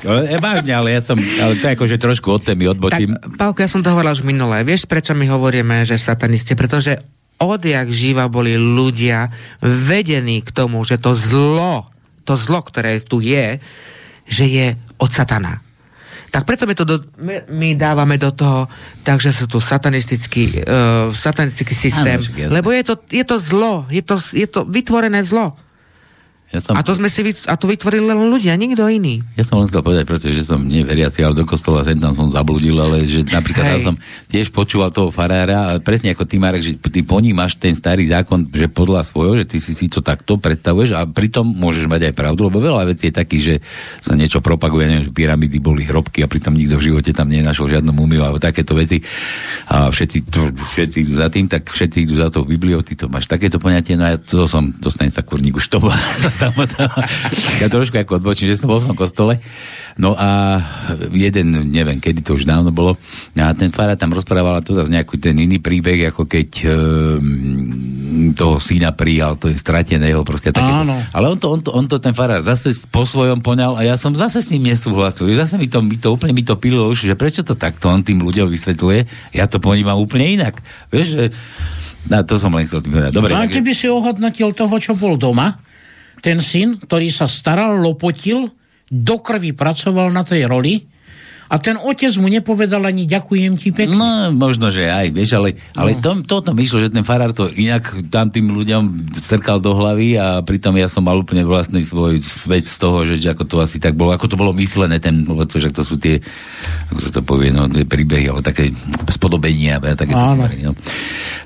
E, 0.00 0.40
vážne, 0.40 0.72
ale 0.72 0.96
ja 0.96 1.04
som, 1.04 1.20
ale 1.20 1.60
to 1.60 1.68
akože 1.76 2.00
trošku 2.00 2.32
od 2.32 2.40
témy 2.40 2.72
odbočím. 2.72 3.20
Tak, 3.20 3.36
Pálko, 3.36 3.60
ja 3.60 3.68
som 3.68 3.84
to 3.84 3.92
hovoril 3.92 4.16
už 4.16 4.24
minulé. 4.24 4.64
Vieš, 4.64 4.88
prečo 4.88 5.12
my 5.12 5.28
hovoríme, 5.28 5.84
že 5.84 6.00
satanisti? 6.00 6.56
Pretože 6.56 7.04
odjak 7.36 7.92
živa 7.92 8.24
boli 8.32 8.56
ľudia 8.56 9.28
vedení 9.60 10.40
k 10.40 10.56
tomu, 10.56 10.80
že 10.88 10.96
to 10.96 11.12
zlo, 11.12 11.84
to 12.24 12.32
zlo, 12.32 12.64
ktoré 12.64 13.04
tu 13.04 13.20
je, 13.20 13.60
že 14.24 14.48
je 14.48 14.66
od 14.96 15.12
satana 15.12 15.60
tak 16.30 16.46
preto 16.46 16.64
my 16.64 16.74
to 16.78 16.86
do, 16.86 16.96
my, 17.18 17.42
my 17.50 17.68
dávame 17.74 18.14
do 18.14 18.30
toho, 18.30 18.70
takže 19.02 19.34
sú 19.34 19.50
tu 19.50 19.58
satanistický, 19.58 20.62
uh, 20.62 21.10
satanistický 21.10 21.74
systém, 21.74 22.22
ano, 22.22 22.54
lebo 22.54 22.70
je 22.70 22.86
to, 22.86 22.94
je 23.10 23.24
to 23.26 23.36
zlo, 23.42 23.84
je 23.90 24.02
to, 24.02 24.16
je 24.16 24.46
to 24.46 24.62
vytvorené 24.62 25.26
zlo. 25.26 25.58
Ja 26.50 26.58
som, 26.58 26.74
a 26.74 26.82
to 26.82 26.98
sme 26.98 27.06
si 27.06 27.22
vyt- 27.22 27.46
a 27.46 27.54
to 27.54 27.70
vytvorili 27.70 28.10
len 28.10 28.26
ľudia, 28.26 28.58
nikto 28.58 28.82
iný. 28.90 29.22
Ja 29.38 29.46
som 29.46 29.62
len 29.62 29.70
chcel 29.70 29.86
povedať, 29.86 30.02
pretože 30.02 30.42
som 30.42 30.58
neveriaci, 30.66 31.22
ale 31.22 31.38
do 31.38 31.46
kostola 31.46 31.86
sem 31.86 31.94
tam 31.94 32.10
som 32.18 32.26
zabludil, 32.26 32.74
ale 32.74 33.06
že 33.06 33.22
napríklad 33.22 33.78
tam 33.78 33.94
som 33.94 33.96
tiež 34.26 34.50
počúval 34.50 34.90
toho 34.90 35.14
farára, 35.14 35.70
a 35.70 35.78
presne 35.78 36.10
ako 36.10 36.26
ty, 36.26 36.42
Marek, 36.42 36.66
že 36.66 36.74
ty 36.74 37.06
ponímaš 37.06 37.54
ten 37.54 37.78
starý 37.78 38.10
zákon, 38.10 38.50
že 38.50 38.66
podľa 38.66 39.06
svojho, 39.06 39.38
že 39.38 39.46
ty 39.46 39.62
si 39.62 39.78
si 39.78 39.86
to 39.86 40.02
takto 40.02 40.42
predstavuješ 40.42 40.98
a 40.98 41.06
pritom 41.06 41.46
môžeš 41.46 41.86
mať 41.86 42.10
aj 42.10 42.14
pravdu, 42.18 42.50
lebo 42.50 42.58
veľa 42.58 42.82
vecí 42.90 43.14
je 43.14 43.14
takých, 43.14 43.42
že 43.46 43.54
sa 44.02 44.18
niečo 44.18 44.42
propaguje, 44.42 44.90
neviem, 44.90 45.06
že 45.06 45.14
pyramidy 45.14 45.62
boli 45.62 45.86
hrobky 45.86 46.26
a 46.26 46.26
pritom 46.26 46.58
nikto 46.58 46.82
v 46.82 46.90
živote 46.90 47.14
tam 47.14 47.30
nenašiel 47.30 47.78
žiadnu 47.78 47.94
mumiu 47.94 48.26
alebo 48.26 48.42
takéto 48.42 48.74
veci. 48.74 48.98
A 49.70 49.86
všetci, 49.86 50.26
všetci 50.74 50.96
idú 51.06 51.14
za 51.14 51.30
tým, 51.30 51.46
tak 51.46 51.70
všetci 51.70 52.10
idú 52.10 52.18
za 52.18 52.26
tou 52.26 52.42
Bibliou, 52.42 52.82
ty 52.82 52.98
to 52.98 53.06
máš 53.06 53.30
takéto 53.30 53.62
poňatie, 53.62 53.94
no 53.94 54.02
ja 54.02 54.18
to 54.18 54.50
som, 54.50 54.74
dostanem 54.82 55.14
sa 55.14 55.22
kurník 55.22 55.54
už 55.54 55.70
to 55.70 55.78
samotná. 56.40 56.86
ja 57.60 57.68
trošku 57.68 57.96
ako 58.00 58.20
odbočím, 58.20 58.48
že 58.48 58.56
som 58.56 58.72
bol 58.72 58.80
v 58.80 58.88
tom 58.88 58.98
kostole. 58.98 59.38
No 60.00 60.16
a 60.16 60.60
jeden, 61.12 61.68
neviem, 61.68 62.00
kedy 62.00 62.24
to 62.24 62.40
už 62.40 62.48
dávno 62.48 62.72
bolo, 62.72 62.96
a 63.36 63.52
ten 63.52 63.68
fara 63.68 63.98
tam 64.00 64.16
rozprával 64.16 64.64
to 64.64 64.72
zase 64.72 64.88
nejaký 64.88 65.20
ten 65.20 65.36
iný 65.36 65.60
príbeh, 65.60 66.08
ako 66.08 66.24
keď 66.24 66.48
e, 66.64 66.68
toho 68.32 68.56
syna 68.56 68.96
prijal, 68.96 69.36
to 69.36 69.52
je 69.52 69.60
strateného, 69.60 70.24
proste 70.24 70.54
také. 70.54 70.72
Ale 71.12 71.26
on 71.28 71.36
to, 71.36 71.46
on, 71.52 71.60
to, 71.60 71.70
on 71.76 71.84
to 71.84 72.00
ten 72.00 72.16
farár 72.16 72.40
zase 72.40 72.72
po 72.88 73.04
svojom 73.04 73.44
poňal 73.44 73.76
a 73.76 73.84
ja 73.84 74.00
som 74.00 74.16
zase 74.16 74.40
s 74.40 74.48
ním 74.54 74.72
nesúhlasil. 74.72 75.28
Zase 75.36 75.60
mi 75.60 75.68
to, 75.68 75.84
mi 75.84 76.00
to 76.00 76.14
úplne 76.14 76.32
mi 76.32 76.46
to 76.46 76.56
pilo 76.56 76.88
už, 76.88 77.12
že 77.12 77.14
prečo 77.18 77.44
to 77.44 77.52
takto 77.58 77.92
on 77.92 78.00
tým 78.00 78.24
ľuďom 78.24 78.48
vysvetľuje, 78.48 78.98
ja 79.36 79.44
to 79.50 79.60
ponímam 79.60 80.00
úplne 80.00 80.40
inak. 80.40 80.62
Vieš, 80.88 81.08
že 81.12 81.24
No, 82.08 82.24
to 82.24 82.40
som 82.40 82.48
len 82.56 82.64
chcel 82.64 82.80
tým 82.80 82.96
povedať. 82.96 83.12
Dobre, 83.12 83.36
no, 83.36 83.36
a 83.36 83.44
takže... 83.44 83.60
keby 83.60 83.72
si 83.76 83.86
ohodnotil 83.92 84.56
toho, 84.56 84.72
čo 84.80 84.96
bol 84.96 85.20
doma, 85.20 85.60
ten 86.20 86.44
syn, 86.44 86.76
ktorý 86.80 87.08
sa 87.08 87.26
staral, 87.26 87.80
lopotil, 87.80 88.48
do 88.90 89.16
krvi 89.22 89.54
pracoval 89.54 90.10
na 90.10 90.26
tej 90.26 90.50
roli, 90.50 90.89
a 91.50 91.58
ten 91.58 91.74
otec 91.74 92.14
mu 92.22 92.30
nepovedal 92.30 92.78
ani 92.86 93.10
ďakujem 93.10 93.58
ti 93.58 93.74
pekne. 93.74 93.98
No, 93.98 94.30
možno, 94.30 94.70
že 94.70 94.86
aj, 94.86 95.10
vieš, 95.10 95.34
ale, 95.34 95.58
ale 95.74 95.98
no. 95.98 96.22
to, 96.22 96.38
toto 96.38 96.54
myšlo, 96.54 96.86
že 96.86 96.94
ten 96.94 97.02
farár 97.02 97.34
to 97.34 97.50
inak 97.50 97.90
tam 98.06 98.30
tým 98.30 98.54
ľuďom 98.54 98.86
strkal 99.18 99.58
do 99.58 99.74
hlavy 99.74 100.14
a 100.14 100.46
pritom 100.46 100.78
ja 100.78 100.86
som 100.86 101.02
mal 101.02 101.18
úplne 101.18 101.42
vlastný 101.42 101.82
svoj 101.82 102.22
svet 102.22 102.70
z 102.70 102.76
toho, 102.78 103.02
že, 103.02 103.18
že 103.18 103.34
ako 103.34 103.44
to 103.50 103.56
asi 103.58 103.82
tak 103.82 103.98
bolo, 103.98 104.14
ako 104.14 104.30
to 104.30 104.38
bolo 104.38 104.54
myslené, 104.54 105.02
ten, 105.02 105.26
to, 105.26 105.56
že 105.58 105.74
to 105.74 105.82
sú 105.82 105.98
tie, 105.98 106.22
ako 106.94 107.00
sa 107.02 107.10
to 107.10 107.26
povie, 107.26 107.50
no, 107.50 107.66
tie 107.66 107.82
príbehy, 107.82 108.30
alebo 108.30 108.46
také 108.46 108.70
spodobenia, 109.10 109.82
také 109.82 110.14
Áno. 110.14 110.46
no. 110.46 110.72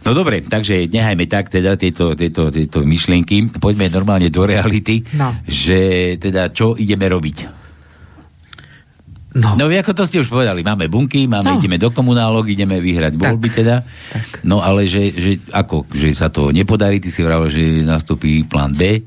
no 0.04 0.10
dobre, 0.12 0.44
takže 0.44 0.84
nechajme 0.84 1.24
tak 1.32 1.48
teda 1.48 1.80
tieto, 1.80 2.12
tieto, 2.12 2.52
tieto 2.52 2.84
myšlienky, 2.84 3.56
poďme 3.56 3.88
normálne 3.88 4.28
do 4.28 4.44
reality, 4.44 5.00
No. 5.16 5.32
že 5.48 6.12
teda 6.20 6.52
čo 6.52 6.76
ideme 6.76 7.08
robiť. 7.08 7.63
No. 9.34 9.58
No, 9.58 9.66
ako 9.66 9.98
to 9.98 10.06
ste 10.06 10.22
už 10.22 10.30
povedali, 10.30 10.62
máme 10.62 10.86
bunky, 10.86 11.26
máme, 11.26 11.50
No. 11.50 11.58
ideme 11.58 11.74
do 11.74 11.90
komunálok, 11.90 12.46
ideme 12.46 12.78
vyhrať 12.78 13.18
voľby 13.18 13.48
teda. 13.50 13.82
tak. 13.82 14.46
No 14.46 14.62
ale 14.62 14.86
že, 14.86 15.10
že 15.10 15.42
ako, 15.50 15.90
že 15.90 16.14
sa 16.14 16.30
to 16.30 16.54
nepodarí, 16.54 17.02
ty 17.02 17.10
si 17.10 17.18
vravel, 17.18 17.50
že 17.50 17.82
nastúpi 17.82 18.46
plán 18.46 18.78
B. 18.78 19.02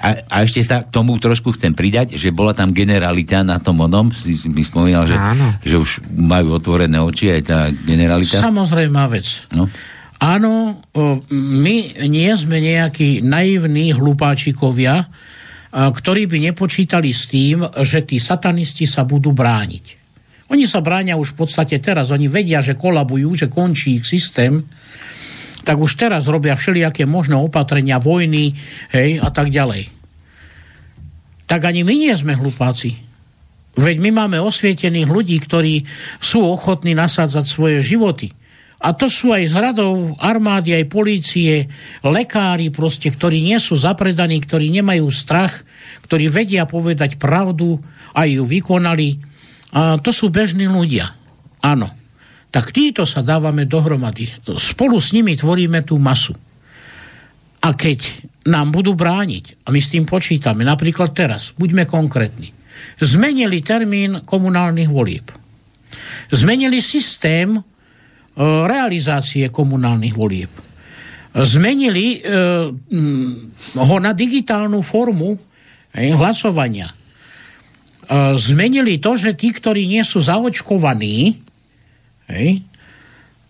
A, 0.00 0.16
a 0.32 0.36
ešte 0.48 0.64
sa 0.64 0.80
k 0.80 0.88
tomu 0.88 1.20
trošku 1.20 1.52
chcem 1.60 1.76
pridať, 1.76 2.16
že 2.16 2.32
bola 2.32 2.56
tam 2.56 2.72
generalita 2.72 3.44
na 3.44 3.60
tom 3.60 3.84
onom, 3.84 4.08
si, 4.16 4.32
mi 4.48 4.64
spomínal, 4.64 5.04
že, 5.04 5.12
Áno. 5.12 5.52
že 5.60 5.76
už 5.76 6.08
majú 6.08 6.56
otvorené 6.56 6.96
oči 6.96 7.28
aj 7.28 7.42
tá 7.44 7.68
generalita. 7.84 8.40
Samozrejmá 8.40 9.12
vec. 9.12 9.44
No. 9.52 9.68
Áno, 10.16 10.80
o, 10.96 11.20
my 11.32 11.76
nie 12.08 12.32
sme 12.32 12.64
nejakí 12.64 13.20
naivní 13.20 13.92
hlupáčikovia, 13.92 15.04
ktorí 15.70 16.26
by 16.26 16.50
nepočítali 16.50 17.14
s 17.14 17.30
tým, 17.30 17.62
že 17.86 18.02
tí 18.02 18.18
satanisti 18.18 18.90
sa 18.90 19.06
budú 19.06 19.30
brániť. 19.30 20.00
Oni 20.50 20.66
sa 20.66 20.82
bránia 20.82 21.14
už 21.14 21.38
v 21.38 21.46
podstate 21.46 21.78
teraz, 21.78 22.10
oni 22.10 22.26
vedia, 22.26 22.58
že 22.58 22.74
kolabujú, 22.74 23.38
že 23.38 23.46
končí 23.46 24.02
ich 24.02 24.06
systém, 24.06 24.66
tak 25.62 25.78
už 25.78 25.94
teraz 25.94 26.26
robia 26.26 26.58
všelijaké 26.58 27.06
možné 27.06 27.38
opatrenia, 27.38 28.02
vojny, 28.02 28.50
hej, 28.90 29.22
a 29.22 29.30
tak 29.30 29.54
ďalej. 29.54 29.86
Tak 31.46 31.60
ani 31.62 31.86
my 31.86 31.94
nie 31.94 32.14
sme 32.18 32.34
hlupáci. 32.34 32.98
Veď 33.78 33.96
my 34.02 34.10
máme 34.10 34.42
osvietených 34.42 35.06
ľudí, 35.06 35.38
ktorí 35.38 35.86
sú 36.18 36.42
ochotní 36.42 36.98
nasádzať 36.98 37.44
svoje 37.46 37.78
životy. 37.86 38.34
A 38.80 38.96
to 38.96 39.12
sú 39.12 39.36
aj 39.36 39.44
z 39.52 39.56
radov 39.60 40.16
armády, 40.16 40.72
aj 40.72 40.88
polície, 40.88 41.68
lekári 42.00 42.72
proste, 42.72 43.12
ktorí 43.12 43.44
nie 43.44 43.60
sú 43.60 43.76
zapredaní, 43.76 44.40
ktorí 44.40 44.72
nemajú 44.80 45.04
strach, 45.12 45.60
ktorí 46.08 46.32
vedia 46.32 46.64
povedať 46.64 47.20
pravdu 47.20 47.76
a 48.16 48.24
ju 48.24 48.40
vykonali. 48.48 49.20
A 49.76 50.00
to 50.00 50.16
sú 50.16 50.32
bežní 50.32 50.64
ľudia. 50.64 51.12
Áno. 51.60 51.92
Tak 52.50 52.74
títo 52.74 53.06
sa 53.06 53.22
dávame 53.22 53.62
dohromady. 53.62 54.26
Spolu 54.58 54.98
s 54.98 55.14
nimi 55.14 55.38
tvoríme 55.38 55.86
tú 55.86 56.00
masu. 56.02 56.34
A 57.62 57.76
keď 57.76 58.26
nám 58.50 58.74
budú 58.74 58.96
brániť, 58.96 59.62
a 59.62 59.70
my 59.70 59.78
s 59.78 59.92
tým 59.92 60.08
počítame, 60.08 60.66
napríklad 60.66 61.14
teraz, 61.14 61.54
buďme 61.54 61.86
konkrétni, 61.86 62.50
zmenili 62.98 63.62
termín 63.62 64.24
komunálnych 64.26 64.90
volieb. 64.90 65.30
Zmenili 66.32 66.82
systém 66.82 67.54
realizácie 68.38 69.50
komunálnych 69.50 70.14
volieb. 70.14 70.52
Zmenili 71.30 72.18
e, 72.18 72.20
ho 73.78 73.96
na 74.02 74.12
digitálnu 74.14 74.82
formu 74.82 75.38
hlasovania. 75.94 76.90
E, 76.90 76.94
zmenili 78.38 78.98
to, 78.98 79.14
že 79.14 79.38
tí, 79.38 79.54
ktorí 79.54 79.86
nie 79.86 80.02
sú 80.02 80.22
zaočkovaní, 80.22 81.42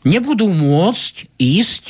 nebudú 0.05 0.49
môcť 0.49 1.15
ísť 1.37 1.85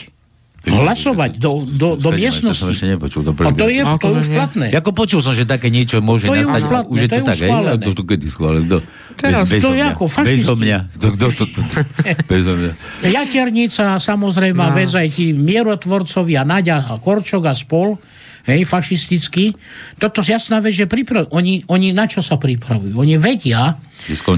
hlasovať 0.60 1.40
do, 1.40 1.64
do, 1.64 1.96
do 1.96 2.08
To 2.08 2.12
som 2.12 2.20
miestnosti. 2.20 2.68
ešte 2.68 2.84
nepočul. 2.84 3.24
To 3.24 3.32
A 3.32 3.48
to 3.56 3.64
je, 3.64 3.80
A 3.80 3.96
to 3.96 4.12
je 4.12 4.12
akože 4.12 4.20
už 4.20 4.28
platné. 4.28 4.66
Ako 4.76 4.90
počul 4.92 5.24
som, 5.24 5.32
že 5.32 5.48
také 5.48 5.72
niečo 5.72 6.04
môže 6.04 6.28
To 6.28 6.36
je 6.36 6.44
nastať. 6.44 6.60
už 6.60 6.64
platné, 6.68 6.90
už 6.92 6.98
je 7.00 7.08
to 7.08 7.10
to, 7.10 7.16
je 7.16 7.20
už 7.20 7.24
tak, 7.24 7.36
hej? 7.36 7.40
A 7.40 7.48
schválené. 7.48 7.80
to, 7.80 7.90
to 7.96 8.02
kedy 8.04 8.26
schválené? 8.28 8.64
Kto? 8.68 8.78
Teraz. 9.16 9.44
Bez- 9.48 9.62
To 9.64 9.70
je 9.72 9.82
ako 9.82 10.04
fašisti. 10.04 10.36
Bezo 10.36 10.54
mňa. 10.60 10.78
To, 11.00 11.08
to, 11.16 11.26
to, 11.32 11.44
to, 11.48 11.60
bezo 12.30 12.52
mňa. 12.56 12.72
Jaternica, 13.08 13.84
samozrejme, 13.96 14.60
no. 14.60 14.74
vec 14.76 14.90
aj 14.92 15.08
tí 15.08 15.32
mierotvorcovia, 15.32 16.44
Naďa 16.44 16.92
a 16.92 16.94
Korčok 17.00 17.48
a 17.48 17.54
spol, 17.56 17.96
hej, 18.44 18.60
fašistický. 18.64 19.56
Toto 19.96 20.20
je 20.20 20.32
jasná 20.32 20.60
vec, 20.60 20.76
že 20.76 20.84
priprav... 20.84 21.32
oni, 21.32 21.64
oni 21.68 21.96
na 21.96 22.04
čo 22.04 22.20
sa 22.20 22.36
pripravujú? 22.36 22.92
Oni 22.96 23.16
vedia, 23.16 23.80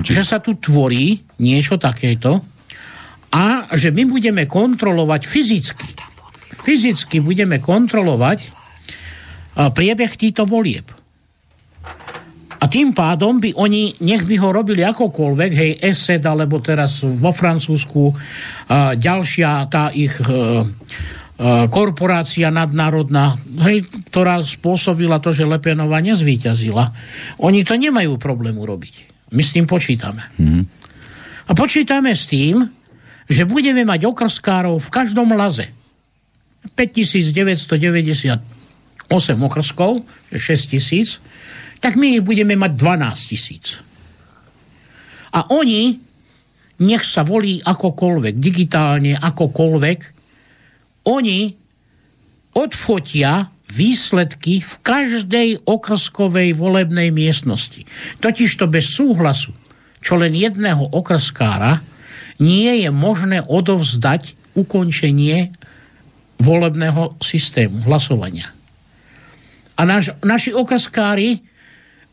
že 0.03 0.23
sa 0.23 0.39
tu 0.39 0.55
tvorí 0.55 1.19
niečo 1.39 1.79
takéto 1.83 2.43
a 3.33 3.65
že 3.75 3.91
my 3.91 4.05
budeme 4.05 4.45
kontrolovať 4.45 5.23
fyzicky. 5.25 6.12
Fyzicky 6.63 7.19
budeme 7.19 7.59
kontrolovať 7.59 8.39
a, 8.47 9.69
priebeh 9.75 10.15
týchto 10.15 10.47
volieb. 10.47 10.87
A 12.63 12.71
tým 12.71 12.95
pádom 12.95 13.43
by 13.43 13.59
oni, 13.59 13.99
nech 14.07 14.23
by 14.23 14.39
ho 14.39 14.55
robili 14.55 14.87
akokoľvek, 14.87 15.51
hej, 15.51 15.73
ESED, 15.83 16.23
alebo 16.23 16.63
teraz 16.63 17.03
vo 17.03 17.35
Francúzsku 17.35 18.15
a, 18.15 18.95
ďalšia 18.95 19.67
tá 19.67 19.91
ich 19.91 20.15
e, 20.23 20.31
e, 20.31 20.63
korporácia 21.67 22.55
nadnárodná, 22.55 23.35
hej, 23.67 23.83
ktorá 24.15 24.39
spôsobila 24.47 25.19
to, 25.19 25.35
že 25.35 25.43
Lepenová 25.43 25.99
nezvíťazila. 25.99 26.87
Oni 27.43 27.67
to 27.67 27.75
nemajú 27.75 28.15
problém 28.23 28.55
urobiť. 28.55 29.27
My 29.35 29.43
s 29.43 29.51
tým 29.51 29.67
počítame. 29.67 30.23
Mhm. 30.39 30.63
A 31.51 31.59
počítame 31.59 32.15
s 32.15 32.31
tým, 32.31 32.63
že 33.27 33.43
budeme 33.43 33.83
mať 33.83 34.07
okrskárov 34.07 34.79
v 34.79 34.93
každom 34.95 35.35
laze. 35.35 35.82
5998 36.71 38.39
okrskov, 39.43 40.01
6 40.31 40.73
tisíc, 40.73 41.19
tak 41.83 41.99
my 41.99 42.19
ich 42.19 42.23
budeme 42.23 42.55
mať 42.55 42.73
12 42.79 43.31
tisíc. 43.35 43.83
A 45.33 45.51
oni, 45.51 45.99
nech 46.87 47.05
sa 47.05 47.27
volí 47.27 47.59
akokoľvek, 47.59 48.35
digitálne 48.39 49.19
akokoľvek, 49.19 49.99
oni 51.11 51.39
odfotia 52.55 53.51
výsledky 53.73 54.61
v 54.61 54.73
každej 54.85 55.49
okrskovej 55.65 56.53
volebnej 56.53 57.09
miestnosti. 57.09 57.89
Totižto 58.21 58.69
bez 58.69 58.93
súhlasu, 58.93 59.57
čo 60.05 60.21
len 60.21 60.37
jedného 60.37 60.93
okrskára, 60.93 61.81
nie 62.37 62.85
je 62.85 62.91
možné 62.93 63.41
odovzdať 63.41 64.37
ukončenie 64.53 65.57
volebného 66.43 67.17
systému, 67.23 67.87
hlasovania. 67.87 68.51
A 69.79 69.83
naš, 69.87 70.13
naši 70.21 70.51
okrskári 70.53 71.41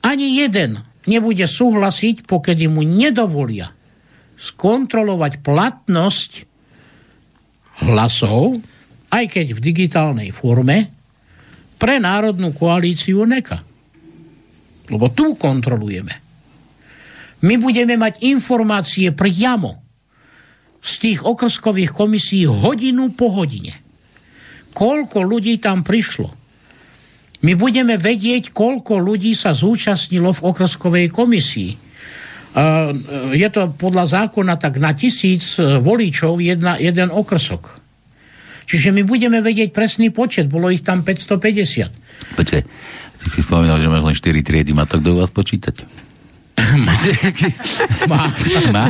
ani 0.06 0.40
jeden 0.40 0.80
nebude 1.10 1.44
súhlasiť, 1.44 2.24
pokedy 2.24 2.70
mu 2.72 2.86
nedovolia 2.86 3.74
skontrolovať 4.40 5.44
platnosť 5.44 6.32
hlasov, 7.84 8.64
aj 9.12 9.26
keď 9.28 9.48
v 9.52 9.60
digitálnej 9.60 10.30
forme, 10.32 10.88
pre 11.80 12.00
Národnú 12.00 12.56
koalíciu 12.56 13.24
NEKA. 13.24 13.60
Lebo 14.92 15.12
tu 15.12 15.36
kontrolujeme. 15.36 16.14
My 17.40 17.56
budeme 17.56 17.96
mať 17.96 18.24
informácie 18.28 19.16
priamo 19.16 19.80
z 20.80 20.92
tých 21.00 21.20
okrskových 21.24 21.92
komisí 21.92 22.44
hodinu 22.48 23.16
po 23.16 23.32
hodine. 23.32 23.89
Koľko 24.80 25.20
ľudí 25.28 25.60
tam 25.60 25.84
prišlo. 25.84 26.32
My 27.44 27.56
budeme 27.56 28.00
vedieť, 28.00 28.56
koľko 28.56 29.00
ľudí 29.00 29.36
sa 29.36 29.52
zúčastnilo 29.52 30.32
v 30.32 30.44
okrskovej 30.44 31.08
komisii. 31.12 31.72
Je 33.36 33.48
to 33.52 33.76
podľa 33.76 34.06
zákona 34.08 34.56
tak 34.56 34.82
na 34.82 34.98
tisíc 34.98 35.56
e, 35.62 35.78
voličov 35.78 36.42
jedna, 36.42 36.82
jeden 36.82 37.14
okrsok. 37.14 37.78
Čiže 38.66 38.90
my 38.90 39.06
budeme 39.06 39.38
vedieť 39.40 39.70
presný 39.70 40.10
počet. 40.10 40.50
Bolo 40.50 40.74
ich 40.74 40.82
tam 40.82 41.06
550. 41.06 42.36
Počkaj, 42.36 42.62
ty 43.22 43.26
si 43.30 43.40
spomínal, 43.46 43.78
že 43.78 43.88
máš 43.88 44.02
len 44.02 44.18
4 44.18 44.42
triedy. 44.42 44.74
Má 44.74 44.90
to 44.90 44.98
kto 44.98 45.14
u 45.14 45.22
vás 45.22 45.30
počítať? 45.30 46.09
má, 48.12 48.22
má, 48.72 48.86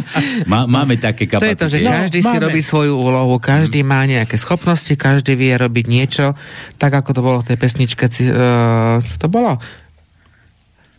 má, 0.45 0.59
máme 0.65 0.95
také 0.97 1.29
kapacity. 1.29 1.45
To 1.45 1.53
je 1.53 1.61
to, 1.61 1.69
že 1.71 1.79
každý 1.85 2.19
no, 2.21 2.25
si 2.25 2.37
máme. 2.37 2.45
robí 2.49 2.61
svoju 2.65 2.93
úlohu, 2.97 3.35
každý 3.37 3.85
má 3.85 4.03
nejaké 4.05 4.35
schopnosti, 4.35 4.91
každý 4.95 5.37
vie 5.37 5.53
robiť 5.55 5.85
niečo, 5.85 6.33
tak 6.81 6.93
ako 6.93 7.09
to 7.15 7.21
bolo 7.21 7.37
v 7.41 7.53
tej 7.53 7.57
pesničke. 7.57 8.05
Uh, 8.09 8.99
to 9.21 9.27
bolo? 9.31 9.57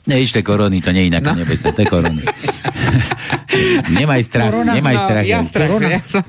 Nešte 0.09 0.41
korony, 0.41 0.81
to 0.81 0.91
nie 0.97 1.07
je 1.07 1.09
inak 1.13 1.23
no. 1.23 1.45
to 1.45 1.81
je 1.81 1.89
korony. 1.89 2.25
nemaj 4.01 4.21
strach, 4.25 4.51
korona, 4.51 4.73
nemaj 4.75 4.97
strach. 4.97 5.25
Ja, 5.27 5.39
strach 5.45 5.71
ja, 5.71 6.03
som, 6.07 6.25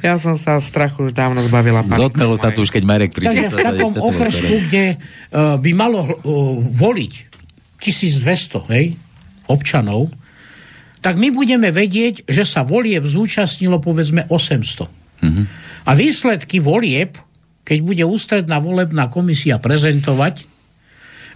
ja 0.00 0.14
som 0.16 0.34
sa 0.40 0.58
strachu 0.58 1.10
už 1.10 1.12
dávno 1.12 1.44
zbavila. 1.44 1.84
Zotmelo 1.84 2.34
sa 2.40 2.50
tu 2.54 2.64
už, 2.64 2.70
keď 2.72 2.82
Marek 2.86 3.12
príde. 3.12 3.46
Takže 3.46 3.46
v 3.52 3.56
takom 3.60 3.92
okresku, 4.00 4.54
kde 4.70 4.84
uh, 4.96 5.60
by 5.60 5.70
malo 5.76 6.00
uh, 6.02 6.10
voliť 6.58 7.12
1200, 7.78 8.72
hej, 8.76 8.84
občanov, 9.50 10.08
tak 11.00 11.16
my 11.16 11.32
budeme 11.32 11.72
vedieť, 11.72 12.28
že 12.28 12.44
sa 12.44 12.62
volieb 12.62 13.02
zúčastnilo 13.02 13.80
povedzme 13.80 14.28
800. 14.28 14.86
Mm-hmm. 15.20 15.44
A 15.88 15.90
výsledky 15.96 16.60
volieb, 16.60 17.16
keď 17.64 17.78
bude 17.80 18.04
ústredná 18.04 18.60
volebná 18.60 19.08
komisia 19.08 19.56
prezentovať, 19.56 20.44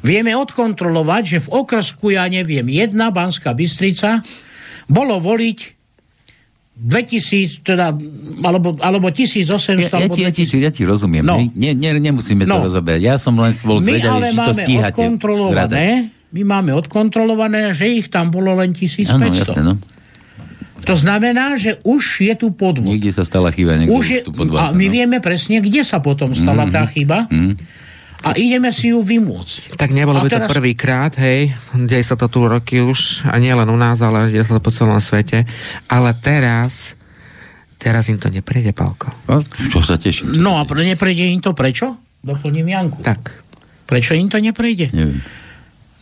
vieme 0.04 0.36
odkontrolovať, 0.36 1.22
že 1.24 1.38
v 1.48 1.52
okresku, 1.64 2.12
ja 2.12 2.28
neviem, 2.28 2.68
jedna 2.68 3.08
Banská 3.08 3.56
Bystrica 3.56 4.20
bolo 4.84 5.16
voliť 5.16 5.58
2000, 6.74 7.62
teda, 7.62 7.94
alebo, 8.42 8.74
alebo 8.82 9.06
1800. 9.08 9.78
Ja, 9.78 10.02
ja, 10.02 10.08
ti, 10.10 10.20
ja, 10.26 10.30
ti, 10.34 10.44
ja 10.44 10.70
ti 10.74 10.82
rozumiem. 10.82 11.22
No. 11.22 11.38
Ne, 11.38 11.70
ne, 11.72 11.90
nemusíme 12.02 12.42
no. 12.44 12.60
to 12.60 12.74
rozoberať. 12.74 13.00
Ja 13.00 13.14
som 13.16 13.38
len 13.38 13.54
bol 13.62 13.78
zvedavý, 13.78 14.34
či 14.34 14.36
to 14.36 14.54
stíhate. 14.58 14.98
My 14.98 16.10
my 16.34 16.42
máme 16.42 16.74
odkontrolované, 16.74 17.70
že 17.78 17.86
ich 17.86 18.10
tam 18.10 18.34
bolo 18.34 18.58
len 18.58 18.74
1500. 18.74 19.14
Ano, 19.14 19.26
jasne, 19.30 19.62
no. 19.62 19.74
To 20.84 20.94
znamená, 20.98 21.56
že 21.56 21.80
už 21.80 22.26
je 22.26 22.34
tu 22.36 22.52
podvod. 22.52 22.92
Niekde 22.92 23.14
sa 23.14 23.24
stala 23.24 23.48
chyba. 23.54 23.78
Už 23.88 24.04
je, 24.04 24.20
tu 24.20 24.34
podvod, 24.34 24.58
a 24.60 24.74
my 24.74 24.86
no. 24.90 24.92
vieme 24.92 25.16
presne, 25.22 25.64
kde 25.64 25.80
sa 25.80 26.02
potom 26.02 26.36
stala 26.36 26.68
mm-hmm. 26.68 26.76
tá 26.76 26.82
chyba. 26.90 27.18
Mm-hmm. 27.30 27.54
A 28.24 28.30
ideme 28.40 28.72
si 28.72 28.92
ju 28.92 29.04
vymôcť. 29.04 29.76
Tak 29.76 29.92
nebolo 29.92 30.24
by 30.24 30.28
teraz... 30.32 30.48
to 30.48 30.56
prvýkrát, 30.56 31.12
hej, 31.20 31.52
deje 31.76 32.04
sa 32.04 32.16
to 32.16 32.28
tu 32.32 32.44
roky 32.48 32.80
už, 32.80 33.28
a 33.28 33.36
nie 33.36 33.52
len 33.52 33.68
u 33.68 33.76
nás, 33.76 34.00
ale 34.00 34.32
deje 34.32 34.48
sa 34.48 34.56
to 34.56 34.64
po 34.64 34.72
celom 34.72 34.96
svete. 34.96 35.44
Ale 35.92 36.16
teraz, 36.24 36.96
teraz 37.76 38.08
im 38.08 38.16
to 38.16 38.32
neprejde, 38.32 38.72
Pálko. 38.72 39.12
No, 39.28 39.44
čo 39.44 39.84
sa 39.84 40.00
teším. 40.00 40.40
No 40.40 40.56
a 40.56 40.64
neprejde 40.64 41.36
im 41.36 41.44
to 41.44 41.52
prečo? 41.52 42.00
Doplním 42.24 42.64
Janku. 42.64 43.04
Tak. 43.04 43.20
Prečo 43.84 44.16
im 44.16 44.32
to 44.32 44.40
neprejde? 44.40 44.88
Neviem. 44.96 45.43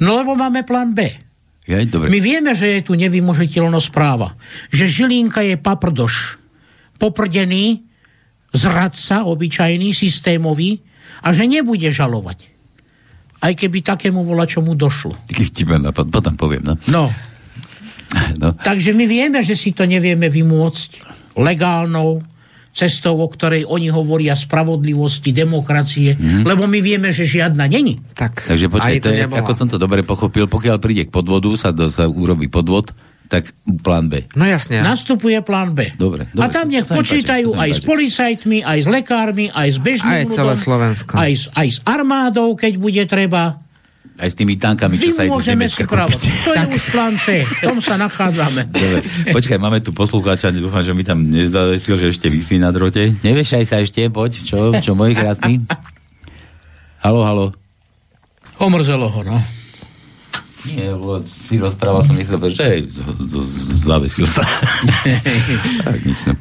No 0.03 0.19
lebo 0.19 0.35
máme 0.35 0.67
plán 0.67 0.99
B. 0.99 1.07
Ja, 1.63 1.79
dobre. 1.87 2.11
My 2.11 2.19
vieme, 2.19 2.59
že 2.59 2.79
je 2.79 2.81
tu 2.83 2.99
nevymožiteľnosť 2.99 3.89
práva. 3.95 4.35
Že 4.75 4.85
Žilinka 4.91 5.47
je 5.47 5.55
paprdoš. 5.55 6.43
Poprdený, 6.99 7.87
zradca, 8.51 9.23
obyčajný, 9.23 9.95
systémový 9.95 10.83
a 11.23 11.31
že 11.31 11.47
nebude 11.47 11.87
žalovať. 11.95 12.51
Aj 13.43 13.55
keby 13.55 13.83
takému 13.83 14.27
volačomu 14.27 14.75
došlo. 14.75 15.15
Taký 15.31 15.67
nápad, 15.67 16.11
potom 16.11 16.35
poviem. 16.35 16.63
No. 16.63 16.75
no. 16.91 17.05
no. 18.43 18.49
Takže 18.59 18.91
my 18.95 19.07
vieme, 19.07 19.39
že 19.47 19.55
si 19.55 19.71
to 19.71 19.87
nevieme 19.87 20.27
vymôcť 20.27 20.91
legálnou, 21.39 22.23
cestou, 22.73 23.21
o 23.21 23.29
ktorej 23.29 23.69
oni 23.69 23.93
hovoria 23.93 24.33
spravodlivosti, 24.33 25.31
demokracie, 25.31 26.17
mm. 26.17 26.49
lebo 26.49 26.65
my 26.65 26.81
vieme, 26.81 27.13
že 27.13 27.29
žiadna 27.29 27.69
není. 27.69 28.01
Tak, 28.17 28.49
Takže 28.49 28.67
počkaj, 28.73 28.99
to 29.05 29.13
je, 29.13 29.25
ako 29.29 29.53
som 29.53 29.69
to 29.69 29.77
dobre 29.77 30.01
pochopil, 30.01 30.49
pokiaľ 30.49 30.77
príde 30.81 31.05
k 31.07 31.13
podvodu, 31.13 31.53
sa, 31.55 31.69
do, 31.71 31.93
sa 31.93 32.09
urobí 32.09 32.49
podvod, 32.49 32.97
tak 33.33 33.49
plán 33.81 34.13
B. 34.13 34.29
No 34.37 34.45
jasne. 34.45 34.85
Nastupuje 34.85 35.41
plán 35.41 35.73
B. 35.73 35.97
Dobre, 35.97 36.29
dobre, 36.37 36.45
a 36.45 36.53
tam 36.53 36.69
nech 36.69 36.85
počítajú 36.85 37.57
aj 37.57 37.71
páči. 37.73 37.77
s 37.77 37.81
policajtmi, 37.81 38.59
aj 38.61 38.79
s 38.85 38.89
lekármi, 38.93 39.47
aj 39.49 39.69
s 39.73 39.79
bežným 39.81 40.17
aj 40.21 40.25
ľudom, 40.29 40.53
aj, 41.17 41.33
s, 41.33 41.45
aj 41.57 41.69
s 41.73 41.79
armádou, 41.89 42.53
keď 42.53 42.73
bude 42.77 43.03
treba 43.09 43.62
aj 44.21 44.29
s 44.29 44.37
tými 44.37 44.61
tankami, 44.61 45.01
čo 45.01 45.17
sa 45.17 45.25
idú 45.25 45.41
z 45.41 45.57
Nemecka 45.57 45.85
To 45.89 46.53
je 46.53 46.65
už 46.69 46.85
plán 46.93 47.15
C, 47.17 47.47
v 47.49 47.53
tom 47.65 47.79
sa 47.81 47.97
nachádzame. 47.97 48.69
Dobre. 48.69 49.01
Počkaj, 49.33 49.59
máme 49.59 49.81
tu 49.81 49.97
poslucháča, 49.97 50.53
dúfam, 50.53 50.85
že 50.85 50.93
mi 50.93 51.05
tam 51.07 51.25
nezavesil, 51.25 51.97
že 51.97 52.13
ešte 52.13 52.29
vysí 52.29 52.61
na 52.61 52.69
drote. 52.69 53.17
Nevešaj 53.25 53.65
sa 53.65 53.81
ešte, 53.81 54.05
poď, 54.13 54.45
čo, 54.45 54.77
čo 54.79 54.93
môj 54.93 55.17
krásny? 55.17 55.65
Halo, 57.03 57.25
halo. 57.25 57.47
Omrzelo 58.61 59.09
ho, 59.09 59.21
no. 59.25 59.39
Nie, 60.63 60.95
lebo 60.95 61.19
si 61.27 61.59
rozprával 61.59 62.07
som 62.07 62.15
nechcel, 62.15 62.39
že 62.55 62.87
zavesil 63.83 64.23
sa. 64.31 64.47
tak 65.83 65.99
nič, 66.07 66.31
no. 66.31 66.39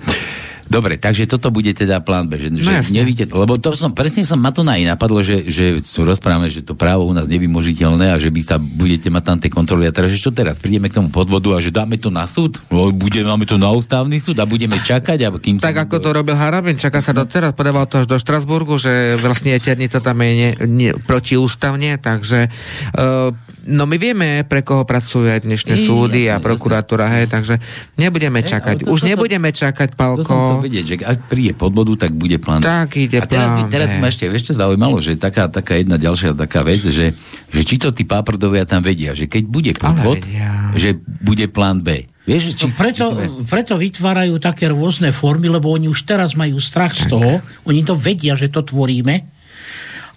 Dobre, 0.71 0.95
takže 0.95 1.27
toto 1.27 1.51
bude 1.51 1.75
teda 1.75 1.99
plán 1.99 2.31
B, 2.31 2.39
že, 2.39 2.47
no, 2.47 2.63
že 2.63 2.95
nevíte, 2.95 3.27
lebo 3.27 3.59
to 3.59 3.75
som, 3.75 3.91
presne 3.91 4.23
som, 4.23 4.39
ma 4.39 4.55
to 4.55 4.63
na 4.63 4.79
napadlo, 4.79 5.19
že, 5.19 5.51
že 5.51 5.83
rozprávame, 5.99 6.47
že 6.47 6.63
to 6.63 6.79
právo 6.79 7.03
u 7.03 7.11
nás 7.11 7.27
nevymožiteľné 7.27 8.15
a 8.15 8.17
že 8.17 8.31
by 8.31 8.39
sa 8.39 8.55
budete 8.55 9.11
mať 9.11 9.23
tam 9.27 9.37
tie 9.43 9.51
kontroly. 9.51 9.83
A 9.83 9.91
teraz, 9.91 10.15
že 10.15 10.23
čo 10.23 10.31
teraz, 10.31 10.63
prídeme 10.63 10.87
k 10.87 10.95
tomu 10.95 11.11
podvodu 11.11 11.51
a 11.51 11.59
že 11.59 11.75
dáme 11.75 11.99
to 11.99 12.07
na 12.07 12.23
súd, 12.23 12.55
no, 12.71 12.87
budeme, 12.95 13.27
máme 13.27 13.43
to 13.43 13.59
na 13.59 13.67
ústavný 13.67 14.15
súd 14.23 14.39
a 14.39 14.47
budeme 14.47 14.79
čakať 14.79 15.19
a 15.27 15.29
kým 15.35 15.59
Tak 15.59 15.91
ako 15.91 15.99
to 15.99 16.09
robil 16.15 16.39
Harabin, 16.39 16.79
čaká 16.79 17.03
sa 17.03 17.11
do 17.11 17.27
teraz, 17.27 17.51
podával 17.51 17.83
to 17.91 17.99
až 17.99 18.07
do 18.07 18.15
Štrasburgu, 18.15 18.79
že 18.79 19.19
vlastne 19.19 19.51
eterni 19.51 19.91
to 19.91 19.99
tam 19.99 20.23
je 20.23 20.31
ne, 20.31 20.49
ne, 20.71 20.89
protiústavne, 20.95 21.99
takže 21.99 22.47
uh, 22.95 23.35
No 23.61 23.85
my 23.85 23.97
vieme, 24.01 24.41
pre 24.41 24.65
koho 24.65 24.81
pracujú 24.89 25.29
aj 25.29 25.45
dnešné 25.45 25.77
I, 25.77 25.83
súdy 25.85 26.21
jasne, 26.25 26.41
a 26.41 26.43
prokuratúra, 26.43 27.05
hej, 27.13 27.29
takže 27.29 27.61
nebudeme 27.93 28.41
čakať. 28.41 28.89
Už 28.89 29.05
to, 29.05 29.07
nebudeme 29.13 29.53
čakať, 29.53 29.93
Palko. 29.93 30.25
To 30.25 30.49
som 30.57 30.65
vedieť, 30.65 30.85
že 30.85 30.95
ak 31.05 31.29
príde 31.29 31.53
podvodu, 31.53 32.07
tak 32.07 32.17
bude 32.17 32.41
plán. 32.41 32.65
Tak 32.65 32.97
ide 32.97 33.21
a 33.21 33.29
teraz, 33.29 33.47
plán. 33.61 33.69
Teraz 33.69 33.89
ma 34.01 34.09
ešte, 34.09 34.25
ešte 34.25 34.57
zaujímalo, 34.57 34.97
že 34.97 35.13
taká, 35.13 35.45
taká 35.45 35.77
jedna 35.77 36.01
ďalšia 36.01 36.33
taká 36.33 36.65
vec, 36.65 36.81
že, 36.81 37.13
že 37.53 37.61
či 37.61 37.77
to 37.77 37.93
tí 37.93 38.01
páprdovia 38.01 38.65
tam 38.65 38.81
vedia, 38.81 39.13
že 39.13 39.29
keď 39.29 39.43
bude 39.45 39.71
podvod, 39.77 40.25
že 40.73 40.97
bude 41.21 41.45
plán 41.45 41.85
B. 41.85 42.09
Vieš, 42.25 42.53
či, 42.53 42.69
no 42.69 42.73
preto, 42.77 43.05
či 43.17 43.45
preto 43.49 43.73
vytvárajú 43.77 44.37
také 44.37 44.69
rôzne 44.69 45.09
formy, 45.09 45.49
lebo 45.49 45.73
oni 45.73 45.89
už 45.89 46.05
teraz 46.05 46.37
majú 46.37 46.61
strach 46.61 46.93
tak. 46.93 47.09
z 47.09 47.17
toho, 47.17 47.41
oni 47.65 47.81
to 47.81 47.97
vedia, 47.97 48.37
že 48.37 48.49
to 48.49 48.61
tvoríme, 48.61 49.40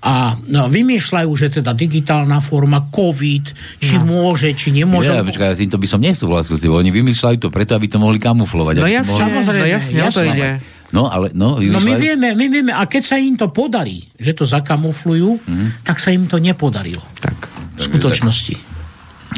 a 0.05 0.37
no, 0.53 0.69
vymýšľajú, 0.69 1.31
že 1.33 1.49
teda 1.49 1.73
digitálna 1.73 2.37
forma, 2.45 2.93
COVID, 2.93 3.45
či 3.81 3.97
no. 3.97 4.05
môže, 4.05 4.53
či 4.53 4.69
nemôže. 4.69 5.09
Ja, 5.09 5.25
počkaj, 5.25 5.57
ja 5.57 5.57
s 5.57 5.65
to 5.65 5.81
by 5.81 5.89
som 5.89 6.05
nesúhlasil 6.05 6.61
s. 6.61 6.63
Oni 6.69 6.93
vymýšľajú 6.93 7.41
to 7.41 7.49
preto, 7.49 7.73
aby 7.73 7.89
to 7.89 7.97
mohli 7.97 8.21
kamuflovať. 8.21 8.85
No 8.85 8.89
jasne, 8.91 9.17
mohli... 9.17 9.25
samozrejme, 9.25 9.65
no 9.65 9.73
jasne, 9.73 9.97
jasne. 9.97 10.13
to 10.13 10.23
ide. 10.29 10.49
No, 10.93 11.09
ale, 11.09 11.33
no, 11.33 11.57
no 11.57 11.79
my, 11.81 11.97
vieme, 11.97 12.37
my 12.37 12.47
vieme, 12.53 12.71
a 12.71 12.85
keď 12.85 13.03
sa 13.03 13.17
im 13.19 13.35
to 13.35 13.49
podarí, 13.49 14.05
že 14.15 14.37
to 14.37 14.45
zakamuflujú, 14.47 15.41
mm-hmm. 15.41 15.83
tak 15.83 15.97
sa 15.99 16.13
im 16.13 16.29
to 16.29 16.37
nepodarilo. 16.37 17.03
Tak. 17.19 17.35
V 17.75 17.83
skutočnosti. 17.83 18.55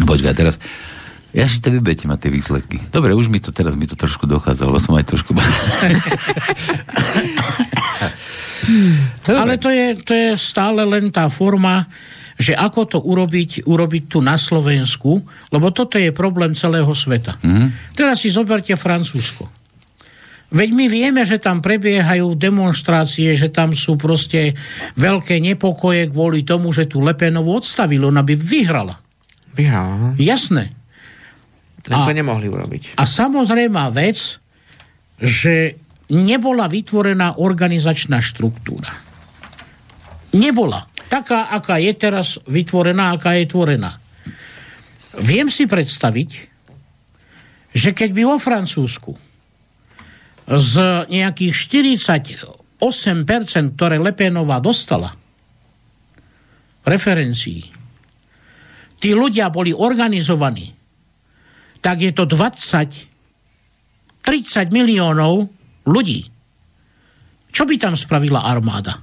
Počkaj, 0.04 0.34
teraz, 0.36 0.60
ja 1.32 1.48
si 1.48 1.62
to 1.62 1.72
vybete 1.72 2.10
ma 2.10 2.18
tie 2.18 2.28
výsledky. 2.28 2.82
Dobre, 2.90 3.14
už 3.14 3.30
mi 3.32 3.38
to 3.40 3.54
teraz 3.54 3.72
mi 3.78 3.88
to 3.88 3.94
trošku 3.96 4.28
dochádzalo, 4.28 4.74
lebo 4.74 4.82
som 4.82 4.98
aj 4.98 5.06
trošku... 5.14 5.32
Ale 9.26 9.56
to 9.60 9.68
je, 9.70 9.86
to 10.02 10.12
je 10.12 10.28
stále 10.38 10.82
len 10.82 11.08
tá 11.12 11.26
forma, 11.28 11.86
že 12.36 12.52
ako 12.52 12.80
to 12.84 12.98
urobiť, 13.00 13.64
urobiť 13.64 14.02
tu 14.12 14.18
na 14.20 14.36
Slovensku, 14.36 15.24
lebo 15.52 15.72
toto 15.72 15.96
je 15.96 16.12
problém 16.12 16.52
celého 16.52 16.88
sveta. 16.92 17.40
Mm. 17.40 17.96
Teraz 17.96 18.20
si 18.22 18.28
zoberte 18.28 18.76
Francúzsko. 18.76 19.48
Veď 20.46 20.70
my 20.78 20.86
vieme, 20.86 21.22
že 21.26 21.42
tam 21.42 21.58
prebiehajú 21.58 22.38
demonstrácie, 22.38 23.34
že 23.34 23.50
tam 23.50 23.74
sú 23.74 23.98
proste 23.98 24.54
veľké 24.94 25.42
nepokoje 25.42 26.06
kvôli 26.06 26.46
tomu, 26.46 26.70
že 26.70 26.86
tu 26.86 27.02
Lepenovu 27.02 27.50
odstavilo, 27.50 28.14
ona 28.14 28.22
by 28.22 28.34
vyhrala. 28.38 28.94
Vyhrala? 29.56 30.14
Jasné. 30.20 30.70
A, 31.86 32.06
nemohli 32.10 32.46
urobiť. 32.50 32.98
A 32.98 33.06
samozrejmá 33.06 33.90
vec, 33.94 34.38
že 35.18 35.78
nebola 36.12 36.70
vytvorená 36.70 37.38
organizačná 37.42 38.22
štruktúra. 38.22 38.90
Nebola. 40.36 40.84
taká, 41.08 41.48
aká 41.54 41.80
je 41.80 41.92
teraz 41.96 42.36
vytvorená, 42.44 43.14
aká 43.14 43.38
je 43.38 43.46
tvorená. 43.48 43.96
Viem 45.22 45.48
si 45.48 45.64
predstaviť, 45.64 46.30
že 47.72 47.90
keď 47.96 48.10
by 48.12 48.22
vo 48.26 48.36
Francúzsku 48.36 49.16
z 50.46 50.74
nejakých 51.08 51.54
48%, 51.56 52.78
ktoré 53.74 53.96
Lepénová 53.96 54.60
dostala, 54.60 55.08
referencií, 56.84 57.64
tí 59.00 59.10
ľudia 59.16 59.48
boli 59.48 59.72
organizovaní, 59.72 60.70
tak 61.80 62.02
je 62.02 62.12
to 62.12 62.28
20, 62.28 64.20
30 64.20 64.74
miliónov 64.74 65.55
ľudí. 65.86 66.26
Čo 67.54 67.64
by 67.64 67.74
tam 67.80 67.94
spravila 67.96 68.44
armáda? 68.44 69.00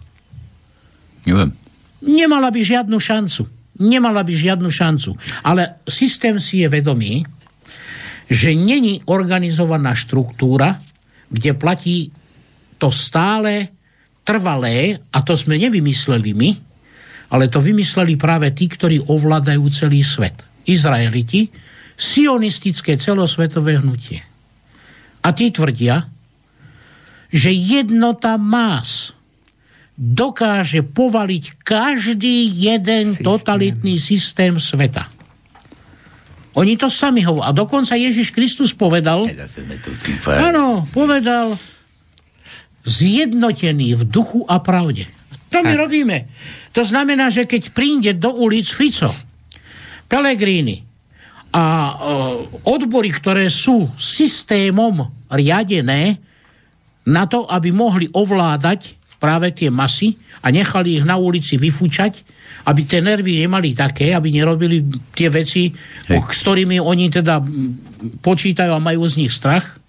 Neviem. 1.25 1.55
Nemala 2.03 2.51
by 2.51 2.59
žiadnu 2.61 2.99
šancu. 2.99 3.47
Nemala 3.81 4.21
by 4.21 4.33
žiadnu 4.35 4.69
šancu. 4.69 5.15
Ale 5.41 5.81
systém 5.89 6.37
si 6.37 6.61
je 6.61 6.67
vedomý, 6.69 7.25
že 8.29 8.53
není 8.53 9.01
organizovaná 9.09 9.97
štruktúra, 9.97 10.77
kde 11.33 11.51
platí 11.57 12.13
to 12.77 12.93
stále 12.93 13.73
trvalé, 14.23 15.01
a 15.11 15.19
to 15.25 15.33
sme 15.33 15.59
nevymysleli 15.59 16.31
my, 16.37 16.49
ale 17.33 17.49
to 17.49 17.57
vymysleli 17.57 18.15
práve 18.15 18.53
tí, 18.53 18.69
ktorí 18.69 19.09
ovládajú 19.09 19.65
celý 19.73 20.05
svet. 20.05 20.37
Izraeliti, 20.69 21.49
sionistické 21.97 22.95
celosvetové 22.95 23.81
hnutie. 23.81 24.21
A 25.23 25.31
tí 25.33 25.49
tvrdia, 25.49 26.12
že 27.33 27.49
jednota 27.49 28.37
más 28.37 29.17
dokáže 29.97 30.85
povaliť 30.85 31.65
každý 31.65 32.45
jeden 32.45 33.13
systém. 33.13 33.25
totalitný 33.25 33.95
systém 33.97 34.53
sveta. 34.61 35.09
Oni 36.53 36.77
to 36.77 36.89
sami 36.89 37.25
hovoria. 37.25 37.49
A 37.49 37.57
dokonca 37.57 37.97
Ježiš 37.97 38.29
Kristus 38.29 38.77
povedal, 38.77 39.25
áno, 40.29 40.85
povedal, 40.93 41.57
zjednotený 42.85 43.97
v 43.97 44.03
duchu 44.05 44.45
a 44.45 44.61
pravde. 44.61 45.09
To 45.49 45.65
my 45.65 45.73
robíme. 45.73 46.29
To 46.73 46.81
znamená, 46.85 47.29
že 47.29 47.45
keď 47.45 47.73
príde 47.73 48.11
do 48.17 48.33
ulic 48.33 48.69
Fico, 48.69 49.09
Pelegrini 50.09 50.81
a 51.53 51.65
e, 51.65 51.93
odbory, 52.65 53.13
ktoré 53.13 53.49
sú 53.49 53.89
systémom 53.97 55.05
riadené 55.29 56.17
na 57.07 57.27
to, 57.27 57.43
aby 57.47 57.75
mohli 57.75 58.07
ovládať 58.11 58.95
práve 59.19 59.55
tie 59.55 59.71
masy 59.71 60.19
a 60.43 60.51
nechali 60.51 60.99
ich 60.99 61.05
na 61.07 61.15
ulici 61.15 61.55
vyfúčať, 61.55 62.23
aby 62.67 62.83
tie 62.83 62.99
nervy 62.99 63.43
nemali 63.43 63.71
také, 63.75 64.11
aby 64.11 64.31
nerobili 64.31 64.83
tie 65.15 65.31
veci, 65.31 65.71
Hej. 66.11 66.19
s 66.19 66.39
ktorými 66.43 66.79
oni 66.79 67.07
teda 67.07 67.39
počítajú 68.19 68.71
a 68.71 68.83
majú 68.83 69.03
z 69.07 69.23
nich 69.23 69.31
strach, 69.31 69.79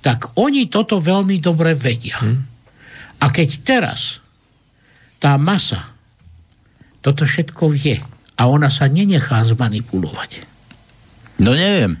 tak 0.00 0.32
oni 0.36 0.72
toto 0.72 0.96
veľmi 0.96 1.36
dobre 1.44 1.76
vedia. 1.76 2.16
Hm. 2.20 2.40
A 3.20 3.26
keď 3.28 3.48
teraz 3.64 4.24
tá 5.20 5.36
masa 5.36 5.92
toto 7.04 7.24
všetko 7.24 7.68
vie 7.72 8.00
a 8.36 8.42
ona 8.48 8.72
sa 8.72 8.88
nenechá 8.88 9.40
zmanipulovať. 9.44 10.48
No 11.40 11.56
neviem. 11.56 12.00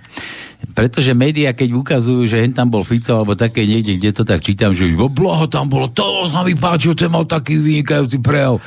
Pretože 0.70 1.16
médiá, 1.16 1.50
keď 1.56 1.76
ukazujú, 1.76 2.24
že 2.28 2.40
hen 2.40 2.54
tam 2.54 2.70
bol 2.70 2.86
Fico, 2.86 3.16
alebo 3.16 3.34
také 3.34 3.66
niekde, 3.66 3.96
kde 3.96 4.10
to 4.14 4.22
tak 4.22 4.44
čítam, 4.44 4.76
že 4.76 4.88
blaho 4.92 5.50
tam 5.50 5.66
bolo, 5.66 5.90
to 5.90 6.28
sa 6.30 6.46
mi 6.46 6.54
páčilo, 6.54 6.94
ten 6.94 7.10
mal 7.10 7.26
taký 7.26 7.58
vynikajúci 7.58 8.20
prejav. 8.22 8.62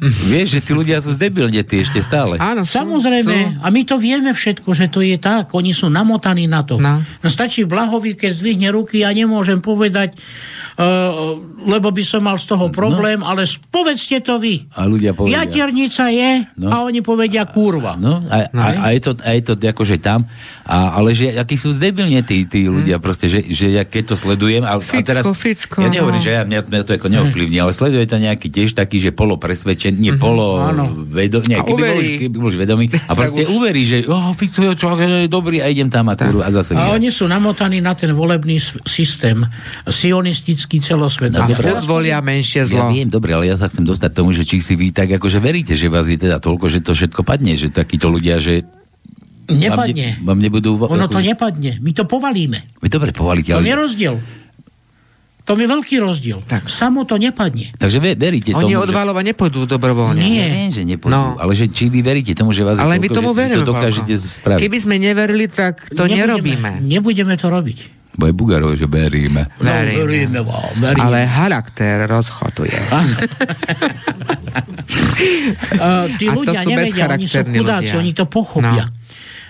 Vieš, 0.00 0.60
že 0.60 0.60
tí 0.60 0.72
ľudia 0.76 1.00
sú 1.00 1.08
zdebilnetí 1.16 1.80
ešte 1.80 2.04
stále. 2.04 2.36
Áno, 2.36 2.68
samozrejme. 2.68 3.32
Sú. 3.32 3.64
A 3.64 3.72
my 3.72 3.82
to 3.88 3.96
vieme 3.96 4.28
všetko, 4.36 4.76
že 4.76 4.92
to 4.92 5.00
je 5.00 5.16
tak. 5.16 5.56
Oni 5.56 5.72
sú 5.72 5.88
namotaní 5.88 6.44
na 6.44 6.60
to. 6.60 6.76
No. 6.76 7.00
no 7.00 7.28
stačí 7.32 7.64
Blahovi, 7.64 8.12
keď 8.12 8.36
zdvihne 8.36 8.68
ruky 8.76 9.08
a 9.08 9.10
nemôžem 9.16 9.64
povedať, 9.64 10.12
lebo 11.66 11.88
by 11.88 12.04
som 12.04 12.20
mal 12.20 12.36
z 12.36 12.52
toho 12.52 12.68
problém, 12.68 13.24
no. 13.24 13.26
ale 13.32 13.48
povedzte 13.72 14.20
to 14.20 14.36
vy. 14.36 14.68
A 14.76 14.84
ľudia 14.84 15.16
povedia. 15.16 15.42
Jaternica 15.42 16.04
je 16.12 16.30
no. 16.60 16.68
a 16.68 16.84
oni 16.84 17.00
povedia 17.00 17.48
kurva. 17.48 17.96
No, 17.96 18.20
a, 18.28 18.36
no. 18.52 18.60
a, 18.60 18.68
a, 18.84 18.86
je 18.92 19.00
to, 19.00 19.12
a 19.24 19.30
je 19.34 19.42
to 19.42 19.52
akože 19.56 19.96
tam, 20.04 20.28
a, 20.68 21.00
ale 21.00 21.16
že 21.16 21.32
akí 21.32 21.56
sú 21.56 21.72
zdebilne 21.72 22.20
tí, 22.28 22.44
tí 22.44 22.68
ľudia, 22.68 23.00
hmm. 23.00 23.04
proste, 23.04 23.26
že, 23.32 23.40
že 23.48 23.72
ja 23.72 23.88
keď 23.88 24.12
to 24.12 24.16
sledujem, 24.20 24.68
a, 24.68 24.76
ficko, 24.76 25.00
a 25.00 25.08
teraz, 25.08 25.24
ficko, 25.32 25.80
ja 25.80 25.88
nehovorím, 25.88 26.20
no. 26.20 26.26
že 26.28 26.32
ja, 26.36 26.42
mňa, 26.44 26.60
mňa 26.68 26.80
to 26.84 26.92
ako 27.00 27.08
neovplyvní, 27.08 27.56
ale 27.56 27.72
sleduje 27.72 28.04
to 28.04 28.20
nejaký 28.20 28.48
tiež 28.52 28.76
taký, 28.76 29.00
že 29.00 29.16
polo 29.16 29.40
presvedčený, 29.40 29.96
nie 29.96 30.12
mm-hmm. 30.12 30.20
polo 30.20 30.60
vedomý, 31.08 31.56
keby 31.64 31.82
bol, 31.82 32.00
keby 32.04 32.36
bol 32.36 32.52
vedomý, 32.52 32.84
a 33.10 33.12
proste 33.16 33.48
uverí, 33.48 33.82
že 33.88 33.96
oh, 34.12 34.36
Fico 34.36 34.60
je 34.60 34.76
čo, 34.76 34.92
dobrý 35.26 35.64
a 35.64 35.72
idem 35.72 35.88
tam 35.88 36.12
a, 36.12 36.14
kurva, 36.14 36.46
a 36.46 36.52
zase. 36.52 36.76
A 36.76 36.92
oni 36.92 37.08
sú 37.08 37.24
namotaní 37.24 37.80
na 37.80 37.96
ten 37.96 38.12
volebný 38.12 38.60
systém 38.84 39.40
sionistický 39.88 40.65
politický 40.66 40.82
celosvetov. 40.82 41.46
No, 41.46 41.78
a 41.78 41.80
volia 41.86 42.18
menšie 42.18 42.66
zlo. 42.66 42.90
Ja 42.90 42.90
viem, 42.90 43.06
dobre, 43.06 43.38
ale 43.38 43.46
ja 43.46 43.54
sa 43.54 43.70
chcem 43.70 43.86
dostať 43.86 44.10
tomu, 44.10 44.34
že 44.34 44.42
či 44.42 44.58
si 44.58 44.74
vy 44.74 44.90
tak 44.90 45.14
akože 45.14 45.38
veríte, 45.38 45.78
že 45.78 45.86
vás 45.86 46.10
je 46.10 46.18
teda 46.18 46.42
toľko, 46.42 46.66
že 46.66 46.82
to 46.82 46.92
všetko 46.92 47.22
padne, 47.22 47.54
že 47.54 47.70
takíto 47.70 48.10
ľudia, 48.10 48.42
že 48.42 48.66
Nepadne. 49.46 50.26
Vám, 50.26 50.26
ne, 50.26 50.26
vám 50.26 50.38
nebudú... 50.42 50.70
Ono 50.90 51.06
to 51.06 51.22
nepadne. 51.22 51.78
My 51.78 51.94
to 51.94 52.02
povalíme. 52.02 52.82
Vy 52.82 52.90
dobre 52.90 53.14
povalíte, 53.14 53.54
ale... 53.54 53.62
To 53.62 53.70
je 53.70 53.78
rozdiel. 53.78 54.14
To 55.46 55.54
je 55.54 55.70
veľký 55.70 56.02
rozdiel. 56.02 56.42
Tak. 56.50 56.66
Samo 56.66 57.06
to 57.06 57.14
nepadne. 57.14 57.70
Takže 57.78 58.02
ve, 58.02 58.18
veríte 58.18 58.50
Oni 58.58 58.74
tomu, 58.74 58.82
od 58.82 58.90
Válova 58.90 59.22
že... 59.22 59.30
nepôjdu 59.30 59.70
dobrovoľne. 59.70 60.18
Nie. 60.18 60.50
Viem, 60.50 60.72
že 60.74 60.82
nepôjdu, 60.82 61.14
no. 61.14 61.38
ale 61.38 61.54
že 61.54 61.70
či 61.70 61.86
vy 61.86 62.02
veríte 62.02 62.34
tomu, 62.34 62.50
že 62.50 62.66
vás 62.66 62.74
ale 62.82 62.98
je 62.98 63.06
toľko, 63.06 63.06
my 63.06 63.08
tomu 63.14 63.30
že, 63.30 63.38
veríme, 63.38 63.58
to 63.62 63.70
dokážete 63.70 64.12
spraviť. 64.18 64.62
Keby 64.66 64.78
sme 64.82 64.94
neverili, 64.98 65.46
tak 65.46 65.86
to 65.94 66.10
nebudeme, 66.10 66.18
nerobíme. 66.18 66.70
Nebudeme 66.82 67.34
to 67.38 67.46
robiť. 67.46 67.95
Bo 68.16 68.24
je 68.24 68.32
Bugarov, 68.32 68.72
že 68.72 68.88
veríme. 68.88 69.44
No, 69.60 69.68
veríme, 69.68 70.40
vám, 70.40 70.72
veríme. 70.80 71.04
Ale 71.04 71.28
charakter 71.28 72.08
rozchoduje. 72.08 72.72
uh, 75.76 76.08
tí 76.20 76.26
ľudia 76.32 76.64
nevedia, 76.64 77.12
oni 77.12 77.28
sú 77.28 77.44
chudáci, 77.44 77.92
ľudia. 77.92 78.00
oni 78.00 78.12
to 78.16 78.24
pochopia. 78.24 78.88
No 78.88 79.04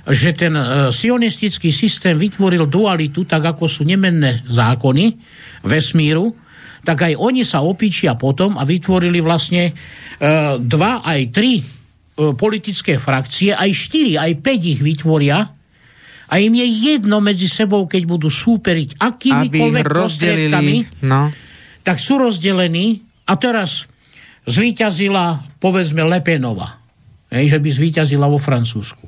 že 0.06 0.38
ten 0.38 0.54
uh, 0.54 0.94
sionistický 0.94 1.74
systém 1.74 2.14
vytvoril 2.14 2.70
dualitu, 2.70 3.26
tak 3.26 3.42
ako 3.42 3.66
sú 3.66 3.82
nemenné 3.82 4.46
zákony 4.46 5.18
vesmíru, 5.66 6.30
tak 6.86 7.10
aj 7.10 7.18
oni 7.18 7.42
sa 7.42 7.66
opíčia 7.66 8.14
potom 8.14 8.54
a 8.54 8.62
vytvorili 8.62 9.18
vlastne 9.18 9.74
uh, 9.74 10.62
dva 10.62 11.02
aj 11.02 11.20
tri 11.34 11.58
uh, 11.58 12.38
politické 12.38 13.02
frakcie, 13.02 13.50
aj 13.50 13.70
štyri, 13.74 14.14
aj 14.14 14.38
päť 14.38 14.60
ich 14.78 14.80
vytvoria 14.82 15.55
a 16.26 16.42
im 16.42 16.52
je 16.58 16.66
jedno 16.66 17.22
medzi 17.22 17.46
sebou, 17.46 17.86
keď 17.86 18.02
budú 18.02 18.26
súperiť 18.26 18.98
akýmikoľvek 18.98 19.84
prostriedkami, 19.86 20.76
no. 21.06 21.30
tak 21.86 22.02
sú 22.02 22.18
rozdelení 22.18 23.06
a 23.30 23.38
teraz 23.38 23.86
zvíťazila, 24.46 25.58
povedzme, 25.62 26.02
Lepenova. 26.02 26.82
Hej, 27.30 27.54
že 27.54 27.58
by 27.58 27.68
zvíťazila 27.70 28.26
vo 28.30 28.38
Francúzsku. 28.38 29.06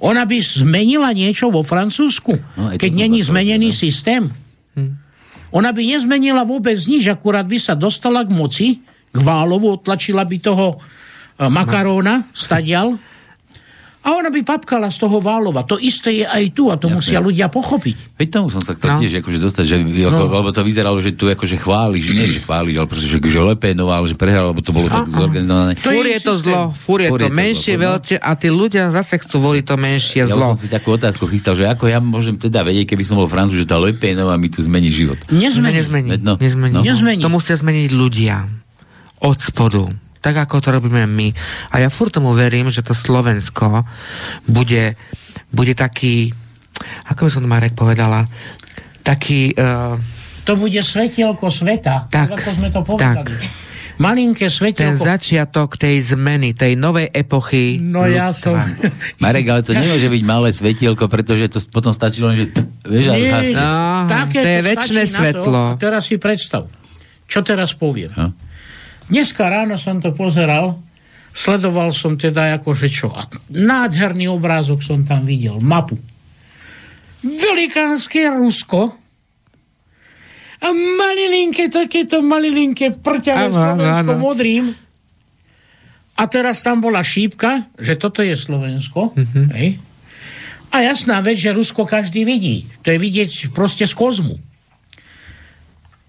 Ona 0.00 0.24
by 0.24 0.38
zmenila 0.40 1.12
niečo 1.12 1.52
vo 1.52 1.60
Francúzsku, 1.60 2.32
no, 2.34 2.72
keď 2.74 2.90
není 2.94 3.20
zmenený 3.20 3.70
no. 3.70 3.76
systém. 3.76 4.22
Hm. 4.78 4.92
Ona 5.50 5.70
by 5.74 5.82
nezmenila 5.82 6.46
vôbec 6.46 6.78
nič, 6.86 7.10
akurát 7.10 7.44
by 7.44 7.58
sa 7.58 7.74
dostala 7.74 8.22
k 8.22 8.30
moci, 8.30 8.68
k 9.10 9.18
Válovu, 9.18 9.74
otlačila 9.74 10.22
by 10.22 10.36
toho 10.38 10.78
eh, 10.78 11.50
Makaróna, 11.50 12.30
stadial, 12.30 12.94
a 14.00 14.16
ona 14.16 14.32
by 14.32 14.40
papkala 14.40 14.88
z 14.88 14.96
toho 14.96 15.20
Válova. 15.20 15.60
To 15.68 15.76
isté 15.76 16.24
je 16.24 16.24
aj 16.24 16.56
tu 16.56 16.72
a 16.72 16.80
to 16.80 16.88
Jasne. 16.88 16.96
musia 16.96 17.18
ľudia 17.20 17.52
pochopiť. 17.52 18.16
Veď 18.16 18.28
tomu 18.32 18.48
som 18.48 18.64
sa 18.64 18.72
chcel 18.72 18.96
no. 18.96 19.00
tiež 19.04 19.20
akože 19.20 19.38
dostať, 19.44 19.64
že, 19.68 19.76
no. 19.76 20.08
ako, 20.08 20.22
lebo 20.40 20.50
to 20.56 20.64
vyzeralo, 20.64 20.96
že 21.04 21.12
tu 21.12 21.28
akože 21.28 21.60
chváliš, 21.60 22.04
nie 22.16 22.24
že 22.32 22.40
chváliš, 22.40 22.80
ale 22.80 22.88
proste, 22.88 23.04
že, 23.04 23.20
že 23.20 23.40
Lepénová, 23.44 24.00
že 24.08 24.16
prehral, 24.16 24.56
lebo 24.56 24.64
to 24.64 24.72
bolo 24.72 24.88
tak 24.88 25.04
zorganizované. 25.04 25.76
Fúr 25.76 26.04
je 26.08 26.20
to 26.24 26.32
zlo, 26.40 26.72
fúr 26.72 26.98
je 27.04 27.10
to 27.12 27.28
menšie, 27.28 27.76
veľké 27.76 28.16
a 28.24 28.30
tí 28.40 28.48
ľudia 28.48 28.88
zase 28.88 29.20
chcú 29.20 29.36
voliť 29.52 29.64
to 29.68 29.76
menšie 29.76 30.24
ja 30.24 30.32
zlo. 30.32 30.48
Ja 30.48 30.56
som 30.56 30.64
si 30.64 30.72
takú 30.72 30.96
otázku 30.96 31.28
chystal, 31.28 31.52
že 31.52 31.68
ako 31.68 31.92
ja 31.92 32.00
môžem 32.00 32.40
teda 32.40 32.64
vedieť, 32.64 32.96
keby 32.96 33.04
som 33.04 33.20
bol 33.20 33.28
Francúz, 33.28 33.60
že 33.60 33.68
tá 33.68 33.76
Lepénová 33.76 34.40
mi 34.40 34.48
tu 34.48 34.64
zmení 34.64 34.88
život. 34.88 35.20
Nezmení. 35.28 35.76
Nezmení. 35.76 36.08
No. 36.24 36.40
Nezmení. 36.40 36.72
No. 36.72 36.80
Nezmení. 36.80 37.20
To 37.20 37.28
musia 37.28 37.52
zmeniť 37.52 37.92
ľudia. 37.92 38.48
Od 39.20 39.36
spodu 39.36 39.92
tak 40.20 40.36
ako 40.36 40.60
to 40.60 40.68
robíme 40.76 41.08
my. 41.08 41.28
A 41.72 41.80
ja 41.80 41.88
furt 41.88 42.12
tomu 42.12 42.36
verím, 42.36 42.68
že 42.68 42.84
to 42.84 42.92
Slovensko 42.92 43.84
bude, 44.44 44.94
bude 45.48 45.72
taký, 45.72 46.30
ako 47.08 47.26
by 47.26 47.30
som 47.32 47.42
to 47.44 47.50
Marek 47.50 47.74
povedala, 47.74 48.28
taký... 49.00 49.56
Uh, 49.56 49.96
to 50.44 50.56
bude 50.56 50.80
svetielko 50.80 51.48
sveta, 51.48 52.08
tak, 52.12 52.36
tak 52.36 52.40
ako 52.40 52.50
sme 52.52 52.68
to 52.68 52.80
povedali. 52.84 53.32
Tak. 53.36 53.68
Malinké 54.00 54.48
svetielko. 54.48 54.96
Ten 54.96 54.96
začiatok 54.96 55.76
tej 55.76 56.16
zmeny, 56.16 56.56
tej 56.56 56.72
novej 56.72 57.12
epochy 57.12 57.76
No 57.76 58.08
ja 58.08 58.32
som... 58.32 58.56
Marek, 59.24 59.44
ale 59.52 59.60
to 59.60 59.76
nemôže 59.76 60.08
byť 60.08 60.22
malé 60.24 60.56
svetielko, 60.56 61.04
pretože 61.04 61.52
to 61.52 61.60
potom 61.68 61.92
stačí 61.92 62.24
len, 62.24 62.32
že... 62.32 62.44
Vieš, 62.80 63.04
Nie, 63.12 63.52
no, 63.52 64.08
to 64.32 64.40
je 64.40 64.60
väčšie 64.64 65.04
svetlo. 65.04 65.76
To, 65.76 65.80
teraz 65.80 66.08
si 66.08 66.16
predstav. 66.16 66.64
Čo 67.28 67.44
teraz 67.44 67.76
poviem? 67.76 68.08
Ha? 68.16 68.49
Dneska 69.10 69.50
ráno 69.50 69.74
som 69.74 69.98
to 69.98 70.14
pozeral, 70.14 70.78
sledoval 71.34 71.90
som 71.90 72.14
teda 72.14 72.62
akože 72.62 72.86
čo. 72.86 73.10
A 73.10 73.26
nádherný 73.50 74.30
obrázok 74.30 74.86
som 74.86 75.02
tam 75.02 75.26
videl, 75.26 75.58
mapu. 75.58 75.98
Velikánske 77.20 78.30
Rusko, 78.32 79.00
a 80.60 80.68
malilinké, 80.76 81.72
takéto 81.72 82.20
malilinké 82.20 82.92
prťavé 83.00 83.48
Slovensko 83.48 84.12
áno. 84.12 84.20
modrým. 84.20 84.64
A 86.20 86.22
teraz 86.28 86.60
tam 86.60 86.84
bola 86.84 87.00
šípka, 87.00 87.72
že 87.80 87.96
toto 87.96 88.20
je 88.20 88.36
Slovensko. 88.36 89.16
Mm-hmm. 89.16 89.46
Hej. 89.56 89.80
A 90.70 90.84
jasná 90.84 91.24
vec, 91.24 91.40
že 91.40 91.56
Rusko 91.56 91.88
každý 91.88 92.28
vidí. 92.28 92.68
To 92.84 92.92
je 92.92 93.00
vidieť 93.00 93.56
proste 93.56 93.88
z 93.88 93.94
kozmu. 93.96 94.36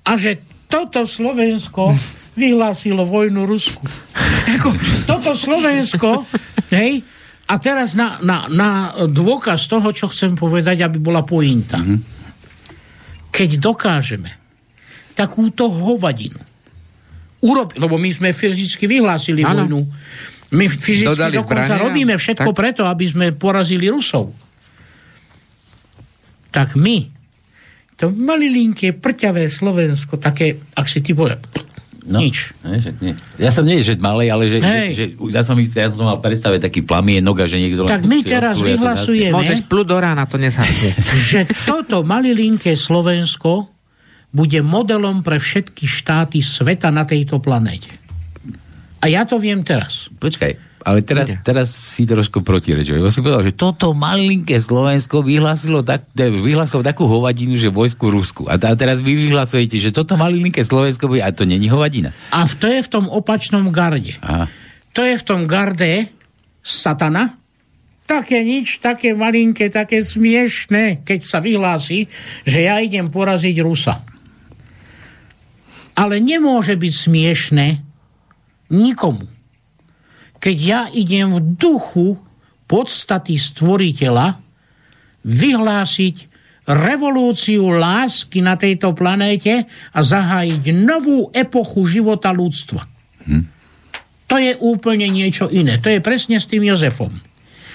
A 0.03 0.19
že 0.19 0.43
toto 0.67 1.07
Slovensko 1.07 1.95
vyhlásilo 2.41 3.05
vojnu 3.05 3.45
Rusku. 3.45 3.85
Ako, 4.57 4.73
toto 5.05 5.37
Slovensko, 5.37 6.25
hej, 6.73 7.05
a 7.51 7.53
teraz 7.59 7.93
na, 7.93 8.17
na, 8.23 8.47
na 8.49 8.69
dôkaz 9.05 9.67
toho, 9.67 9.91
čo 9.91 10.07
chcem 10.09 10.33
povedať, 10.33 10.81
aby 10.87 10.97
bola 10.97 11.21
pointa. 11.21 11.77
Mm-hmm. 11.77 11.99
Keď 13.29 13.49
dokážeme 13.59 14.31
takúto 15.11 15.67
hovadinu 15.67 16.39
urobiť, 17.41 17.77
lebo 17.81 17.99
my 17.99 18.09
sme 18.13 18.29
fyzicky 18.31 18.87
vyhlásili 18.87 19.43
ano. 19.43 19.67
vojnu, 19.67 19.81
my 20.55 20.65
fyzicky 20.67 21.11
Dodali 21.11 21.35
dokonca 21.41 21.67
zbrania, 21.67 21.83
robíme 21.83 22.15
všetko 22.15 22.51
tak... 22.53 22.57
preto, 22.57 22.81
aby 22.87 23.05
sme 23.07 23.25
porazili 23.35 23.91
Rusov. 23.91 24.31
Tak 26.51 26.79
my, 26.79 26.97
to 27.99 28.11
malilinké, 28.11 28.95
prťavé 28.95 29.47
Slovensko, 29.51 30.19
také, 30.19 30.59
ak 30.75 30.87
si 30.87 31.03
ty 31.03 31.11
povedal, 31.11 31.39
No, 32.01 32.17
Nič. 32.17 32.57
Ne, 32.65 32.81
že, 32.81 32.89
nie. 32.97 33.13
Ja 33.37 33.53
som 33.53 33.61
nie, 33.61 33.77
že 33.85 33.93
malej, 34.01 34.33
ale 34.33 34.49
že, 34.49 34.57
že, 34.57 34.77
že, 34.93 35.05
ja, 35.29 35.45
som, 35.45 35.53
ja 35.61 35.93
som 35.93 36.09
mal 36.09 36.17
predstaviť 36.17 36.59
taký 36.65 36.81
plamienok 36.81 37.45
a 37.45 37.45
že 37.45 37.61
niekto... 37.61 37.85
Tak 37.85 38.09
my 38.09 38.25
teraz 38.25 38.57
vyhlasujeme... 38.57 39.37
Môžeš 39.37 39.69
plúť 39.69 39.85
do 39.85 39.97
rána, 40.01 40.25
to 40.25 40.41
nezhasne. 40.41 40.97
že 41.29 41.45
toto 41.69 42.01
malilinké 42.01 42.73
Slovensko 42.73 43.69
bude 44.33 44.59
modelom 44.65 45.21
pre 45.21 45.37
všetky 45.37 45.85
štáty 45.85 46.41
sveta 46.41 46.89
na 46.89 47.05
tejto 47.05 47.37
planéte. 47.37 47.93
A 49.01 49.05
ja 49.05 49.21
to 49.27 49.37
viem 49.37 49.61
teraz. 49.61 50.09
Počkaj, 50.17 50.70
ale 50.81 51.05
teraz, 51.05 51.29
teraz 51.45 51.67
si 51.69 52.09
trošku 52.09 52.41
protirečil. 52.41 52.97
Ja 52.97 53.13
som 53.13 53.21
povedal, 53.21 53.45
že 53.45 53.53
toto 53.53 53.93
malinké 53.93 54.57
Slovensko 54.57 55.21
vyhlásilo, 55.21 55.85
tak, 55.85 56.09
vyhlásilo 56.17 56.81
takú 56.81 57.05
hovadinu, 57.05 57.55
že 57.55 57.69
vojsku 57.69 58.09
Rusku. 58.09 58.41
A, 58.49 58.57
a 58.57 58.73
teraz 58.73 58.99
vy 58.99 59.29
vyhlasujete, 59.29 59.77
že 59.77 59.93
toto 59.93 60.17
malinké 60.17 60.65
Slovensko 60.65 61.07
bude, 61.07 61.23
a 61.23 61.31
to 61.31 61.45
není 61.45 61.69
hovadina. 61.69 62.11
A 62.33 62.49
to 62.49 62.67
je 62.67 62.81
v 62.81 62.89
tom 62.89 63.05
opačnom 63.07 63.71
garde. 63.71 64.17
Aha. 64.25 64.51
To 64.91 65.01
je 65.07 65.15
v 65.15 65.23
tom 65.23 65.47
garde 65.47 66.11
satana, 66.59 67.39
také 68.03 68.43
nič, 68.43 68.83
také 68.83 69.15
malinké, 69.15 69.71
také 69.71 70.03
smiešné, 70.03 71.07
keď 71.07 71.19
sa 71.23 71.39
vyhlási, 71.39 72.11
že 72.43 72.67
ja 72.67 72.83
idem 72.83 73.07
poraziť 73.07 73.55
Rusa. 73.63 74.03
Ale 75.95 76.19
nemôže 76.19 76.75
byť 76.75 76.93
smiešné 77.07 77.67
nikomu 78.75 79.30
keď 80.41 80.57
ja 80.57 80.81
idem 80.89 81.37
v 81.37 81.39
duchu 81.53 82.17
podstaty 82.65 83.37
stvoriteľa 83.37 84.41
vyhlásiť 85.21 86.15
revolúciu 86.65 87.69
lásky 87.69 88.41
na 88.41 88.57
tejto 88.57 88.97
planéte 88.97 89.65
a 89.69 89.99
zahájiť 90.01 90.63
novú 90.73 91.29
epochu 91.29 91.85
života 91.85 92.33
ľudstva. 92.33 92.81
Hm. 93.29 93.43
To 94.31 94.35
je 94.39 94.55
úplne 94.63 95.11
niečo 95.11 95.51
iné. 95.51 95.77
To 95.83 95.91
je 95.91 95.99
presne 95.99 96.39
s 96.39 96.47
tým 96.47 96.63
Jozefom. 96.63 97.11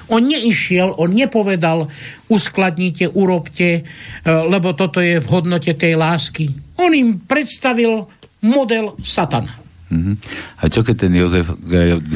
On 0.06 0.22
neišiel, 0.22 0.96
on 1.02 1.12
nepovedal, 1.12 1.90
uskladnite, 2.30 3.10
urobte, 3.10 3.70
e, 3.76 3.84
lebo 4.24 4.72
toto 4.72 5.02
je 5.02 5.18
v 5.18 5.26
hodnote 5.28 5.74
tej 5.74 5.98
lásky. 5.98 6.48
On 6.78 6.94
im 6.94 7.20
predstavil 7.26 8.06
model 8.46 8.94
satana. 9.02 9.65
Mm-hmm. 9.86 10.14
A 10.58 10.62
čo 10.66 10.82
keď 10.82 11.06
ten 11.06 11.12
Jozef, 11.14 11.46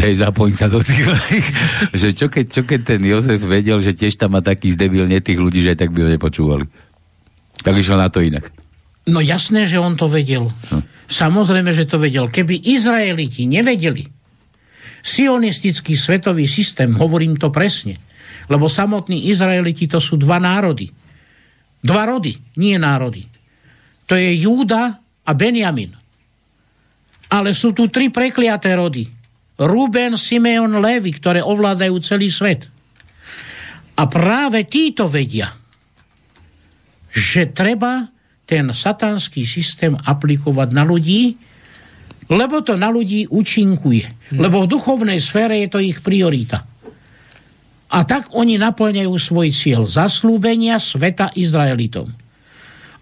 hej, 0.02 0.18
zapojím 0.18 0.56
sa 0.58 0.66
do 0.66 0.82
tých, 0.82 1.06
že 2.02 2.08
čo 2.10 2.26
keď, 2.26 2.44
čo 2.50 2.62
keď 2.66 2.80
ten 2.82 3.00
Jozef 3.06 3.38
vedel, 3.46 3.78
že 3.78 3.94
tiež 3.94 4.18
tam 4.18 4.34
má 4.34 4.42
taký 4.42 4.74
zdebilne 4.74 5.22
tých 5.22 5.38
ľudí, 5.38 5.62
že 5.62 5.78
aj 5.78 5.86
tak 5.86 5.94
by 5.94 6.02
ho 6.02 6.10
nepočúvali. 6.10 6.66
Tak 7.62 7.74
išiel 7.78 8.00
na 8.00 8.10
to 8.10 8.26
inak. 8.26 8.50
No 9.06 9.22
jasné, 9.22 9.70
že 9.70 9.78
on 9.78 9.94
to 9.94 10.10
vedel. 10.10 10.50
No. 10.50 10.78
Samozrejme, 11.06 11.70
že 11.70 11.86
to 11.86 12.02
vedel. 12.02 12.26
Keby 12.26 12.58
Izraeliti 12.74 13.46
nevedeli 13.46 14.06
sionistický 15.00 15.94
svetový 15.94 16.50
systém, 16.50 16.90
hovorím 16.98 17.38
to 17.38 17.48
presne, 17.54 17.96
lebo 18.50 18.66
samotní 18.66 19.30
Izraeliti 19.30 19.86
to 19.86 20.02
sú 20.02 20.18
dva 20.18 20.42
národy. 20.42 20.90
Dva 21.80 22.04
rody, 22.04 22.36
nie 22.60 22.76
národy. 22.76 23.24
To 24.10 24.18
je 24.18 24.42
Júda 24.42 25.00
a 25.24 25.30
Benjamin. 25.32 25.99
Ale 27.30 27.54
sú 27.54 27.70
tu 27.70 27.86
tri 27.86 28.10
prekliaté 28.10 28.74
rody. 28.74 29.06
Ruben, 29.60 30.16
Simeon, 30.16 30.80
Levi, 30.80 31.12
ktoré 31.14 31.44
ovládajú 31.44 31.96
celý 32.00 32.32
svet. 32.32 32.66
A 34.00 34.08
práve 34.08 34.64
títo 34.64 35.06
vedia, 35.06 35.52
že 37.12 37.52
treba 37.52 38.08
ten 38.48 38.72
satanský 38.72 39.44
systém 39.44 39.92
aplikovať 39.94 40.68
na 40.72 40.82
ľudí, 40.82 41.36
lebo 42.30 42.62
to 42.64 42.74
na 42.74 42.88
ľudí 42.88 43.28
účinkuje. 43.28 44.34
Lebo 44.38 44.64
v 44.64 44.70
duchovnej 44.70 45.20
sfére 45.20 45.60
je 45.60 45.68
to 45.68 45.78
ich 45.82 46.00
priorita. 46.00 46.64
A 47.90 47.98
tak 48.06 48.30
oni 48.32 48.54
naplňajú 48.56 49.14
svoj 49.18 49.50
cieľ 49.50 49.82
zaslúbenia 49.86 50.78
sveta 50.78 51.34
Izraelitom 51.34 52.19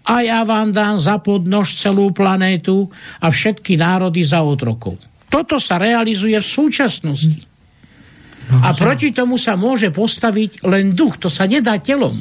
a 0.09 0.25
ja 0.25 0.41
vám 0.41 0.73
dám 0.73 0.97
za 0.97 1.21
podnož 1.21 1.77
celú 1.77 2.09
planétu 2.09 2.89
a 3.21 3.29
všetky 3.29 3.77
národy 3.77 4.25
za 4.25 4.41
otrokov. 4.41 4.97
Toto 5.29 5.61
sa 5.61 5.77
realizuje 5.77 6.33
v 6.33 6.49
súčasnosti. 6.49 7.45
A 8.49 8.73
proti 8.73 9.13
tomu 9.13 9.37
sa 9.37 9.53
môže 9.53 9.93
postaviť 9.93 10.65
len 10.65 10.97
duch, 10.97 11.21
to 11.21 11.29
sa 11.29 11.45
nedá 11.45 11.77
telom. 11.77 12.17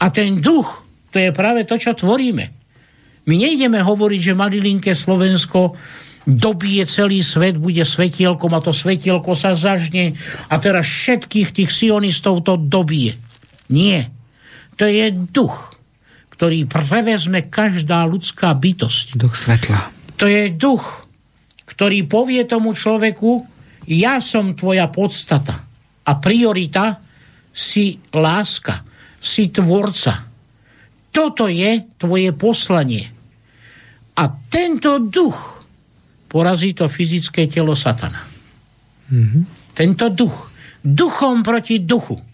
A 0.00 0.08
ten 0.08 0.40
duch, 0.40 0.88
to 1.12 1.20
je 1.20 1.28
práve 1.36 1.68
to, 1.68 1.76
čo 1.76 1.92
tvoríme. 1.92 2.48
My 3.28 3.34
nejdeme 3.36 3.84
hovoriť, 3.84 4.32
že 4.32 4.40
malilinké 4.40 4.96
Slovensko 4.96 5.76
dobije 6.24 6.88
celý 6.88 7.20
svet, 7.20 7.60
bude 7.60 7.84
svetielkom 7.84 8.56
a 8.56 8.64
to 8.64 8.72
svetielko 8.72 9.36
sa 9.36 9.52
zažne 9.52 10.16
a 10.48 10.56
teraz 10.56 10.88
všetkých 10.88 11.52
tých 11.52 11.68
sionistov 11.68 12.40
to 12.48 12.56
dobije. 12.56 13.20
Nie. 13.68 14.08
To 14.80 14.88
je 14.88 15.12
duch 15.12 15.77
ktorý 16.38 16.70
prevezme 16.70 17.50
každá 17.50 18.06
ľudská 18.06 18.54
bytosť. 18.54 19.18
Duch 19.18 19.34
svetla. 19.34 19.90
To 20.22 20.30
je 20.30 20.54
duch, 20.54 21.10
ktorý 21.66 22.06
povie 22.06 22.46
tomu 22.46 22.78
človeku, 22.78 23.42
ja 23.90 24.22
som 24.22 24.54
tvoja 24.54 24.86
podstata 24.86 25.66
a 26.06 26.12
priorita 26.22 27.02
si 27.50 27.98
láska, 28.14 28.86
si 29.18 29.50
tvorca. 29.50 30.30
Toto 31.10 31.50
je 31.50 31.98
tvoje 31.98 32.30
poslanie. 32.38 33.02
A 34.14 34.30
tento 34.46 35.02
duch 35.02 35.66
porazí 36.30 36.70
to 36.70 36.86
fyzické 36.86 37.50
telo 37.50 37.74
satana. 37.74 38.22
Mm-hmm. 39.10 39.74
Tento 39.74 40.06
duch. 40.14 40.54
Duchom 40.86 41.42
proti 41.42 41.82
duchu. 41.82 42.27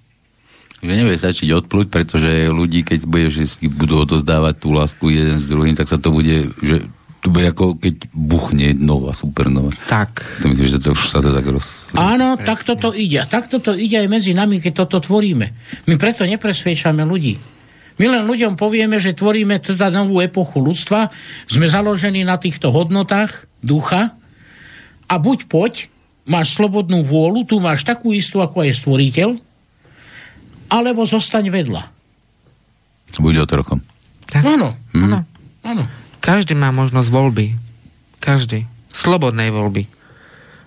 Nevie 0.84 1.16
stačiť 1.16 1.48
odplúť, 1.64 1.88
pretože 1.88 2.52
ľudí, 2.52 2.84
keď 2.84 3.08
bude, 3.08 3.32
že 3.32 3.48
si 3.48 3.72
budú 3.72 4.04
odozdávať 4.04 4.54
tú 4.60 4.68
lásku 4.76 5.08
jeden 5.08 5.40
s 5.40 5.48
druhým, 5.48 5.72
tak 5.72 5.88
sa 5.88 5.96
to 5.96 6.12
bude, 6.12 6.52
že 6.60 6.84
to 7.24 7.32
bude 7.32 7.48
ako 7.48 7.80
keď 7.80 8.12
buchne 8.12 8.76
nová 8.76 9.16
supernova. 9.16 9.72
Tak. 9.88 10.44
To 10.44 10.52
myslím, 10.52 10.68
že 10.68 10.76
to 10.84 10.92
už 10.92 11.08
sa 11.08 11.24
to 11.24 11.32
tak 11.32 11.48
roz... 11.48 11.88
Áno, 11.96 12.36
tak 12.36 12.60
toto 12.60 12.92
ide. 12.92 13.24
Tak 13.24 13.48
toto 13.48 13.72
ide 13.72 14.04
aj 14.04 14.12
medzi 14.12 14.36
nami, 14.36 14.60
keď 14.60 14.84
toto 14.84 15.00
tvoríme. 15.00 15.46
My 15.88 15.94
preto 15.96 16.28
nepresviečame 16.28 17.00
ľudí. 17.00 17.40
My 17.96 18.12
len 18.12 18.28
ľuďom 18.28 18.60
povieme, 18.60 19.00
že 19.00 19.16
tvoríme 19.16 19.56
teda 19.56 19.88
novú 19.88 20.20
epochu 20.20 20.60
ľudstva, 20.60 21.08
sme 21.48 21.64
založení 21.64 22.28
na 22.28 22.36
týchto 22.36 22.68
hodnotách 22.68 23.48
ducha 23.64 24.12
a 25.08 25.14
buď 25.16 25.48
poď, 25.48 25.88
máš 26.28 26.60
slobodnú 26.60 27.06
vôľu, 27.08 27.48
tu 27.48 27.56
máš 27.56 27.88
takú 27.88 28.12
istú, 28.12 28.44
ako 28.44 28.68
aj 28.68 28.84
stvoriteľ, 28.84 29.30
alebo 30.68 31.04
zostaň 31.04 31.50
vedľa. 31.50 31.82
Bude 33.20 33.38
otrokom. 33.38 33.78
Tak. 34.26 34.42
Áno. 34.42 34.74
Mm. 34.90 35.22
Áno. 35.62 35.84
Každý 36.18 36.56
má 36.58 36.74
možnosť 36.74 37.08
voľby. 37.12 37.54
Každý. 38.18 38.66
Slobodnej 38.90 39.52
voľby. 39.52 39.86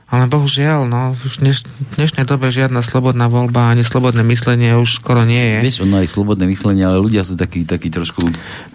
Ale 0.07 0.31
bohužiaľ, 0.31 0.87
no, 0.87 1.19
už 1.19 1.43
dneš, 1.43 1.67
v 1.67 1.99
dnešnej 1.99 2.23
dobe 2.23 2.47
žiadna 2.47 2.79
slobodná 2.79 3.27
voľba 3.27 3.75
ani 3.75 3.83
slobodné 3.83 4.23
myslenie 4.23 4.71
už 4.79 5.03
skoro 5.03 5.27
nie 5.27 5.59
je. 5.59 5.67
Vieš, 5.67 5.83
ono 5.83 5.99
aj 5.99 6.07
slobodné 6.07 6.47
myslenie, 6.47 6.87
ale 6.87 7.03
ľudia 7.03 7.27
sú 7.27 7.35
takí, 7.35 7.67
takí 7.67 7.91
trošku... 7.91 8.23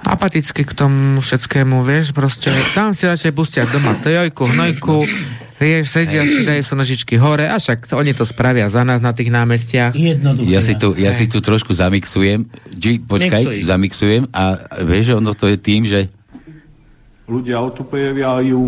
Apaticky 0.04 0.68
k 0.68 0.72
tomu 0.76 1.24
všetkému, 1.24 1.88
vieš, 1.88 2.12
proste 2.12 2.52
tam 2.76 2.92
si 2.92 3.08
radšej 3.08 3.32
pustia 3.32 3.64
doma 3.64 3.96
tojojku, 4.04 4.44
hnojku, 4.44 5.08
vieš, 5.62 5.94
sedia 5.94 6.26
si, 6.26 6.42
dajú 6.42 6.62
sa 6.66 6.74
nožičky 6.74 7.14
hore, 7.22 7.46
a 7.46 7.62
však 7.62 7.94
oni 7.94 8.18
to 8.18 8.26
spravia 8.26 8.66
za 8.66 8.82
nás 8.82 8.98
na 8.98 9.14
tých 9.14 9.30
námestiach. 9.30 9.94
Jednoduché. 9.94 10.50
Ja 10.50 10.58
si 10.58 10.74
tu, 10.74 10.98
ja 10.98 11.14
si 11.14 11.30
tu 11.30 11.38
trošku 11.38 11.70
zamixujem, 11.70 12.50
či, 12.74 12.98
počkaj, 12.98 13.42
Mixuj. 13.46 13.58
zamixujem 13.70 14.22
a 14.34 14.58
vieš, 14.82 15.14
že 15.14 15.14
ono 15.22 15.30
to 15.38 15.46
je 15.46 15.56
tým, 15.62 15.86
že 15.86 16.10
Ľudia 17.22 17.64
otupievajú. 17.64 18.60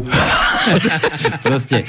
proste 1.46 1.82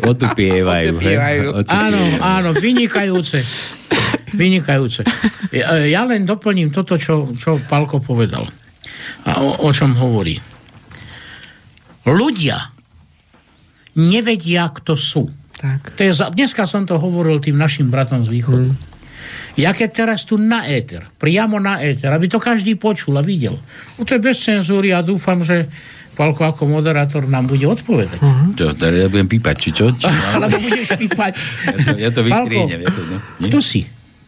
otupievajú. 0.00 0.96
Otupievajú. 0.96 1.44
Áno, 1.70 2.00
áno, 2.18 2.50
vynikajúce. 2.56 3.44
Vynikajúce. 4.34 5.06
Ja, 5.54 5.76
ja 5.86 6.02
len 6.08 6.26
doplním 6.26 6.72
toto, 6.72 6.98
čo, 6.98 7.30
čo 7.36 7.60
Palko 7.68 8.02
povedal. 8.02 8.48
A 9.28 9.38
o, 9.38 9.68
o 9.68 9.70
čom 9.70 9.94
hovorí. 9.94 10.40
Ľudia 12.08 12.75
nevedia, 13.96 14.68
kto 14.70 14.94
sú. 14.94 15.24
Tak. 15.56 15.96
To 15.96 16.00
je 16.04 16.12
za, 16.12 16.28
dneska 16.28 16.68
som 16.68 16.84
to 16.84 17.00
hovoril 17.00 17.40
tým 17.40 17.56
našim 17.56 17.88
bratom 17.88 18.20
z 18.20 18.28
východu. 18.28 18.68
Ja 19.56 19.72
keď 19.72 20.04
teraz 20.04 20.28
tu 20.28 20.36
na 20.36 20.68
éter, 20.68 21.08
priamo 21.16 21.56
na 21.56 21.80
éter, 21.80 22.12
aby 22.12 22.28
to 22.28 22.36
každý 22.36 22.76
počul 22.76 23.16
a 23.16 23.24
videl. 23.24 23.56
No 23.96 24.04
to 24.04 24.12
je 24.12 24.20
bez 24.20 24.36
cenzúry 24.36 24.92
a 24.92 25.00
dúfam, 25.00 25.40
že 25.40 25.64
Palko 26.16 26.48
ako 26.48 26.64
moderátor 26.68 27.28
nám 27.28 27.48
bude 27.48 27.64
odpovedať. 27.68 28.20
Čo, 28.56 28.72
teda 28.72 29.04
ja 29.04 29.08
budem 29.08 29.28
pípať, 29.28 29.56
či 29.60 29.70
čo? 29.72 29.92
Či, 29.92 30.08
Alebo 30.36 30.56
budeš 30.60 30.96
pípať. 30.96 31.32
ja 31.64 31.76
to, 31.76 31.92
ja 31.96 32.10
to 32.12 32.20
vystrienem. 32.24 32.80
Ja 32.84 32.90
to, 32.92 33.00
no, 33.04 33.16
nie? 33.40 33.48
Kto 33.52 33.58
si? 33.60 33.80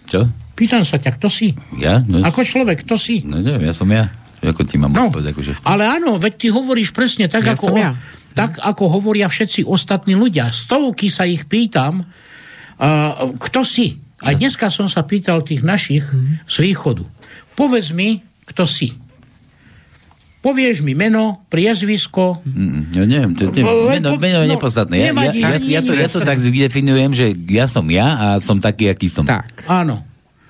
Čo? 0.09 0.21
Pýtam 0.53 0.85
sa 0.85 1.01
ťa, 1.01 1.17
kto 1.17 1.29
si? 1.33 1.57
Ja? 1.81 2.01
No, 2.05 2.25
Ako 2.25 2.45
človek, 2.45 2.85
kto 2.85 3.01
si? 3.01 3.25
no 3.25 3.41
neviem, 3.41 3.69
ja 3.69 3.75
som 3.77 3.89
ja. 3.89 4.09
Ako 4.39 4.63
ti 4.63 4.79
mám 4.79 4.95
No, 4.95 5.11
odpovedať, 5.11 5.35
akože... 5.35 5.53
ale 5.67 5.83
áno, 5.85 6.15
veď 6.17 6.33
ty 6.39 6.47
hovoríš 6.49 6.95
presne 6.95 7.27
tak, 7.27 7.43
Ja 7.43 7.59
ako, 7.59 7.67
ja. 7.75 7.93
tak 8.39 8.63
ako 8.63 8.87
hovoria 8.87 9.27
všetci 9.27 9.67
ostatní 9.67 10.15
ľudia. 10.15 10.49
Stovky 10.55 11.11
sa 11.11 11.27
ich 11.27 11.47
pýtam, 11.47 12.03
uh, 12.03 13.35
kto 13.39 13.67
si? 13.67 13.99
Aj 14.19 14.35
dneska 14.35 14.71
som 14.71 14.87
sa 14.87 15.03
pýtal 15.07 15.43
tých 15.47 15.63
našich 15.63 16.03
z 16.47 16.57
východu. 16.59 17.07
Povedz 17.55 17.91
mi, 17.95 18.23
kto 18.47 18.67
si. 18.67 18.95
Povieš 20.39 20.87
mi 20.87 20.95
meno, 20.95 21.43
priezvisko, 21.51 22.43
Mm, 22.47 22.95
ja 22.95 23.03
neviem, 23.05 23.33
to, 23.35 23.51
No, 23.51 23.91
meno, 23.91 24.15
meno 24.23 24.39
je 24.43 24.49
no, 24.49 24.55
nepodstatné. 24.55 24.95
Ja, 25.03 25.11
ja, 25.11 25.35
ja, 25.35 25.51
ja, 25.59 25.81
to, 25.83 25.93
ja 25.99 26.07
to 26.07 26.23
tak 26.23 26.39
definujem, 26.39 27.11
že 27.11 27.35
ja 27.51 27.67
som 27.67 27.83
ja 27.91 28.07
a 28.15 28.27
som 28.39 28.63
taký, 28.63 28.87
aký 28.87 29.11
som. 29.11 29.27
Tak. 29.27 29.67
áno. 29.67 30.07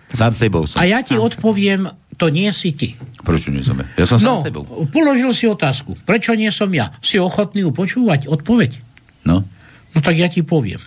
Sám 0.08 0.32
sebou 0.32 0.64
som. 0.64 0.80
A 0.80 0.88
ja 0.88 1.04
ti 1.04 1.16
odpoviem, 1.16 1.88
to 2.18 2.28
nie 2.28 2.50
si 2.50 2.74
ty. 2.74 2.98
Prečo 3.22 3.48
nie 3.48 3.62
som 3.62 3.78
ja? 3.78 3.86
Ja 3.94 4.04
som 4.04 4.18
No, 4.18 4.42
sám 4.42 4.50
sebou. 4.50 4.62
položil 4.86 5.30
si 5.30 5.46
otázku. 5.46 5.94
Prečo 6.02 6.34
nie 6.34 6.50
som 6.50 6.66
ja? 6.68 6.90
Si 6.98 7.16
ochotný 7.16 7.62
ju 7.62 7.70
počúvať? 7.70 8.26
Odpoveď. 8.26 8.74
No. 9.22 9.46
No 9.90 9.98
tak 9.98 10.14
ja 10.14 10.26
ti 10.26 10.42
poviem. 10.42 10.82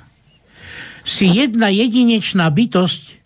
Si 1.02 1.26
jedna 1.26 1.68
jedinečná 1.68 2.46
bytosť, 2.48 3.18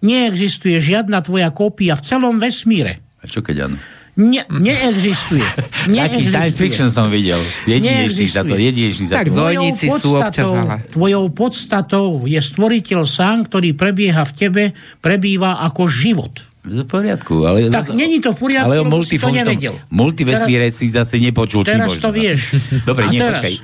neexistuje 0.00 0.78
žiadna 0.78 1.18
tvoja 1.20 1.50
kópia 1.50 1.96
v 1.96 2.04
celom 2.04 2.36
vesmíre. 2.36 3.00
A 3.18 3.26
čo 3.26 3.40
keď 3.40 3.66
áno? 3.66 3.76
Ne, 4.14 4.46
neexistuje. 4.46 5.42
Taký 5.90 6.22
science 6.22 6.54
fiction 6.54 6.86
som 6.86 7.10
videl. 7.10 7.40
Jedinečný 7.66 8.30
za 8.30 8.46
to, 8.46 8.54
jedinečný 8.54 9.10
za 9.10 9.14
Tak 9.18 9.26
to. 9.26 9.34
Tvojou 9.34 9.42
Dvojníci 9.58 9.84
sú 9.90 9.90
občas 9.90 10.04
podstatou, 10.14 10.52
ale. 10.54 10.76
tvojou 10.86 11.24
podstatou 11.34 12.06
je 12.22 12.38
stvoriteľ 12.38 13.00
sám, 13.02 13.50
ktorý 13.50 13.74
prebieha 13.74 14.22
v 14.22 14.32
tebe, 14.32 14.64
prebýva 15.00 15.58
ako 15.66 15.90
život. 15.90 16.34
V 16.64 16.80
poriadku, 16.88 17.44
ale... 17.44 17.68
Tak 17.68 17.92
není 17.92 18.24
to 18.24 18.32
v 18.32 18.38
poriadku, 18.40 18.64
ale 18.64 18.80
o 18.80 18.88
multifunkčnom-. 18.88 19.92
Multivesmíre 19.92 20.72
si 20.72 20.88
zase 20.88 21.20
nepočul. 21.20 21.60
ty 21.60 21.76
Teraz 21.76 21.92
možno. 21.92 22.08
to 22.08 22.10
vieš. 22.16 22.40
Dobre, 22.88 23.04
A 23.04 23.10
nie, 23.12 23.20
teraz, 23.20 23.44
počkaj. 23.44 23.54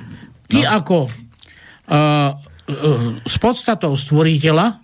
Ty 0.45 0.57
No. 0.61 0.69
ako 0.69 0.97
uh, 1.07 1.11
uh, 1.89 3.17
s 3.25 3.35
podstatou 3.41 3.97
stvoriteľa 3.97 4.77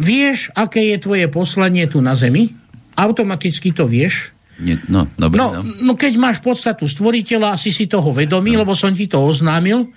vieš, 0.00 0.48
aké 0.56 0.94
je 0.94 0.96
tvoje 1.04 1.26
poslanie 1.28 1.84
tu 1.84 2.00
na 2.00 2.16
Zemi. 2.16 2.48
Automaticky 2.96 3.76
to 3.76 3.84
vieš. 3.84 4.32
Nie, 4.56 4.78
no, 4.86 5.10
dobre, 5.18 5.36
No, 5.36 5.60
no. 5.60 5.62
no 5.62 5.92
keď 5.98 6.14
máš 6.16 6.38
podstatu 6.38 6.86
stvoriteľa 6.86 7.58
a 7.58 7.60
si 7.60 7.74
toho 7.90 8.14
vedomý, 8.14 8.54
lebo 8.56 8.72
som 8.72 8.94
ti 8.94 9.04
to 9.10 9.18
oznámil, 9.20 9.90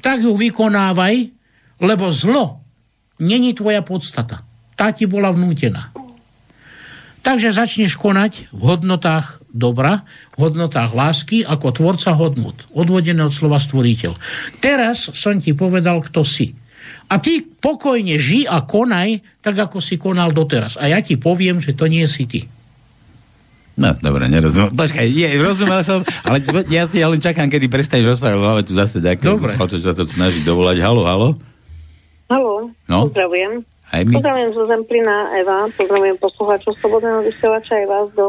tak 0.00 0.24
ju 0.24 0.32
vykonávaj, 0.32 1.14
lebo 1.84 2.08
zlo 2.10 2.64
není 3.20 3.52
tvoja 3.52 3.84
podstata. 3.84 4.42
Tá 4.74 4.90
ti 4.90 5.04
bola 5.04 5.28
vnútená. 5.30 5.92
Takže 7.28 7.52
začneš 7.52 8.00
konať 8.00 8.48
v 8.56 8.62
hodnotách 8.64 9.44
dobra, 9.52 10.00
v 10.40 10.48
hodnotách 10.48 10.96
lásky 10.96 11.44
ako 11.44 11.76
tvorca 11.76 12.16
hodnot, 12.16 12.64
odvodené 12.72 13.20
od 13.20 13.36
slova 13.36 13.60
stvoriteľ. 13.60 14.16
Teraz 14.64 15.12
som 15.12 15.36
ti 15.36 15.52
povedal, 15.52 16.00
kto 16.00 16.24
si. 16.24 16.56
A 17.12 17.20
ty 17.20 17.44
pokojne 17.44 18.16
ži 18.16 18.48
a 18.48 18.64
konaj, 18.64 19.20
tak 19.44 19.60
ako 19.60 19.76
si 19.76 20.00
konal 20.00 20.32
doteraz. 20.32 20.80
A 20.80 20.88
ja 20.88 21.04
ti 21.04 21.20
poviem, 21.20 21.60
že 21.60 21.76
to 21.76 21.84
nie 21.84 22.08
si 22.08 22.24
ty. 22.24 22.48
No, 23.76 23.92
dobre, 24.00 24.24
nerozumiem. 24.32 24.72
Počkaj, 24.72 25.04
je, 25.12 25.28
rozumel 25.36 25.84
som, 25.84 26.00
ale 26.24 26.40
ja 26.72 26.88
si 26.88 26.96
ja 26.96 27.12
len 27.12 27.20
čakám, 27.20 27.52
kedy 27.52 27.68
prestaneš 27.68 28.16
rozprávať, 28.16 28.40
máme 28.40 28.62
tu 28.64 28.72
zase 28.72 29.04
nejaké 29.04 29.28
Dobre. 29.28 29.52
sa 29.54 29.92
to 29.92 30.08
snaží 30.08 30.40
dovolať. 30.40 30.80
Halo, 30.80 31.04
halo? 31.04 31.28
Haló, 32.32 32.72
No. 32.88 33.04
pozdravujem. 33.12 33.68
Aj 33.88 34.04
my? 34.04 34.12
Pozdravujem 34.12 34.50
zo 34.52 34.64
Zemplina 34.68 35.32
Eva, 35.32 35.64
pozdravujem 35.72 36.20
poslucháčov 36.20 36.76
Slobodného 36.76 37.24
vysielača 37.24 37.80
aj 37.80 37.86
vás 37.88 38.08
do, 38.12 38.26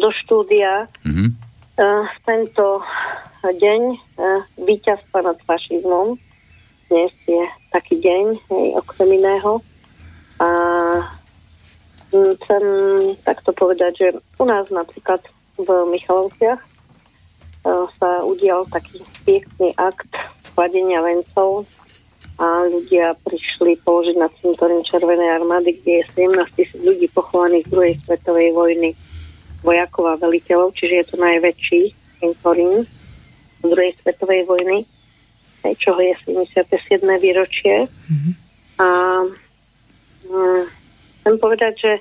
do 0.00 0.08
štúdia. 0.12 0.88
Mhm. 1.04 1.36
Uh, 1.78 2.10
tento 2.26 2.82
deň 3.46 3.80
uh, 4.18 4.42
víťazstva 4.58 5.22
nad 5.22 5.38
fašizmom 5.46 6.18
dnes 6.88 7.12
je 7.28 7.44
taký 7.68 8.00
deň, 8.00 8.24
hej, 8.48 8.66
okrem 8.80 9.20
iného. 9.20 9.60
A 10.40 10.48
chcem 12.08 12.64
takto 13.22 13.52
povedať, 13.52 13.92
že 13.94 14.08
u 14.40 14.44
nás 14.48 14.72
napríklad 14.72 15.20
v 15.60 15.68
Michalovciach 15.92 16.58
uh, 16.58 17.86
sa 18.00 18.24
udial 18.24 18.64
taký 18.72 19.04
piektný 19.28 19.76
akt 19.76 20.08
skladenia 20.48 21.04
vencov 21.04 21.68
a 22.38 22.46
ľudia 22.70 23.18
prišli 23.26 23.82
položiť 23.82 24.14
na 24.14 24.30
cintorín 24.38 24.86
Červenej 24.86 25.42
armády, 25.42 25.74
kde 25.82 26.06
je 26.06 26.30
17 26.30 26.54
tisíc 26.54 26.78
ľudí 26.78 27.10
pochovaných 27.10 27.66
z 27.66 27.70
druhej 27.70 27.94
svetovej 28.06 28.48
vojny 28.54 28.90
vojakov 29.66 30.04
a 30.06 30.20
veliteľov, 30.22 30.70
čiže 30.78 30.94
je 31.02 31.06
to 31.10 31.16
najväčší 31.18 31.82
cintorín 32.22 32.86
z 33.58 33.64
druhej 33.66 33.90
svetovej 33.98 34.46
vojny, 34.46 34.86
aj 35.66 35.74
čoho 35.82 35.98
je 35.98 36.14
77. 36.30 37.02
výročie. 37.18 37.90
A 38.78 38.86
mm, 40.30 40.62
chcem 41.18 41.34
povedať, 41.42 41.74
že 41.74 41.92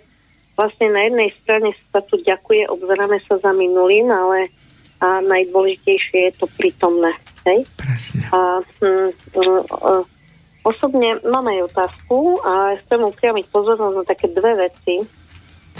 vlastne 0.53 0.93
na 0.93 1.09
jednej 1.09 1.33
strane 1.41 1.73
sa 1.89 2.05
tu 2.05 2.21
ďakuje, 2.21 2.69
obzeráme 2.69 3.17
sa 3.25 3.41
za 3.41 3.49
minulým, 3.57 4.13
ale 4.13 4.53
a 4.97 5.21
najdôležitejšie 5.21 6.17
je 6.25 6.33
to 6.41 6.49
prítomné. 6.57 7.13
Hej? 7.45 7.69
Presne. 7.77 8.21
A 8.33 8.65
mm, 8.81 9.09
mm, 9.13 10.16
osobne 10.67 11.23
mám 11.23 11.47
aj 11.47 11.71
otázku 11.71 12.43
a 12.43 12.75
chcem 12.83 12.99
upriamiť 12.99 13.45
pozornosť 13.47 13.95
na 13.95 14.03
také 14.03 14.27
dve 14.27 14.67
veci, 14.67 15.07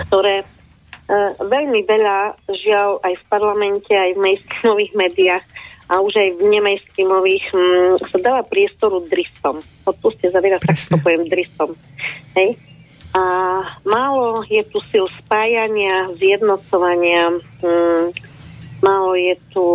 ktoré 0.07 0.47
uh, 0.47 1.31
veľmi 1.43 1.84
veľa, 1.84 2.47
žiaľ, 2.47 3.03
aj 3.03 3.14
v 3.19 3.23
parlamente, 3.27 3.91
aj 3.91 4.15
v 4.15 4.23
mainstreamových 4.23 4.93
médiách 4.95 5.45
a 5.88 6.03
už 6.03 6.19
aj 6.19 6.30
v 6.35 6.41
nemainstreamových 6.51 7.45
mm, 7.55 7.93
sa 8.11 8.18
dáva 8.19 8.43
priestoru 8.43 9.03
dristom. 9.07 9.64
Odpuste 9.88 10.27
za 10.27 10.39
výraz, 10.43 10.59
tak 10.64 10.76
to 10.76 10.99
poviem 10.99 11.31
dristom. 11.31 11.80
Hej? 12.35 12.59
A 13.15 13.23
málo 13.88 14.43
je 14.51 14.61
tu 14.68 14.84
sil 14.91 15.07
spájania, 15.23 16.11
zjednocovania, 16.19 17.39
mm, 17.64 18.11
málo 18.84 19.15
je 19.15 19.35
tu 19.47 19.65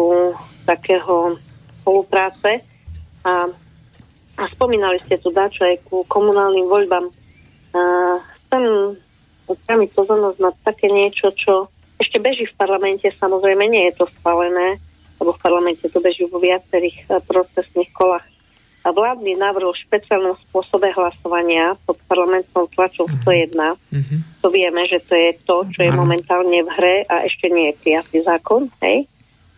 takého 0.69 1.41
spolupráce 1.81 2.61
a, 3.25 3.49
a 4.39 4.49
spomínali 4.49 4.99
ste 5.05 5.21
tu 5.21 5.29
dačo 5.31 5.65
aj 5.65 5.77
ku 5.87 6.05
komunálnym 6.09 6.67
voľbám. 6.67 7.07
A 7.73 7.81
chcem 8.21 8.97
upriamiť 9.49 9.91
pozornosť 9.93 10.39
na 10.41 10.51
také 10.65 10.89
niečo, 10.89 11.33
čo 11.37 11.69
ešte 12.01 12.19
beží 12.19 12.49
v 12.49 12.59
parlamente, 12.59 13.07
samozrejme 13.21 13.69
nie 13.69 13.87
je 13.93 14.03
to 14.03 14.07
schválené, 14.19 14.81
lebo 15.21 15.39
v 15.39 15.43
parlamente 15.43 15.87
to 15.87 16.03
beží 16.03 16.27
vo 16.27 16.43
viacerých 16.43 17.07
eh, 17.07 17.21
procesných 17.23 17.93
kolách. 17.95 18.27
A 18.83 18.91
vládny 18.91 19.39
návrh 19.39 19.71
o 19.71 19.79
špeciálnom 19.79 20.35
spôsobe 20.51 20.91
hlasovania 20.91 21.79
pod 21.87 22.03
parlamentnou 22.11 22.67
tlačou 22.75 23.07
101 23.23 23.79
Mhm. 23.95 24.43
to 24.43 24.51
vieme, 24.51 24.83
že 24.91 24.99
to 25.07 25.15
je 25.15 25.31
to, 25.47 25.57
čo 25.71 25.81
je 25.87 25.93
momentálne 25.95 26.67
v 26.67 26.71
hre 26.75 26.97
a 27.07 27.23
ešte 27.23 27.47
nie 27.47 27.71
je 27.71 27.79
prijatý 27.79 28.27
zákon, 28.27 28.67
hej? 28.83 29.07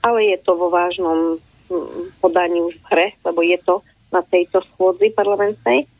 ale 0.05 0.19
je 0.29 0.39
to 0.45 0.53
vo 0.53 0.69
vážnom 0.69 1.41
mm, 1.73 2.21
podaní 2.21 2.61
už 2.61 2.77
v 2.77 2.87
hre, 2.93 3.07
lebo 3.25 3.41
je 3.41 3.57
to 3.65 3.81
na 4.15 4.23
tejto 4.23 4.63
schôdzi 4.73 5.11
parlamentnej, 5.11 5.91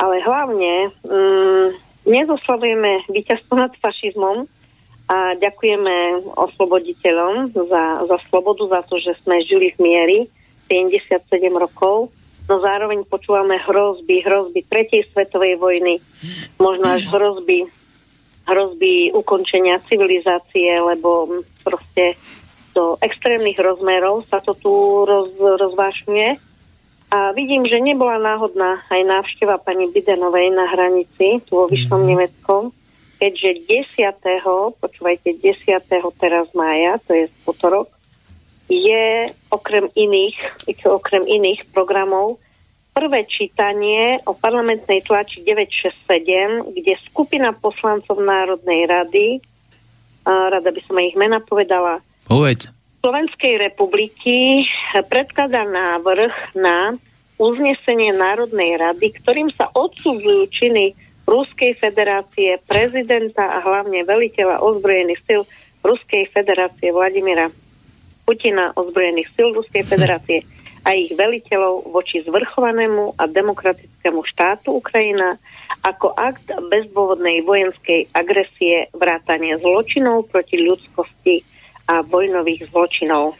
ale 0.00 0.16
hlavne 0.24 0.96
mm, 1.04 1.68
nezoslavujeme 2.08 3.12
víťazstvo 3.12 3.54
nad 3.60 3.76
fašizmom 3.76 4.48
a 5.12 5.36
ďakujeme 5.36 6.24
osloboditeľom 6.40 7.52
za, 7.52 7.84
za 8.08 8.18
slobodu, 8.32 8.64
za 8.72 8.80
to, 8.88 8.96
že 8.96 9.20
sme 9.20 9.44
žili 9.44 9.76
v 9.76 9.78
miery 9.84 10.18
77 10.72 11.28
rokov, 11.52 12.08
no 12.48 12.54
zároveň 12.64 13.04
počúvame 13.04 13.60
hrozby, 13.60 14.24
hrozby 14.24 14.64
tretej 14.64 15.04
svetovej 15.12 15.60
vojny, 15.60 16.00
možno 16.56 16.96
až 16.96 17.04
hrozby 17.12 17.68
hrozby 18.50 19.14
ukončenia 19.14 19.78
civilizácie, 19.86 20.74
lebo 20.82 21.42
proste 21.62 22.18
do 22.74 22.98
extrémnych 23.02 23.58
rozmerov 23.58 24.26
sa 24.26 24.42
to 24.42 24.58
tu 24.58 24.70
roz, 25.06 25.30
rozvášňuje. 25.38 26.49
A 27.10 27.34
vidím, 27.34 27.66
že 27.66 27.82
nebola 27.82 28.22
náhodná 28.22 28.86
aj 28.86 29.02
návšteva 29.02 29.58
pani 29.58 29.90
Bidenovej 29.90 30.54
na 30.54 30.70
hranici, 30.70 31.42
tu 31.42 31.58
vo 31.58 31.66
Vyšnom 31.66 32.06
mm. 32.06 32.08
Nemeckom, 32.08 32.62
keďže 33.18 33.50
10. 33.98 34.78
počúvajte, 34.78 35.34
10. 35.42 35.90
teraz 36.16 36.46
mája, 36.54 37.02
to 37.02 37.18
je 37.18 37.26
potorok, 37.42 37.90
je 38.70 39.34
okrem 39.50 39.90
iných, 39.98 40.38
okrem 40.86 41.26
iných 41.26 41.66
programov 41.74 42.38
prvé 42.94 43.26
čítanie 43.26 44.22
o 44.26 44.34
parlamentnej 44.34 45.02
tlači 45.02 45.42
967, 45.42 46.74
kde 46.78 46.94
skupina 47.10 47.50
poslancov 47.50 48.22
Národnej 48.22 48.86
rady, 48.86 49.26
rada 50.26 50.70
by 50.70 50.80
som 50.86 50.94
aj 50.94 51.06
ich 51.10 51.18
mena 51.18 51.42
povedala, 51.42 52.02
Povedz. 52.30 52.70
Slovenskej 53.00 53.56
republiky 53.64 54.68
predkladá 55.08 55.64
návrh 55.64 56.52
na 56.52 56.92
uznesenie 57.40 58.12
Národnej 58.12 58.76
rady, 58.76 59.16
ktorým 59.16 59.48
sa 59.56 59.72
odsudzujú 59.72 60.44
činy 60.52 60.92
Ruskej 61.24 61.80
federácie, 61.80 62.60
prezidenta 62.68 63.40
a 63.40 63.64
hlavne 63.64 64.04
veliteľa 64.04 64.60
ozbrojených 64.60 65.16
sil 65.24 65.40
Ruskej 65.80 66.28
federácie 66.28 66.92
Vladimira 66.92 67.48
Putina, 68.28 68.76
ozbrojených 68.76 69.32
sil 69.32 69.48
Ruskej 69.56 69.80
federácie 69.88 70.44
a 70.84 70.92
ich 70.92 71.16
veliteľov 71.16 71.88
voči 71.88 72.20
zvrchovanému 72.28 73.16
a 73.16 73.24
demokratickému 73.24 74.20
štátu 74.28 74.76
Ukrajina 74.76 75.40
ako 75.88 76.12
akt 76.12 76.52
bezdôvodnej 76.68 77.48
vojenskej 77.48 78.12
agresie 78.12 78.92
vrátanie 78.92 79.56
zločinov 79.56 80.28
proti 80.28 80.60
ľudskosti 80.60 81.48
a 81.90 82.06
vojnových 82.06 82.70
zločinov. 82.70 83.34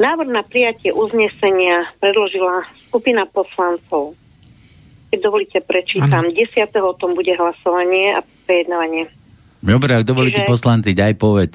Návrh 0.00 0.30
na 0.32 0.40
prijatie 0.46 0.94
uznesenia 0.94 1.92
predložila 2.00 2.64
skupina 2.88 3.28
poslancov. 3.28 4.16
Keď 5.12 5.18
dovolíte, 5.20 5.58
prečítam. 5.60 6.30
Ano. 6.30 6.32
10. 6.32 6.64
o 6.80 6.94
tom 6.96 7.12
bude 7.12 7.34
hlasovanie 7.36 8.16
a 8.16 8.24
prejednávanie. 8.48 9.12
Dobre, 9.58 9.98
ak 9.98 10.06
dovolíte 10.06 10.46
Čiže... 10.46 10.52
poslanci, 10.54 10.90
daj 10.94 11.18
poved. 11.18 11.50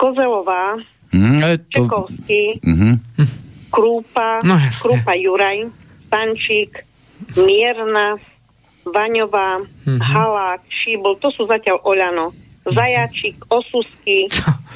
Kozelová, 0.00 0.80
mm, 1.12 1.40
to... 1.70 1.84
Čekovský, 1.84 2.42
mm-hmm. 2.64 2.94
Krúpa, 3.68 4.40
no, 4.40 4.56
Krúpa 4.56 5.12
Juraj, 5.16 5.68
Stančík, 6.08 6.72
Mierna, 7.36 8.16
Vaňová, 8.88 9.60
mm-hmm. 9.60 10.00
Halák, 10.00 10.62
Šíbol, 10.72 11.20
to 11.20 11.28
sú 11.34 11.44
zatiaľ 11.44 11.84
Oľano. 11.84 12.32
Zajačík, 12.66 13.46
Osusky, 13.46 14.26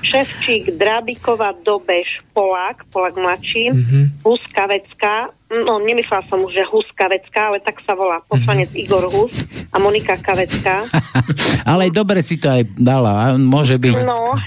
Ševčík, 0.06 0.78
Drábiková, 0.78 1.52
Dobeš, 1.66 2.22
Polák, 2.32 2.86
Polák 2.94 3.14
mladší, 3.18 3.74
mm-hmm. 3.74 4.04
Huskavecká, 4.22 5.34
no 5.50 5.82
nemyslela 5.82 6.22
som 6.30 6.38
už, 6.46 6.54
že 6.54 6.64
Huskavecká, 6.70 7.50
ale 7.50 7.58
tak 7.58 7.82
sa 7.82 7.98
volá 7.98 8.22
poslanec 8.30 8.70
mm-hmm. 8.70 8.84
Igor 8.86 9.04
Hus 9.10 9.34
a 9.74 9.76
Monika 9.82 10.14
Kavecká. 10.16 10.86
ale 11.70 11.90
dobre 11.90 12.22
si 12.22 12.38
to 12.38 12.48
aj 12.48 12.62
dala, 12.78 13.34
môže 13.36 13.76
byť. 13.76 13.94
No, 14.06 14.38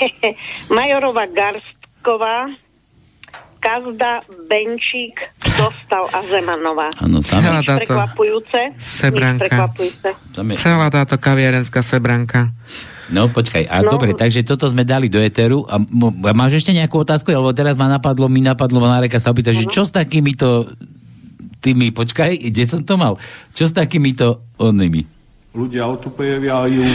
Majorová 0.76 1.24
Garstková, 1.32 2.52
Kazda, 3.62 4.18
Benčík, 4.50 5.22
Dostal 5.54 6.04
a 6.10 6.18
Zemanová. 6.26 6.90
Ano, 6.98 7.22
tam 7.22 7.38
Celá 7.46 7.60
táto 7.62 7.78
prekvapujúce. 7.86 8.60
Sebranka. 8.74 9.70
Celá 10.58 10.86
táto 10.90 11.14
kaviarenská 11.14 11.80
sebranka. 11.86 12.50
No 13.12 13.28
počkaj, 13.28 13.68
a 13.68 13.84
no. 13.84 13.94
dobre, 13.94 14.16
takže 14.16 14.42
toto 14.42 14.66
sme 14.66 14.88
dali 14.88 15.06
do 15.12 15.20
Eteru 15.20 15.68
a, 15.68 15.76
a 15.78 16.32
máš 16.32 16.64
ešte 16.64 16.72
nejakú 16.72 17.04
otázku, 17.04 17.28
alebo 17.28 17.52
teraz 17.52 17.76
ma 17.76 17.86
napadlo, 17.86 18.26
mi 18.26 18.40
napadlo 18.40 18.80
Mareka 18.80 19.20
sa 19.20 19.30
opýtať, 19.30 19.62
že 19.62 19.66
čo 19.68 19.84
s 19.84 19.92
takýmito 19.92 20.72
tými, 21.60 21.92
počkaj, 21.92 22.40
kde 22.40 22.64
som 22.66 22.80
to 22.82 22.96
mal, 22.96 23.20
čo 23.52 23.68
s 23.68 23.72
takýmito 23.76 24.42
onými? 24.56 25.21
Ľudia 25.52 25.84
otupevajú. 25.84 26.82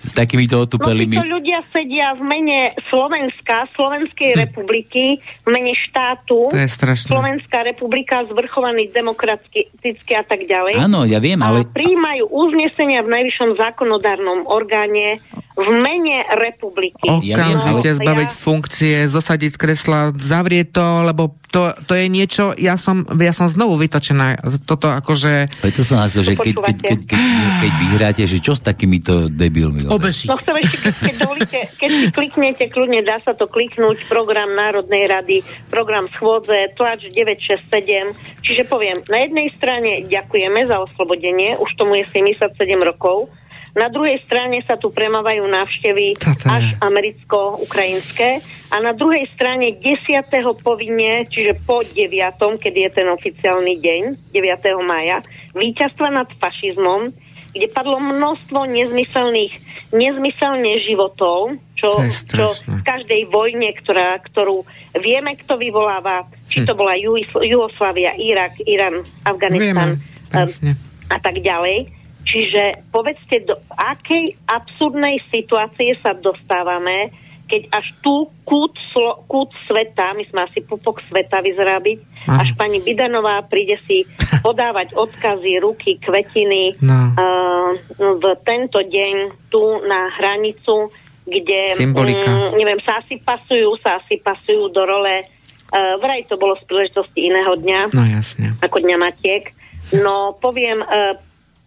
S 0.00 0.16
takýmito 0.16 0.64
otupelými... 0.64 1.20
No 1.20 1.28
ľudia 1.28 1.60
sedia 1.76 2.16
v 2.16 2.24
mene 2.24 2.72
Slovenska, 2.88 3.68
Slovenskej 3.76 4.32
hm. 4.32 4.38
republiky, 4.48 5.20
v 5.44 5.48
mene 5.52 5.76
štátu. 5.76 6.48
To 6.48 6.56
je 6.56 6.70
strašné. 6.72 7.12
Slovenská 7.12 7.60
republika, 7.68 8.24
zvrchovaný 8.24 8.88
demokraticky 8.88 10.12
a 10.16 10.24
tak 10.24 10.48
ďalej. 10.48 10.80
Áno, 10.80 11.04
ja 11.04 11.20
viem, 11.20 11.36
ale... 11.44 11.62
A 11.62 11.68
prijímajú 11.68 12.32
uznesenia 12.32 13.04
v 13.04 13.12
najvyššom 13.12 13.60
zákonodárnom 13.60 14.48
orgáne 14.48 15.20
v 15.60 15.68
mene 15.76 16.24
republiky. 16.32 17.04
Okamžite 17.04 17.88
ja 17.92 17.98
zbaviť 18.00 18.30
ja... 18.32 18.36
funkcie, 18.40 18.96
zosadiť 19.12 19.50
z 19.52 19.58
kresla, 19.60 20.00
zavrieť 20.16 20.72
to, 20.72 20.86
lebo 21.04 21.36
to, 21.50 21.74
to 21.84 21.98
je 21.98 22.06
niečo, 22.06 22.54
ja 22.54 22.78
som, 22.78 23.02
ja 23.18 23.34
som 23.34 23.50
znovu 23.50 23.74
vytočená. 23.82 24.38
Toto 24.62 24.88
akože... 24.88 25.50
To 25.60 25.82
som 25.82 26.06
to, 26.06 26.22
že 26.22 26.38
keď, 26.38 26.54
keď, 26.62 26.76
keď, 26.78 27.00
keď, 27.10 27.22
keď 27.58 27.72
vyhráte, 27.82 28.22
že 28.30 28.38
čo 28.38 28.54
s 28.54 28.62
takýmito 28.62 29.26
debilmi? 29.26 29.90
Obesi. 29.90 30.30
No 30.30 30.38
chcem 30.38 30.54
ešte, 30.62 30.78
keď, 30.78 30.94
keď 30.94 31.14
dovolíte, 31.18 31.58
keď 31.74 31.90
si 31.90 32.04
kliknete, 32.14 32.64
kľudne 32.70 33.00
dá 33.02 33.18
sa 33.26 33.34
to 33.34 33.50
kliknúť, 33.50 34.06
program 34.06 34.54
Národnej 34.54 35.10
rady, 35.10 35.42
program 35.66 36.06
schôdze, 36.14 36.70
tlač 36.78 37.10
967. 37.10 38.14
Čiže 38.46 38.62
poviem, 38.70 39.02
na 39.10 39.26
jednej 39.26 39.50
strane 39.58 40.06
ďakujeme 40.06 40.70
za 40.70 40.78
oslobodenie, 40.78 41.58
už 41.58 41.70
tomu 41.74 41.98
je 41.98 42.06
77 42.14 42.54
rokov, 42.78 43.26
na 43.74 43.86
druhej 43.86 44.18
strane 44.26 44.62
sa 44.66 44.74
tu 44.74 44.90
premávajú 44.90 45.46
návštevy 45.46 46.18
až 46.50 46.74
americko-ukrajinské 46.82 48.42
a 48.74 48.76
na 48.82 48.90
druhej 48.90 49.30
strane 49.34 49.78
10. 49.78 50.26
povinne, 50.62 51.26
čiže 51.30 51.58
po 51.62 51.86
9., 51.86 52.10
kedy 52.58 52.78
je 52.86 52.90
ten 52.90 53.06
oficiálny 53.06 53.78
deň, 53.78 54.02
9. 54.34 54.86
maja, 54.86 55.22
víťazstva 55.54 56.10
nad 56.10 56.26
fašizmom, 56.42 57.14
kde 57.50 57.66
padlo 57.70 57.98
množstvo 57.98 58.66
nezmyselných, 58.66 59.54
nezmyselne 59.90 60.70
životov, 60.86 61.58
čo, 61.74 61.98
čo 62.30 62.54
v 62.54 62.82
každej 62.86 63.26
vojne, 63.30 63.74
ktorá, 63.74 64.18
ktorú 64.22 64.62
vieme, 64.98 65.34
kto 65.34 65.58
vyvoláva, 65.58 66.26
či 66.46 66.62
hm. 66.62 66.66
to 66.66 66.72
bola 66.74 66.94
Jugoslavia, 67.42 68.14
Irak, 68.18 68.58
Irán, 68.66 69.02
Afganistan 69.26 69.98
um, 70.34 70.74
a 71.10 71.18
tak 71.18 71.42
ďalej 71.42 71.99
Čiže 72.30 72.86
povedzte, 72.94 73.42
do 73.42 73.58
akej 73.74 74.38
absurdnej 74.46 75.18
situácie 75.34 75.98
sa 75.98 76.14
dostávame, 76.14 77.10
keď 77.50 77.62
až 77.74 77.86
tu 77.98 78.30
kút, 78.46 78.78
slo, 78.94 79.26
kút 79.26 79.50
sveta, 79.66 80.14
my 80.14 80.22
sme 80.30 80.46
asi 80.46 80.62
pupok 80.62 81.02
sveta 81.10 81.42
vyzerá 81.42 81.82
byť, 81.82 81.98
až 82.30 82.54
pani 82.54 82.78
Bidanová 82.78 83.42
príde 83.50 83.82
si 83.90 84.06
podávať 84.46 84.94
odkazy, 84.94 85.58
ruky, 85.58 85.98
kvetiny 85.98 86.78
no. 86.78 87.10
uh, 87.18 87.74
v 87.98 88.24
tento 88.46 88.78
deň 88.78 89.14
tu 89.50 89.82
na 89.90 90.14
hranicu, 90.14 90.94
kde 91.26 91.74
um, 91.82 92.54
neviem, 92.54 92.78
sa 92.86 93.02
asi 93.02 93.18
pasujú, 93.18 93.74
sa 93.82 93.98
asi 93.98 94.22
pasujú 94.22 94.70
do 94.70 94.86
role 94.86 95.26
uh, 95.74 95.98
vraj 95.98 96.22
to 96.30 96.38
bolo 96.38 96.54
z 96.58 96.62
príležitosti 96.70 97.34
iného 97.34 97.58
dňa, 97.58 97.80
no, 97.90 98.06
jasne. 98.06 98.54
ako 98.62 98.78
Dňa 98.78 98.96
Matiek. 98.98 99.50
No 99.90 100.38
poviem, 100.38 100.86
uh, 100.86 101.18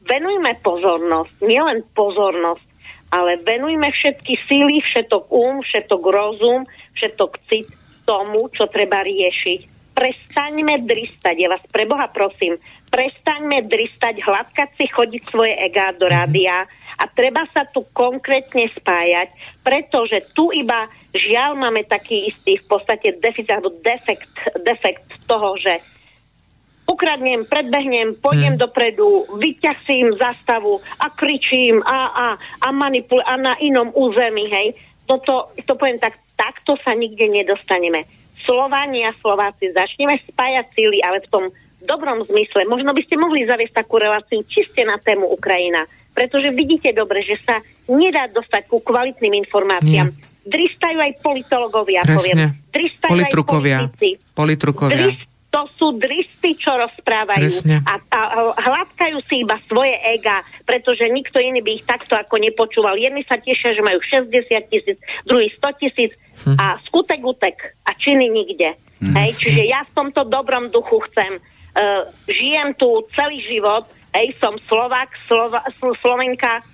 venujme 0.08 0.52
pozornosť, 0.62 1.44
nielen 1.44 1.84
pozornosť, 1.96 2.66
ale 3.14 3.38
venujme 3.46 3.90
všetky 3.94 4.34
síly, 4.50 4.82
všetok 4.82 5.30
um, 5.30 5.62
všetok 5.62 6.02
rozum, 6.02 6.66
všetok 6.98 7.32
cit 7.48 7.68
tomu, 8.04 8.50
čo 8.52 8.68
treba 8.68 9.06
riešiť. 9.06 9.72
Prestaňme 9.94 10.82
dristať, 10.90 11.36
ja 11.38 11.54
vás 11.54 11.62
pre 11.70 11.86
Boha 11.86 12.10
prosím, 12.10 12.58
prestaňme 12.90 13.70
dristať, 13.70 14.26
hladkať 14.26 14.70
si, 14.76 14.90
chodiť 14.90 15.24
svoje 15.30 15.54
egá 15.62 15.94
do 15.94 16.10
rádia 16.10 16.66
a 16.98 17.04
treba 17.10 17.46
sa 17.54 17.66
tu 17.70 17.86
konkrétne 17.94 18.70
spájať, 18.74 19.34
pretože 19.62 20.18
tu 20.34 20.50
iba 20.50 20.90
žiaľ 21.14 21.58
máme 21.58 21.86
taký 21.86 22.34
istý 22.34 22.58
v 22.58 22.66
podstate 22.66 23.18
deficit 23.22 23.54
alebo 23.54 23.78
defekt, 23.86 24.34
defekt 24.66 25.06
toho, 25.30 25.58
že 25.62 25.78
ukradnem, 26.84 27.47
predbehnem, 27.47 28.19
pôjdem 28.19 28.55
hmm. 28.55 28.64
dopredu, 28.64 29.27
vyťasím 29.39 30.15
zastavu 30.19 30.84
a 30.99 31.07
kričím 31.14 31.80
a, 31.84 31.99
a, 32.11 32.27
a 32.64 32.68
manipulujem 32.72 33.27
a 33.27 33.35
na 33.39 33.53
inom 33.60 33.89
území, 33.95 34.51
hej. 34.51 34.76
Toto, 35.03 35.51
to 35.68 35.76
poviem 35.76 35.99
tak, 35.99 36.19
takto 36.35 36.80
sa 36.80 36.95
nikde 36.95 37.27
nedostaneme. 37.27 38.07
Slovania, 38.43 39.15
Slováci, 39.23 39.72
začneme 39.72 40.19
spájať 40.27 40.65
síly, 40.76 40.99
ale 40.99 41.23
v 41.23 41.31
tom 41.31 41.43
dobrom 41.84 42.23
zmysle. 42.27 42.68
Možno 42.68 42.95
by 42.95 43.01
ste 43.03 43.15
mohli 43.19 43.43
zaviesť 43.43 43.84
takú 43.84 43.99
reláciu 43.99 44.43
čiste 44.47 44.84
na 44.84 44.99
tému 44.99 45.27
Ukrajina. 45.27 45.88
Pretože 46.14 46.53
vidíte 46.53 46.93
dobre, 46.93 47.26
že 47.26 47.39
sa 47.41 47.60
nedá 47.89 48.30
dostať 48.31 48.69
ku 48.69 48.80
kvalitným 48.80 49.34
informáciám. 49.47 50.07
Nie. 50.11 50.31
Dristajú 50.43 50.99
aj 50.99 51.11
politologovia, 51.23 52.03
Presne. 52.03 52.19
poviem. 52.19 52.38
Dristajú 52.69 53.11
Politrukovia. 53.15 53.77
aj 53.80 53.84
politici. 53.95 54.10
Politrukovia. 54.35 55.05
Drist, 55.07 55.23
to 55.54 55.70
sú 55.78 55.88
dristy, 56.02 56.58
čo 56.58 56.74
rozprávajú. 56.74 57.62
Presne. 57.62 57.86
A, 57.86 58.02
a, 58.10 58.20
a 58.58 58.62
hladkajú 58.66 59.22
si 59.30 59.46
iba 59.46 59.62
svoje 59.70 59.94
ega, 60.02 60.42
pretože 60.66 61.06
nikto 61.14 61.38
iný 61.38 61.62
by 61.62 61.78
ich 61.78 61.86
takto 61.86 62.18
ako 62.18 62.42
nepočúval. 62.42 62.98
Jedni 62.98 63.22
sa 63.30 63.38
tešia, 63.38 63.78
že 63.78 63.86
majú 63.86 64.02
60 64.02 64.34
tisíc, 64.74 64.98
druhý 65.30 65.54
100 65.54 65.78
tisíc 65.78 66.12
hm. 66.42 66.58
a 66.58 66.82
skutek 66.90 67.22
utek 67.22 67.78
a 67.86 67.94
činy 67.94 68.34
nikde. 68.34 68.74
Hm. 68.98 69.14
Hej, 69.14 69.30
čiže 69.46 69.62
ja 69.70 69.86
v 69.86 69.94
tomto 69.94 70.26
dobrom 70.26 70.74
duchu 70.74 71.06
chcem. 71.14 71.38
Uh, 71.74 72.10
žijem 72.26 72.74
tu 72.74 73.06
celý 73.14 73.42
život, 73.46 73.86
hej, 74.18 74.34
som 74.42 74.58
Slovak, 74.66 75.14
Slova, 75.30 75.62
Slovenka, 76.02 76.66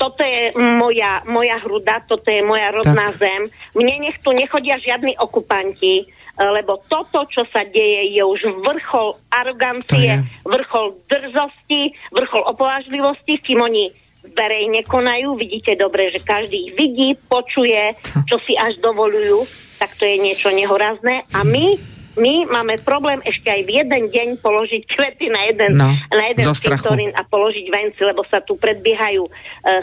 toto 0.00 0.24
je 0.24 0.56
moja, 0.56 1.20
moja 1.28 1.60
hruda, 1.60 2.00
toto 2.08 2.32
je 2.32 2.40
moja 2.40 2.72
rodná 2.72 3.12
tak. 3.12 3.20
zem. 3.20 3.40
Mne 3.76 4.08
nech 4.08 4.16
tu 4.24 4.32
nechodia 4.32 4.80
žiadni 4.80 5.12
okupanti, 5.20 6.08
lebo 6.34 6.82
toto, 6.90 7.22
čo 7.30 7.46
sa 7.54 7.62
deje, 7.62 8.10
je 8.10 8.22
už 8.26 8.40
vrchol 8.66 9.18
arogancie, 9.30 10.22
vrchol 10.42 10.98
drzosti, 11.06 11.94
vrchol 12.10 12.42
opovážlivosti, 12.50 13.38
kým 13.38 13.62
oni 13.62 13.86
verejne 14.34 14.82
konajú, 14.88 15.36
vidíte 15.36 15.76
dobre, 15.76 16.08
že 16.10 16.24
každý 16.24 16.70
ich 16.70 16.72
vidí, 16.74 17.08
počuje, 17.28 17.92
čo 18.26 18.40
si 18.42 18.56
až 18.56 18.80
dovolujú, 18.80 19.44
tak 19.78 19.92
to 20.00 20.08
je 20.08 20.16
niečo 20.16 20.48
nehorazné. 20.48 21.28
A 21.36 21.44
my 21.44 21.93
my 22.14 22.46
máme 22.46 22.78
problém 22.86 23.18
ešte 23.26 23.50
aj 23.50 23.60
v 23.66 23.70
jeden 23.82 24.04
deň 24.10 24.28
položiť 24.38 24.82
kvety 24.86 25.26
na 25.34 25.42
jeden, 25.50 25.72
no, 25.74 25.90
na 25.92 26.24
jeden 26.30 26.46
cintorín 26.54 27.10
a 27.14 27.26
položiť 27.26 27.66
venci, 27.70 28.00
lebo 28.06 28.22
sa 28.30 28.38
tu 28.38 28.54
predbiehajú 28.54 29.26
uh, 29.26 29.30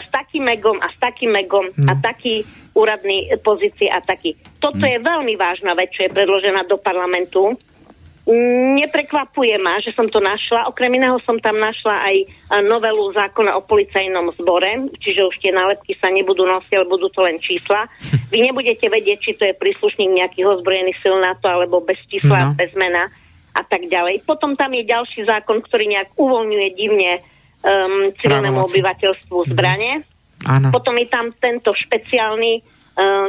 s 0.00 0.08
takým 0.08 0.48
megom 0.48 0.80
a 0.80 0.88
s 0.88 0.96
takým 0.96 1.32
megom 1.32 1.68
no. 1.76 1.88
a 1.88 1.92
taký 2.00 2.44
úradný 2.72 3.28
pozície 3.44 3.92
a 3.92 4.00
taký. 4.00 4.32
Toto 4.56 4.80
no. 4.80 4.88
je 4.88 4.96
veľmi 4.96 5.36
vážna 5.36 5.76
vec, 5.76 5.92
čo 5.92 6.08
je 6.08 6.14
predložená 6.14 6.64
do 6.64 6.80
parlamentu 6.80 7.52
Neprekvapuje 8.22 9.58
ma, 9.58 9.82
že 9.82 9.90
som 9.98 10.06
to 10.06 10.22
našla. 10.22 10.70
Okrem 10.70 10.94
iného 10.94 11.18
som 11.26 11.42
tam 11.42 11.58
našla 11.58 12.06
aj 12.06 12.16
novelu 12.62 13.10
zákona 13.18 13.58
o 13.58 13.66
policajnom 13.66 14.30
zbore, 14.38 14.94
čiže 15.02 15.26
už 15.26 15.42
tie 15.42 15.50
nálepky 15.50 15.98
sa 15.98 16.06
nebudú 16.06 16.46
nosiť, 16.46 16.70
ale 16.78 16.86
budú 16.86 17.10
to 17.10 17.26
len 17.26 17.42
čísla. 17.42 17.90
Vy 18.32 18.46
nebudete 18.46 18.86
vedieť, 18.86 19.18
či 19.18 19.32
to 19.34 19.42
je 19.50 19.58
príslušník 19.58 20.22
nejakých 20.22 20.54
ozbrojených 20.54 21.02
sil 21.02 21.18
NATO 21.18 21.50
alebo 21.50 21.82
bez 21.82 21.98
čísla, 22.06 22.54
no. 22.54 22.54
bez 22.54 22.70
mena 22.78 23.10
a 23.58 23.62
tak 23.66 23.90
ďalej. 23.90 24.22
Potom 24.22 24.54
tam 24.54 24.70
je 24.70 24.86
ďalší 24.86 25.26
zákon, 25.26 25.58
ktorý 25.58 25.90
nejak 25.90 26.14
uvoľňuje 26.14 26.68
divne 26.78 27.20
um, 27.66 28.14
civilnému 28.22 28.70
obyvateľstvu 28.70 29.50
zbranie. 29.50 30.06
Áno. 30.46 30.70
Potom 30.70 30.94
je 30.98 31.06
tam 31.10 31.34
tento 31.36 31.74
špeciálny 31.74 32.62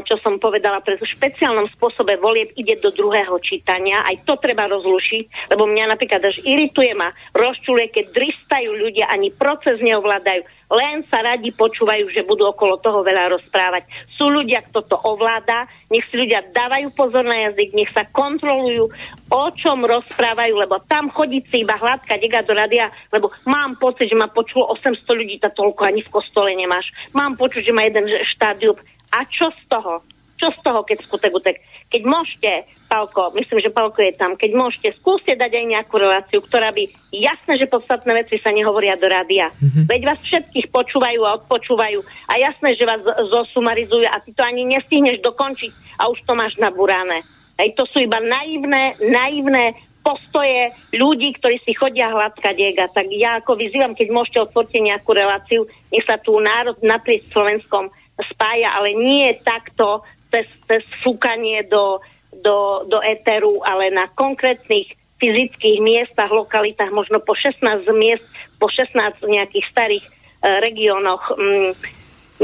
čo 0.04 0.16
som 0.20 0.36
povedala, 0.44 0.84
pre 0.84 1.00
špeciálnom 1.00 1.72
spôsobe 1.72 2.20
volieb 2.20 2.52
ide 2.60 2.76
do 2.84 2.92
druhého 2.92 3.40
čítania. 3.40 4.04
Aj 4.04 4.16
to 4.28 4.36
treba 4.36 4.68
rozlušiť, 4.68 5.56
lebo 5.56 5.64
mňa 5.64 5.96
napríklad 5.96 6.20
až 6.20 6.44
irituje 6.44 6.92
ma, 6.92 7.16
rozčuluje, 7.32 7.88
keď 7.96 8.06
dristajú 8.12 8.76
ľudia, 8.76 9.08
ani 9.08 9.32
proces 9.32 9.80
neovládajú, 9.80 10.44
len 10.74 11.06
sa 11.08 11.22
radi 11.22 11.54
počúvajú, 11.54 12.10
že 12.10 12.26
budú 12.26 12.50
okolo 12.50 12.82
toho 12.82 13.06
veľa 13.06 13.38
rozprávať. 13.38 13.86
Sú 14.18 14.28
ľudia, 14.28 14.66
kto 14.68 14.84
to 14.90 14.98
ovláda, 15.06 15.70
nech 15.94 16.04
si 16.10 16.18
ľudia 16.18 16.50
dávajú 16.50 16.90
pozor 16.98 17.22
na 17.22 17.48
jazyk, 17.52 17.78
nech 17.78 17.94
sa 17.94 18.10
kontrolujú, 18.10 18.90
o 19.30 19.46
čom 19.54 19.86
rozprávajú, 19.86 20.54
lebo 20.58 20.82
tam 20.90 21.14
chodiť 21.14 21.44
si 21.46 21.62
iba 21.62 21.78
hladka 21.78 22.18
dega 22.18 22.42
do 22.42 22.58
radia, 22.58 22.90
lebo 23.14 23.30
mám 23.46 23.78
pocit, 23.78 24.10
že 24.10 24.18
ma 24.18 24.28
počulo 24.28 24.74
800 24.74 25.06
ľudí, 25.14 25.38
tá 25.38 25.54
toľko 25.54 25.82
ani 25.86 26.02
v 26.02 26.10
kostole 26.10 26.50
nemáš. 26.58 26.90
Mám 27.14 27.38
počuť, 27.38 27.70
že 27.70 27.76
má 27.76 27.86
jeden 27.86 28.10
štádium 28.10 28.76
a 29.14 29.22
čo 29.30 29.54
z 29.54 29.62
toho? 29.70 30.02
Čo 30.34 30.50
z 30.50 30.60
toho, 30.66 30.82
keď 30.84 30.98
skutek 31.06 31.32
utek? 31.32 31.56
Keď 31.88 32.02
môžete, 32.04 32.52
Palko, 32.90 33.32
myslím, 33.38 33.64
že 33.64 33.72
Palko 33.72 34.02
je 34.02 34.18
tam, 34.18 34.34
keď 34.34 34.52
môžete, 34.58 34.98
skúste 35.00 35.38
dať 35.38 35.56
aj 35.56 35.66
nejakú 35.72 35.96
reláciu, 36.02 36.42
ktorá 36.42 36.74
by 36.74 36.90
jasné, 37.14 37.62
že 37.62 37.70
podstatné 37.70 38.12
veci 38.12 38.42
sa 38.42 38.50
nehovoria 38.52 38.98
do 38.98 39.08
rádia. 39.08 39.54
Mm-hmm. 39.54 39.86
Veď 39.88 40.02
vás 40.04 40.20
všetkých 40.26 40.68
počúvajú 40.74 41.22
a 41.24 41.38
odpočúvajú 41.40 42.02
a 42.04 42.34
jasné, 42.42 42.76
že 42.76 42.84
vás 42.84 43.00
zosumarizujú 43.30 44.10
a 44.10 44.20
ty 44.20 44.34
to 44.34 44.42
ani 44.42 44.66
nestihneš 44.68 45.22
dokončiť 45.22 46.02
a 46.02 46.10
už 46.10 46.20
to 46.26 46.34
máš 46.34 46.58
nabúrané. 46.60 47.22
Hej, 47.62 47.78
to 47.78 47.86
sú 47.88 48.02
iba 48.02 48.18
naivné, 48.18 48.98
naivné 49.00 49.78
postoje 50.04 50.76
ľudí, 50.92 51.32
ktorí 51.40 51.64
si 51.64 51.72
chodia 51.72 52.12
hladkať 52.12 52.54
diega. 52.54 52.92
Tak 52.92 53.08
ja 53.16 53.40
ako 53.40 53.56
vyzývam, 53.56 53.96
keď 53.96 54.08
môžete 54.12 54.44
otvorte 54.44 54.76
nejakú 54.84 55.16
reláciu, 55.16 55.64
nech 55.88 56.04
sa 56.04 56.20
tu 56.20 56.36
národ 56.44 56.76
naprieč 56.84 57.24
Slovenskom 57.32 57.88
spája, 58.22 58.78
ale 58.78 58.94
nie 58.94 59.34
takto 59.42 60.06
cez, 60.30 60.46
cez 60.70 60.84
fúkanie 61.02 61.66
do, 61.66 62.02
do, 62.30 62.86
do 62.86 63.00
éteru, 63.02 63.62
ale 63.66 63.90
na 63.90 64.10
konkrétnych 64.14 64.94
fyzických 65.18 65.80
miestach, 65.80 66.30
lokalitách, 66.30 66.92
možno 66.92 67.22
po 67.24 67.34
16 67.38 67.86
miest, 67.96 68.26
po 68.60 68.68
16 68.68 69.24
nejakých 69.24 69.66
starých 69.72 70.06
e, 70.06 70.12
regiónoch, 70.60 71.32
mm, 71.38 71.72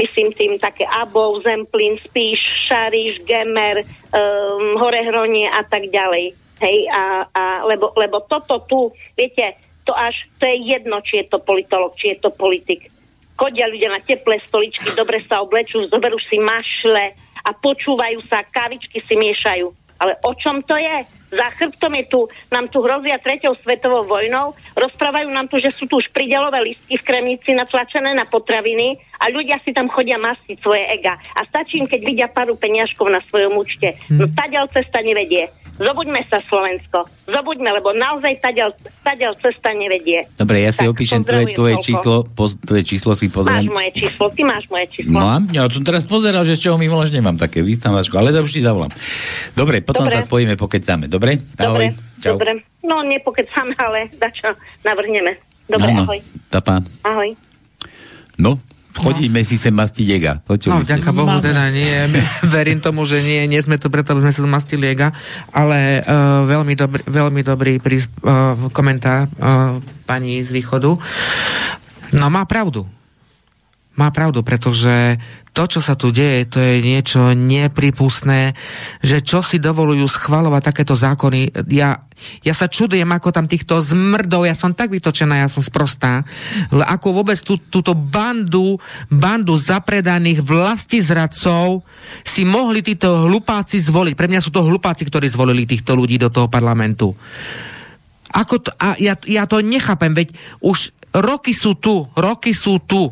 myslím 0.00 0.32
tým 0.32 0.56
také 0.56 0.88
Abov, 0.88 1.44
Zemplín, 1.44 2.00
Spíš, 2.00 2.40
Šariš, 2.70 3.20
Gemer, 3.26 3.84
um, 4.14 4.80
Horehronie 4.80 5.50
a 5.50 5.60
tak 5.66 5.92
ďalej. 5.92 6.32
Hej, 6.60 6.78
a, 6.88 7.28
a, 7.28 7.42
lebo, 7.68 7.92
lebo 7.96 8.24
toto 8.24 8.64
tu, 8.64 8.80
viete, 9.12 9.60
to 9.84 9.92
až, 9.92 10.14
to 10.40 10.48
je 10.48 10.56
jedno, 10.72 11.00
či 11.04 11.24
je 11.24 11.26
to 11.28 11.38
politolog, 11.42 11.92
či 11.96 12.14
je 12.14 12.16
to 12.20 12.30
politik 12.32 12.88
chodia 13.40 13.64
ľudia 13.72 13.88
na 13.88 14.04
teplé 14.04 14.36
stoličky, 14.44 14.92
dobre 14.92 15.24
sa 15.24 15.40
oblečú, 15.40 15.88
zoberú 15.88 16.20
si 16.20 16.36
mašle 16.36 17.16
a 17.40 17.50
počúvajú 17.56 18.20
sa, 18.28 18.44
kavičky 18.44 19.00
si 19.00 19.16
miešajú. 19.16 19.72
Ale 20.00 20.16
o 20.24 20.32
čom 20.32 20.64
to 20.64 20.76
je? 20.80 20.96
Za 21.30 21.52
chrbtom 21.60 21.92
je 21.92 22.04
tu, 22.08 22.20
nám 22.48 22.72
tu 22.72 22.80
hrozia 22.80 23.20
treťou 23.20 23.52
svetovou 23.60 24.08
vojnou, 24.08 24.56
rozprávajú 24.72 25.28
nám 25.28 25.46
tu, 25.52 25.60
že 25.60 25.70
sú 25.70 25.84
tu 25.84 26.00
už 26.00 26.08
pridelové 26.10 26.72
listky 26.72 26.96
v 26.96 27.06
kremnici 27.06 27.52
natlačené 27.52 28.16
na 28.16 28.24
potraviny 28.24 28.96
a 29.20 29.28
ľudia 29.28 29.60
si 29.60 29.76
tam 29.76 29.92
chodia 29.92 30.16
mastiť 30.16 30.56
svoje 30.64 30.88
ega. 30.88 31.20
A 31.36 31.44
stačí 31.46 31.78
im, 31.78 31.86
keď 31.86 32.00
vidia 32.02 32.28
paru 32.32 32.56
peniažkov 32.56 33.12
na 33.12 33.20
svojom 33.28 33.60
účte. 33.60 33.94
No 34.08 34.26
tadiaľ 34.32 34.72
cesta 34.72 35.04
nevedie. 35.04 35.52
Zobuďme 35.80 36.20
sa 36.28 36.36
Slovensko. 36.44 37.08
Zobuďme, 37.24 37.72
lebo 37.72 37.96
naozaj 37.96 38.36
tadiaľ, 38.44 38.76
tadiaľ 39.00 39.32
cesta 39.40 39.72
nevedie. 39.72 40.28
Dobre, 40.36 40.60
ja 40.60 40.76
si 40.76 40.84
tak, 40.84 40.92
opíšem 40.92 41.24
tvoje, 41.24 41.56
tvoje 41.56 41.74
číslo, 41.80 42.28
poz, 42.28 42.60
tvoje 42.60 42.84
číslo 42.84 43.16
si 43.16 43.32
pozriem. 43.32 43.64
Máš 43.64 43.72
moje 43.72 43.90
číslo, 43.96 44.24
ty 44.28 44.42
máš 44.44 44.64
moje 44.68 44.86
číslo. 44.92 45.16
No, 45.16 45.40
ja 45.56 45.64
som 45.72 45.80
teraz 45.80 46.04
pozeral, 46.04 46.44
že 46.44 46.60
z 46.60 46.68
čoho 46.68 46.76
mi 46.76 46.84
voláš, 46.84 47.16
nemám 47.16 47.40
také 47.40 47.64
výstavačko, 47.64 48.12
ale 48.20 48.28
to 48.28 48.44
už 48.44 48.52
ti 48.52 48.60
zavolám. 48.60 48.92
Dobre, 49.56 49.80
potom 49.80 50.04
dobre. 50.04 50.20
sa 50.20 50.20
spojíme, 50.20 50.60
pokecáme, 50.60 51.08
dobre? 51.08 51.40
Ahoj. 51.56 51.96
Dobre, 51.96 52.20
Čau. 52.20 52.36
dobre. 52.36 52.52
No, 52.84 53.00
nepokecáme, 53.00 53.72
ale 53.80 54.12
dačo 54.20 54.52
navrhneme. 54.84 55.40
Dobre, 55.64 55.96
no, 55.96 56.04
no. 56.04 56.04
ahoj. 56.04 56.20
Tapa. 56.52 56.84
Ahoj. 57.08 57.32
No, 58.36 58.60
Chodíme 59.00 59.40
no. 59.40 59.48
si 59.48 59.56
sem 59.56 59.72
mastiť 59.72 60.06
ega. 60.12 60.32
Počuli 60.44 60.76
no, 60.76 60.84
ďaká 60.84 61.10
Bohu, 61.16 61.40
Máme. 61.40 61.44
teda 61.44 61.72
nie. 61.72 61.96
Verím 62.54 62.84
tomu, 62.84 63.08
že 63.08 63.24
nie, 63.24 63.48
nie 63.48 63.60
sme 63.64 63.80
tu 63.80 63.88
preto, 63.88 64.12
aby 64.12 64.28
sme 64.28 64.32
sa 64.36 64.40
mastili 64.44 64.92
ega, 64.92 65.16
ale 65.50 66.04
uh, 66.04 66.44
veľmi, 66.44 66.74
dobrý, 66.76 67.02
veľmi 67.08 67.40
dobrý 67.40 67.80
prí, 67.80 68.04
uh, 68.04 68.68
komentár 68.76 69.26
uh, 69.40 69.80
pani 70.04 70.44
z 70.44 70.52
východu. 70.52 71.00
No 72.12 72.26
má 72.28 72.44
pravdu. 72.44 72.84
Má 74.00 74.08
pravdu, 74.08 74.40
pretože 74.40 75.20
to, 75.52 75.68
čo 75.68 75.84
sa 75.84 75.92
tu 75.92 76.08
deje, 76.08 76.48
to 76.48 76.56
je 76.56 76.80
niečo 76.80 77.36
nepripustné, 77.36 78.56
že 79.04 79.20
čo 79.20 79.44
si 79.44 79.60
dovolujú 79.60 80.08
schvalovať 80.08 80.62
takéto 80.72 80.96
zákony. 80.96 81.68
Ja, 81.68 82.08
ja 82.40 82.54
sa 82.56 82.64
čudujem, 82.64 83.04
ako 83.12 83.28
tam 83.28 83.44
týchto 83.44 83.84
zmrdov, 83.84 84.48
ja 84.48 84.56
som 84.56 84.72
tak 84.72 84.88
vytočená, 84.88 85.44
ja 85.44 85.52
som 85.52 85.60
sprostá, 85.60 86.24
ako 86.72 87.12
vôbec 87.12 87.36
tú, 87.44 87.60
túto 87.60 87.92
bandu, 87.92 88.80
bandu 89.12 89.52
zapredaných 89.60 90.40
vlasti 90.40 91.04
zradcov 91.04 91.84
si 92.24 92.48
mohli 92.48 92.80
títo 92.80 93.28
hlupáci 93.28 93.84
zvoliť. 93.84 94.16
Pre 94.16 94.30
mňa 94.32 94.40
sú 94.40 94.48
to 94.48 94.64
hlupáci, 94.64 95.04
ktorí 95.04 95.28
zvolili 95.28 95.68
týchto 95.68 95.92
ľudí 95.92 96.16
do 96.16 96.32
toho 96.32 96.48
parlamentu. 96.48 97.12
Ako 98.32 98.64
to, 98.64 98.72
a 98.80 98.96
ja, 98.96 99.12
ja 99.28 99.44
to 99.44 99.60
nechápem, 99.60 100.16
veď 100.16 100.32
už 100.64 100.94
roky 101.10 101.50
sú 101.50 101.74
tu, 101.74 102.06
roky 102.14 102.54
sú 102.54 102.78
tu 102.78 103.10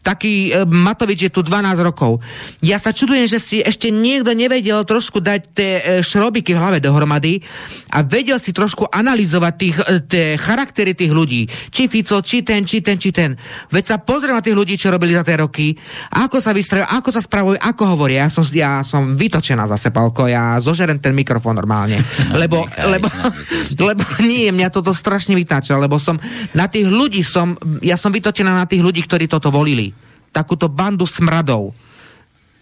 taký 0.00 0.52
e, 0.52 0.64
Matovič 0.64 1.28
je 1.28 1.32
tu 1.32 1.44
12 1.44 1.76
rokov. 1.84 2.24
Ja 2.64 2.80
sa 2.80 2.90
čudujem, 2.92 3.28
že 3.28 3.38
si 3.38 3.60
ešte 3.60 3.92
niekto 3.92 4.32
nevedel 4.32 4.80
trošku 4.88 5.20
dať 5.20 5.40
tie 5.52 5.72
e, 5.78 5.82
šrobiky 6.00 6.56
v 6.56 6.60
hlave 6.60 6.78
dohromady 6.80 7.44
a 7.92 8.00
vedel 8.00 8.40
si 8.40 8.56
trošku 8.56 8.88
analyzovať 8.88 9.54
tých, 9.60 9.76
e, 9.84 9.84
tie 10.08 10.26
charaktery 10.40 10.96
tých 10.96 11.12
ľudí. 11.12 11.44
Či 11.68 11.92
Fico, 11.92 12.24
či 12.24 12.40
ten, 12.40 12.64
či 12.64 12.80
ten, 12.80 12.96
či 12.96 13.12
ten. 13.12 13.36
Veď 13.68 13.84
sa 13.84 13.96
pozriem 14.00 14.36
na 14.36 14.44
tých 14.44 14.56
ľudí, 14.56 14.74
čo 14.80 14.88
robili 14.88 15.12
za 15.12 15.22
tie 15.22 15.36
roky, 15.36 15.76
ako 16.16 16.40
sa 16.40 16.56
vystrajú, 16.56 16.88
ako 16.88 17.08
sa 17.12 17.20
spravujú, 17.20 17.60
ako 17.60 17.82
hovoria. 17.92 18.24
Ja 18.24 18.30
som, 18.32 18.44
ja 18.50 18.80
som 18.80 19.14
vytočená 19.14 19.68
zase, 19.68 19.92
Palko, 19.92 20.24
ja 20.26 20.56
zožerem 20.64 20.96
ten 20.96 21.12
mikrofón 21.12 21.60
normálne. 21.60 22.00
Lebo, 22.40 22.64
lebo, 22.88 23.08
lebo 23.90 24.02
nie, 24.24 24.48
mňa 24.48 24.72
toto 24.72 24.96
strašne 24.96 25.36
vytáča, 25.36 25.76
lebo 25.76 26.00
som 26.00 26.16
na 26.56 26.70
tých 26.70 26.88
ľudí 26.88 27.20
som, 27.20 27.52
ja 27.84 28.00
som 28.00 28.08
vytočená 28.14 28.54
na 28.54 28.64
tých 28.64 28.80
ľudí, 28.80 29.04
ktorí 29.04 29.28
toto 29.28 29.52
volili. 29.52 29.89
Takúto 30.30 30.70
bandu 30.70 31.04
smradov. 31.06 31.74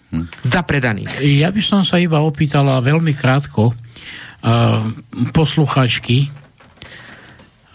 Hm. 0.08 0.24
Zapredaných. 0.48 1.20
Ja 1.36 1.52
by 1.52 1.60
som 1.60 1.84
sa 1.84 2.00
iba 2.00 2.24
opýtala 2.24 2.80
veľmi 2.80 3.12
krátko 3.12 3.72
uh, 3.72 4.80
posluchačky. 5.36 6.32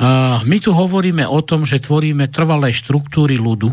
Uh, 0.01 0.41
my 0.49 0.57
tu 0.57 0.73
hovoríme 0.73 1.23
o 1.29 1.39
tom, 1.45 1.63
že 1.63 1.77
tvoríme 1.77 2.33
trvalé 2.33 2.73
štruktúry 2.73 3.37
ľudu. 3.37 3.69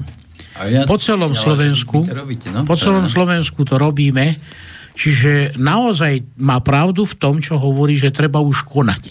Ja, 0.60 0.84
po 0.84 1.00
celom 1.00 1.32
ja, 1.32 1.40
Slovensku, 1.40 2.04
robíte, 2.04 2.52
no? 2.52 2.68
po 2.68 2.76
celom 2.76 3.08
Slovensku 3.08 3.64
to 3.64 3.80
robíme, 3.80 4.36
čiže 4.92 5.56
naozaj 5.56 6.36
má 6.44 6.60
pravdu 6.60 7.08
v 7.08 7.16
tom, 7.16 7.40
čo 7.40 7.56
hovorí, 7.56 7.96
že 7.96 8.12
treba 8.12 8.44
už 8.44 8.68
konať. 8.68 9.02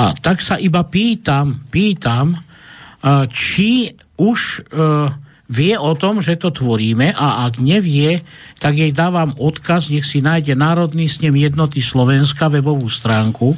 A 0.00 0.16
tak 0.16 0.40
sa 0.40 0.56
iba 0.56 0.80
pýtam, 0.88 1.68
pýtam, 1.68 2.32
či 3.28 3.92
už 4.16 4.38
e, 4.40 4.60
vie 5.52 5.76
o 5.76 5.92
tom, 5.92 6.24
že 6.24 6.40
to 6.40 6.48
tvoríme 6.48 7.12
a 7.12 7.44
ak 7.44 7.60
nevie, 7.60 8.24
tak 8.56 8.80
jej 8.80 8.88
dávam 8.88 9.36
odkaz, 9.36 9.92
nech 9.92 10.08
si 10.08 10.24
nájde 10.24 10.56
Národný 10.56 11.12
snem 11.12 11.36
jednoty 11.36 11.84
Slovenska 11.84 12.48
webovú 12.48 12.88
stránku. 12.88 13.52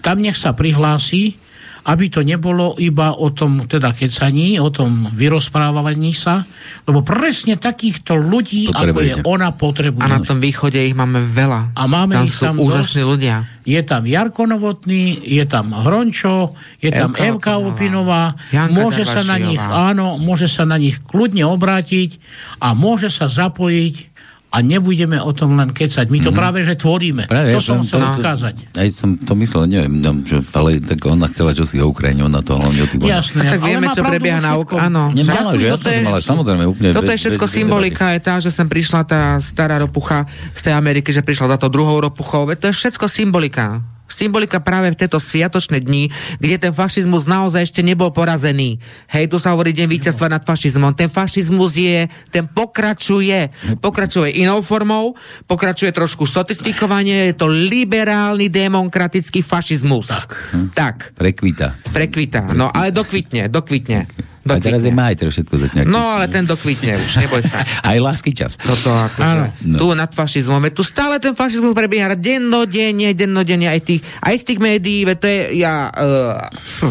Tam 0.00 0.16
nech 0.24 0.40
sa 0.40 0.56
prihlási 0.56 1.36
aby 1.82 2.04
to 2.06 2.22
nebolo 2.22 2.78
iba 2.78 3.18
o 3.18 3.34
tom 3.34 3.66
teda 3.66 3.90
kecaní, 3.90 4.62
o 4.62 4.70
tom 4.70 5.10
vyrozprávaní 5.10 6.14
sa, 6.14 6.46
lebo 6.86 7.02
presne 7.02 7.58
takýchto 7.58 8.14
ľudí, 8.14 8.70
ako 8.70 9.02
je 9.02 9.14
ona, 9.26 9.50
potrebuje. 9.50 10.06
A 10.06 10.14
na 10.14 10.22
tom 10.22 10.38
východe 10.38 10.78
ich 10.78 10.94
máme 10.94 11.26
veľa. 11.26 11.74
A 11.74 11.82
máme 11.90 12.22
tam 12.22 12.26
ich 12.26 12.38
tam 12.38 12.56
úžasní 12.62 13.02
dosť. 13.02 13.10
ľudia. 13.10 13.36
Je 13.66 13.80
tam 13.82 14.06
Jarko 14.06 14.46
Novotný, 14.46 15.22
je 15.22 15.42
tam 15.46 15.74
Hrončo, 15.74 16.54
je 16.78 16.90
Evka 16.90 16.98
tam 16.98 17.10
Evka 17.18 17.52
Opinová, 17.58 18.34
môže 18.70 19.02
sa 19.02 19.26
na 19.26 19.38
nich, 19.38 19.58
áno, 19.58 20.18
môže 20.22 20.46
sa 20.46 20.62
na 20.62 20.78
nich 20.78 21.02
kľudne 21.02 21.46
obrátiť 21.46 22.18
a 22.62 22.74
môže 22.78 23.10
sa 23.10 23.26
zapojiť 23.26 24.11
a 24.52 24.60
nebudeme 24.60 25.16
o 25.16 25.32
tom 25.32 25.56
len 25.56 25.72
kecať. 25.72 26.12
My 26.12 26.20
to 26.20 26.28
mm-hmm. 26.28 26.36
práve, 26.36 26.58
že 26.60 26.76
tvoríme. 26.76 27.24
Práve, 27.24 27.56
to 27.56 27.60
som 27.64 27.80
chcel 27.80 28.04
ukázať. 28.04 28.76
Aj 28.76 28.88
som 28.92 29.16
to 29.16 29.32
myslel, 29.40 29.64
neviem, 29.64 30.04
no, 30.04 30.20
že, 30.28 30.44
ale 30.52 30.76
tak 30.84 31.00
ona 31.08 31.24
chcela 31.32 31.56
čo 31.56 31.64
si 31.64 31.80
o 31.80 31.88
Ukrajine, 31.88 32.28
ona 32.28 32.44
to 32.44 32.60
hlavne 32.60 32.84
o 32.84 32.88
tých 32.88 33.00
Jasné, 33.00 33.48
a 33.48 33.56
tak 33.56 33.64
vieme, 33.64 33.88
čo 33.96 34.04
prebieha 34.04 34.44
na 34.44 34.60
Ukrajine. 34.60 34.92
Áno. 34.92 35.02
Nemala, 35.16 35.56
že 35.56 35.72
ja 35.72 35.76
som 35.80 35.90
mala, 36.04 36.20
samozrejme, 36.20 36.64
úplne 36.68 36.92
Toto 36.92 37.08
je 37.08 37.18
všetko 37.18 37.44
symbolika, 37.48 38.12
je 38.12 38.20
tá, 38.20 38.36
že 38.44 38.52
sem 38.52 38.68
prišla 38.68 39.00
tá 39.08 39.40
stará 39.40 39.80
ropucha 39.80 40.28
z 40.52 40.68
tej 40.68 40.74
Ameriky, 40.76 41.16
že 41.16 41.24
prišla 41.24 41.56
za 41.56 41.58
to 41.58 41.72
druhou 41.72 41.96
ropuchou. 42.04 42.44
To 42.44 42.66
je 42.68 42.74
všetko 42.76 43.08
symbolika 43.08 43.80
symbolika 44.12 44.60
práve 44.60 44.92
v 44.92 44.98
tieto 44.98 45.16
sviatočné 45.16 45.80
dni, 45.80 46.12
kde 46.38 46.56
ten 46.68 46.72
fašizmus 46.76 47.24
naozaj 47.24 47.72
ešte 47.72 47.80
nebol 47.80 48.12
porazený. 48.12 48.78
Hej, 49.10 49.32
tu 49.32 49.40
sa 49.40 49.56
hovorí 49.56 49.72
deň 49.72 49.88
víťazstva 49.88 50.28
nad 50.28 50.44
fašizmom. 50.44 50.92
Ten 50.92 51.08
fašizmus 51.08 51.72
je, 51.76 52.06
ten 52.28 52.44
pokračuje. 52.46 53.48
Pokračuje 53.80 54.38
inou 54.38 54.60
formou, 54.60 55.16
pokračuje 55.48 55.90
trošku 55.90 56.28
sotistikovanie, 56.28 57.32
je 57.32 57.34
to 57.40 57.48
liberálny 57.48 58.52
demokratický 58.52 59.40
fašizmus. 59.40 60.08
Tak. 60.08 60.30
tak. 60.76 60.96
Prekvita. 61.16 61.80
Prekvita, 61.90 62.52
no 62.52 62.68
ale 62.68 62.92
dokvitne, 62.92 63.48
dokvitne. 63.48 64.06
A 64.42 64.58
teraz 64.58 64.82
je 64.82 64.90
maj, 64.90 65.14
všetko 65.14 65.54
začne. 65.54 65.86
No, 65.86 66.18
ale 66.18 66.26
ten 66.26 66.42
dokvitne 66.42 66.98
už, 66.98 67.22
neboj 67.22 67.46
sa. 67.46 67.62
Aj 67.88 67.94
lásky 68.02 68.34
čas. 68.34 68.58
Toto 68.58 68.90
ako, 68.90 69.18
Áno. 69.22 69.44
No. 69.62 69.78
Tu 69.78 69.86
nad 69.94 70.10
fašizmom. 70.10 70.66
Tu 70.74 70.82
stále 70.82 71.22
ten 71.22 71.38
fašizmus 71.38 71.70
prebieha 71.78 72.18
dennodenne, 72.18 73.14
dennodenne 73.14 73.70
aj, 73.70 73.80
tých, 73.86 74.00
aj 74.18 74.34
z 74.42 74.44
tých 74.50 74.58
médií, 74.58 75.06
to 75.14 75.26
je, 75.30 75.62
ja... 75.62 75.94
Uh, 75.94 76.42
no. 76.82 76.90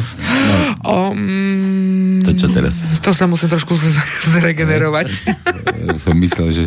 um, 1.12 2.24
to 2.24 2.32
čo 2.32 2.48
teraz? 2.48 2.80
To 3.04 3.12
sa 3.12 3.28
musím 3.28 3.52
trošku 3.52 3.76
zregenerovať. 4.32 5.08
som 6.00 6.16
myslel, 6.16 6.48
že... 6.56 6.64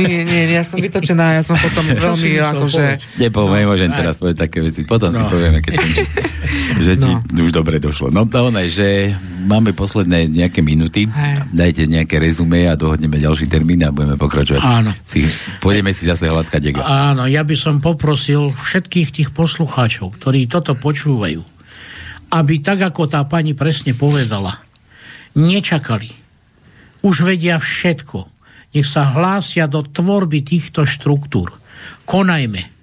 nie, 0.00 0.24
nie, 0.24 0.56
ja 0.56 0.64
som 0.64 0.80
vytočená, 0.80 1.36
ja 1.36 1.42
som 1.44 1.58
potom 1.60 1.84
veľmi 2.08 2.40
akože... 2.40 2.84
Nepoviem, 3.20 3.68
môžem 3.68 3.92
teraz 3.92 4.16
povedať 4.16 4.48
také 4.48 4.64
veci. 4.64 4.88
Potom 4.88 5.12
no. 5.12 5.20
si 5.20 5.22
povieme, 5.28 5.60
keď 5.60 5.74
som, 5.76 5.90
že 6.80 6.92
ti 6.96 7.12
no. 7.12 7.44
už 7.44 7.52
dobre 7.52 7.76
došlo. 7.76 8.08
No 8.08 8.24
to 8.24 8.48
ono 8.48 8.64
že 8.72 9.12
máme 9.46 9.72
posledné 9.72 10.28
nejaké 10.28 10.60
minuty. 10.60 11.06
Hej. 11.06 11.48
Dajte 11.54 11.82
nejaké 11.88 12.18
rezume 12.20 12.66
a 12.68 12.74
dohodneme 12.74 13.16
ďalší 13.16 13.46
termín 13.48 13.80
a 13.86 13.94
budeme 13.94 14.18
pokračovať. 14.20 14.60
Áno. 14.60 14.90
Si, 15.06 15.24
pôjdeme 15.62 15.94
si 15.94 16.04
zase 16.04 16.28
hľadkať 16.28 16.60
dega. 16.60 16.82
Áno, 16.84 17.24
ja 17.30 17.46
by 17.46 17.56
som 17.56 17.80
poprosil 17.80 18.52
všetkých 18.52 19.08
tých 19.14 19.28
poslucháčov, 19.32 20.20
ktorí 20.20 20.50
toto 20.50 20.76
počúvajú, 20.76 21.40
aby 22.36 22.54
tak, 22.60 22.84
ako 22.84 23.08
tá 23.08 23.24
pani 23.24 23.56
presne 23.56 23.96
povedala, 23.96 24.60
nečakali. 25.38 26.12
Už 27.06 27.22
vedia 27.24 27.56
všetko. 27.62 28.28
Nech 28.76 28.84
sa 28.84 29.08
hlásia 29.08 29.64
do 29.70 29.80
tvorby 29.80 30.44
týchto 30.44 30.84
štruktúr. 30.84 31.48
Konajme 32.04 32.75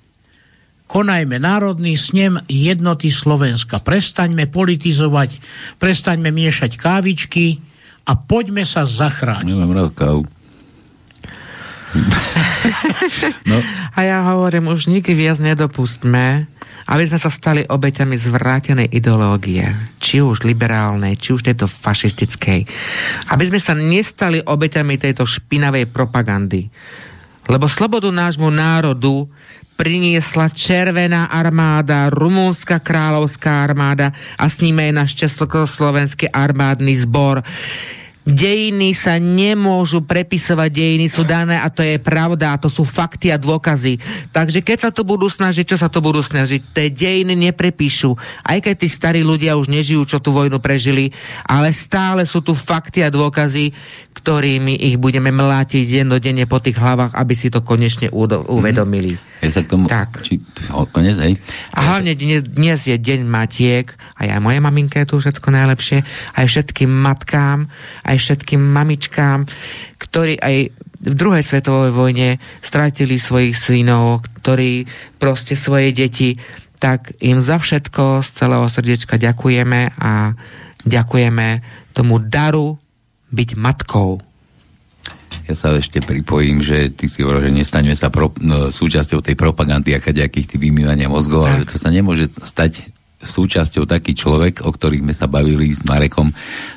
konajme 0.94 1.42
národný 1.42 1.98
snem 1.98 2.38
jednoty 2.46 3.10
Slovenska. 3.10 3.82
Prestaňme 3.82 4.46
politizovať, 4.46 5.42
prestaňme 5.82 6.30
miešať 6.30 6.78
kávičky 6.78 7.58
a 8.06 8.14
poďme 8.14 8.62
sa 8.62 8.86
zachrániť. 8.86 9.50
Nemám 9.50 9.74
rád 9.74 9.92
kávu. 9.98 10.22
no. 13.50 13.58
A 13.98 14.00
ja 14.06 14.22
hovorím, 14.34 14.70
už 14.70 14.86
nikdy 14.86 15.14
viac 15.18 15.42
nedopustme, 15.42 16.46
aby 16.86 17.04
sme 17.10 17.18
sa 17.18 17.30
stali 17.34 17.66
obeťami 17.66 18.14
zvrátenej 18.14 18.94
ideológie, 18.94 19.66
či 19.98 20.22
už 20.22 20.46
liberálnej, 20.46 21.18
či 21.18 21.34
už 21.34 21.42
tejto 21.42 21.66
fašistickej. 21.66 22.70
Aby 23.34 23.44
sme 23.50 23.60
sa 23.62 23.74
nestali 23.74 24.46
obeťami 24.46 25.02
tejto 25.02 25.26
špinavej 25.26 25.90
propagandy. 25.90 26.70
Lebo 27.50 27.66
slobodu 27.66 28.14
nášmu 28.14 28.50
národu 28.52 29.30
priniesla 29.74 30.54
Červená 30.54 31.28
armáda, 31.28 32.08
Rumúnska 32.14 32.80
kráľovská 32.80 33.66
armáda 33.66 34.14
a 34.38 34.46
s 34.48 34.62
ním 34.62 34.80
aj 34.80 34.92
náš 34.94 35.12
Československý 35.18 36.30
armádny 36.30 36.94
zbor. 37.04 37.42
Dejiny 38.24 38.96
sa 38.96 39.20
nemôžu 39.20 40.00
prepisovať, 40.00 40.72
dejiny 40.72 41.12
sú 41.12 41.28
dané 41.28 41.60
a 41.60 41.68
to 41.68 41.84
je 41.84 42.00
pravda, 42.00 42.56
a 42.56 42.62
to 42.62 42.72
sú 42.72 42.88
fakty 42.88 43.36
a 43.36 43.36
dôkazy. 43.36 44.00
Takže 44.32 44.64
keď 44.64 44.78
sa 44.88 44.92
to 44.96 45.04
budú 45.04 45.28
snažiť, 45.28 45.76
čo 45.76 45.78
sa 45.78 45.92
to 45.92 46.00
budú 46.00 46.24
snažiť? 46.24 46.64
Tie 46.72 46.88
dejiny 46.88 47.36
neprepíšu. 47.36 48.16
Aj 48.48 48.64
keď 48.64 48.76
tí 48.80 48.88
starí 48.88 49.28
ľudia 49.28 49.60
už 49.60 49.68
nežijú, 49.68 50.08
čo 50.08 50.24
tú 50.24 50.32
vojnu 50.32 50.64
prežili, 50.64 51.12
ale 51.44 51.76
stále 51.76 52.24
sú 52.24 52.40
tu 52.40 52.56
fakty 52.56 53.04
a 53.04 53.12
dôkazy, 53.12 53.76
ktorými 54.24 54.80
ich 54.80 54.96
budeme 54.96 55.36
mlátiť 55.36 56.00
dennodenne 56.00 56.48
po 56.48 56.64
tých 56.64 56.80
hlavách, 56.80 57.12
aby 57.12 57.36
si 57.36 57.52
to 57.52 57.60
konečne 57.60 58.08
mhm. 58.08 58.48
uvedomili. 58.48 59.20
Mm-hmm. 59.20 59.44
Ja 59.44 59.52
sa 59.52 59.60
k 59.60 59.68
tomu... 59.68 59.92
Tak. 59.92 60.24
Či, 60.24 60.40
konec, 60.96 61.20
hej? 61.20 61.36
A 61.76 61.92
hlavne 61.92 62.16
dnes, 62.16 62.40
dnes 62.48 62.80
je 62.88 62.96
deň 62.96 63.28
matiek, 63.28 63.92
a 64.16 64.24
aj 64.24 64.40
moje 64.40 64.64
maminke 64.64 65.04
je 65.04 65.12
tu 65.12 65.20
všetko 65.20 65.52
najlepšie, 65.52 66.08
aj 66.40 66.46
všetkým 66.48 66.88
matkám, 66.88 67.68
aj 68.08 68.16
všetkým 68.16 68.64
mamičkám, 68.64 69.44
ktorí 70.00 70.40
aj 70.40 70.72
v 71.04 71.16
druhej 71.20 71.44
svetovej 71.44 71.92
vojne 71.92 72.40
stratili 72.64 73.20
svojich 73.20 73.60
synov, 73.60 74.24
ktorí 74.40 74.88
proste 75.20 75.60
svoje 75.60 75.92
deti, 75.92 76.40
tak 76.80 77.12
im 77.20 77.44
za 77.44 77.60
všetko 77.60 78.24
z 78.24 78.28
celého 78.32 78.68
srdiečka 78.72 79.20
ďakujeme 79.20 80.00
a 80.00 80.32
ďakujeme 80.88 81.48
tomu 81.92 82.24
daru 82.24 82.80
byť 83.34 83.50
matkou. 83.58 84.22
Ja 85.50 85.58
sa 85.58 85.74
ešte 85.76 86.00
pripojím, 86.00 86.62
že 86.62 86.94
ty 86.94 87.10
si 87.10 87.26
hovoril, 87.26 87.50
že 87.50 87.58
nestaňme 87.58 87.98
sa 87.98 88.14
pro, 88.14 88.30
no, 88.40 88.70
súčasťou 88.70 89.20
tej 89.26 89.34
propagandy 89.34 89.98
a 89.98 90.00
kadejakých 90.00 90.56
tých 90.56 90.62
vymývania 90.62 91.10
mozgov, 91.10 91.50
ale 91.50 91.66
to 91.66 91.82
sa 91.82 91.90
nemôže 91.90 92.30
stať 92.30 92.94
súčasťou 93.24 93.90
taký 93.90 94.14
človek, 94.14 94.62
o 94.62 94.70
ktorých 94.70 95.04
sme 95.04 95.16
sa 95.16 95.26
bavili 95.26 95.74
s 95.74 95.82
Marekom, 95.84 96.30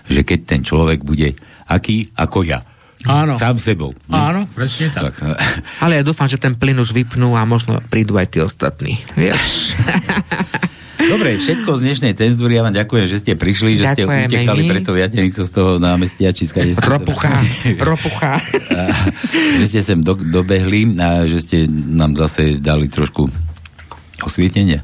že 0.09 0.25
keď 0.25 0.41
ten 0.47 0.61
človek 0.65 1.05
bude 1.05 1.37
aký 1.69 2.09
ako 2.17 2.47
ja. 2.47 2.63
Áno. 3.07 3.39
Sám 3.39 3.61
sebou. 3.63 3.95
Áno, 4.11 4.49
presne 4.51 4.91
tak. 4.91 5.15
tak. 5.15 5.39
Ale 5.79 6.01
ja 6.01 6.03
dúfam, 6.03 6.27
že 6.27 6.41
ten 6.41 6.59
plyn 6.59 6.81
už 6.81 6.91
vypnú 6.91 7.39
a 7.39 7.47
možno 7.47 7.79
prídu 7.87 8.19
aj 8.19 8.27
tí 8.35 8.39
ostatní. 8.43 8.99
Vieš? 9.15 9.77
Dobre, 10.97 11.37
všetko 11.37 11.77
z 11.77 11.81
dnešnej 11.83 12.13
cenzúry. 12.17 12.57
Ja 12.57 12.65
vám 12.65 12.73
ďakujem, 12.73 13.07
že 13.07 13.21
ste 13.21 13.33
prišli, 13.37 13.77
že 13.77 13.85
ste 13.93 14.09
Ďakujeme 14.09 14.27
utekali 14.27 14.61
my. 14.65 14.69
preto 14.73 14.91
viatenico 14.91 15.41
z 15.45 15.51
toho 15.53 15.77
námestia 15.77 16.33
Čiska. 16.33 16.65
Ropucha, 16.81 17.37
ropucha. 17.93 18.41
že 19.61 19.67
ste 19.69 19.81
sem 19.85 20.01
do, 20.01 20.17
dobehli 20.17 20.97
a 20.97 21.29
že 21.29 21.39
ste 21.39 21.57
nám 21.69 22.17
zase 22.17 22.57
dali 22.57 22.89
trošku 22.89 23.29
osvietenia. 24.25 24.81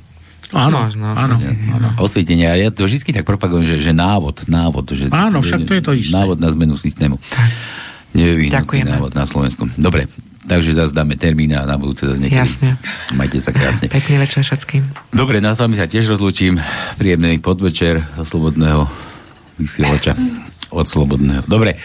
Áno, 0.52 0.84
áno, 0.84 1.36
áno. 1.72 1.88
Osvietenia. 1.96 2.60
Ja 2.60 2.68
to 2.68 2.84
vždy 2.84 3.16
tak 3.16 3.24
propagujem, 3.24 3.64
že, 3.64 3.76
že 3.80 3.92
návod, 3.96 4.44
návod. 4.52 4.92
Že, 4.92 5.08
Áno, 5.08 5.40
však 5.40 5.64
to 5.64 5.72
je 5.72 5.80
to 5.80 5.92
isté. 5.96 6.12
Návod 6.12 6.44
na 6.44 6.52
zmenu 6.52 6.76
systému. 6.76 7.16
Nevyhnutý 8.12 8.52
Ďakujeme. 8.52 8.90
návod 8.92 9.16
na 9.16 9.24
Slovensku. 9.24 9.64
Dobre, 9.80 10.12
takže 10.46 10.74
zase 10.74 10.94
dáme 10.94 11.14
termín 11.14 11.54
a 11.54 11.66
na 11.66 11.78
budúce 11.78 12.06
zase 12.06 12.18
niekedy. 12.18 12.42
Jasne. 12.42 12.76
Majte 13.14 13.38
sa 13.38 13.52
krásne. 13.54 13.88
Pekný 13.88 14.18
večer 14.18 14.42
všetkým. 14.42 14.82
Dobre, 15.14 15.38
na 15.38 15.54
s 15.54 15.62
vami 15.62 15.78
sa 15.78 15.86
tiež 15.86 16.10
rozlúčim. 16.12 16.58
Príjemný 16.98 17.38
podvečer 17.38 18.02
zo 18.18 18.24
slobodného 18.26 18.90
vysielača 19.60 20.16
od 20.72 20.88
slobodného. 20.88 21.44
Dobre, 21.44 21.76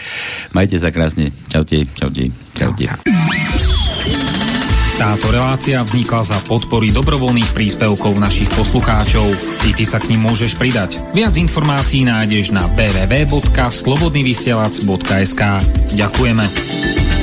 majte 0.56 0.80
sa 0.80 0.88
krásne. 0.90 1.30
Čaute, 1.52 1.84
čaute, 1.94 2.32
čaute. 2.56 2.88
Táto 4.98 5.30
relácia 5.30 5.78
vznikla 5.78 6.26
za 6.26 6.34
podpory 6.50 6.90
dobrovoľných 6.90 7.54
príspevkov 7.54 8.18
našich 8.18 8.50
poslucháčov. 8.50 9.30
I 9.70 9.72
ty 9.78 9.86
sa 9.86 10.02
k 10.02 10.10
ním 10.10 10.26
môžeš 10.26 10.58
pridať. 10.58 10.98
Viac 11.14 11.38
informácií 11.38 12.02
nájdeš 12.02 12.50
na 12.50 12.66
www.slobodnyvysielac.sk 12.74 15.42
Ďakujeme. 15.94 17.17